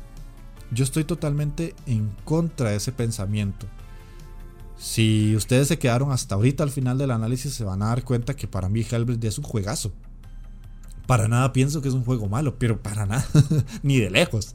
Yo 0.70 0.84
estoy 0.84 1.02
totalmente 1.02 1.74
en 1.86 2.14
contra 2.24 2.70
de 2.70 2.76
ese 2.76 2.92
pensamiento. 2.92 3.66
Si 4.78 5.34
ustedes 5.34 5.68
se 5.68 5.78
quedaron 5.78 6.12
hasta 6.12 6.36
ahorita 6.36 6.62
al 6.62 6.70
final 6.70 6.98
del 6.98 7.10
análisis 7.10 7.52
se 7.52 7.64
van 7.64 7.82
a 7.82 7.86
dar 7.86 8.04
cuenta 8.04 8.36
que 8.36 8.46
para 8.46 8.68
mí 8.68 8.86
Hellblade 8.88 9.26
es 9.26 9.38
un 9.38 9.44
juegazo. 9.44 9.92
Para 11.06 11.26
nada 11.26 11.52
pienso 11.52 11.82
que 11.82 11.88
es 11.88 11.94
un 11.94 12.04
juego 12.04 12.28
malo, 12.28 12.58
pero 12.58 12.80
para 12.80 13.06
nada, 13.06 13.26
ni 13.82 13.98
de 13.98 14.10
lejos. 14.10 14.54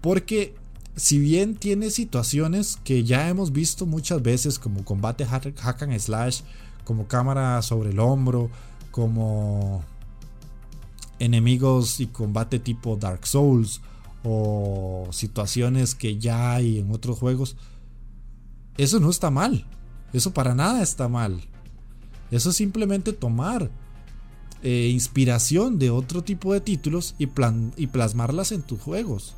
Porque 0.00 0.54
si 0.94 1.18
bien 1.18 1.56
tiene 1.56 1.90
situaciones 1.90 2.78
que 2.84 3.04
ya 3.04 3.28
hemos 3.28 3.52
visto 3.52 3.84
muchas 3.84 4.22
veces, 4.22 4.58
como 4.58 4.84
combate 4.84 5.26
hack 5.26 5.82
and 5.82 5.98
slash, 5.98 6.42
como 6.84 7.08
cámara 7.08 7.60
sobre 7.62 7.90
el 7.90 7.98
hombro, 7.98 8.50
como 8.90 9.84
enemigos 11.18 12.00
y 12.00 12.06
combate 12.06 12.58
tipo 12.58 12.96
Dark 12.96 13.26
Souls 13.26 13.80
o 14.22 15.08
situaciones 15.10 15.94
que 15.94 16.18
ya 16.18 16.52
hay 16.52 16.78
en 16.78 16.92
otros 16.92 17.18
juegos, 17.18 17.56
eso 18.78 19.00
no 19.00 19.10
está 19.10 19.30
mal. 19.30 19.64
Eso 20.12 20.32
para 20.32 20.54
nada 20.54 20.82
está 20.82 21.08
mal. 21.08 21.40
Eso 22.30 22.50
es 22.50 22.56
simplemente 22.56 23.12
tomar 23.12 23.70
eh, 24.62 24.88
inspiración 24.92 25.78
de 25.78 25.90
otro 25.90 26.24
tipo 26.24 26.52
de 26.52 26.60
títulos 26.60 27.14
y, 27.18 27.26
plan 27.26 27.72
y 27.76 27.88
plasmarlas 27.88 28.52
en 28.52 28.62
tus 28.62 28.80
juegos. 28.80 29.34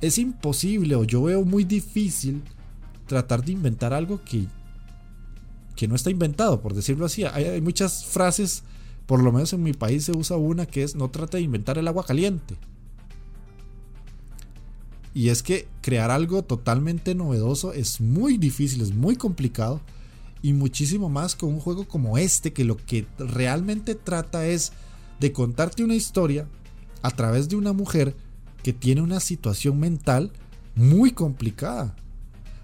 Es 0.00 0.16
imposible 0.16 0.94
o 0.94 1.04
yo 1.04 1.22
veo 1.22 1.44
muy 1.44 1.64
difícil 1.64 2.42
tratar 3.06 3.44
de 3.44 3.52
inventar 3.52 3.92
algo 3.92 4.22
que, 4.24 4.46
que 5.76 5.88
no 5.88 5.94
está 5.94 6.10
inventado, 6.10 6.62
por 6.62 6.74
decirlo 6.74 7.04
así. 7.04 7.24
Hay, 7.24 7.60
muchas 7.60 8.06
frases, 8.06 8.62
por 9.06 9.22
lo 9.22 9.32
menos 9.32 9.52
en 9.52 9.62
mi 9.62 9.72
país 9.72 10.04
se 10.04 10.16
usa 10.16 10.36
una 10.36 10.64
que 10.64 10.82
es 10.84 10.94
no 10.94 11.10
trate 11.10 11.38
de 11.38 11.42
inventar 11.42 11.76
el 11.76 11.88
agua 11.88 12.06
caliente. 12.06 12.56
Y 15.12 15.28
es 15.28 15.42
que 15.42 15.68
crear 15.80 16.10
algo 16.10 16.42
totalmente 16.42 17.14
novedoso 17.14 17.72
es 17.72 18.00
muy 18.00 18.38
difícil, 18.38 18.80
es 18.80 18.94
muy 18.94 19.16
complicado. 19.16 19.80
Y 20.42 20.52
muchísimo 20.52 21.08
más 21.08 21.36
con 21.36 21.50
un 21.50 21.60
juego 21.60 21.86
como 21.86 22.16
este, 22.16 22.52
que 22.52 22.64
lo 22.64 22.76
que 22.76 23.06
realmente 23.18 23.94
trata 23.94 24.46
es 24.46 24.72
de 25.18 25.32
contarte 25.32 25.84
una 25.84 25.94
historia 25.94 26.46
a 27.02 27.10
través 27.10 27.48
de 27.48 27.56
una 27.56 27.72
mujer 27.72 28.16
que 28.62 28.72
tiene 28.72 29.02
una 29.02 29.20
situación 29.20 29.78
mental 29.78 30.32
muy 30.74 31.12
complicada. 31.12 31.96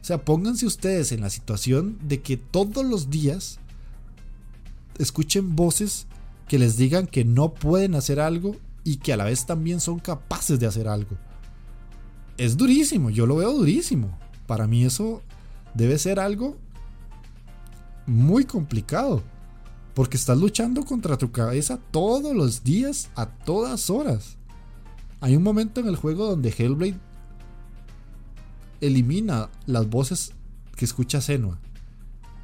O 0.01 0.05
sea, 0.05 0.25
pónganse 0.25 0.67
ustedes 0.67 1.13
en 1.13 1.21
la 1.21 1.31
situación 1.31 1.99
de 2.03 2.23
que 2.23 2.37
todos 2.37 2.85
los 2.85 3.11
días 3.11 3.59
escuchen 4.99 5.57
voces 5.57 6.07
que 6.49 6.59
les 6.59 6.77
digan 6.77 7.07
que 7.07 7.25
no 7.25 7.53
pueden 7.55 7.95
hacer 7.95 8.21
algo 8.21 8.57
y 8.85 8.99
que 8.99 9.13
a 9.13 9.17
la 9.17 9.25
vez 9.25 9.47
también 9.47 9.81
son 9.81 9.99
capaces 9.99 10.61
de 10.61 10.67
hacer 10.67 10.87
algo. 10.87 11.17
Es 12.39 12.57
durísimo, 12.57 13.11
yo 13.11 13.27
lo 13.27 13.37
veo 13.37 13.53
durísimo. 13.53 14.19
Para 14.47 14.67
mí 14.67 14.85
eso 14.85 15.23
debe 15.75 15.99
ser 15.99 16.21
algo 16.21 16.57
muy 18.07 18.45
complicado. 18.45 19.23
Porque 19.95 20.19
estás 20.19 20.37
luchando 20.37 20.85
contra 20.85 21.17
tu 21.17 21.33
cabeza 21.33 21.79
todos 21.91 22.37
los 22.37 22.63
días, 22.63 23.09
a 23.15 23.27
todas 23.27 23.89
horas. 23.89 24.37
Hay 25.21 25.35
un 25.35 25.43
momento 25.43 25.81
en 25.81 25.89
el 25.89 25.97
juego 25.97 26.27
donde 26.27 26.55
Hellblade 26.57 27.01
elimina 28.81 29.49
las 29.65 29.89
voces 29.89 30.33
que 30.77 30.85
escucha 30.85 31.23
Senua. 31.23 31.59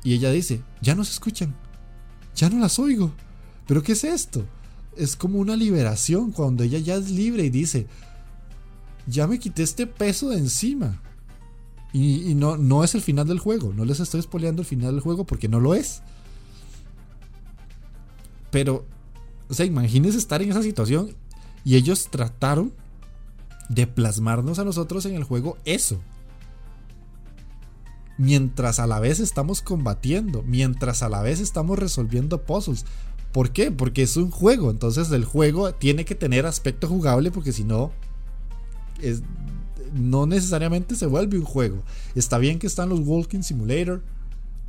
Y 0.03 0.15
ella 0.15 0.31
dice, 0.31 0.63
ya 0.81 0.95
no 0.95 1.05
se 1.05 1.13
escuchan, 1.13 1.55
ya 2.35 2.49
no 2.49 2.59
las 2.59 2.79
oigo. 2.79 3.13
¿Pero 3.67 3.83
qué 3.83 3.93
es 3.93 4.05
esto? 4.05 4.45
Es 4.97 5.15
como 5.15 5.39
una 5.39 5.55
liberación 5.55 6.33
cuando 6.33 6.65
ella 6.65 6.79
ya 6.79 6.97
es 6.97 7.11
libre 7.11 7.45
y 7.45 7.51
dice, 7.51 7.87
ya 9.07 9.27
me 9.27 9.39
quité 9.39 9.63
este 9.63 9.87
peso 9.87 10.31
de 10.31 10.39
encima. 10.39 11.01
Y, 11.93 12.35
no, 12.35 12.57
no 12.57 12.85
es 12.85 12.95
el 12.95 13.03
final 13.03 13.27
del 13.27 13.39
juego, 13.39 13.75
no 13.75 13.85
les 13.85 14.01
estoy 14.01 14.23
spoileando 14.23 14.63
el 14.63 14.67
final 14.67 14.93
del 14.93 15.01
juego 15.01 15.25
porque 15.25 15.49
no 15.49 15.61
lo 15.61 15.75
es. 15.75 16.03
Pero, 18.51 18.87
o 19.51 19.55
sea, 19.55 19.67
imagínense 19.67 20.17
estar 20.17 20.41
en 20.41 20.51
esa 20.51 20.63
situación 20.63 21.15
y 21.65 21.77
ellos 21.77 22.09
trataron 22.11 22.73
de 23.69 23.87
plasmarnos 23.87 24.59
a 24.59 24.65
nosotros 24.65 25.05
en 25.05 25.15
el 25.15 25.25
juego 25.25 25.59
eso 25.65 26.01
mientras 28.19 28.79
a 28.79 28.87
la 28.87 29.01
vez 29.01 29.21
estamos 29.21 29.63
combatiendo, 29.63 30.43
mientras 30.43 31.03
a 31.03 31.09
la 31.09 31.23
vez 31.23 31.41
estamos 31.41 31.79
resolviendo 31.79 32.43
puzzles. 32.43 32.85
¿Por 33.33 33.51
qué? 33.51 33.73
Porque 33.73 34.03
es 34.03 34.17
un 34.17 34.31
juego, 34.31 34.71
entonces 34.71 35.11
el 35.11 35.25
juego 35.25 35.75
tiene 35.75 36.05
que 36.05 36.15
tener 36.15 36.47
aspecto 36.47 36.87
jugable 36.87 37.31
porque 37.31 37.53
si 37.53 37.65
no, 37.65 37.91
no 39.93 40.27
necesariamente 40.27 40.95
se 40.95 41.07
vuelve 41.07 41.39
un 41.39 41.45
juego. 41.45 41.83
Está 42.15 42.39
bien 42.39 42.59
que 42.59 42.67
están 42.67 42.89
los 42.89 43.01
Walking 43.01 43.43
Simulator, 43.43 44.03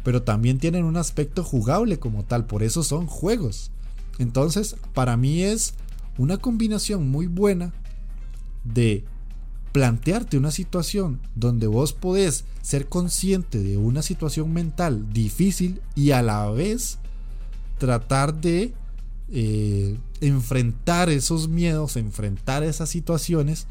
pero 0.03 0.23
también 0.23 0.60
tienen 0.60 0.84
un 0.84 0.97
aspecto 0.97 1.43
jugable 1.43 1.99
como 1.99 2.26
tal, 2.26 2.45
por 2.45 2.64
eso 2.64 2.84
son 2.84 3.07
juegos. 3.07 3.72
Entonces, 4.19 4.76
para 4.93 5.18
mí 5.18 5.43
es 5.43 5.73
una 6.18 6.38
combinación 6.38 7.10
muy 7.10 7.27
buena 7.27 7.73
de 8.64 9.03
plantearte 9.72 10.38
una 10.38 10.51
situación 10.51 11.19
donde 11.35 11.65
vos 11.68 11.93
podés 11.93 12.45
ser 12.61 12.88
consciente 12.88 13.61
de 13.61 13.77
una 13.77 14.03
situación 14.03 14.53
mental 14.53 15.11
difícil 15.11 15.81
y 15.95 16.11
a 16.11 16.22
la 16.22 16.49
vez 16.51 16.99
tratar 17.80 18.35
de 18.35 18.73
eh, 19.30 19.97
enfrentar 20.22 21.10
esos 21.10 21.49
miedos, 21.49 21.97
enfrentar 21.97 22.64
esas 22.64 22.89
situaciones 22.89 23.65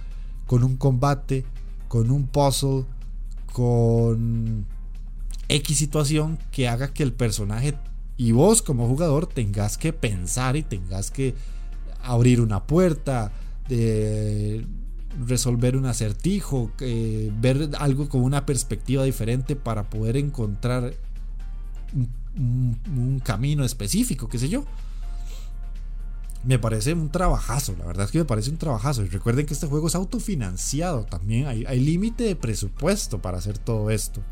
con 0.46 0.64
un 0.64 0.76
combate, 0.76 1.44
con 1.88 2.10
un 2.10 2.26
puzzle, 2.26 2.84
con 3.52 4.66
X 5.48 5.76
situación 5.76 6.38
que 6.50 6.68
haga 6.68 6.92
que 6.92 7.02
el 7.02 7.12
personaje 7.12 7.74
y 8.16 8.32
vos 8.32 8.62
como 8.62 8.88
jugador 8.88 9.26
tengas 9.26 9.78
que 9.78 9.92
pensar 9.92 10.56
y 10.56 10.62
tengas 10.62 11.10
que 11.10 11.34
abrir 12.02 12.40
una 12.40 12.64
puerta, 12.66 13.32
de 13.68 14.66
resolver 15.26 15.76
un 15.76 15.86
acertijo, 15.86 16.70
ver 17.40 17.70
algo 17.78 18.08
con 18.08 18.22
una 18.22 18.46
perspectiva 18.46 19.04
diferente 19.04 19.56
para 19.56 19.88
poder 19.88 20.16
encontrar 20.16 20.94
un, 22.36 23.20
camino 23.24 23.64
específico, 23.64 24.28
qué 24.28 24.38
sé 24.38 24.48
yo. 24.48 24.64
Me 26.44 26.58
parece 26.58 26.92
un 26.92 27.10
trabajazo, 27.10 27.74
la 27.78 27.86
verdad 27.86 28.06
es 28.06 28.10
que 28.10 28.18
me 28.18 28.24
parece 28.24 28.50
un 28.50 28.58
trabajazo. 28.58 29.04
Y 29.04 29.08
recuerden 29.08 29.46
que 29.46 29.54
este 29.54 29.66
juego 29.66 29.86
es 29.86 29.94
autofinanciado 29.94 31.04
también, 31.04 31.46
hay, 31.46 31.64
hay 31.66 31.80
límite 31.80 32.24
de 32.24 32.36
presupuesto 32.36 33.20
para 33.22 33.38
hacer 33.38 33.58
todo 33.58 33.90
esto. 33.90 34.22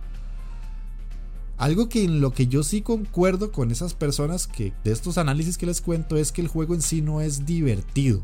Algo 1.57 1.89
que 1.89 2.05
en 2.05 2.21
lo 2.21 2.33
que 2.33 2.47
yo 2.47 2.63
sí 2.63 2.81
concuerdo 2.81 3.53
con 3.53 3.71
esas 3.71 3.95
personas 3.95 4.47
que 4.47 4.73
de 4.83 4.93
estos 4.93 5.19
análisis 5.19 5.59
que 5.59 5.67
les 5.67 5.83
cuento 5.83 6.17
es 6.17 6.33
que 6.33 6.41
el 6.41 6.49
juego 6.49 6.75
en 6.75 6.81
sí 6.81 7.03
no 7.03 7.21
es 7.21 7.45
divertido. 7.45 8.23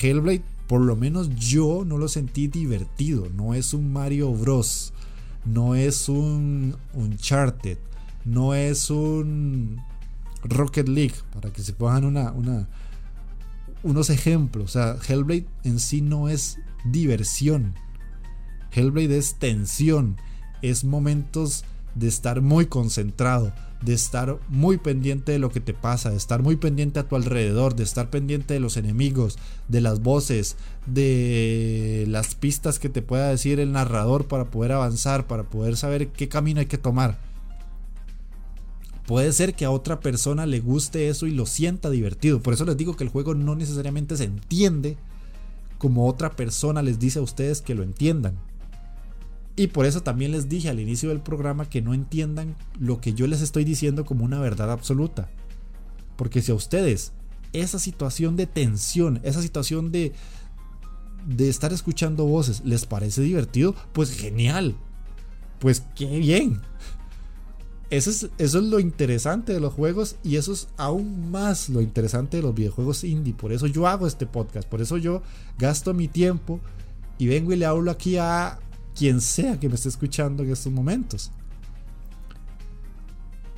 Hellblade 0.00 0.42
por 0.66 0.80
lo 0.80 0.96
menos 0.96 1.28
yo 1.36 1.84
no 1.86 1.98
lo 1.98 2.08
sentí 2.08 2.48
divertido. 2.48 3.28
No 3.34 3.54
es 3.54 3.74
un 3.74 3.92
Mario 3.92 4.32
Bros. 4.32 4.92
No 5.44 5.74
es 5.74 6.08
un 6.08 6.76
Uncharted. 6.94 7.78
No 8.24 8.54
es 8.54 8.88
un 8.88 9.82
Rocket 10.42 10.88
League. 10.88 11.14
Para 11.32 11.52
que 11.52 11.62
se 11.62 11.72
pongan 11.72 12.04
una, 12.04 12.32
unos 13.82 14.10
ejemplos. 14.10 14.64
O 14.64 14.68
sea, 14.68 14.96
Hellblade 15.06 15.46
en 15.64 15.78
sí 15.78 16.02
no 16.02 16.28
es 16.28 16.58
diversión. 16.84 17.74
Hellblade 18.72 19.18
es 19.18 19.36
tensión. 19.36 20.16
Es 20.62 20.84
momentos 20.84 21.64
de 21.94 22.08
estar 22.08 22.40
muy 22.40 22.66
concentrado 22.66 23.52
de 23.82 23.94
estar 23.94 24.38
muy 24.48 24.78
pendiente 24.78 25.32
de 25.32 25.38
lo 25.38 25.50
que 25.50 25.60
te 25.60 25.74
pasa, 25.74 26.10
de 26.10 26.16
estar 26.16 26.42
muy 26.42 26.56
pendiente 26.56 27.00
a 27.00 27.08
tu 27.08 27.16
alrededor, 27.16 27.74
de 27.74 27.82
estar 27.82 28.10
pendiente 28.10 28.54
de 28.54 28.60
los 28.60 28.76
enemigos, 28.76 29.38
de 29.68 29.80
las 29.80 30.00
voces, 30.00 30.56
de 30.86 32.04
las 32.08 32.34
pistas 32.34 32.78
que 32.78 32.88
te 32.88 33.02
pueda 33.02 33.28
decir 33.28 33.60
el 33.60 33.72
narrador 33.72 34.26
para 34.26 34.44
poder 34.46 34.72
avanzar, 34.72 35.26
para 35.26 35.44
poder 35.44 35.76
saber 35.76 36.08
qué 36.08 36.28
camino 36.28 36.60
hay 36.60 36.66
que 36.66 36.78
tomar. 36.78 37.18
Puede 39.06 39.32
ser 39.32 39.54
que 39.54 39.64
a 39.64 39.70
otra 39.70 40.00
persona 40.00 40.46
le 40.46 40.60
guste 40.60 41.08
eso 41.08 41.26
y 41.26 41.32
lo 41.32 41.46
sienta 41.46 41.90
divertido. 41.90 42.40
Por 42.40 42.54
eso 42.54 42.64
les 42.64 42.76
digo 42.76 42.96
que 42.96 43.04
el 43.04 43.10
juego 43.10 43.34
no 43.34 43.54
necesariamente 43.54 44.16
se 44.16 44.24
entiende 44.24 44.96
como 45.78 46.06
otra 46.06 46.30
persona 46.30 46.82
les 46.82 47.00
dice 47.00 47.18
a 47.18 47.22
ustedes 47.22 47.60
que 47.60 47.74
lo 47.74 47.82
entiendan. 47.82 48.38
Y 49.56 49.66
por 49.66 49.84
eso 49.84 50.02
también 50.02 50.30
les 50.30 50.48
dije 50.48 50.68
al 50.68 50.80
inicio 50.80 51.08
del 51.08 51.20
programa 51.20 51.68
que 51.68 51.82
no 51.82 51.92
entiendan 51.92 52.56
lo 52.78 53.00
que 53.00 53.12
yo 53.12 53.26
les 53.26 53.42
estoy 53.42 53.64
diciendo 53.64 54.04
como 54.04 54.24
una 54.24 54.38
verdad 54.38 54.70
absoluta. 54.70 55.28
Porque 56.16 56.40
si 56.40 56.52
a 56.52 56.54
ustedes 56.54 57.12
esa 57.52 57.78
situación 57.78 58.36
de 58.36 58.46
tensión, 58.46 59.20
esa 59.24 59.42
situación 59.42 59.92
de, 59.92 60.12
de 61.26 61.48
estar 61.48 61.72
escuchando 61.72 62.24
voces 62.24 62.62
les 62.64 62.86
parece 62.86 63.22
divertido, 63.22 63.74
pues 63.92 64.12
genial. 64.12 64.76
Pues 65.58 65.82
qué 65.94 66.18
bien. 66.18 66.62
Eso 67.92 68.08
es, 68.08 68.30
eso 68.38 68.58
es 68.58 68.64
lo 68.64 68.80
interesante 68.80 69.52
de 69.52 69.60
los 69.60 69.74
juegos 69.74 70.16
y 70.24 70.36
eso 70.36 70.54
es 70.54 70.66
aún 70.78 71.30
más 71.30 71.68
lo 71.68 71.82
interesante 71.82 72.38
de 72.38 72.42
los 72.42 72.54
videojuegos 72.54 73.04
indie. 73.04 73.34
Por 73.34 73.52
eso 73.52 73.66
yo 73.66 73.86
hago 73.86 74.06
este 74.06 74.24
podcast, 74.24 74.66
por 74.66 74.80
eso 74.80 74.96
yo 74.96 75.20
gasto 75.58 75.92
mi 75.92 76.08
tiempo 76.08 76.58
y 77.18 77.26
vengo 77.26 77.52
y 77.52 77.56
le 77.56 77.66
hablo 77.66 77.90
aquí 77.90 78.16
a 78.16 78.58
quien 78.94 79.20
sea 79.20 79.60
que 79.60 79.68
me 79.68 79.74
esté 79.74 79.90
escuchando 79.90 80.42
en 80.42 80.52
estos 80.52 80.72
momentos. 80.72 81.32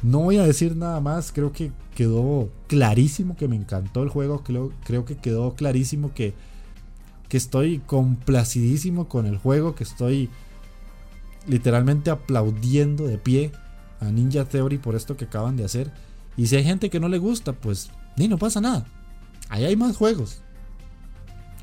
No 0.02 0.18
voy 0.18 0.38
a 0.38 0.42
decir 0.42 0.74
nada 0.74 1.00
más, 1.00 1.30
creo 1.30 1.52
que 1.52 1.70
quedó 1.94 2.50
clarísimo 2.66 3.36
que 3.36 3.46
me 3.46 3.54
encantó 3.54 4.02
el 4.02 4.08
juego, 4.08 4.42
creo, 4.42 4.72
creo 4.82 5.04
que 5.04 5.14
quedó 5.14 5.54
clarísimo 5.54 6.12
que, 6.12 6.34
que 7.28 7.36
estoy 7.36 7.78
complacidísimo 7.86 9.08
con 9.08 9.26
el 9.26 9.38
juego, 9.38 9.76
que 9.76 9.84
estoy 9.84 10.28
literalmente 11.46 12.10
aplaudiendo 12.10 13.06
de 13.06 13.18
pie 13.18 13.52
a 14.04 14.12
Ninja 14.12 14.44
Theory 14.44 14.78
por 14.78 14.94
esto 14.94 15.16
que 15.16 15.24
acaban 15.24 15.56
de 15.56 15.64
hacer. 15.64 15.92
Y 16.36 16.46
si 16.46 16.56
hay 16.56 16.64
gente 16.64 16.90
que 16.90 17.00
no 17.00 17.08
le 17.08 17.18
gusta, 17.18 17.52
pues 17.52 17.90
ni 18.16 18.28
no 18.28 18.38
pasa 18.38 18.60
nada. 18.60 18.86
Ahí 19.48 19.64
hay 19.64 19.76
más 19.76 19.96
juegos. 19.96 20.40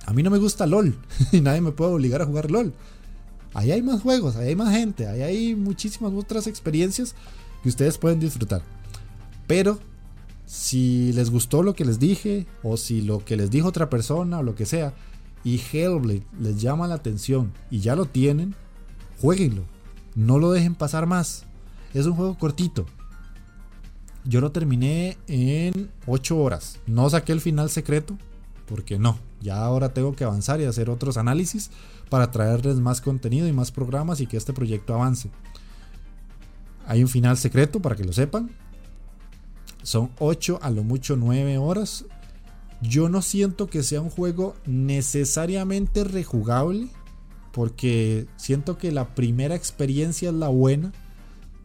A 0.06 0.14
mí 0.14 0.24
no 0.24 0.30
me 0.30 0.38
gusta 0.38 0.66
LOL 0.66 0.98
y 1.32 1.42
nadie 1.42 1.62
me 1.62 1.72
puede 1.72 1.94
obligar 1.94 2.22
a 2.22 2.26
jugar 2.26 2.52
LOL. 2.52 2.74
Ahí 3.54 3.72
hay 3.72 3.82
más 3.82 4.02
juegos, 4.02 4.36
ahí 4.38 4.50
hay 4.50 4.56
más 4.56 4.74
gente, 4.74 5.08
ahí 5.08 5.22
hay 5.22 5.56
muchísimas 5.56 6.14
otras 6.14 6.48
experiencias 6.48 7.16
que 7.62 7.70
ustedes 7.70 7.98
pueden 7.98 8.20
disfrutar. 8.20 8.62
Pero 9.46 9.80
si 10.46 11.12
les 11.14 11.30
gustó 11.30 11.62
lo 11.62 11.74
que 11.74 11.86
les 11.86 12.00
dije, 12.00 12.48
o 12.64 12.78
si 12.78 13.02
lo 13.02 13.24
que 13.26 13.36
les 13.36 13.50
dijo 13.50 13.68
otra 13.68 13.90
persona, 13.90 14.40
o 14.40 14.44
lo 14.44 14.56
que 14.56 14.66
sea, 14.66 14.94
y 15.44 15.60
Hellblade 15.60 16.24
les 16.40 16.62
llama 16.62 16.88
la 16.88 16.96
atención 16.96 17.52
y 17.70 17.80
ya 17.80 17.96
lo 17.96 18.06
tienen, 18.06 18.56
jueguenlo. 19.20 19.64
No 20.16 20.40
lo 20.40 20.52
dejen 20.52 20.76
pasar 20.76 21.06
más. 21.06 21.46
Es 21.94 22.06
un 22.06 22.16
juego 22.16 22.38
cortito. 22.38 22.86
Yo 24.24 24.40
lo 24.40 24.52
terminé 24.52 25.18
en 25.28 25.90
8 26.06 26.38
horas. 26.38 26.80
No 26.86 27.10
saqué 27.10 27.32
el 27.32 27.42
final 27.42 27.70
secreto, 27.70 28.18
porque 28.68 29.00
no. 29.00 29.18
Ya 29.42 29.64
ahora 29.64 29.94
tengo 29.94 30.16
que 30.16 30.24
avanzar 30.24 30.62
y 30.62 30.66
hacer 30.66 30.90
otros 30.90 31.18
análisis 31.18 31.72
para 32.10 32.30
traerles 32.30 32.78
más 32.78 33.02
contenido 33.02 33.48
y 33.48 33.54
más 33.54 33.72
programas 33.72 34.22
y 34.22 34.28
que 34.28 34.38
este 34.38 34.54
proyecto 34.54 34.94
avance. 34.94 35.32
Hay 36.86 37.02
un 37.02 37.10
final 37.10 37.38
secreto 37.38 37.82
para 37.82 37.96
que 37.96 38.04
lo 38.04 38.14
sepan. 38.14 38.52
Son 39.82 40.12
8 40.20 40.60
a 40.62 40.70
lo 40.70 40.84
mucho 40.84 41.16
9 41.16 41.58
horas. 41.58 42.06
Yo 42.82 43.10
no 43.10 43.22
siento 43.22 43.68
que 43.68 43.82
sea 43.82 44.02
un 44.02 44.10
juego 44.10 44.56
necesariamente 44.66 46.04
rejugable. 46.04 46.90
Porque 47.52 48.28
siento 48.38 48.78
que 48.78 48.92
la 48.92 49.14
primera 49.14 49.56
experiencia 49.56 50.30
es 50.30 50.36
la 50.36 50.48
buena. 50.48 50.94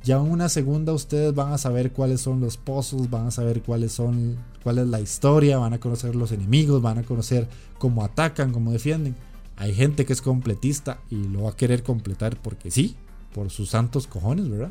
Ya 0.06 0.20
una 0.20 0.48
segunda 0.48 0.92
ustedes 0.92 1.34
van 1.34 1.52
a 1.52 1.58
saber 1.58 1.90
cuáles 1.90 2.20
son 2.20 2.38
los 2.38 2.56
puzzles, 2.56 3.10
van 3.10 3.26
a 3.26 3.32
saber 3.32 3.60
cuáles 3.62 3.90
son, 3.90 4.36
cuál 4.62 4.78
es 4.78 4.86
la 4.86 5.00
historia, 5.00 5.58
van 5.58 5.72
a 5.72 5.80
conocer 5.80 6.14
los 6.14 6.30
enemigos, 6.30 6.80
van 6.80 6.98
a 6.98 7.02
conocer 7.02 7.48
cómo 7.80 8.04
atacan, 8.04 8.52
cómo 8.52 8.70
defienden. 8.70 9.16
Hay 9.56 9.74
gente 9.74 10.06
que 10.06 10.12
es 10.12 10.22
completista 10.22 11.00
y 11.10 11.24
lo 11.24 11.42
va 11.42 11.50
a 11.50 11.56
querer 11.56 11.82
completar 11.82 12.36
porque 12.40 12.70
sí, 12.70 12.94
por 13.34 13.50
sus 13.50 13.70
santos 13.70 14.06
cojones, 14.06 14.48
¿verdad? 14.48 14.70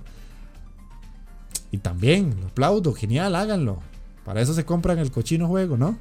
Y 1.69 1.79
también, 1.79 2.39
lo 2.39 2.47
aplaudo, 2.47 2.93
genial, 2.93 3.35
háganlo. 3.35 3.79
Para 4.23 4.39
eso 4.39 4.53
se 4.53 4.63
compran 4.63 4.99
el 4.99 5.11
cochino 5.11 5.49
juego, 5.49 5.75
¿no? 5.75 5.97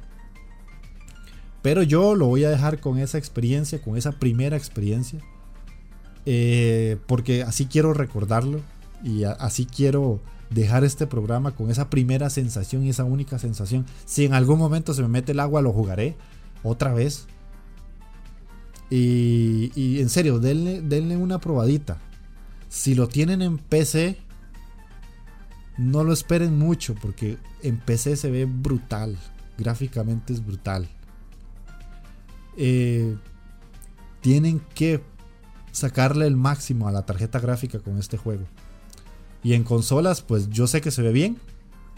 Pero 1.61 1.83
yo 1.83 2.15
lo 2.15 2.27
voy 2.27 2.45
a 2.45 2.49
dejar 2.49 2.79
con 2.79 2.99
esa 2.99 3.17
experiencia, 3.17 3.81
con 3.81 3.97
esa 3.97 4.13
primera 4.13 4.55
experiencia. 4.55 5.19
Eh, 6.25 6.97
porque 7.05 7.43
así 7.43 7.65
quiero 7.65 7.93
recordarlo. 7.93 8.61
Y 9.05 9.23
así 9.23 9.67
quiero 9.67 10.19
dejar 10.49 10.83
este 10.83 11.05
programa 11.05 11.51
con 11.51 11.69
esa 11.69 11.91
primera 11.91 12.31
sensación 12.31 12.83
y 12.83 12.89
esa 12.89 13.03
única 13.03 13.37
sensación. 13.37 13.85
Si 14.05 14.25
en 14.25 14.33
algún 14.33 14.57
momento 14.57 14.95
se 14.95 15.03
me 15.03 15.07
mete 15.07 15.33
el 15.33 15.39
agua, 15.39 15.61
lo 15.61 15.71
jugaré 15.71 16.17
otra 16.63 16.91
vez. 16.91 17.27
Y, 18.89 19.99
en 19.99 20.09
serio, 20.09 20.39
denle, 20.39 21.17
una 21.17 21.39
probadita. 21.39 21.99
Si 22.67 22.95
lo 22.95 23.07
tienen 23.07 23.43
en 23.43 23.59
PC, 23.59 24.17
no 25.77 26.03
lo 26.03 26.11
esperen 26.11 26.57
mucho 26.57 26.95
porque 26.95 27.37
en 27.61 27.77
PC 27.77 28.17
se 28.17 28.31
ve 28.31 28.45
brutal. 28.45 29.19
Gráficamente 29.59 30.33
es 30.33 30.43
brutal. 30.43 30.89
Eh, 32.57 33.15
tienen 34.21 34.61
que 34.73 35.03
sacarle 35.71 36.25
el 36.25 36.37
máximo 36.37 36.87
a 36.87 36.91
la 36.91 37.05
tarjeta 37.05 37.39
gráfica 37.39 37.77
con 37.77 37.99
este 37.99 38.17
juego. 38.17 38.45
Y 39.45 39.53
en 39.53 39.63
consolas, 39.63 40.21
pues 40.21 40.49
yo 40.49 40.65
sé 40.65 40.81
que 40.81 40.89
se 40.89 41.03
ve 41.03 41.11
bien. 41.11 41.37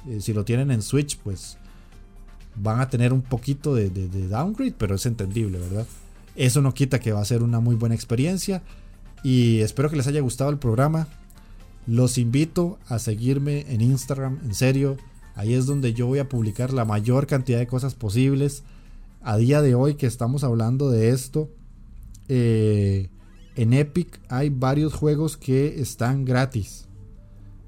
Eh, 0.07 0.19
si 0.19 0.33
lo 0.33 0.43
tienen 0.43 0.69
en 0.69 0.81
Switch, 0.81 1.17
pues 1.17 1.57
van 2.55 2.81
a 2.81 2.89
tener 2.89 3.13
un 3.13 3.21
poquito 3.21 3.73
de, 3.73 3.89
downgrade, 3.89 4.75
pero 4.77 4.95
es 4.95 5.05
entendible, 5.05 5.57
¿verdad? 5.57 5.87
Eso 6.35 6.61
no 6.61 6.73
quita 6.73 6.99
que 6.99 7.13
va 7.13 7.21
a 7.21 7.25
ser 7.25 7.43
una 7.43 7.61
muy 7.61 7.75
buena 7.75 7.95
experiencia. 7.95 8.61
Y 9.23 9.61
espero 9.61 9.89
que 9.89 9.95
les 9.95 10.07
haya 10.07 10.19
gustado 10.19 10.49
el 10.49 10.57
programa. 10.57 11.07
Los 11.87 12.17
invito 12.17 12.79
a 12.89 12.99
seguirme 12.99 13.65
en 13.69 13.79
Instagram, 13.79 14.39
en 14.43 14.53
serio. 14.53 14.97
Ahí 15.33 15.53
es 15.53 15.65
donde 15.65 15.93
yo 15.93 16.05
voy 16.05 16.19
a 16.19 16.27
publicar 16.27 16.73
la 16.73 16.83
mayor 16.83 17.27
cantidad 17.27 17.59
de 17.59 17.67
cosas 17.67 17.95
posibles 17.95 18.63
a 19.21 19.37
día 19.37 19.61
de 19.61 19.73
hoy 19.73 19.95
que 19.95 20.05
estamos 20.05 20.43
hablando 20.43 20.89
de 20.89 21.09
esto, 21.09 21.49
eh, 22.27 23.09
en 23.55 23.73
Epic 23.73 24.19
hay 24.29 24.49
varios 24.49 24.93
juegos 24.93 25.37
que 25.37 25.81
están 25.81 26.25
gratis. 26.25 26.86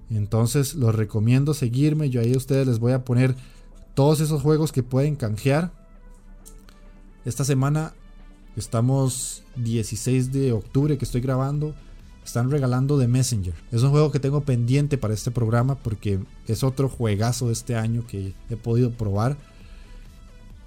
Entonces 0.09 0.75
los 0.75 0.95
recomiendo 0.95 1.53
seguirme. 1.53 2.09
Yo 2.09 2.21
ahí 2.21 2.33
a 2.33 2.37
ustedes 2.37 2.67
les 2.67 2.79
voy 2.79 2.93
a 2.93 3.05
poner 3.05 3.35
todos 3.93 4.19
esos 4.19 4.41
juegos 4.41 4.71
que 4.71 4.83
pueden 4.83 5.15
canjear. 5.15 5.71
Esta 7.25 7.43
semana 7.43 7.93
estamos 8.55 9.43
16 9.57 10.31
de 10.31 10.51
octubre 10.51 10.97
que 10.97 11.05
estoy 11.05 11.21
grabando. 11.21 11.75
Están 12.23 12.51
regalando 12.51 12.99
The 12.99 13.07
Messenger. 13.07 13.53
Es 13.71 13.81
un 13.81 13.91
juego 13.91 14.11
que 14.11 14.19
tengo 14.19 14.41
pendiente 14.41 14.97
para 14.97 15.13
este 15.13 15.31
programa 15.31 15.75
porque 15.75 16.19
es 16.47 16.63
otro 16.63 16.89
juegazo 16.89 17.47
de 17.47 17.53
este 17.53 17.75
año 17.75 18.05
que 18.07 18.33
he 18.49 18.55
podido 18.55 18.91
probar 18.91 19.37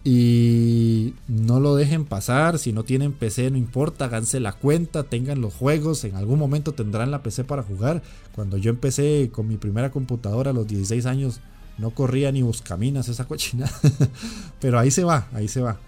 y 0.05 1.15
no 1.29 1.61
lo 1.61 1.77
dejen 1.77 2.05
pasar, 2.05 2.59
si 2.59 2.73
no 2.73 2.83
tienen 2.83 3.13
PC 3.13 3.51
no 3.53 3.57
importa, 3.57 4.07
háganse 4.07 4.41
la 4.41 4.53
cuenta, 4.53 5.05
tengan 5.05 5.41
los 5.41 5.55
juegos, 5.55 6.03
en 6.05 6.17
algún 6.17 6.41
momento 6.41 6.73
tendrán 6.73 7.13
la 7.13 7.23
PC 7.23 7.45
para 7.45 7.63
jugar. 7.63 8.03
Cuando 8.35 8.57
yo 8.57 8.71
empecé 8.71 9.31
con 9.33 9.47
mi 9.47 9.59
primera 9.59 9.93
computadora 9.93 10.51
a 10.51 10.55
los 10.55 10.67
16 10.67 11.07
años, 11.07 11.41
no 11.79 11.91
corría 11.91 12.33
ni 12.33 12.43
buscaminas 12.43 13.09
esa 13.09 13.27
cochina. 13.27 13.71
Pero 14.61 14.79
ahí 14.81 14.91
se 14.91 15.05
va, 15.05 15.29
ahí 15.33 15.47
se 15.47 15.61
va. 15.61 15.79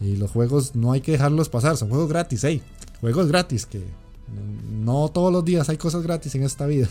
Y 0.00 0.16
los 0.16 0.30
juegos 0.30 0.76
no 0.76 0.92
hay 0.92 1.00
que 1.00 1.12
dejarlos 1.12 1.48
pasar, 1.48 1.76
son 1.76 1.88
juegos 1.88 2.08
gratis, 2.08 2.44
hey, 2.44 2.62
juegos 3.00 3.26
gratis 3.26 3.66
que 3.66 3.82
no 4.70 5.08
todos 5.08 5.32
los 5.32 5.44
días 5.44 5.68
hay 5.68 5.78
cosas 5.78 6.02
gratis 6.04 6.32
en 6.36 6.44
esta 6.44 6.66
vida. 6.66 6.88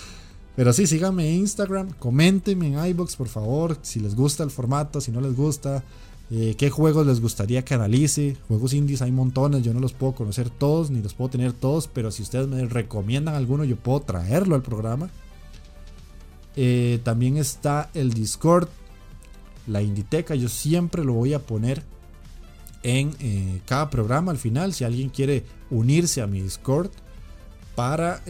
Pero 0.56 0.72
sí, 0.72 0.86
síganme 0.86 1.28
en 1.28 1.40
Instagram, 1.40 1.90
coméntenme 1.98 2.68
en 2.68 2.86
iBox 2.86 3.16
por 3.16 3.28
favor, 3.28 3.78
si 3.82 4.00
les 4.00 4.14
gusta 4.14 4.44
el 4.44 4.50
formato, 4.50 5.00
si 5.00 5.10
no 5.10 5.20
les 5.20 5.34
gusta, 5.34 5.82
eh, 6.34 6.54
¿Qué 6.56 6.70
juegos 6.70 7.06
les 7.06 7.20
gustaría 7.20 7.62
que 7.62 7.74
analice? 7.74 8.38
Juegos 8.48 8.72
indies 8.72 9.02
hay 9.02 9.12
montones, 9.12 9.62
yo 9.62 9.74
no 9.74 9.80
los 9.80 9.92
puedo 9.92 10.14
conocer 10.14 10.48
todos, 10.48 10.90
ni 10.90 11.02
los 11.02 11.12
puedo 11.12 11.28
tener 11.28 11.52
todos, 11.52 11.88
pero 11.88 12.10
si 12.10 12.22
ustedes 12.22 12.48
me 12.48 12.64
recomiendan 12.64 13.34
alguno, 13.34 13.64
yo 13.64 13.76
puedo 13.76 14.00
traerlo 14.00 14.54
al 14.54 14.62
programa. 14.62 15.10
Eh, 16.56 17.00
también 17.04 17.36
está 17.36 17.90
el 17.92 18.14
Discord, 18.14 18.68
la 19.66 19.82
Inditeca, 19.82 20.34
yo 20.34 20.48
siempre 20.48 21.04
lo 21.04 21.12
voy 21.12 21.34
a 21.34 21.38
poner 21.38 21.82
en 22.82 23.10
eh, 23.20 23.60
cada 23.66 23.90
programa 23.90 24.32
al 24.32 24.38
final, 24.38 24.72
si 24.72 24.84
alguien 24.84 25.10
quiere 25.10 25.44
unirse 25.68 26.22
a 26.22 26.26
mi 26.26 26.40
Discord 26.40 26.90
para 27.74 28.22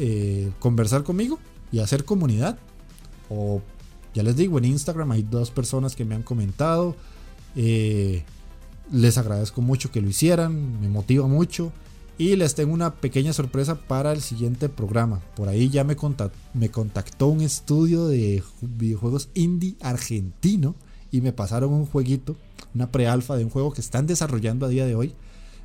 conversar 0.59 1.05
conmigo 1.05 1.39
y 1.70 1.79
hacer 1.79 2.05
comunidad. 2.05 2.59
O 3.29 3.62
ya 4.12 4.24
les 4.24 4.35
digo, 4.35 4.59
en 4.59 4.65
Instagram 4.65 5.12
hay 5.12 5.23
dos 5.23 5.53
personas 5.53 5.95
que 5.95 6.05
me 6.05 6.16
han 6.16 6.23
comentado 6.23 6.97
eh, 7.57 8.24
les 8.91 9.19
agradezco 9.19 9.61
mucho 9.61 9.91
que 9.91 10.01
lo 10.01 10.09
hicieran, 10.09 10.81
me 10.81 10.89
motiva 10.89 11.27
mucho. 11.27 11.73
Y 12.19 12.37
les 12.37 12.55
tengo 12.55 12.74
una 12.74 12.95
pequeña 12.97 13.33
sorpresa 13.33 13.74
para 13.74 14.12
el 14.12 14.20
siguiente 14.20 14.69
programa. 14.69 15.20
Por 15.35 15.49
ahí 15.49 15.70
ya 15.70 15.83
me, 15.83 15.97
me 16.55 16.70
contactó 16.70 17.29
un 17.29 17.41
estudio 17.41 18.07
de 18.07 18.43
videojuegos 18.61 19.31
indie 19.35 19.77
argentino 19.81 20.74
y 21.11 21.20
me 21.20 21.33
pasaron 21.33 21.73
un 21.73 21.87
jueguito, 21.87 22.37
una 22.74 22.93
prealfa 22.93 23.37
de 23.37 23.45
un 23.45 23.51
juego 23.51 23.73
que 23.73 23.81
están 23.81 24.07
desarrollando 24.07 24.66
a 24.66 24.69
día 24.69 24.87
de 24.87 24.95
hoy. 24.95 25.15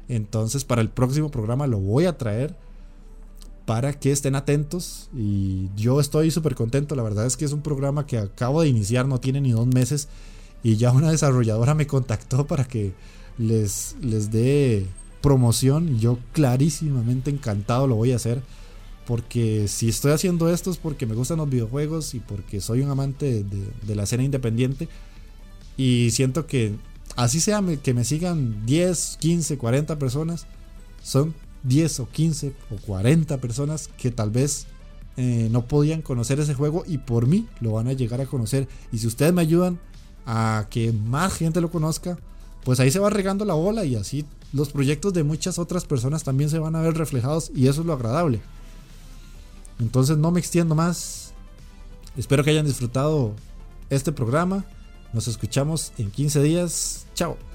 Entonces 0.07 0.63
para 0.63 0.81
el 0.81 0.89
próximo 0.89 1.29
programa 1.29 1.67
lo 1.67 1.79
voy 1.79 2.05
a 2.05 2.17
traer 2.17 2.55
para 3.65 3.91
que 3.93 4.11
estén 4.11 4.35
atentos. 4.35 5.09
Y 5.15 5.69
yo 5.75 5.99
estoy 5.99 6.31
súper 6.31 6.55
contento. 6.55 6.95
La 6.95 7.03
verdad 7.03 7.25
es 7.25 7.35
que 7.35 7.45
es 7.45 7.51
un 7.51 7.61
programa 7.61 8.07
que 8.07 8.17
acabo 8.17 8.61
de 8.61 8.69
iniciar, 8.69 9.05
no 9.05 9.19
tiene 9.19 9.41
ni 9.41 9.51
dos 9.51 9.67
meses 9.67 10.07
y 10.63 10.77
ya 10.77 10.91
una 10.91 11.11
desarrolladora 11.11 11.73
me 11.75 11.87
contactó 11.87 12.47
para 12.47 12.65
que 12.65 12.93
les, 13.37 13.95
les 14.01 14.31
dé 14.31 14.85
promoción. 15.21 15.95
Y 15.95 15.99
yo 15.99 16.19
clarísimamente 16.33 17.29
encantado 17.29 17.87
lo 17.87 17.95
voy 17.95 18.11
a 18.11 18.17
hacer 18.17 18.41
porque 19.07 19.69
si 19.69 19.87
estoy 19.87 20.11
haciendo 20.11 20.51
esto 20.51 20.69
es 20.69 20.77
porque 20.77 21.05
me 21.05 21.15
gustan 21.15 21.37
los 21.37 21.49
videojuegos 21.49 22.13
y 22.13 22.19
porque 22.19 22.59
soy 22.59 22.81
un 22.81 22.89
amante 22.89 23.45
de, 23.45 23.95
la 23.95 24.03
escena 24.03 24.23
independiente. 24.23 24.89
Y 25.77 26.09
siento 26.11 26.45
que 26.45 26.75
así 27.15 27.39
sea 27.39 27.63
que 27.81 27.93
me 27.93 28.03
sigan 28.03 28.65
10, 28.65 29.17
15, 29.21 29.57
40 29.57 29.97
personas, 29.97 30.45
son 31.01 31.33
10 31.63 32.01
o 32.01 32.09
15 32.09 32.53
o 32.69 32.75
40 32.85 33.37
personas 33.37 33.89
que 33.97 34.11
tal 34.11 34.29
vez 34.29 34.67
eh, 35.15 35.47
no 35.51 35.65
podían 35.67 36.01
conocer 36.01 36.41
ese 36.41 36.53
juego 36.53 36.83
y 36.85 36.97
por 36.97 37.27
mí 37.27 37.47
lo 37.61 37.71
van 37.73 37.87
a 37.87 37.93
llegar 37.93 38.19
a 38.19 38.25
conocer. 38.25 38.67
Y 38.91 38.97
si 38.97 39.07
ustedes 39.07 39.31
me 39.31 39.41
ayudan 39.41 39.79
a 40.27 40.67
que 40.69 40.91
más 40.91 41.33
gente 41.33 41.61
lo 41.61 41.71
conozca, 41.71 42.19
pues 42.63 42.79
ahí 42.79 42.91
se 42.91 42.99
va 42.99 43.09
regando 43.09 43.45
la 43.45 43.53
bola 43.53 43.85
y 43.85 43.95
así 43.95 44.25
los 44.53 44.69
proyectos 44.69 45.13
de 45.13 45.23
muchas 45.23 45.57
otras 45.57 45.85
personas 45.85 46.23
también 46.23 46.49
se 46.49 46.59
van 46.59 46.75
a 46.75 46.81
ver 46.81 46.95
reflejados 46.95 47.49
y 47.55 47.67
eso 47.67 47.81
es 47.81 47.87
lo 47.87 47.93
agradable. 47.93 48.41
Entonces 49.79 50.17
no 50.17 50.31
me 50.31 50.39
extiendo 50.39 50.75
más. 50.75 51.33
Espero 52.17 52.43
que 52.43 52.49
hayan 52.49 52.65
disfrutado 52.65 53.33
este 53.89 54.11
programa. 54.11 54.65
Nos 55.13 55.27
escuchamos 55.27 55.93
en 55.97 56.11
15 56.11 56.43
días. 56.43 57.07
Chao. 57.15 57.46